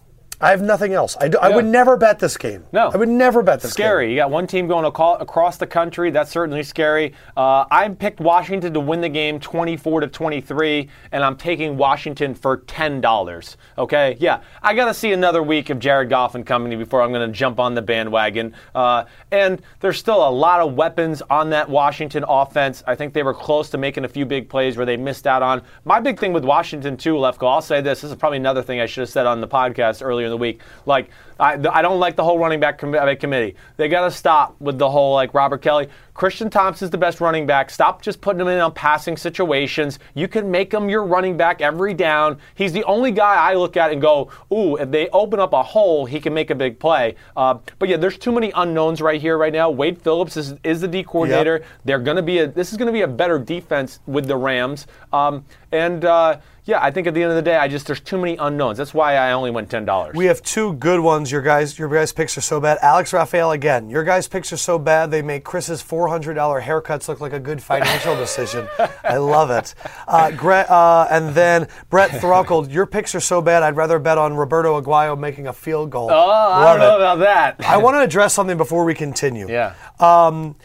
I 0.40 0.50
have 0.50 0.60
nothing 0.62 0.92
else. 0.92 1.16
I, 1.20 1.28
do, 1.28 1.38
I 1.38 1.48
would 1.48 1.64
never 1.64 1.96
bet 1.96 2.18
this 2.18 2.36
game. 2.36 2.64
No. 2.72 2.90
I 2.92 2.96
would 2.96 3.08
never 3.08 3.42
bet 3.42 3.60
this 3.60 3.72
game. 3.72 3.84
Scary. 3.84 4.10
You 4.10 4.16
got 4.16 4.30
one 4.30 4.46
team 4.46 4.66
going 4.68 4.84
across 4.84 5.56
the 5.56 5.66
country. 5.66 6.10
That's 6.10 6.30
certainly 6.30 6.62
scary. 6.62 7.14
Uh, 7.36 7.64
I 7.70 7.88
picked 7.88 8.20
Washington 8.20 8.74
to 8.74 8.80
win 8.80 9.00
the 9.00 9.08
game, 9.08 9.40
24 9.40 10.00
to 10.00 10.06
23, 10.08 10.88
and 11.12 11.24
I'm 11.24 11.36
taking 11.36 11.76
Washington 11.76 12.34
for 12.34 12.58
ten 12.58 13.00
dollars. 13.00 13.56
Okay, 13.78 14.16
yeah, 14.20 14.40
I 14.62 14.74
got 14.74 14.86
to 14.86 14.94
see 14.94 15.12
another 15.12 15.42
week 15.42 15.70
of 15.70 15.78
Jared 15.78 16.10
Goff 16.10 16.34
and 16.34 16.44
company 16.44 16.76
before 16.76 17.02
I'm 17.02 17.12
going 17.12 17.26
to 17.30 17.36
jump 17.36 17.58
on 17.58 17.74
the 17.74 17.82
bandwagon. 17.82 18.54
Uh, 18.74 19.04
and 19.30 19.62
there's 19.80 19.98
still 19.98 20.26
a 20.26 20.30
lot 20.30 20.60
of 20.60 20.74
weapons 20.74 21.22
on 21.30 21.50
that 21.50 21.68
Washington 21.68 22.24
offense. 22.28 22.82
I 22.86 22.94
think 22.94 23.14
they 23.14 23.22
were 23.22 23.34
close 23.34 23.70
to 23.70 23.78
making 23.78 24.04
a 24.04 24.08
few 24.08 24.26
big 24.26 24.48
plays 24.48 24.76
where 24.76 24.86
they 24.86 24.96
missed 24.96 25.26
out 25.26 25.42
on. 25.42 25.62
My 25.84 26.00
big 26.00 26.18
thing 26.18 26.32
with 26.32 26.44
Washington 26.44 26.96
too, 26.96 27.14
Lefkoe. 27.14 27.50
I'll 27.50 27.62
say 27.62 27.80
this. 27.80 28.00
This 28.02 28.10
is 28.10 28.16
probably 28.16 28.38
another 28.38 28.62
thing 28.62 28.80
I 28.80 28.86
should 28.86 29.02
have 29.02 29.10
said 29.10 29.26
on 29.26 29.40
the 29.40 29.48
podcast 29.48 30.04
earlier 30.04 30.25
in 30.26 30.30
the 30.30 30.36
week. 30.36 30.60
Like, 30.84 31.10
I, 31.38 31.52
I 31.52 31.82
don't 31.82 32.00
like 32.00 32.16
the 32.16 32.24
whole 32.24 32.38
running 32.38 32.60
back 32.60 32.78
com- 32.78 32.94
uh, 32.94 33.14
committee. 33.14 33.56
They 33.76 33.88
got 33.88 34.04
to 34.04 34.10
stop 34.10 34.58
with 34.60 34.78
the 34.78 34.88
whole 34.88 35.14
like 35.14 35.34
Robert 35.34 35.62
Kelley. 35.62 35.88
Christian 36.14 36.48
Thompson's 36.48 36.90
the 36.90 36.96
best 36.96 37.20
running 37.20 37.46
back. 37.46 37.68
Stop 37.68 38.00
just 38.00 38.22
putting 38.22 38.40
him 38.40 38.48
in 38.48 38.58
on 38.58 38.72
passing 38.72 39.18
situations. 39.18 39.98
You 40.14 40.28
can 40.28 40.50
make 40.50 40.72
him 40.72 40.88
your 40.88 41.04
running 41.04 41.36
back 41.36 41.60
every 41.60 41.92
down. 41.92 42.38
He's 42.54 42.72
the 42.72 42.84
only 42.84 43.10
guy 43.10 43.34
I 43.34 43.54
look 43.54 43.76
at 43.76 43.92
and 43.92 44.00
go, 44.00 44.30
ooh, 44.50 44.76
if 44.76 44.90
they 44.90 45.10
open 45.10 45.38
up 45.38 45.52
a 45.52 45.62
hole, 45.62 46.06
he 46.06 46.18
can 46.18 46.32
make 46.32 46.48
a 46.48 46.54
big 46.54 46.78
play. 46.78 47.16
Uh, 47.36 47.58
but 47.78 47.90
yeah, 47.90 47.98
there's 47.98 48.16
too 48.16 48.32
many 48.32 48.50
unknowns 48.54 49.02
right 49.02 49.20
here, 49.20 49.36
right 49.36 49.52
now. 49.52 49.68
Wade 49.68 50.00
Phillips 50.00 50.38
is, 50.38 50.54
is 50.64 50.80
the 50.80 50.88
D 50.88 51.02
coordinator. 51.02 51.62
They're 51.84 51.98
going 51.98 52.16
to 52.16 52.22
be 52.22 52.38
a. 52.38 52.46
This 52.46 52.72
is 52.72 52.78
going 52.78 52.86
to 52.86 52.92
be 52.92 53.02
a 53.02 53.08
better 53.08 53.38
defense 53.38 54.00
with 54.06 54.26
the 54.26 54.36
Rams. 54.36 54.86
Um, 55.12 55.44
and 55.70 56.04
uh, 56.06 56.38
yeah, 56.66 56.82
I 56.82 56.90
think 56.90 57.06
at 57.06 57.14
the 57.14 57.22
end 57.22 57.30
of 57.30 57.36
the 57.36 57.42
day, 57.42 57.56
I 57.56 57.68
just 57.68 57.86
there's 57.86 58.00
too 58.00 58.18
many 58.18 58.36
unknowns. 58.36 58.76
That's 58.76 58.92
why 58.92 59.14
I 59.16 59.32
only 59.32 59.50
went 59.50 59.70
ten 59.70 59.84
dollars. 59.84 60.14
We 60.16 60.26
have 60.26 60.42
two 60.42 60.74
good 60.74 61.00
ones. 61.00 61.30
Your 61.32 61.40
guys, 61.40 61.78
your 61.78 61.88
guys' 61.88 62.12
picks 62.12 62.36
are 62.36 62.40
so 62.42 62.60
bad. 62.60 62.78
Alex 62.82 63.12
Raphael 63.12 63.52
again. 63.52 63.88
Your 63.88 64.02
guys' 64.04 64.26
picks 64.28 64.52
are 64.52 64.56
so 64.56 64.78
bad 64.78 65.10
they 65.10 65.22
make 65.22 65.44
Chris's 65.44 65.80
four 65.80 66.08
hundred 66.08 66.34
dollar 66.34 66.60
haircuts 66.60 67.08
look 67.08 67.20
like 67.20 67.32
a 67.32 67.40
good 67.40 67.62
financial 67.62 68.16
decision. 68.24 68.68
I 69.04 69.16
love 69.18 69.50
it. 69.50 69.74
Uh, 70.08 70.32
Gre- 70.32 70.66
uh, 70.68 71.06
and 71.10 71.30
then 71.34 71.68
Brett 71.88 72.10
Thruckle. 72.10 72.70
Your 72.70 72.86
picks 72.86 73.14
are 73.14 73.20
so 73.20 73.40
bad. 73.40 73.62
I'd 73.62 73.76
rather 73.76 73.98
bet 73.98 74.18
on 74.18 74.34
Roberto 74.34 74.80
Aguayo 74.80 75.18
making 75.18 75.46
a 75.46 75.52
field 75.52 75.90
goal. 75.90 76.10
Oh, 76.10 76.30
I 76.30 76.72
don't 76.72 76.80
know 76.80 76.94
it. 76.94 76.96
about 76.96 77.18
that. 77.20 77.56
I 77.64 77.76
want 77.76 77.94
to 77.94 78.00
address 78.00 78.34
something 78.34 78.56
before 78.56 78.84
we 78.84 78.94
continue. 78.94 79.48
yeah. 79.48 79.74
Um, 80.00 80.56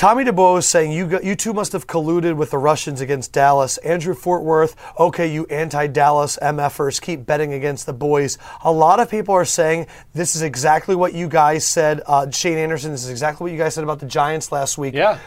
Tommy 0.00 0.24
DeBoe 0.24 0.56
is 0.56 0.66
saying 0.66 0.92
you 0.92 1.06
got, 1.06 1.24
you 1.24 1.36
two 1.36 1.52
must 1.52 1.72
have 1.72 1.86
colluded 1.86 2.34
with 2.34 2.52
the 2.52 2.56
Russians 2.56 3.02
against 3.02 3.34
Dallas. 3.34 3.76
Andrew 3.76 4.14
Fort 4.14 4.42
Worth, 4.42 4.74
okay, 4.98 5.30
you 5.30 5.44
anti-Dallas 5.50 6.38
MFers 6.40 6.98
keep 7.02 7.26
betting 7.26 7.52
against 7.52 7.84
the 7.84 7.92
boys. 7.92 8.38
A 8.64 8.72
lot 8.72 8.98
of 8.98 9.10
people 9.10 9.34
are 9.34 9.44
saying 9.44 9.88
this 10.14 10.34
is 10.34 10.40
exactly 10.40 10.96
what 10.96 11.12
you 11.12 11.28
guys 11.28 11.66
said. 11.66 12.00
Uh, 12.06 12.30
Shane 12.30 12.56
Anderson, 12.56 12.92
this 12.92 13.04
is 13.04 13.10
exactly 13.10 13.44
what 13.44 13.52
you 13.52 13.58
guys 13.58 13.74
said 13.74 13.84
about 13.84 13.98
the 13.98 14.06
Giants 14.06 14.50
last 14.50 14.78
week. 14.78 14.94
Yeah. 14.94 15.18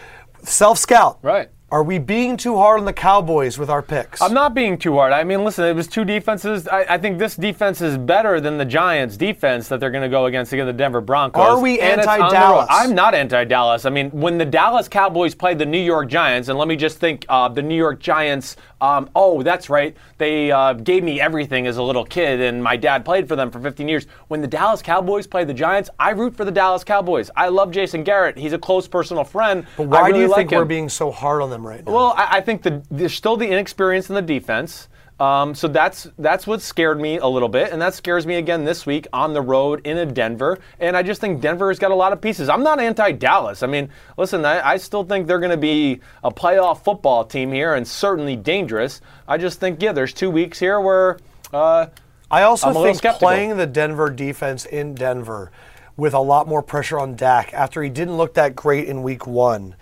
Self 0.41 0.79
scout. 0.79 1.19
Right. 1.21 1.49
Are 1.73 1.81
we 1.81 1.97
being 1.97 2.37
too 2.37 2.55
hard 2.55 2.81
on 2.81 2.85
the 2.85 2.93
Cowboys 2.93 3.57
with 3.57 3.67
our 3.71 3.81
picks? 3.81 4.21
I'm 4.21 4.31
not 4.31 4.53
being 4.53 4.77
too 4.77 4.93
hard. 4.93 5.11
I 5.11 5.23
mean, 5.23 5.43
listen, 5.43 5.65
it 5.65 5.73
was 5.73 5.87
two 5.87 6.05
defenses. 6.05 6.67
I, 6.67 6.85
I 6.87 6.97
think 6.99 7.17
this 7.17 7.35
defense 7.35 7.81
is 7.81 7.97
better 7.97 8.39
than 8.39 8.59
the 8.59 8.63
Giants' 8.65 9.17
defense 9.17 9.69
that 9.69 9.79
they're 9.79 9.89
going 9.89 10.03
to 10.03 10.07
go 10.07 10.27
against 10.27 10.53
against 10.53 10.67
the 10.67 10.73
Denver 10.73 11.01
Broncos. 11.01 11.41
Are 11.41 11.59
we 11.59 11.79
And 11.79 11.99
it's 11.99 12.07
on 12.07 12.19
the 12.19 12.25
anti-Dallas? 12.25 12.67
I'm 12.69 12.93
not 12.93 13.15
anti-Dallas. 13.15 13.85
I 13.85 13.89
mean, 13.89 14.11
when 14.11 14.37
the 14.37 14.45
Dallas 14.45 14.87
Cowboys 14.87 15.33
played 15.33 15.57
the 15.57 15.65
New 15.65 15.81
York 15.81 16.09
Giants, 16.09 16.47
and 16.47 16.59
let 16.59 16.67
me 16.67 16.75
just 16.75 16.99
think, 16.99 17.25
uh, 17.27 17.49
the 17.49 17.63
New 17.63 17.75
York 17.75 17.99
Giants. 17.99 18.55
Um, 18.83 19.09
oh, 19.15 19.41
that's 19.43 19.69
right. 19.69 19.95
They 20.17 20.51
uh, 20.51 20.73
gave 20.73 21.05
me 21.05 21.21
everything 21.21 21.67
as 21.67 21.77
a 21.77 21.83
little 21.83 22.03
kid, 22.03 22.41
and 22.41 22.61
my 22.61 22.75
dad 22.75 23.05
played 23.05 23.29
for 23.29 23.37
them 23.37 23.49
for 23.49 23.61
15 23.61 23.87
years. 23.87 24.07
When 24.27 24.41
the 24.41 24.47
Dallas 24.47 24.81
Cowboys 24.81 25.25
played 25.25 25.47
the 25.47 25.53
Giants, 25.53 25.89
I 25.97 26.09
root 26.09 26.35
for 26.35 26.43
the 26.43 26.51
Dallas 26.51 26.83
Cowboys. 26.83 27.31
I 27.33 27.47
love 27.47 27.71
Jason 27.71 28.03
Garrett. 28.03 28.37
He's 28.37 28.51
a 28.51 28.59
close 28.59 28.85
personal 28.85 29.23
friend. 29.23 29.65
but 29.77 29.87
why 29.87 30.07
really 30.07 30.13
do 30.13 30.19
you 30.19 30.27
like 30.27 30.37
think 30.39 30.51
him. 30.51 30.57
we're 30.59 30.65
being 30.65 30.89
so 30.89 31.11
hard 31.11 31.41
on 31.41 31.49
them 31.49 31.65
right 31.65 31.85
now? 31.85 31.93
Well, 31.93 32.13
I, 32.17 32.39
I 32.39 32.41
think 32.41 32.61
the, 32.61 32.83
there's 32.91 33.13
still 33.13 33.37
the 33.37 33.47
inexperience 33.47 34.09
in 34.09 34.15
the 34.15 34.21
defense. 34.21 34.89
Um, 35.23 35.55
so 35.55 35.69
that's 35.69 36.09
that's 36.17 36.45
what 36.45 36.61
scared 36.61 36.99
me 36.99 37.17
a 37.17 37.27
little 37.27 37.47
bit, 37.47 37.71
and 37.71 37.81
that 37.81 37.93
scares 37.93 38.27
me 38.27 38.35
again 38.35 38.65
this 38.65 38.85
week 38.85 39.07
on 39.13 39.33
the 39.33 39.41
road 39.41 39.85
in 39.87 39.97
a 39.97 40.05
Denver. 40.05 40.59
And 40.81 40.97
I 40.97 41.03
just 41.03 41.21
think 41.21 41.39
Denver 41.39 41.69
has 41.69 41.79
got 41.79 41.91
a 41.91 41.95
lot 41.95 42.11
of 42.11 42.19
pieces. 42.19 42.49
I'm 42.49 42.61
not 42.61 42.81
anti-Dallas. 42.81 43.63
I 43.63 43.67
mean, 43.67 43.89
listen, 44.17 44.43
I, 44.43 44.71
I 44.71 44.77
still 44.77 45.05
think 45.05 45.27
they're 45.27 45.39
going 45.39 45.51
to 45.51 45.57
be 45.57 46.01
a 46.25 46.31
playoff 46.31 46.83
football 46.83 47.23
team 47.23 47.53
here, 47.53 47.73
and 47.73 47.87
certainly 47.87 48.35
dangerous. 48.35 48.99
I 49.25 49.37
just 49.37 49.61
think 49.61 49.81
yeah, 49.81 49.93
there's 49.93 50.13
two 50.13 50.29
weeks 50.29 50.59
here 50.59 50.81
where. 50.81 51.17
Uh, 51.53 51.87
I 52.29 52.43
also 52.43 52.69
I'm 52.69 52.75
a 52.75 52.83
think 52.83 52.97
skeptical. 52.97 53.27
playing 53.27 53.57
the 53.57 53.67
Denver 53.67 54.09
defense 54.09 54.65
in 54.65 54.95
Denver 54.95 55.51
with 55.95 56.13
a 56.13 56.19
lot 56.19 56.47
more 56.47 56.63
pressure 56.63 56.99
on 56.99 57.15
Dak 57.15 57.53
after 57.53 57.81
he 57.83 57.89
didn't 57.89 58.17
look 58.17 58.33
that 58.33 58.55
great 58.55 58.87
in 58.87 59.03
week 59.03 59.27
one. 59.27 59.75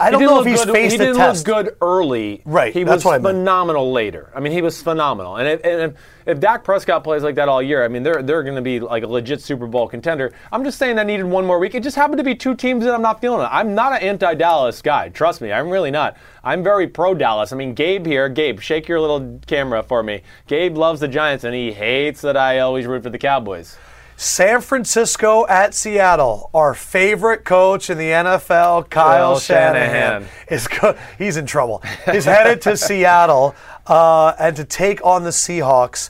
I 0.00 0.10
don't 0.10 0.20
know 0.22 0.40
if 0.40 0.46
he's 0.46 0.64
good- 0.64 0.74
faced 0.74 0.92
he 0.92 0.98
didn't 0.98 1.16
test. 1.16 1.46
look 1.46 1.64
good 1.66 1.76
early. 1.80 2.42
Right, 2.44 2.72
He 2.72 2.84
that's 2.84 2.96
was 2.96 3.04
what 3.04 3.14
I 3.14 3.18
meant. 3.18 3.36
phenomenal 3.38 3.92
later. 3.92 4.30
I 4.34 4.40
mean, 4.40 4.52
he 4.52 4.62
was 4.62 4.80
phenomenal. 4.82 5.36
And 5.36 5.48
if, 5.48 5.64
and 5.64 5.80
if, 5.92 5.92
if 6.26 6.40
Dak 6.40 6.64
Prescott 6.64 7.04
plays 7.04 7.22
like 7.22 7.34
that 7.36 7.48
all 7.48 7.62
year, 7.62 7.84
I 7.84 7.88
mean, 7.88 8.02
they're 8.02 8.22
they're 8.22 8.42
going 8.42 8.56
to 8.56 8.62
be 8.62 8.80
like 8.80 9.02
a 9.02 9.06
legit 9.06 9.40
Super 9.40 9.66
Bowl 9.66 9.88
contender. 9.88 10.32
I'm 10.52 10.64
just 10.64 10.78
saying 10.78 10.98
I 10.98 11.02
needed 11.04 11.24
one 11.26 11.46
more 11.46 11.58
week. 11.58 11.74
It 11.74 11.82
just 11.82 11.96
happened 11.96 12.18
to 12.18 12.24
be 12.24 12.34
two 12.34 12.54
teams 12.54 12.84
that 12.84 12.94
I'm 12.94 13.02
not 13.02 13.20
feeling 13.20 13.40
it. 13.42 13.48
I'm 13.50 13.74
not 13.74 13.92
an 13.92 14.02
anti-Dallas 14.02 14.82
guy. 14.82 15.08
Trust 15.10 15.40
me, 15.40 15.52
I'm 15.52 15.70
really 15.70 15.90
not. 15.90 16.16
I'm 16.44 16.62
very 16.62 16.86
pro 16.88 17.14
Dallas. 17.14 17.52
I 17.52 17.56
mean, 17.56 17.74
Gabe 17.74 18.06
here, 18.06 18.28
Gabe, 18.28 18.60
shake 18.60 18.88
your 18.88 19.00
little 19.00 19.40
camera 19.46 19.82
for 19.82 20.02
me. 20.02 20.22
Gabe 20.46 20.76
loves 20.76 21.00
the 21.00 21.08
Giants 21.08 21.44
and 21.44 21.54
he 21.54 21.72
hates 21.72 22.20
that 22.22 22.36
I 22.36 22.58
always 22.60 22.86
root 22.86 23.02
for 23.02 23.10
the 23.10 23.18
Cowboys. 23.18 23.76
San 24.16 24.60
Francisco 24.62 25.46
at 25.46 25.74
Seattle. 25.74 26.50
Our 26.54 26.72
favorite 26.74 27.44
coach 27.44 27.90
in 27.90 27.98
the 27.98 28.08
NFL, 28.10 28.48
Kyle 28.48 28.82
Kyle 28.88 29.38
Shanahan, 29.38 30.22
Shanahan. 30.22 30.26
is 30.50 30.68
go- 30.68 30.96
he's 31.18 31.36
in 31.36 31.44
trouble. 31.46 31.82
He's 32.10 32.24
headed 32.24 32.62
to 32.62 32.76
Seattle 32.76 33.54
uh, 33.86 34.32
and 34.38 34.56
to 34.56 34.64
take 34.64 35.04
on 35.04 35.24
the 35.24 35.30
Seahawks 35.30 36.08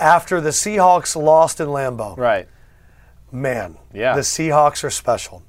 after 0.00 0.40
the 0.40 0.50
Seahawks 0.50 1.14
lost 1.14 1.60
in 1.60 1.68
Lambeau. 1.68 2.16
Right. 2.16 2.48
Man, 3.30 3.76
Yeah. 3.92 4.14
the 4.14 4.20
Seahawks 4.22 4.82
are 4.84 4.90
special. 4.90 5.42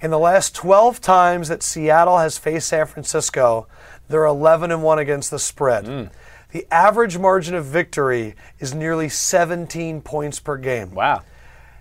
In 0.00 0.10
the 0.10 0.18
last 0.18 0.54
12 0.54 1.00
times 1.00 1.48
that 1.48 1.62
Seattle 1.62 2.18
has 2.18 2.36
faced 2.38 2.68
San 2.68 2.86
Francisco, 2.86 3.66
they're 4.08 4.24
11 4.26 4.70
and 4.70 4.82
1 4.82 4.98
against 4.98 5.30
the 5.30 5.38
spread. 5.38 5.84
Mm. 5.86 6.10
The 6.52 6.66
average 6.70 7.18
margin 7.18 7.54
of 7.54 7.64
victory 7.64 8.34
is 8.58 8.74
nearly 8.74 9.08
17 9.08 10.00
points 10.02 10.38
per 10.38 10.56
game. 10.58 10.94
Wow. 10.94 11.22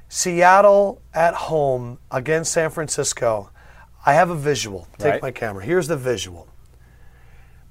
Seattle 0.08 1.02
at 1.14 1.34
home 1.34 2.00
against 2.12 2.52
San 2.54 2.70
Francisco. 2.70 3.50
I 4.06 4.14
have 4.14 4.30
a 4.30 4.36
visual. 4.36 4.88
Take 4.98 5.14
Right. 5.14 5.22
my 5.22 5.32
camera. 5.32 5.64
Here's 5.64 5.88
the 5.88 5.98
visual. 5.98 6.48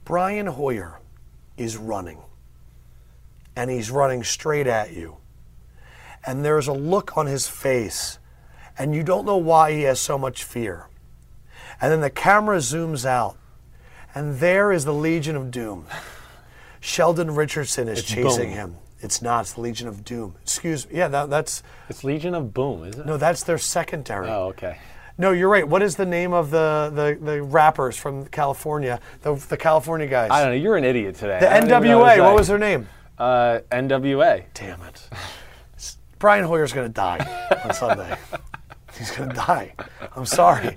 Brian 0.04 0.46
Hoyer 0.46 0.98
is 1.56 1.76
running, 1.76 2.18
and 3.56 3.70
he's 3.70 3.90
running 3.90 4.24
straight 4.24 4.66
at 4.66 4.92
you. 4.92 5.16
And 6.26 6.44
there's 6.44 6.66
a 6.68 6.72
look 6.72 7.16
on 7.16 7.26
his 7.26 7.46
face, 7.46 8.18
and 8.78 8.94
you 8.94 9.02
don't 9.02 9.24
know 9.24 9.36
why 9.36 9.72
he 9.72 9.82
has 9.82 10.00
so 10.00 10.18
much 10.18 10.42
fear. 10.44 10.88
And 11.80 11.92
then 11.92 12.00
the 12.00 12.10
camera 12.10 12.58
zooms 12.58 13.04
out, 13.06 13.36
and 14.14 14.38
there 14.40 14.72
is 14.72 14.84
the 14.84 14.92
Legion 14.92 15.36
of 15.36 15.50
Doom. 15.50 15.86
Sheldon 16.80 17.34
Richardson 17.34 17.88
is 17.88 18.02
chasing 18.02 18.48
Boom. 18.50 18.56
him. 18.58 18.76
It's 19.04 19.20
not. 19.20 19.42
It's 19.42 19.52
the 19.52 19.60
Legion 19.60 19.86
of 19.86 20.04
Doom. 20.04 20.34
Excuse 20.42 20.88
me. 20.88 20.96
Yeah, 20.96 21.08
that, 21.08 21.28
that's 21.28 21.62
It's 21.90 22.02
Legion 22.04 22.34
of 22.34 22.54
Boom, 22.54 22.84
is 22.84 22.96
it? 22.96 23.04
no, 23.06 23.18
that's 23.18 23.42
their 23.42 23.58
secondary. 23.58 24.28
Oh, 24.28 24.46
okay. 24.48 24.78
No, 25.18 25.30
you're 25.30 25.48
right. 25.48 25.68
What 25.68 25.82
is 25.82 25.94
the 25.94 26.06
name 26.06 26.32
of 26.32 26.50
the, 26.50 26.90
the, 26.92 27.24
the 27.24 27.42
rappers 27.42 27.96
from 27.96 28.24
California? 28.26 28.98
The, 29.22 29.34
the 29.34 29.56
California 29.56 30.06
guys. 30.08 30.30
I 30.32 30.40
don't 30.40 30.50
know. 30.50 30.56
You're 30.62 30.76
an 30.76 30.84
idiot 30.84 31.16
today. 31.16 31.38
the 31.38 31.46
NWA. 31.46 32.18
What 32.20 32.34
was 32.34 32.48
their 32.48 32.58
name? 32.58 32.88
Uh, 33.18 33.60
NWA. 33.70 34.44
Damn 34.54 34.82
it. 34.82 35.08
Brian 36.18 36.44
Hoyer's 36.44 36.72
going 36.72 36.88
to 36.88 36.92
die 36.92 37.18
on 37.64 37.74
Sunday. 37.74 38.16
He's 38.98 39.10
going 39.10 39.30
to 39.30 39.34
die. 39.34 39.74
I'm 40.16 40.26
sorry. 40.26 40.70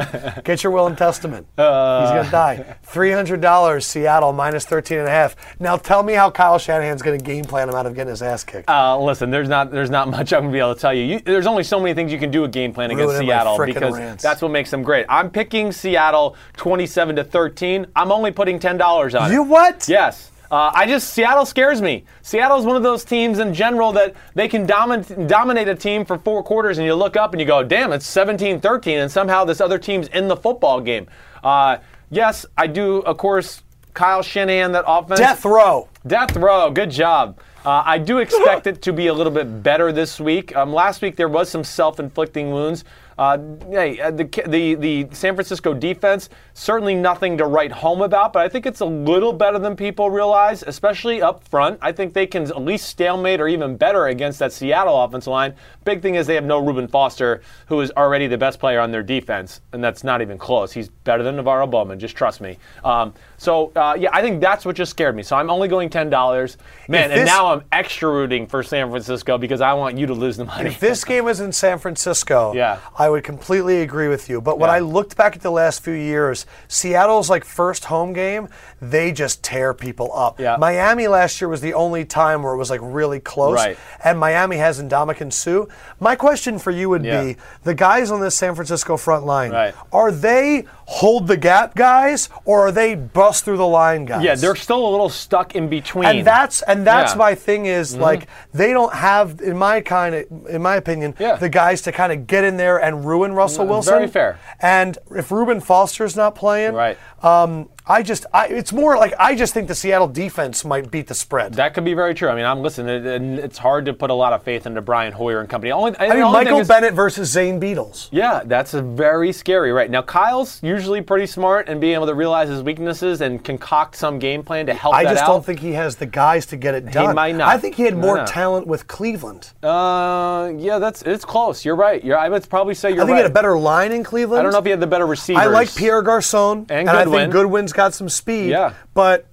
Get 0.43 0.63
your 0.63 0.71
will 0.71 0.87
and 0.87 0.97
testament. 0.97 1.47
He's 1.55 1.63
going 1.65 2.25
to 2.25 2.31
die. 2.31 2.77
$300 2.87 3.83
Seattle 3.83 4.33
minus 4.33 4.65
13 4.65 4.99
and 4.99 5.07
a 5.07 5.11
half. 5.11 5.35
Now 5.59 5.77
tell 5.77 6.03
me 6.03 6.13
how 6.13 6.31
Kyle 6.31 6.57
Shanahan's 6.57 7.01
going 7.01 7.19
to 7.19 7.23
game 7.23 7.45
plan 7.45 7.69
him 7.69 7.75
out 7.75 7.85
of 7.85 7.95
getting 7.95 8.09
his 8.09 8.21
ass 8.21 8.43
kicked. 8.43 8.69
Uh, 8.69 8.99
listen, 8.99 9.29
there's 9.29 9.49
not 9.49 9.71
there's 9.71 9.89
not 9.89 10.09
much 10.09 10.33
I'm 10.33 10.43
gonna 10.43 10.53
be 10.53 10.59
able 10.59 10.75
to 10.75 10.79
tell 10.81 10.93
you. 10.93 11.03
you. 11.03 11.19
There's 11.19 11.47
only 11.47 11.63
so 11.63 11.79
many 11.79 11.93
things 11.93 12.11
you 12.11 12.19
can 12.19 12.31
do 12.31 12.43
a 12.43 12.47
game 12.47 12.73
plan 12.73 12.91
against 12.91 13.17
Seattle 13.17 13.57
because 13.63 13.93
rants. 13.93 14.23
that's 14.23 14.41
what 14.41 14.51
makes 14.51 14.71
them 14.71 14.83
great. 14.83 15.05
I'm 15.09 15.29
picking 15.29 15.71
Seattle 15.71 16.35
27 16.55 17.17
to 17.17 17.23
13. 17.23 17.85
I'm 17.95 18.11
only 18.11 18.31
putting 18.31 18.59
ten 18.59 18.77
dollars 18.77 19.15
on 19.15 19.31
you 19.31 19.41
it. 19.41 19.45
You 19.45 19.49
what? 19.51 19.87
Yes. 19.87 20.31
Uh, 20.49 20.71
I 20.73 20.85
just 20.85 21.13
Seattle 21.13 21.45
scares 21.45 21.81
me. 21.81 22.05
Seattle's 22.21 22.65
one 22.65 22.75
of 22.75 22.83
those 22.83 23.03
teams 23.03 23.39
in 23.39 23.53
general 23.53 23.91
that 23.93 24.15
they 24.33 24.47
can 24.47 24.65
domin- 24.65 25.27
dominate 25.27 25.67
a 25.67 25.75
team 25.75 26.05
for 26.05 26.17
four 26.17 26.43
quarters, 26.43 26.77
and 26.77 26.85
you 26.85 26.95
look 26.95 27.17
up 27.17 27.33
and 27.33 27.41
you 27.41 27.47
go, 27.47 27.63
"Damn, 27.63 27.91
it's 27.91 28.05
17-13," 28.05 28.99
and 28.99 29.11
somehow 29.11 29.43
this 29.43 29.59
other 29.59 29.77
team's 29.77 30.07
in 30.09 30.27
the 30.27 30.37
football 30.37 30.79
game. 30.79 31.07
Uh, 31.43 31.77
yes, 32.09 32.45
I 32.57 32.67
do. 32.67 32.99
Of 32.99 33.17
course, 33.17 33.61
Kyle 33.93 34.21
Shanahan, 34.21 34.71
that 34.73 34.85
offense. 34.87 35.19
Death 35.19 35.43
row. 35.43 35.89
Death 36.05 36.35
row, 36.37 36.69
good 36.71 36.91
job. 36.91 37.39
Uh, 37.65 37.83
I 37.85 37.97
do 37.97 38.19
expect 38.19 38.65
it 38.65 38.81
to 38.83 38.93
be 38.93 39.07
a 39.07 39.13
little 39.13 39.33
bit 39.33 39.61
better 39.61 39.91
this 39.91 40.21
week. 40.21 40.55
Um, 40.55 40.71
last 40.71 41.01
week 41.01 41.17
there 41.17 41.27
was 41.27 41.49
some 41.49 41.65
self-inflicting 41.65 42.51
wounds. 42.51 42.85
Uh, 43.17 43.37
hey, 43.69 43.99
uh, 43.99 44.11
the, 44.11 44.23
the 44.47 44.75
the 44.75 45.07
San 45.11 45.33
Francisco 45.33 45.73
defense 45.73 46.29
certainly 46.57 46.95
nothing 46.95 47.37
to 47.37 47.45
write 47.45 47.71
home 47.71 48.01
about, 48.01 48.33
but 48.33 48.43
I 48.43 48.49
think 48.49 48.65
it's 48.65 48.79
a 48.79 48.85
little 48.85 49.31
better 49.31 49.59
than 49.59 49.75
people 49.75 50.09
realize, 50.09 50.63
especially 50.63 51.21
up 51.21 51.43
front. 51.47 51.77
I 51.83 51.91
think 51.91 52.13
they 52.13 52.25
can 52.25 52.43
at 52.43 52.59
least 52.63 52.89
stalemate 52.89 53.39
or 53.39 53.47
even 53.47 53.77
better 53.77 54.07
against 54.07 54.39
that 54.39 54.51
Seattle 54.51 54.99
offensive 55.03 55.29
line. 55.29 55.53
Big 55.85 56.01
thing 56.01 56.15
is 56.15 56.25
they 56.25 56.33
have 56.33 56.43
no 56.43 56.57
Reuben 56.57 56.87
Foster, 56.87 57.41
who 57.67 57.79
is 57.81 57.91
already 57.95 58.25
the 58.25 58.39
best 58.39 58.59
player 58.59 58.79
on 58.79 58.89
their 58.89 59.03
defense, 59.03 59.61
and 59.71 59.83
that's 59.83 60.03
not 60.03 60.19
even 60.19 60.39
close. 60.39 60.71
He's 60.73 60.89
better 60.89 61.21
than 61.21 61.37
NaVorro 61.37 61.69
Bowman. 61.69 61.99
Just 61.99 62.15
trust 62.15 62.41
me. 62.41 62.57
Um, 62.83 63.13
so 63.37 63.71
uh, 63.75 63.95
yeah, 63.97 64.09
I 64.11 64.23
think 64.23 64.41
that's 64.41 64.65
what 64.65 64.75
just 64.75 64.89
scared 64.89 65.15
me. 65.15 65.21
So 65.21 65.35
I'm 65.35 65.51
only 65.51 65.67
going 65.67 65.91
ten 65.91 66.09
dollars, 66.09 66.57
man. 66.87 67.11
If 67.11 67.17
and 67.17 67.25
now 67.27 67.53
I'm 67.53 67.63
extra 67.71 68.09
rooting 68.11 68.47
for 68.47 68.63
San 68.63 68.89
Francisco 68.89 69.37
because 69.37 69.61
I 69.61 69.73
want 69.73 69.95
you 69.95 70.07
to 70.07 70.13
lose 70.15 70.37
the 70.37 70.45
money. 70.45 70.69
If 70.69 70.79
this 70.79 71.05
game 71.05 71.25
was 71.25 71.39
in 71.39 71.51
San 71.51 71.77
Francisco, 71.77 72.53
Yeah. 72.55 72.79
I 72.97 73.09
would 73.09 73.23
completely 73.23 73.81
agree 73.81 74.07
with 74.07 74.27
you. 74.27 74.41
But 74.41 74.57
when 74.57 74.69
Yeah. 74.71 74.77
I 74.77 74.79
looked 74.79 75.15
back 75.15 75.35
at 75.35 75.43
the 75.43 75.51
last 75.51 75.83
few 75.83 75.93
years, 75.93 76.46
Seattle's 76.67 77.29
like 77.29 77.43
first 77.45 77.85
home 77.85 78.13
game, 78.13 78.49
they 78.81 79.11
just 79.11 79.43
tear 79.43 79.73
people 79.73 80.11
up. 80.13 80.39
Yeah. 80.39 80.57
Miami 80.57 81.07
last 81.07 81.39
year 81.41 81.47
was 81.47 81.61
the 81.61 81.73
only 81.73 82.05
time 82.05 82.43
where 82.43 82.53
it 82.53 82.57
was 82.57 82.69
like 82.69 82.81
really 82.83 83.19
close. 83.19 83.55
Right. 83.55 83.77
And 84.03 84.19
Miami 84.19 84.57
has 84.57 84.81
Ndamukong 84.81 85.31
Suh. 85.33 85.65
My 85.99 86.15
question 86.15 86.59
for 86.59 86.71
you 86.71 86.89
would 86.89 87.03
Yeah. 87.05 87.23
be 87.23 87.37
the 87.63 87.73
guys 87.73 88.11
on 88.11 88.21
this 88.21 88.35
San 88.35 88.55
Francisco 88.55 88.97
front 88.97 89.25
line, 89.25 89.51
Right. 89.51 89.73
are 89.91 90.11
they 90.11 90.65
hold 90.89 91.27
the 91.27 91.35
gap 91.35 91.75
guys 91.75 92.29
or 92.45 92.67
are 92.67 92.71
they 92.71 92.95
bust 92.95 93.43
through 93.43 93.57
the 93.57 93.67
line 93.67 94.05
guys? 94.05 94.23
yeah, 94.23 94.35
they're 94.35 94.55
still 94.55 94.87
a 94.87 94.89
little 94.89 95.09
stuck 95.09 95.53
in 95.53 95.67
between. 95.67 96.05
and 96.07 96.25
that's 96.25 96.61
and 96.61 96.87
that's 96.87 97.09
Yeah. 97.09 97.13
Mm-hmm. 97.13 97.19
my 97.19 97.35
thing 97.35 97.65
is 97.65 97.97
like 97.97 98.27
they 98.53 98.71
don't 98.71 98.93
have 98.93 99.41
in 99.41 99.57
my 99.57 99.81
kind 99.81 100.15
of 100.15 100.25
in 100.49 100.61
my 100.61 100.75
opinion 100.77 101.13
Yeah. 101.19 101.35
the 101.35 101.49
guys 101.49 101.81
to 101.83 101.91
kind 101.91 102.13
of 102.13 102.25
get 102.25 102.45
in 102.45 102.55
there 102.55 102.77
and 102.77 103.05
ruin 103.05 103.33
Russell 103.33 103.65
Mm, 103.65 103.69
Wilson. 103.69 103.93
very 103.95 104.07
fair. 104.07 104.39
And 104.61 104.97
if 105.11 105.29
Reuben 105.29 105.59
Foster's 105.59 106.15
not 106.15 106.35
playing, 106.35 106.73
Right. 106.73 106.97
Um, 107.21 107.67
I 107.89 108.03
just 108.03 108.25
I, 108.33 108.47
it's 108.47 108.73
more 108.73 108.97
like 108.97 109.13
I 109.17 109.35
just 109.35 109.53
think 109.53 109.67
the 109.67 109.75
Seattle 109.75 110.07
defense 110.07 110.65
might 110.65 110.91
beat 110.91 111.07
the 111.07 111.13
spread. 111.13 111.53
That 111.53 111.73
could 111.73 111.85
be 111.85 111.93
very 111.93 112.13
true. 112.13 112.27
I 112.29 112.35
mean, 112.35 112.45
I'm 112.45 112.61
listening, 112.61 113.05
and 113.07 113.39
it's 113.39 113.57
hard 113.57 113.85
to 113.85 113.93
put 113.93 114.09
a 114.09 114.13
lot 114.13 114.33
of 114.33 114.43
faith 114.43 114.65
into 114.65 114.81
Brian 114.81 115.13
Hoyer 115.13 115.39
and 115.39 115.49
company. 115.49 115.71
Only, 115.71 115.97
I 115.97 116.13
mean, 116.13 116.31
Michael 116.31 116.65
Bennett 116.65 116.93
versus 116.93 117.29
Zane 117.29 117.59
Beadles. 117.59 118.09
Yeah, 118.11 118.41
that's 118.45 118.73
a 118.73 118.81
very 118.81 119.31
scary 119.31 119.71
right 119.71 119.89
now. 119.89 120.01
Kyle's 120.01 120.61
usually 120.61 121.01
pretty 121.01 121.27
smart 121.27 121.69
and 121.69 121.79
being 121.79 121.93
able 121.93 122.07
to 122.07 122.15
realize 122.15 122.49
his 122.49 122.61
weaknesses 122.61 123.21
and 123.21 123.43
concoct 123.43 123.95
some 123.95 124.19
game 124.19 124.43
plan 124.43 124.65
to 124.65 124.73
help 124.73 124.93
I 124.93 125.03
just 125.03 125.23
out. 125.23 125.27
don't 125.27 125.45
think 125.45 125.59
he 125.59 125.71
has 125.73 125.95
the 125.95 126.05
guys 126.05 126.45
to 126.47 126.57
get 126.57 126.75
it 126.75 126.91
done. 126.91 127.09
He 127.09 127.13
might 127.13 127.35
not. 127.35 127.47
I 127.47 127.57
think 127.57 127.75
he 127.75 127.83
had 127.83 127.95
more 127.95 128.17
no. 128.17 128.25
talent 128.25 128.67
with 128.67 128.87
Cleveland. 128.87 129.51
Uh, 129.63 130.51
yeah, 130.57 130.79
that's 130.79 131.03
it's 131.03 131.23
close. 131.23 131.63
You're 131.63 131.75
right. 131.75 132.03
You're, 132.03 132.17
I 132.17 132.27
would 132.27 132.49
probably 132.49 132.73
say 132.73 132.89
you're 132.89 133.03
I 133.03 133.05
think 133.05 133.11
right. 133.11 133.17
he 133.19 133.21
had 133.23 133.31
a 133.31 133.33
better 133.33 133.57
line 133.57 133.91
in 133.93 134.03
Cleveland. 134.03 134.39
I 134.39 134.43
don't 134.43 134.51
know 134.51 134.59
if 134.59 134.65
he 134.65 134.71
had 134.71 134.79
the 134.81 134.87
better 134.87 135.07
receivers. 135.07 135.43
I 135.43 135.45
like 135.47 135.73
Pierre 135.73 136.01
Garcon, 136.01 136.65
And 136.69 136.89
I 136.89 137.03
Goodwin. 137.03 137.19
think 137.21 137.31
Goodwin's 137.33 137.73
got 137.77 137.93
some 137.93 138.09
speed. 138.09 138.49
Yeah. 138.49 138.73
but 138.93 139.25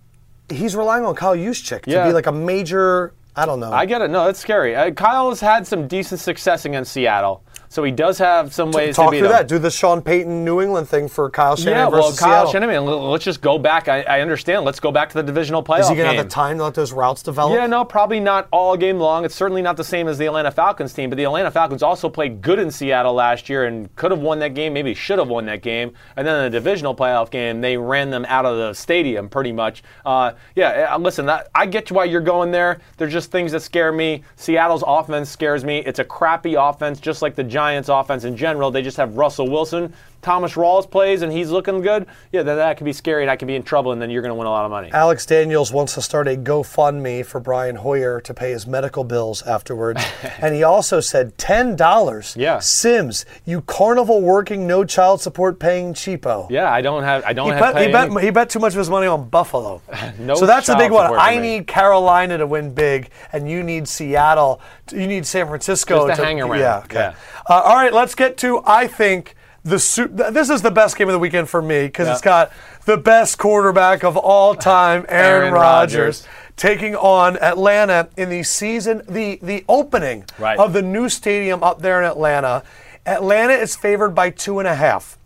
he's 0.48 0.76
relying 0.76 1.04
on 1.04 1.14
Kyle 1.16 1.34
Juszczyk 1.34 1.82
to 1.82 1.90
Yeah. 1.90 2.06
be 2.06 2.12
like 2.12 2.26
a 2.28 2.32
major. 2.32 3.12
I 3.34 3.46
don't 3.46 3.58
know. 3.58 3.72
I 3.72 3.84
get 3.86 4.00
it. 4.02 4.10
No, 4.10 4.26
that's 4.26 4.38
scary. 4.38 4.76
Uh, 4.76 4.92
Kyle 4.92 5.30
has 5.30 5.40
had 5.40 5.66
some 5.66 5.88
decent 5.88 6.20
success 6.20 6.64
against 6.64 6.92
Seattle, 6.92 7.42
so 7.74 7.82
he 7.82 7.90
does 7.90 8.18
have 8.18 8.54
some 8.54 8.70
ways 8.70 8.94
to. 8.94 9.02
Talk 9.02 9.06
to 9.06 9.10
beat 9.10 9.18
through 9.18 9.26
him. 9.26 9.32
that. 9.32 9.48
Do 9.48 9.58
the 9.58 9.68
Sean 9.68 10.00
Payton 10.00 10.44
New 10.44 10.60
England 10.60 10.88
thing 10.88 11.08
for 11.08 11.28
Kyle 11.28 11.56
Shanahan 11.56 11.86
Yeah, 11.86 11.88
well, 11.88 12.02
versus 12.02 12.20
Kyle 12.20 12.46
Seattle. 12.46 12.52
Shanahan. 12.52 13.10
Let's 13.10 13.24
just 13.24 13.40
go 13.40 13.58
back. 13.58 13.88
I, 13.88 14.02
I 14.02 14.20
understand. 14.20 14.64
Let's 14.64 14.78
go 14.78 14.92
back 14.92 15.08
to 15.08 15.14
the 15.14 15.24
divisional 15.24 15.60
playoff 15.60 15.80
Is 15.80 15.88
he 15.88 15.96
going 15.96 16.08
to 16.08 16.16
have 16.16 16.24
the 16.24 16.30
time 16.30 16.58
to 16.58 16.64
let 16.64 16.74
those 16.74 16.92
routes 16.92 17.24
develop? 17.24 17.52
Yeah, 17.52 17.66
no, 17.66 17.84
probably 17.84 18.20
not 18.20 18.46
all 18.52 18.76
game 18.76 19.00
long. 19.00 19.24
It's 19.24 19.34
certainly 19.34 19.60
not 19.60 19.76
the 19.76 19.82
same 19.82 20.06
as 20.06 20.18
the 20.18 20.26
Atlanta 20.26 20.52
Falcons 20.52 20.92
team, 20.92 21.10
but 21.10 21.16
the 21.16 21.24
Atlanta 21.24 21.50
Falcons 21.50 21.82
also 21.82 22.08
played 22.08 22.40
good 22.42 22.60
in 22.60 22.70
Seattle 22.70 23.12
last 23.12 23.48
year 23.48 23.64
and 23.64 23.92
could 23.96 24.12
have 24.12 24.20
won 24.20 24.38
that 24.38 24.54
game, 24.54 24.72
maybe 24.72 24.94
should 24.94 25.18
have 25.18 25.28
won 25.28 25.44
that 25.46 25.62
game. 25.62 25.94
And 26.16 26.24
then 26.24 26.44
in 26.44 26.52
the 26.52 26.56
divisional 26.56 26.94
playoff 26.94 27.28
game, 27.28 27.60
they 27.60 27.76
ran 27.76 28.08
them 28.08 28.24
out 28.28 28.46
of 28.46 28.56
the 28.56 28.72
stadium 28.72 29.28
pretty 29.28 29.50
much. 29.50 29.82
Uh, 30.06 30.34
yeah, 30.54 30.90
uh, 30.92 30.98
listen, 30.98 31.26
that, 31.26 31.48
I 31.56 31.66
get 31.66 31.90
why 31.90 32.04
you're 32.04 32.20
going 32.20 32.52
there. 32.52 32.78
There's 32.98 33.12
just 33.12 33.32
things 33.32 33.50
that 33.50 33.62
scare 33.62 33.90
me. 33.90 34.22
Seattle's 34.36 34.84
offense 34.86 35.28
scares 35.28 35.64
me. 35.64 35.78
It's 35.78 35.98
a 35.98 36.04
crappy 36.04 36.54
offense, 36.54 37.00
just 37.00 37.20
like 37.20 37.34
the 37.34 37.42
Giants' 37.42 37.63
offense 37.88 38.24
in 38.24 38.36
general. 38.36 38.70
They 38.70 38.82
just 38.82 38.96
have 38.96 39.16
Russell 39.16 39.48
Wilson. 39.48 39.92
Thomas 40.24 40.54
Rawls 40.54 40.90
plays 40.90 41.20
and 41.20 41.30
he's 41.30 41.50
looking 41.50 41.82
good, 41.82 42.06
yeah, 42.32 42.42
then 42.42 42.56
that 42.56 42.78
could 42.78 42.84
be 42.84 42.94
scary 42.94 43.22
and 43.22 43.30
I 43.30 43.36
could 43.36 43.46
be 43.46 43.56
in 43.56 43.62
trouble, 43.62 43.92
and 43.92 44.00
then 44.00 44.08
you're 44.08 44.22
going 44.22 44.30
to 44.30 44.34
win 44.34 44.46
a 44.46 44.50
lot 44.50 44.64
of 44.64 44.70
money. 44.70 44.90
Alex 44.90 45.26
Daniels 45.26 45.70
wants 45.70 45.94
to 45.94 46.02
start 46.02 46.26
a 46.26 46.36
GoFundMe 46.36 47.24
for 47.26 47.40
Brian 47.40 47.76
Hoyer 47.76 48.22
to 48.22 48.32
pay 48.32 48.50
his 48.50 48.66
medical 48.66 49.04
bills 49.04 49.42
afterwards. 49.42 50.02
and 50.40 50.54
he 50.54 50.62
also 50.62 50.98
said 51.00 51.36
$10. 51.36 52.36
Yeah. 52.36 52.58
Simms, 52.58 53.26
you 53.44 53.60
carnival 53.60 54.22
working, 54.22 54.66
no 54.66 54.82
child 54.84 55.20
support 55.20 55.58
paying 55.58 55.92
cheapo. 55.92 56.48
Yeah, 56.50 56.72
I 56.72 56.80
don't 56.80 57.02
have. 57.02 57.22
I 57.24 57.34
don't 57.34 57.48
He 57.48 57.52
have. 57.52 57.74
bet, 57.74 57.86
he, 57.86 57.92
bet, 57.92 58.24
he 58.24 58.30
bet 58.30 58.48
too 58.48 58.60
much 58.60 58.72
of 58.72 58.78
his 58.78 58.88
money 58.90 59.06
on 59.06 59.28
Buffalo. 59.28 59.82
No 60.18 60.34
so 60.36 60.46
that's 60.46 60.68
a 60.68 60.76
big 60.76 60.92
one. 60.92 61.12
I 61.18 61.38
need 61.38 61.66
Carolina 61.66 62.38
to 62.38 62.46
win 62.46 62.72
big, 62.72 63.10
and 63.32 63.50
you 63.50 63.62
need 63.62 63.88
Seattle. 63.88 64.60
You 64.92 65.06
need 65.06 65.26
San 65.26 65.48
Francisco 65.48 66.06
Just 66.06 66.20
to 66.20 66.24
hang 66.26 66.40
around. 66.40 66.60
Yeah. 66.60 66.78
Okay. 66.84 66.94
Yeah. 66.94 67.14
Uh, 67.48 67.60
all 67.60 67.74
right. 67.74 67.92
Let's 67.92 68.14
get 68.14 68.36
to. 68.38 68.62
I 68.64 68.86
think 68.86 69.34
the 69.64 69.78
su- 69.78 70.08
th- 70.08 70.32
this 70.32 70.50
is 70.50 70.62
the 70.62 70.70
best 70.70 70.96
game 70.96 71.08
of 71.08 71.12
the 71.12 71.18
weekend 71.18 71.48
for 71.48 71.60
me 71.62 71.86
because 71.86 72.06
it's 72.08 72.20
got 72.20 72.52
the 72.84 72.96
best 72.96 73.38
quarterback 73.38 74.04
of 74.04 74.16
all 74.16 74.54
time, 74.74 75.04
Aaron, 75.08 75.42
Aaron 75.48 75.52
Rodgers. 75.54 75.98
Rodgers. 76.22 76.28
Taking 76.56 76.94
on 76.94 77.36
Atlanta 77.38 78.08
in 78.16 78.28
the 78.30 78.42
season, 78.44 79.02
the 79.08 79.40
the 79.42 79.64
opening 79.68 80.24
Right. 80.38 80.56
of 80.58 80.72
the 80.72 80.82
new 80.82 81.08
stadium 81.08 81.64
up 81.64 81.80
there 81.82 82.00
in 82.00 82.06
Atlanta. 82.08 82.62
Atlanta 83.06 83.54
is 83.54 83.74
favored 83.74 84.10
by 84.14 84.30
two 84.30 84.60
and 84.60 84.68
a 84.68 84.74
half. 84.76 85.18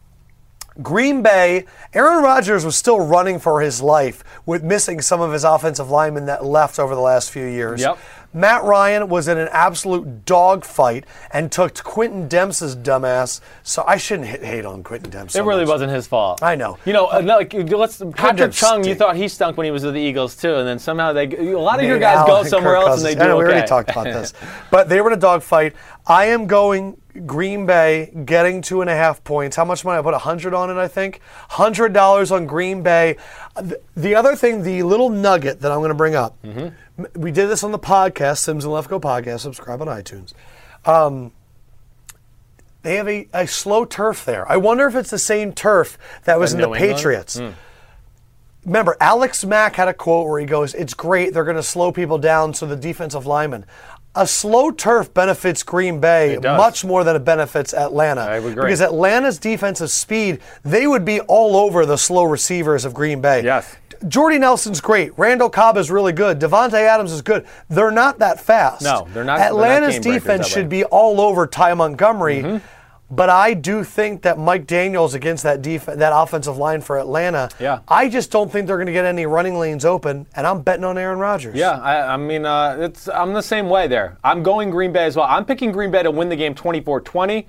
Green 0.80 1.22
Bay, 1.22 1.64
Aaron 1.92 2.22
Rodgers 2.22 2.64
was 2.64 2.76
still 2.76 3.00
running 3.00 3.40
for 3.40 3.60
his 3.60 3.82
life 3.82 4.22
with 4.46 4.62
missing 4.62 5.00
some 5.00 5.20
of 5.20 5.32
his 5.32 5.42
offensive 5.42 5.90
linemen 5.90 6.26
that 6.26 6.44
left 6.44 6.78
over 6.78 6.94
the 6.94 7.00
last 7.00 7.30
few 7.32 7.44
years. 7.44 7.80
Yep. 7.80 7.98
Matt 8.34 8.62
Ryan 8.64 9.08
was 9.08 9.26
in 9.26 9.38
an 9.38 9.48
absolute 9.52 10.24
dogfight 10.26 11.04
and 11.32 11.50
took 11.50 11.74
Quentin 11.82 12.28
Dempsey's 12.28 12.76
dumbass. 12.76 13.40
So 13.62 13.84
I 13.86 13.96
shouldn't 13.96 14.28
hit, 14.28 14.44
hate 14.44 14.64
on 14.66 14.82
Quentin 14.82 15.10
Dempsey. 15.10 15.38
It 15.38 15.42
really 15.42 15.64
wasn't 15.64 15.92
his 15.92 16.06
fault. 16.06 16.42
I 16.42 16.54
know. 16.54 16.78
You 16.84 16.92
know, 16.92 17.06
uh, 17.06 17.20
no, 17.20 17.38
like, 17.38 17.52
let's 17.54 18.02
Patrick 18.14 18.52
Chung. 18.52 18.84
You 18.84 18.94
thought 18.94 19.16
he 19.16 19.28
stunk 19.28 19.56
when 19.56 19.64
he 19.64 19.70
was 19.70 19.84
with 19.84 19.94
the 19.94 20.00
Eagles 20.00 20.36
too, 20.36 20.54
and 20.56 20.68
then 20.68 20.78
somehow 20.78 21.12
they 21.12 21.26
a 21.26 21.58
lot 21.58 21.80
of 21.80 21.86
your 21.86 21.98
guys 21.98 22.18
Allen 22.18 22.44
go 22.44 22.48
somewhere 22.48 22.76
else 22.76 22.98
and 22.98 23.06
they 23.06 23.14
do 23.14 23.22
I 23.22 23.26
know, 23.28 23.36
We 23.38 23.44
already 23.44 23.66
talked 23.66 23.90
about 23.90 24.04
this, 24.04 24.34
but 24.70 24.88
they 24.88 25.00
were 25.00 25.10
in 25.10 25.16
a 25.16 25.20
dogfight. 25.20 25.74
I 26.06 26.26
am 26.26 26.46
going 26.46 26.96
Green 27.26 27.66
Bay 27.66 28.12
getting 28.24 28.62
two 28.62 28.80
and 28.80 28.88
a 28.88 28.94
half 28.94 29.24
points. 29.24 29.56
How 29.56 29.64
much 29.64 29.84
money? 29.84 29.98
I 29.98 30.02
put 30.02 30.14
a 30.14 30.18
hundred 30.18 30.54
on 30.54 30.70
it. 30.70 30.76
I 30.80 30.86
think 30.88 31.20
hundred 31.48 31.92
dollars 31.92 32.30
on 32.30 32.46
Green 32.46 32.82
Bay. 32.82 33.16
The- 33.56 33.80
The 33.96 34.14
other 34.14 34.36
thing, 34.36 34.62
the 34.62 34.82
little 34.84 35.10
nugget 35.10 35.60
that 35.60 35.72
I'm 35.72 35.78
going 35.78 35.88
to 35.90 35.94
bring 35.94 36.14
up. 36.14 36.40
Mm-hmm. 36.42 36.68
We 37.14 37.30
did 37.30 37.46
this 37.48 37.62
on 37.62 37.72
the 37.72 37.78
podcast, 37.78 38.38
Simms 38.38 38.64
and 38.64 38.72
Lefkoe 38.72 39.00
podcast. 39.00 39.40
Subscribe 39.40 39.80
on 39.80 39.86
iTunes. 39.88 40.32
Um, 40.84 41.32
they 42.82 42.96
have 42.96 43.08
a, 43.08 43.28
a 43.32 43.46
slow 43.46 43.84
turf 43.84 44.24
there. 44.24 44.50
I 44.50 44.56
wonder 44.56 44.86
if 44.88 44.94
it's 44.96 45.10
the 45.10 45.18
same 45.18 45.52
turf 45.52 45.98
that 46.24 46.38
was 46.40 46.52
In 46.52 46.58
in 46.60 46.62
the 46.70 46.74
England? 46.76 46.96
Patriots. 46.96 47.40
Remember, 48.64 48.96
Alex 49.00 49.44
Mack 49.44 49.76
had 49.76 49.88
a 49.88 49.94
quote 49.94 50.26
where 50.28 50.40
he 50.40 50.46
goes, 50.46 50.74
It's 50.74 50.94
great, 50.94 51.32
they're 51.32 51.44
going 51.44 51.56
to 51.56 51.62
slow 51.62 51.92
people 51.92 52.18
down 52.18 52.52
so 52.52 52.66
the 52.66 52.76
defensive 52.76 53.26
linemen. 53.26 53.64
A 54.14 54.26
slow 54.26 54.70
turf 54.72 55.14
benefits 55.14 55.62
Green 55.62 56.00
Bay 56.00 56.38
much 56.42 56.84
more 56.84 57.04
than 57.04 57.14
it 57.14 57.24
benefits 57.24 57.72
Atlanta. 57.72 58.22
I 58.22 58.40
would 58.40 58.52
agree. 58.52 58.64
Because 58.64 58.80
Atlanta's 58.80 59.38
defensive 59.38 59.90
speed, 59.90 60.40
they 60.64 60.86
would 60.86 61.04
be 61.04 61.20
all 61.20 61.56
over 61.56 61.86
the 61.86 61.96
slow 61.96 62.24
receivers 62.24 62.84
of 62.84 62.94
Green 62.94 63.20
Bay. 63.20 63.44
Yes. 63.44 63.76
Jordy 64.06 64.38
Nelson's 64.38 64.80
great. 64.80 65.18
Randall 65.18 65.50
Cobb 65.50 65.76
is 65.76 65.90
really 65.90 66.12
good. 66.12 66.38
Davante 66.38 66.74
Adams 66.74 67.10
is 67.12 67.22
good. 67.22 67.46
They're 67.68 67.90
not 67.90 68.18
that 68.20 68.40
fast. 68.40 68.82
No, 68.82 69.08
they're 69.12 69.24
not- 69.24 69.38
they're 69.38 69.50
not 69.50 69.52
Atlanta's 69.54 69.98
defense. 69.98 70.46
Mm-hmm. 70.46 70.54
should 70.54 70.68
be 70.68 70.84
all 70.84 71.20
over 71.20 71.46
Ty 71.46 71.74
Montgomery. 71.74 72.60
But 73.10 73.30
I 73.30 73.54
do 73.54 73.84
think 73.84 74.20
that 74.22 74.38
Mike 74.38 74.66
Daniels 74.66 75.14
against 75.14 75.42
that 75.44 75.62
def- 75.62 75.86
that 75.86 76.12
offensive 76.14 76.58
line 76.58 76.82
for 76.82 76.98
Atlanta. 76.98 77.48
Yeah. 77.58 77.78
I 77.88 78.10
just 78.10 78.30
don't 78.30 78.52
think 78.52 78.66
they're 78.66 78.76
going 78.76 78.84
to 78.86 78.92
get 78.92 79.06
any 79.06 79.24
running 79.24 79.58
lanes 79.58 79.86
open, 79.86 80.26
and 80.36 80.46
I'm 80.46 80.60
betting 80.60 80.84
on 80.84 80.98
Aaron 80.98 81.18
Rodgers. 81.18 81.54
Yeah, 81.54 81.70
I, 81.70 82.12
I 82.12 82.16
mean, 82.18 82.44
uh, 82.44 82.76
it's 82.80 83.08
I'm 83.08 83.32
the 83.32 83.40
same 83.40 83.70
way 83.70 83.86
there. 83.88 84.18
I'm 84.22 84.42
going 84.42 84.68
Green 84.68 84.92
Bay 84.92 85.04
as 85.06 85.16
well. 85.16 85.24
I'm 85.26 85.46
picking 85.46 85.72
Green 85.72 85.90
Bay 85.90 86.02
to 86.02 86.10
win 86.10 86.28
the 86.28 86.36
game 86.36 86.54
24-20, 86.54 87.46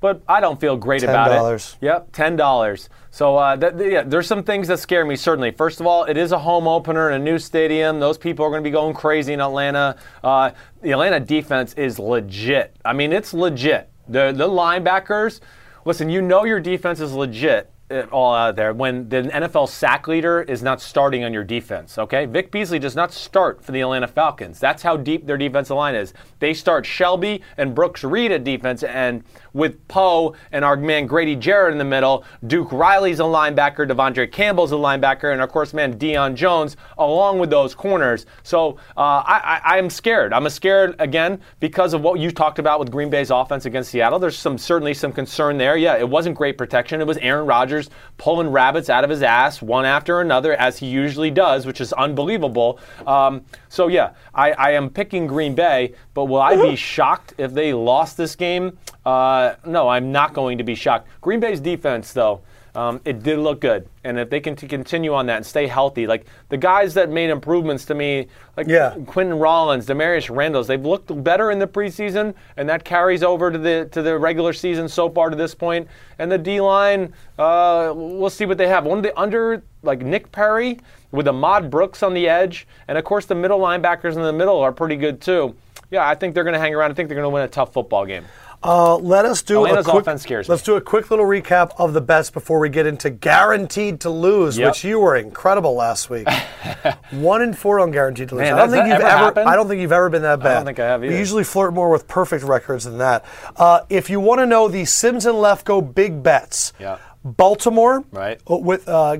but 0.00 0.22
I 0.26 0.40
don't 0.40 0.58
feel 0.58 0.78
great 0.78 1.02
about 1.02 1.30
it. 1.30 1.34
$10. 1.60 1.76
Yep, 1.82 2.08
ten 2.12 2.34
dollars. 2.36 2.88
So 3.12 3.36
uh, 3.36 3.72
yeah, 3.78 4.04
there's 4.04 4.26
some 4.26 4.42
things 4.42 4.68
that 4.68 4.78
scare 4.78 5.04
me. 5.04 5.16
Certainly, 5.16 5.50
first 5.50 5.80
of 5.80 5.86
all, 5.86 6.04
it 6.04 6.16
is 6.16 6.32
a 6.32 6.38
home 6.38 6.66
opener 6.66 7.10
in 7.10 7.20
a 7.20 7.24
new 7.24 7.38
stadium. 7.38 8.00
Those 8.00 8.16
people 8.16 8.42
are 8.44 8.48
going 8.48 8.62
to 8.62 8.66
be 8.66 8.72
going 8.72 8.94
crazy 8.94 9.34
in 9.34 9.40
Atlanta. 9.40 9.96
Uh, 10.24 10.52
the 10.80 10.92
Atlanta 10.92 11.20
defense 11.20 11.74
is 11.74 11.98
legit. 11.98 12.74
I 12.86 12.94
mean, 12.94 13.12
it's 13.12 13.34
legit. 13.34 13.90
The 14.08 14.32
the 14.32 14.48
linebackers. 14.48 15.40
Listen, 15.84 16.08
you 16.08 16.22
know 16.22 16.44
your 16.44 16.58
defense 16.58 17.00
is 17.00 17.12
legit 17.12 17.71
it 17.92 18.10
all 18.10 18.34
out 18.34 18.56
there 18.56 18.72
when 18.72 19.08
the 19.08 19.22
NFL 19.22 19.68
sack 19.68 20.08
leader 20.08 20.42
is 20.42 20.62
not 20.62 20.80
starting 20.80 21.24
on 21.24 21.32
your 21.32 21.44
defense. 21.44 21.98
Okay, 21.98 22.26
Vic 22.26 22.50
Beasley 22.50 22.78
does 22.78 22.96
not 22.96 23.12
start 23.12 23.64
for 23.64 23.72
the 23.72 23.80
Atlanta 23.80 24.08
Falcons. 24.08 24.58
That's 24.58 24.82
how 24.82 24.96
deep 24.96 25.26
their 25.26 25.36
defensive 25.36 25.76
line 25.76 25.94
is. 25.94 26.14
They 26.38 26.54
start 26.54 26.86
Shelby 26.86 27.42
and 27.56 27.74
Brooks 27.74 28.04
Reed 28.04 28.32
at 28.32 28.44
defense, 28.44 28.82
and 28.82 29.24
with 29.52 29.86
Poe 29.88 30.34
and 30.50 30.64
our 30.64 30.76
man 30.76 31.06
Grady 31.06 31.36
Jarrett 31.36 31.72
in 31.72 31.78
the 31.78 31.84
middle, 31.84 32.24
Duke 32.46 32.72
Riley's 32.72 33.20
a 33.20 33.24
linebacker, 33.24 33.88
De'Vondre 33.88 34.30
Campbell's 34.30 34.72
a 34.72 34.76
linebacker, 34.76 35.32
and 35.32 35.42
of 35.42 35.50
course, 35.50 35.74
man 35.74 35.98
Deion 35.98 36.34
Jones 36.34 36.76
along 36.98 37.38
with 37.38 37.50
those 37.50 37.74
corners. 37.74 38.26
So 38.42 38.78
uh, 38.96 39.22
I, 39.26 39.60
I, 39.64 39.74
I 39.74 39.78
am 39.78 39.90
scared. 39.90 40.32
I'm 40.32 40.48
scared 40.48 40.96
again 40.98 41.40
because 41.60 41.94
of 41.94 42.02
what 42.02 42.20
you 42.20 42.30
talked 42.30 42.58
about 42.58 42.80
with 42.80 42.90
Green 42.90 43.10
Bay's 43.10 43.30
offense 43.30 43.66
against 43.66 43.90
Seattle. 43.90 44.18
There's 44.18 44.38
some 44.38 44.58
certainly 44.58 44.94
some 44.94 45.12
concern 45.12 45.58
there. 45.58 45.76
Yeah, 45.76 45.96
it 45.96 46.08
wasn't 46.08 46.36
great 46.36 46.58
protection. 46.58 47.00
It 47.00 47.06
was 47.06 47.18
Aaron 47.18 47.46
Rodgers 47.46 47.81
pulling 48.18 48.48
rabbits 48.48 48.90
out 48.90 49.04
of 49.04 49.10
his 49.10 49.22
ass 49.22 49.62
one 49.62 49.84
after 49.84 50.20
another, 50.20 50.54
as 50.54 50.78
he 50.78 50.86
usually 50.86 51.30
does, 51.30 51.66
which 51.66 51.80
is 51.80 51.92
unbelievable. 51.92 52.78
Um, 53.06 53.44
so 53.68 53.88
yeah, 53.88 54.12
I, 54.34 54.52
I 54.52 54.70
am 54.72 54.90
picking 54.90 55.26
Green 55.26 55.54
Bay, 55.54 55.94
but 56.14 56.26
will 56.26 56.40
I 56.40 56.56
be 56.56 56.76
shocked 56.76 57.34
if 57.38 57.52
they 57.52 57.72
lost 57.72 58.16
this 58.16 58.36
game? 58.36 58.78
Uh, 59.04 59.54
no, 59.66 59.88
I'm 59.88 60.12
not 60.12 60.34
going 60.34 60.58
to 60.58 60.64
be 60.64 60.74
shocked. 60.74 61.08
Green 61.20 61.40
Bay's 61.40 61.60
defense, 61.60 62.12
though. 62.12 62.42
Um, 62.74 63.02
it 63.04 63.22
did 63.22 63.38
look 63.38 63.60
good, 63.60 63.86
and 64.02 64.18
if 64.18 64.30
they 64.30 64.40
can 64.40 64.56
t- 64.56 64.66
continue 64.66 65.12
on 65.12 65.26
that 65.26 65.36
and 65.36 65.44
stay 65.44 65.66
healthy, 65.66 66.06
like 66.06 66.24
the 66.48 66.56
guys 66.56 66.94
that 66.94 67.10
made 67.10 67.28
improvements 67.28 67.84
to 67.84 67.94
me, 67.94 68.28
like 68.56 68.66
Yeah. 68.66 68.94
Quinten 69.04 69.38
Rollins, 69.38 69.84
Damarious 69.86 70.34
Randall's, 70.34 70.68
they've 70.68 70.82
looked 70.82 71.22
better 71.22 71.50
in 71.50 71.58
the 71.58 71.66
preseason, 71.66 72.32
and 72.56 72.66
that 72.70 72.82
carries 72.82 73.22
over 73.22 73.50
to 73.50 73.58
the 73.58 73.90
to 73.92 74.00
the 74.00 74.18
regular 74.18 74.54
season 74.54 74.88
so 74.88 75.10
far 75.10 75.28
to 75.28 75.36
this 75.36 75.54
point. 75.54 75.86
And 76.18 76.32
the 76.32 76.38
D 76.38 76.62
line, 76.62 77.12
uh, 77.38 77.92
we'll 77.94 78.30
see 78.30 78.46
what 78.46 78.56
they 78.56 78.68
have. 78.68 78.86
One 78.86 78.96
of 78.98 79.04
the 79.04 79.18
under 79.20 79.62
like 79.82 80.00
Nick 80.00 80.32
Perry 80.32 80.78
with 81.10 81.28
Ahmad 81.28 81.70
Brooks 81.70 82.02
on 82.02 82.14
the 82.14 82.26
edge, 82.26 82.66
and 82.88 82.96
of 82.96 83.04
course 83.04 83.26
the 83.26 83.34
middle 83.34 83.58
linebackers 83.60 84.16
in 84.16 84.22
the 84.22 84.32
middle 84.32 84.58
are 84.60 84.72
pretty 84.72 84.96
good 84.96 85.20
too. 85.20 85.54
Yeah, 85.90 86.08
I 86.08 86.14
think 86.14 86.34
they're 86.34 86.44
going 86.44 86.54
to 86.54 86.58
hang 86.58 86.74
around. 86.74 86.90
I 86.90 86.94
think 86.94 87.10
they're 87.10 87.16
going 87.16 87.30
to 87.30 87.34
win 87.34 87.42
a 87.42 87.48
tough 87.48 87.74
football 87.74 88.06
game. 88.06 88.24
Uh, 88.64 88.96
let 88.96 89.24
us 89.24 89.42
do 89.42 89.56
Atlanta's 89.64 89.86
a 89.86 89.90
quick, 89.90 90.02
offense 90.02 90.22
scares. 90.22 90.48
Let's 90.48 90.62
do 90.62 90.76
a 90.76 90.80
quick 90.80 91.10
little 91.10 91.24
recap 91.26 91.72
of 91.78 91.92
the 91.94 92.00
bets 92.00 92.30
before 92.30 92.58
we 92.60 92.68
get 92.68 92.86
into 92.86 93.10
guaranteed 93.10 94.00
to 94.02 94.10
lose, 94.10 94.56
Yep. 94.56 94.68
which 94.68 94.84
you 94.84 95.00
were 95.00 95.16
incredible 95.16 95.74
last 95.74 96.08
week. 96.10 96.28
One 97.10 97.42
in 97.42 97.54
four 97.54 97.80
on 97.80 97.90
guaranteed 97.90 98.28
to 98.30 98.34
lose. 98.36 98.42
Man, 98.42 98.54
I 98.54 98.58
don't 98.58 98.70
think 98.70 98.86
you've 98.86 99.00
ever 99.00 99.38
ever. 99.40 99.48
I 99.48 99.56
don't 99.56 99.68
think 99.68 99.80
you've 99.80 99.92
ever 99.92 100.08
been 100.10 100.22
that 100.22 100.38
bad. 100.40 100.46
I 100.52 100.54
don't 100.56 100.64
think 100.66 100.78
I 100.78 100.86
have 100.86 101.00
We 101.00 101.16
usually 101.18 101.44
flirt 101.44 101.74
more 101.74 101.90
with 101.90 102.06
perfect 102.06 102.44
records 102.44 102.84
than 102.84 102.98
that. 102.98 103.24
Uh, 103.56 103.80
if 103.90 104.08
you 104.08 104.20
want 104.20 104.38
to 104.40 104.46
know 104.46 104.68
the 104.68 104.84
Simms 104.84 105.26
and 105.26 105.34
Lefkoe 105.36 105.94
big 105.94 106.22
bets, 106.22 106.72
Yeah. 106.78 106.98
Baltimore 107.24 108.04
Right. 108.12 108.40
uh, 108.50 108.56
with 108.56 108.88
uh, 108.88 109.18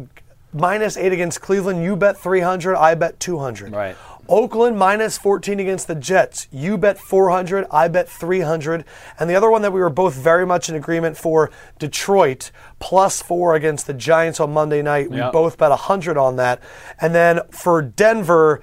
minus 0.52 0.96
eight 0.96 1.12
against 1.12 1.40
Cleveland. 1.40 1.82
You 1.82 1.96
bet 1.96 2.16
three 2.18 2.40
hundred. 2.40 2.76
I 2.76 2.94
bet 2.94 3.18
two 3.20 3.38
hundred. 3.38 3.72
Right. 3.72 3.96
Oakland 4.28 4.78
minus 4.78 5.18
14 5.18 5.58
against 5.60 5.88
the 5.88 5.94
Jets. 5.94 6.46
You 6.50 6.78
bet 6.78 6.98
400, 6.98 7.66
I 7.70 7.88
bet 7.88 8.08
300. 8.08 8.84
And 9.18 9.28
the 9.28 9.34
other 9.34 9.50
one 9.50 9.62
that 9.62 9.72
we 9.72 9.80
were 9.80 9.90
both 9.90 10.14
very 10.14 10.46
much 10.46 10.68
in 10.68 10.74
agreement 10.74 11.16
for, 11.16 11.50
Detroit 11.78 12.50
plus 12.78 13.20
4 13.20 13.54
against 13.54 13.86
the 13.86 13.94
Giants 13.94 14.40
on 14.40 14.52
Monday 14.52 14.82
night. 14.82 15.10
We 15.10 15.18
Yep. 15.18 15.32
both 15.32 15.58
bet 15.58 15.70
100 15.70 16.16
on 16.16 16.36
that. 16.36 16.60
And 17.00 17.14
then 17.14 17.40
for 17.50 17.82
Denver, 17.82 18.60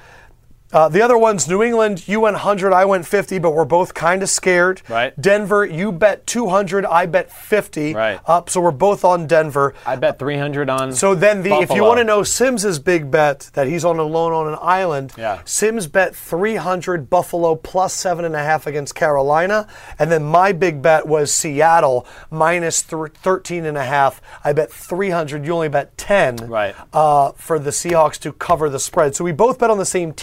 uh, 0.71 0.87
the 0.89 1.01
other 1.01 1.17
one's 1.17 1.47
New 1.47 1.63
England. 1.63 2.07
You 2.07 2.19
went 2.21 2.35
100, 2.35 2.73
I 2.73 2.85
went 2.85 3.05
50, 3.07 3.39
but 3.39 3.51
we're 3.51 3.65
both 3.65 3.93
kind 3.93 4.21
of 4.23 4.29
scared. 4.29 4.81
Right. 4.87 5.19
Denver, 5.19 5.65
you 5.65 5.91
bet 5.91 6.27
200, 6.27 6.85
I 6.85 7.05
bet 7.05 7.31
50. 7.31 7.93
Right. 7.93 8.19
Up, 8.25 8.49
so 8.49 8.61
we're 8.61 8.71
both 8.71 9.03
on 9.03 9.25
Denver. 9.27 9.73
I 9.85 9.95
bet 9.95 10.19
300 10.19 10.69
on. 10.69 10.93
So 10.93 11.15
then, 11.15 11.41
the 11.41 11.53
if 11.55 11.71
you 11.71 11.83
want 11.83 11.97
to 11.99 12.03
know 12.03 12.21
Simms's 12.23 12.79
big 12.79 13.09
bet 13.09 13.49
that 13.53 13.67
he's 13.67 13.83
on 13.83 13.97
alone 13.99 14.31
on 14.33 14.47
an 14.47 14.59
island, 14.61 15.13
Yeah. 15.17 15.39
Simms 15.45 15.87
bet 15.87 16.15
300 16.15 17.09
Buffalo 17.09 17.55
plus 17.55 17.93
seven 17.93 18.25
and 18.25 18.35
a 18.35 18.43
half 18.43 18.67
against 18.67 18.93
Carolina, 18.95 19.67
and 19.97 20.11
then 20.11 20.23
my 20.23 20.51
big 20.51 20.81
bet 20.81 21.07
was 21.07 21.31
Seattle 21.31 22.05
minus 22.29 22.81
thir- 22.81 23.07
13 23.09 23.65
and 23.65 23.77
a 23.77 23.83
half. 23.85 24.21
I 24.43 24.53
bet 24.53 24.71
300. 24.71 25.45
You 25.45 25.53
only 25.53 25.69
bet 25.69 25.97
10. 25.97 26.37
Right. 26.47 26.75
Uh, 26.93 27.31
for 27.33 27.57
the 27.59 27.71
Seahawks 27.71 28.19
to 28.19 28.31
cover 28.33 28.69
the 28.69 28.79
spread. 28.79 29.15
So 29.15 29.23
we 29.23 29.31
both 29.31 29.59
bet 29.59 29.69
on 29.69 29.77
the 29.77 29.85
same 29.85 30.13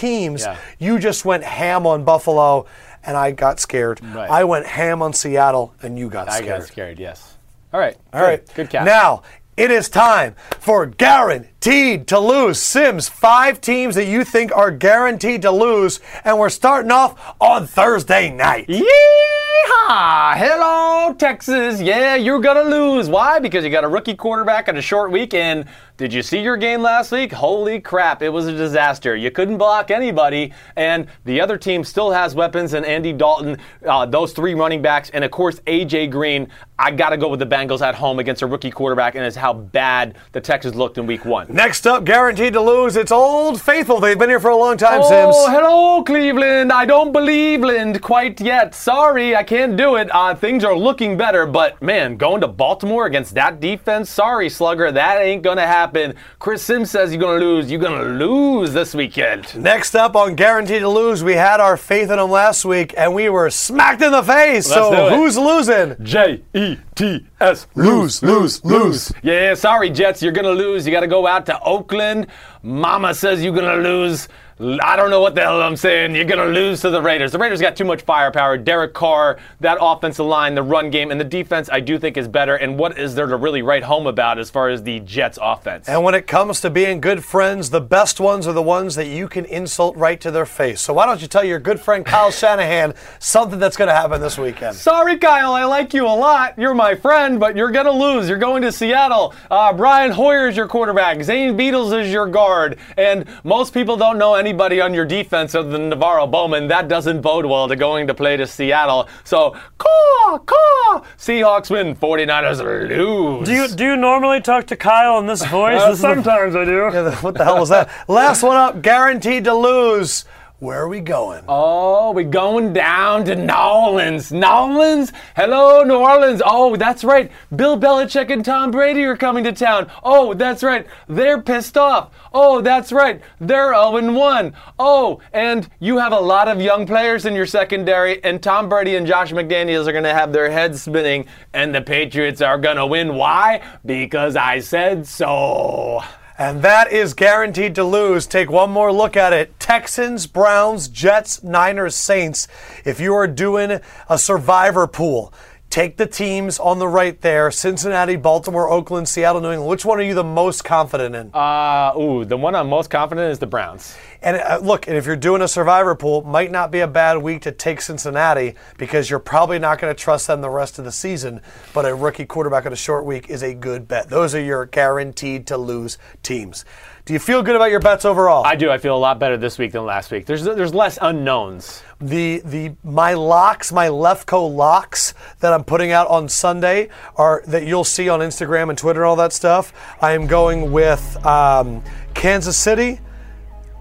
Yeah. 0.43 0.57
You 0.79 0.99
just 0.99 1.25
went 1.25 1.43
ham 1.43 1.85
on 1.85 2.03
Buffalo, 2.03 2.65
and 3.03 3.15
I 3.17 3.31
got 3.31 3.59
scared. 3.59 4.01
Right. 4.03 4.29
I 4.29 4.43
went 4.43 4.65
ham 4.65 5.01
on 5.01 5.13
Seattle, 5.13 5.73
and 5.81 5.97
you 5.97 6.09
got 6.09 6.29
I 6.29 6.37
scared. 6.39 6.53
I 6.53 6.57
got 6.59 6.67
scared. 6.67 6.99
Yes. 6.99 7.37
All 7.73 7.79
right. 7.79 7.97
All 8.13 8.21
right. 8.21 8.43
Good 8.53 8.69
catch. 8.69 8.85
Now, 8.85 9.23
it 9.55 9.71
is 9.71 9.89
time 9.89 10.35
for 10.59 10.85
guaranteed 10.85 11.56
to 11.61 12.19
lose. 12.19 12.59
Simms, 12.59 13.09
five 13.09 13.59
teams 13.59 13.95
that 13.95 14.05
you 14.05 14.23
think 14.23 14.55
are 14.55 14.71
guaranteed 14.71 15.41
to 15.41 15.51
lose. 15.51 15.99
And 16.23 16.39
we're 16.39 16.49
starting 16.49 16.91
off 16.91 17.35
on 17.41 17.67
Thursday 17.67 18.29
night. 18.29 18.67
Yeehaw! 18.67 20.35
Hello, 20.35 21.13
Texas. 21.13 21.81
Yeah, 21.81 22.15
you're 22.15 22.39
gonna 22.39 22.63
lose. 22.63 23.09
Why? 23.09 23.39
Because 23.39 23.63
you 23.63 23.69
got 23.69 23.83
a 23.83 23.87
rookie 23.87 24.15
quarterback 24.15 24.67
and 24.67 24.77
a 24.77 24.81
short 24.81 25.11
weekend. 25.11 25.65
Did 25.97 26.13
you 26.13 26.21
see 26.21 26.39
your 26.39 26.57
game 26.57 26.83
last 26.83 27.11
week? 27.11 27.31
Holy 27.31 27.79
crap, 27.79 28.21
it 28.21 28.29
was 28.29 28.45
a 28.45 28.51
disaster. 28.51 29.15
You 29.15 29.31
couldn't 29.31 29.57
block 29.57 29.89
anybody, 29.89 30.53
and 30.75 31.07
the 31.25 31.41
other 31.41 31.57
team 31.57 31.83
still 31.83 32.11
has 32.11 32.35
weapons 32.35 32.73
and 32.73 32.85
Andy 32.85 33.13
Dalton, 33.13 33.57
uh, 33.83 34.05
those 34.05 34.31
three 34.31 34.53
running 34.53 34.83
backs, 34.83 35.09
and 35.09 35.23
of 35.23 35.31
course, 35.31 35.59
AJ 35.61 36.11
Green. 36.11 36.49
I 36.77 36.91
gotta 36.91 37.17
go 37.17 37.29
with 37.29 37.39
the 37.39 37.47
Bengals 37.47 37.81
at 37.81 37.95
home 37.95 38.19
against 38.19 38.43
a 38.43 38.45
rookie 38.45 38.69
quarterback, 38.69 39.15
and 39.15 39.25
it's 39.25 39.35
how 39.35 39.53
bad 39.53 40.17
the 40.33 40.41
Texans 40.41 40.75
looked 40.75 40.99
in 40.99 41.07
week 41.07 41.25
one. 41.25 41.46
Next 41.49 41.87
up, 41.87 42.03
guaranteed 42.03 42.53
to 42.53 42.61
lose. 42.61 42.97
It's 42.97 43.11
Old 43.11 43.61
Faithful. 43.61 44.01
They've 44.01 44.19
been 44.19 44.29
here 44.29 44.39
for 44.41 44.49
a 44.51 44.55
long 44.57 44.75
time, 44.75 44.99
Oh, 45.01 45.07
Simms. 45.09 45.35
hello, 45.55 46.03
Cleveland. 46.03 46.73
I 46.73 46.83
don't 46.85 47.13
believe 47.13 47.61
Land 47.61 48.01
quite 48.01 48.41
yet. 48.41 48.75
Sorry, 48.75 49.33
I 49.33 49.43
can't 49.43 49.77
do 49.77 49.95
it. 49.95 50.09
Uh, 50.13 50.35
things 50.35 50.65
are 50.65 50.75
looking 50.77 51.15
better, 51.15 51.45
but 51.45 51.81
man, 51.81 52.17
going 52.17 52.41
to 52.41 52.49
Baltimore 52.49 53.05
against 53.05 53.33
that 53.35 53.61
defense, 53.61 54.09
sorry, 54.09 54.49
Slugger, 54.49 54.91
that 54.91 55.21
ain't 55.21 55.41
gonna 55.41 55.65
happen. 55.65 56.15
Chris 56.39 56.63
Simms 56.63 56.91
says 56.91 57.13
you're 57.13 57.21
gonna 57.21 57.39
lose. 57.39 57.71
You're 57.71 57.79
gonna 57.79 58.03
lose 58.03 58.73
this 58.73 58.93
weekend. 58.93 59.55
Next 59.55 59.95
up 59.95 60.17
on 60.17 60.35
Guaranteed 60.35 60.81
to 60.81 60.89
Lose, 60.89 61.23
we 61.23 61.35
had 61.35 61.61
our 61.61 61.77
faith 61.77 62.09
in 62.11 62.17
them 62.17 62.29
last 62.29 62.65
week, 62.65 62.93
and 62.97 63.13
we 63.15 63.29
were 63.29 63.49
smacked 63.49 64.01
in 64.01 64.11
the 64.11 64.23
face. 64.23 64.67
so 64.67 64.91
do 64.91 64.97
it. 65.07 65.13
who's 65.17 65.37
losing? 65.37 65.95
J 66.03 66.41
E 66.53 66.77
T 66.97 67.25
S. 67.39 67.67
Lose, 67.75 68.23
lose, 68.23 68.65
lose. 68.65 69.13
Yeah, 69.21 69.53
sorry, 69.53 69.91
Jets. 69.91 70.23
You're 70.23 70.31
going 70.31 70.45
to 70.45 70.51
lose. 70.51 70.85
You 70.85 70.91
got 70.91 71.01
to 71.01 71.07
go 71.07 71.27
out 71.27 71.45
to 71.45 71.59
Oakland. 71.61 72.25
Mama 72.63 73.13
says 73.13 73.43
you're 73.43 73.53
going 73.53 73.83
to 73.83 73.87
lose. 73.87 74.27
I 74.59 74.95
don't 74.95 75.11
know 75.11 75.21
what 75.21 75.35
the 75.35 75.41
hell 75.41 75.61
I'm 75.61 75.77
saying. 75.77 76.15
You're 76.15 76.25
going 76.25 76.39
to 76.39 76.59
lose 76.59 76.81
to 76.81 76.89
the 76.89 76.99
Raiders. 76.99 77.31
The 77.31 77.37
Raiders 77.37 77.61
got 77.61 77.75
too 77.75 77.85
much 77.85 78.01
firepower. 78.01 78.57
Derek 78.57 78.95
Carr, 78.95 79.37
that 79.59 79.77
offensive 79.79 80.25
line, 80.25 80.55
the 80.55 80.63
run 80.63 80.89
game, 80.89 81.11
and 81.11 81.19
the 81.19 81.25
defense, 81.25 81.69
I 81.71 81.79
do 81.79 81.99
think 81.99 82.17
is 82.17 82.27
better. 82.27 82.55
And 82.55 82.79
what 82.79 82.97
is 82.97 83.13
there 83.13 83.27
to 83.27 83.35
really 83.35 83.61
write 83.61 83.83
home 83.83 84.07
about 84.07 84.39
as 84.39 84.49
far 84.49 84.69
as 84.69 84.81
the 84.81 84.99
Jets 85.01 85.37
offense? 85.39 85.87
And 85.87 86.03
when 86.03 86.15
it 86.15 86.25
comes 86.25 86.59
to 86.61 86.71
being 86.71 87.01
good 87.01 87.23
friends, 87.23 87.69
the 87.69 87.81
best 87.81 88.19
ones 88.19 88.47
are 88.47 88.53
the 88.53 88.63
ones 88.63 88.95
that 88.95 89.05
you 89.05 89.27
can 89.27 89.45
insult 89.45 89.95
right 89.95 90.19
to 90.21 90.31
their 90.31 90.47
face. 90.47 90.81
So 90.81 90.91
why 90.91 91.05
don't 91.05 91.21
you 91.21 91.27
tell 91.27 91.43
your 91.43 91.59
good 91.59 91.79
friend 91.79 92.03
Kyle 92.03 92.31
Shanahan 92.31 92.95
something 93.19 93.59
that's 93.59 93.77
going 93.77 93.89
to 93.89 93.95
happen 93.95 94.21
this 94.21 94.39
weekend? 94.39 94.75
Sorry, 94.75 95.19
Kyle. 95.19 95.53
I 95.53 95.65
like 95.65 95.93
you 95.93 96.07
a 96.07 96.09
lot. 96.17 96.57
You're 96.57 96.73
my 96.73 96.95
friend, 96.95 97.39
but 97.39 97.55
you're 97.55 97.69
going 97.69 97.85
to 97.85 97.91
lose. 97.91 98.27
You're 98.27 98.39
going 98.39 98.63
to 98.63 98.71
Seattle. 98.71 99.35
Uh, 99.51 99.71
Brian 99.71 100.09
Hoyer 100.09 100.47
is 100.47 100.57
your 100.57 100.67
quarterback. 100.67 101.21
Zane 101.21 101.55
Beadles 101.55 101.93
is 101.93 102.11
your 102.11 102.25
guard. 102.25 102.79
And 102.97 103.27
most 103.43 103.71
people 103.71 103.97
don't 103.97 104.17
know 104.17 104.33
anybody 104.47 104.79
on 104.79 104.93
your 104.93 105.05
defense 105.05 105.53
other 105.55 105.69
than 105.69 105.91
NaVorro 105.91 106.29
Bowman. 106.31 106.67
That 106.69 106.87
doesn't 106.87 107.19
bode 107.21 107.45
well 107.45 107.67
to 107.67 107.75
going 107.75 108.07
to 108.07 108.13
play 108.13 108.37
to 108.37 108.47
Seattle. 108.47 109.09
So, 109.25 109.55
caw, 109.77 110.39
caw. 110.39 111.03
Seahawks 111.17 111.69
win. 111.69 111.95
49ers 111.95 112.63
lose. 112.63 113.45
Do 113.45 113.53
you 113.53 113.67
do 113.67 113.83
you 113.83 113.97
normally 113.97 114.39
talk 114.39 114.65
to 114.67 114.75
Kyle 114.77 115.19
in 115.19 115.27
this 115.27 115.43
voice? 115.45 115.81
Uh, 115.81 115.89
This 115.89 115.95
is 115.97 116.01
the- 116.01 116.13
sometimes 116.13 116.55
I 116.55 116.63
do. 116.63 116.89
what 117.21 117.35
the 117.35 117.43
hell 117.43 117.59
was 117.59 117.69
that? 117.69 117.89
Last 118.07 118.41
one 118.41 118.55
up, 118.55 118.81
guaranteed 118.81 119.43
to 119.43 119.53
lose. 119.53 120.23
Where 120.59 120.81
are 120.81 120.87
we 120.87 121.01
going? 121.01 121.43
Oh, 121.47 122.13
we 122.13 122.23
going 122.23 122.73
down 122.73 123.25
to 123.25 123.35
New 123.35 123.53
Orleans. 123.53 124.31
New 124.31 124.43
Orleans? 124.43 125.13
Hello, 125.35 125.83
New 125.83 125.97
Orleans. 125.97 126.41
Oh, 126.43 126.75
that's 126.75 127.03
right. 127.03 127.31
Bill 127.55 127.79
Belichick 127.79 128.31
and 128.31 128.43
Tom 128.43 128.71
Brady 128.71 129.03
are 129.03 129.15
coming 129.15 129.43
to 129.43 129.51
town. 129.51 129.87
Oh, 130.01 130.33
that's 130.33 130.63
right. 130.63 130.87
They're 131.07 131.39
pissed 131.39 131.77
off. 131.77 132.11
Oh, 132.33 132.61
that's 132.61 132.91
right. 132.91 133.21
They're 133.39 133.71
0 133.75 134.13
1. 134.13 134.53
Oh, 134.79 135.21
and 135.31 135.69
you 135.79 135.99
have 135.99 136.11
a 136.11 136.19
lot 136.19 136.47
of 136.47 136.59
young 136.59 136.87
players 136.87 137.27
in 137.27 137.35
your 137.35 137.45
secondary, 137.45 138.23
and 138.23 138.41
Tom 138.41 138.67
Brady 138.67 138.95
and 138.95 139.05
Josh 139.05 139.31
McDaniels 139.31 139.85
are 139.85 139.91
going 139.91 140.05
to 140.05 140.13
have 140.13 140.33
their 140.33 140.49
heads 140.49 140.81
spinning, 140.81 141.27
and 141.53 141.75
the 141.75 141.81
Patriots 141.81 142.41
are 142.41 142.57
going 142.57 142.77
to 142.77 142.85
win. 142.87 143.13
Why? 143.13 143.61
Because 143.85 144.35
I 144.35 144.61
said 144.61 145.05
so. 145.05 146.01
And 146.39 146.61
that 146.61 146.91
is 146.91 147.15
guaranteed 147.15 147.73
to 147.75 147.83
lose. 147.83 148.27
Take 148.27 148.51
one 148.51 148.69
more 148.69 148.93
look 148.93 149.17
at 149.17 149.33
it. 149.33 149.59
Texans, 149.59 150.27
Browns, 150.27 150.87
Jets, 150.87 151.43
Niners, 151.43 151.95
Saints. 151.95 152.47
If 152.85 152.99
you 152.99 153.15
are 153.15 153.25
doing 153.27 153.79
a 154.07 154.17
survivor 154.19 154.85
pool, 154.85 155.33
take 155.71 155.97
the 155.97 156.05
teams 156.05 156.59
on 156.59 156.77
the 156.77 156.87
right 156.87 157.19
there 157.21 157.49
Cincinnati, 157.49 158.17
Baltimore, 158.17 158.69
Oakland, 158.69 159.09
Seattle, 159.09 159.41
New 159.41 159.51
England. 159.51 159.67
Which 159.67 159.83
one 159.83 159.97
are 159.97 160.03
you 160.03 160.13
the 160.13 160.23
most 160.23 160.63
confident 160.63 161.15
in? 161.15 161.31
Uh, 161.33 161.93
ooh, 161.97 162.23
the 162.23 162.37
one 162.37 162.53
I'm 162.53 162.69
most 162.69 162.91
confident 162.91 163.25
in 163.25 163.31
is 163.31 163.39
the 163.39 163.47
Browns. 163.47 163.97
And 164.21 164.37
uh, 164.37 164.59
look, 164.61 164.87
and 164.87 164.97
if 164.97 165.05
you're 165.05 165.15
doing 165.15 165.41
a 165.41 165.47
survivor 165.47 165.95
pool, 165.95 166.23
might 166.23 166.51
not 166.51 166.71
be 166.71 166.79
a 166.79 166.87
bad 166.87 167.17
week 167.17 167.41
to 167.43 167.51
take 167.51 167.81
Cincinnati 167.81 168.55
because 168.77 169.09
you're 169.09 169.19
probably 169.19 169.59
not 169.59 169.79
going 169.79 169.93
to 169.93 169.99
trust 169.99 170.27
them 170.27 170.41
the 170.41 170.49
rest 170.49 170.79
of 170.79 170.85
the 170.85 170.91
season. 170.91 171.41
But 171.73 171.85
a 171.85 171.93
rookie 171.93 172.25
quarterback 172.25 172.65
on 172.65 172.73
a 172.73 172.77
short 172.77 173.05
week 173.05 173.29
is 173.29 173.43
a 173.43 173.53
good 173.53 173.87
bet. 173.87 174.09
Those 174.09 174.33
are 174.35 174.41
your 174.41 174.65
guaranteed 174.65 175.47
to 175.47 175.57
lose 175.57 175.97
teams. 176.23 176.65
Do 177.05 177.13
you 177.13 177.19
feel 177.19 177.41
good 177.41 177.55
about 177.55 177.71
your 177.71 177.79
bets 177.79 178.03
overall? 178.03 178.45
I 178.45 178.57
do. 178.57 178.69
I 178.69 178.79
feel 178.79 178.93
a 178.93 178.99
lot 178.99 179.17
better 179.17 179.37
this 179.37 179.57
week 179.57 179.71
than 179.71 179.85
last 179.85 180.11
week. 180.11 180.25
There's 180.25 180.43
there's 180.43 180.73
less 180.73 180.99
unknowns. 181.01 181.81
the 182.01 182.41
the 182.43 182.73
my 182.83 183.13
locks, 183.13 183.71
my 183.71 183.87
Lefkoe 183.87 184.53
locks 184.53 185.13
that 185.39 185.53
I'm 185.53 185.63
putting 185.63 185.91
out 185.91 186.07
on 186.07 186.27
Sunday 186.27 186.89
are 187.15 187.43
that 187.47 187.65
you'll 187.65 187.85
see 187.85 188.09
on 188.09 188.19
Instagram 188.19 188.69
and 188.69 188.77
Twitter 188.77 189.03
and 189.03 189.07
all 189.09 189.15
that 189.15 189.31
stuff. 189.31 189.71
I 190.01 190.11
am 190.11 190.27
going 190.27 190.73
with 190.73 191.25
um, 191.25 191.81
Kansas 192.13 192.57
City, 192.57 192.99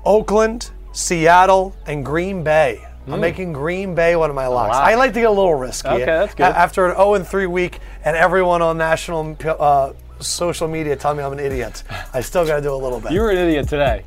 Oakland, 0.07 0.71
Seattle, 0.93 1.77
and 1.87 2.05
Green 2.05 2.43
Bay. 2.43 2.83
I'm 3.09 3.21
making 3.21 3.53
Green 3.53 3.95
Bay 3.95 4.17
one 4.17 4.31
of 4.31 4.37
my 4.37 4.49
locks. 4.49 4.75
Hmm. 4.75 4.81
wow. 4.83 4.89
I 4.89 4.95
like 4.97 5.13
to 5.15 5.21
get 5.21 5.29
a 5.29 5.31
little 5.31 5.55
risky. 5.55 5.87
Okay, 5.89 6.05
that's 6.05 6.35
good. 6.35 6.43
After 6.45 6.87
an 6.87 6.97
0 6.97 7.15
and 7.15 7.25
3 7.27 7.47
week, 7.47 7.79
and 8.05 8.17
everyone 8.17 8.63
on 8.63 8.77
national 8.79 9.37
uh, 9.45 9.93
social 10.19 10.67
media 10.67 10.97
telling 10.97 11.19
me 11.19 11.23
I'm 11.25 11.33
an 11.33 11.39
idiot, 11.39 11.85
I 12.13 12.21
still 12.21 12.45
got 12.47 12.57
to 12.57 12.63
do 12.63 12.75
a 12.75 12.77
little 12.77 12.99
bit. 12.99 13.13
You 13.13 13.21
were 13.21 13.31
an 13.31 13.39
idiot 13.39 13.69
today. 13.69 14.03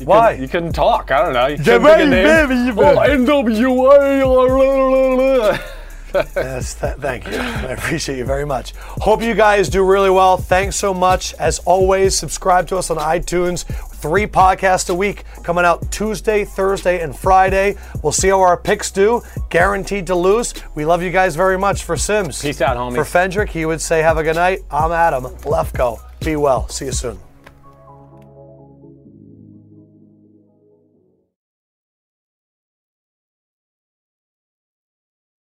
You 0.00 0.06
Why? 0.06 0.28
couldn't- 0.30 0.42
you 0.42 0.48
couldn't 0.48 0.72
talk. 0.72 1.10
I 1.10 1.22
don't 1.22 1.34
know. 1.34 1.46
You 1.46 1.56
Yeah, 1.56 1.78
couldn't 1.78 2.10
think 2.10 2.26
of 2.26 2.48
baby, 2.48 2.70
baby, 2.72 2.80
Oh, 2.80 2.96
NWA. 2.96 4.22
Yes, 6.36 6.74
th- 6.74 6.96
thank 6.96 7.26
you. 7.26 7.36
I 7.38 7.72
appreciate 7.72 8.18
you 8.18 8.24
very 8.24 8.44
much. 8.46 8.72
Hope 8.76 9.22
you 9.22 9.34
guys 9.34 9.68
do 9.68 9.84
really 9.84 10.10
well. 10.10 10.36
Thanks 10.36 10.76
so 10.76 10.92
much. 10.94 11.34
As 11.34 11.58
always, 11.60 12.16
subscribe 12.16 12.66
to 12.68 12.76
us 12.76 12.90
on 12.90 12.96
iTunes. 12.98 13.64
Three 13.98 14.26
podcasts 14.26 14.90
a 14.90 14.94
week 14.94 15.24
coming 15.42 15.64
out 15.64 15.90
Tuesday, 15.90 16.44
Thursday, 16.44 17.00
and 17.02 17.16
Friday. 17.16 17.76
We'll 18.02 18.12
see 18.12 18.28
how 18.28 18.40
our 18.40 18.56
picks 18.56 18.90
do. 18.90 19.22
Guaranteed 19.50 20.06
to 20.06 20.14
lose. 20.14 20.54
We 20.74 20.84
love 20.84 21.02
you 21.02 21.10
guys 21.10 21.34
very 21.36 21.58
much. 21.58 21.84
For 21.84 21.96
Simms. 21.96 22.40
Peace 22.42 22.60
out, 22.60 22.76
homies. 22.76 22.94
For 22.94 23.18
Fendrick, 23.18 23.48
he 23.48 23.64
would 23.66 23.80
say, 23.80 24.00
Have 24.02 24.18
a 24.18 24.22
good 24.22 24.36
night. 24.36 24.60
I'm 24.70 24.92
Adam 24.92 25.24
Lefkoe. 25.24 26.00
Be 26.24 26.36
well. 26.36 26.68
See 26.68 26.86
you 26.86 26.92
soon. 26.92 27.18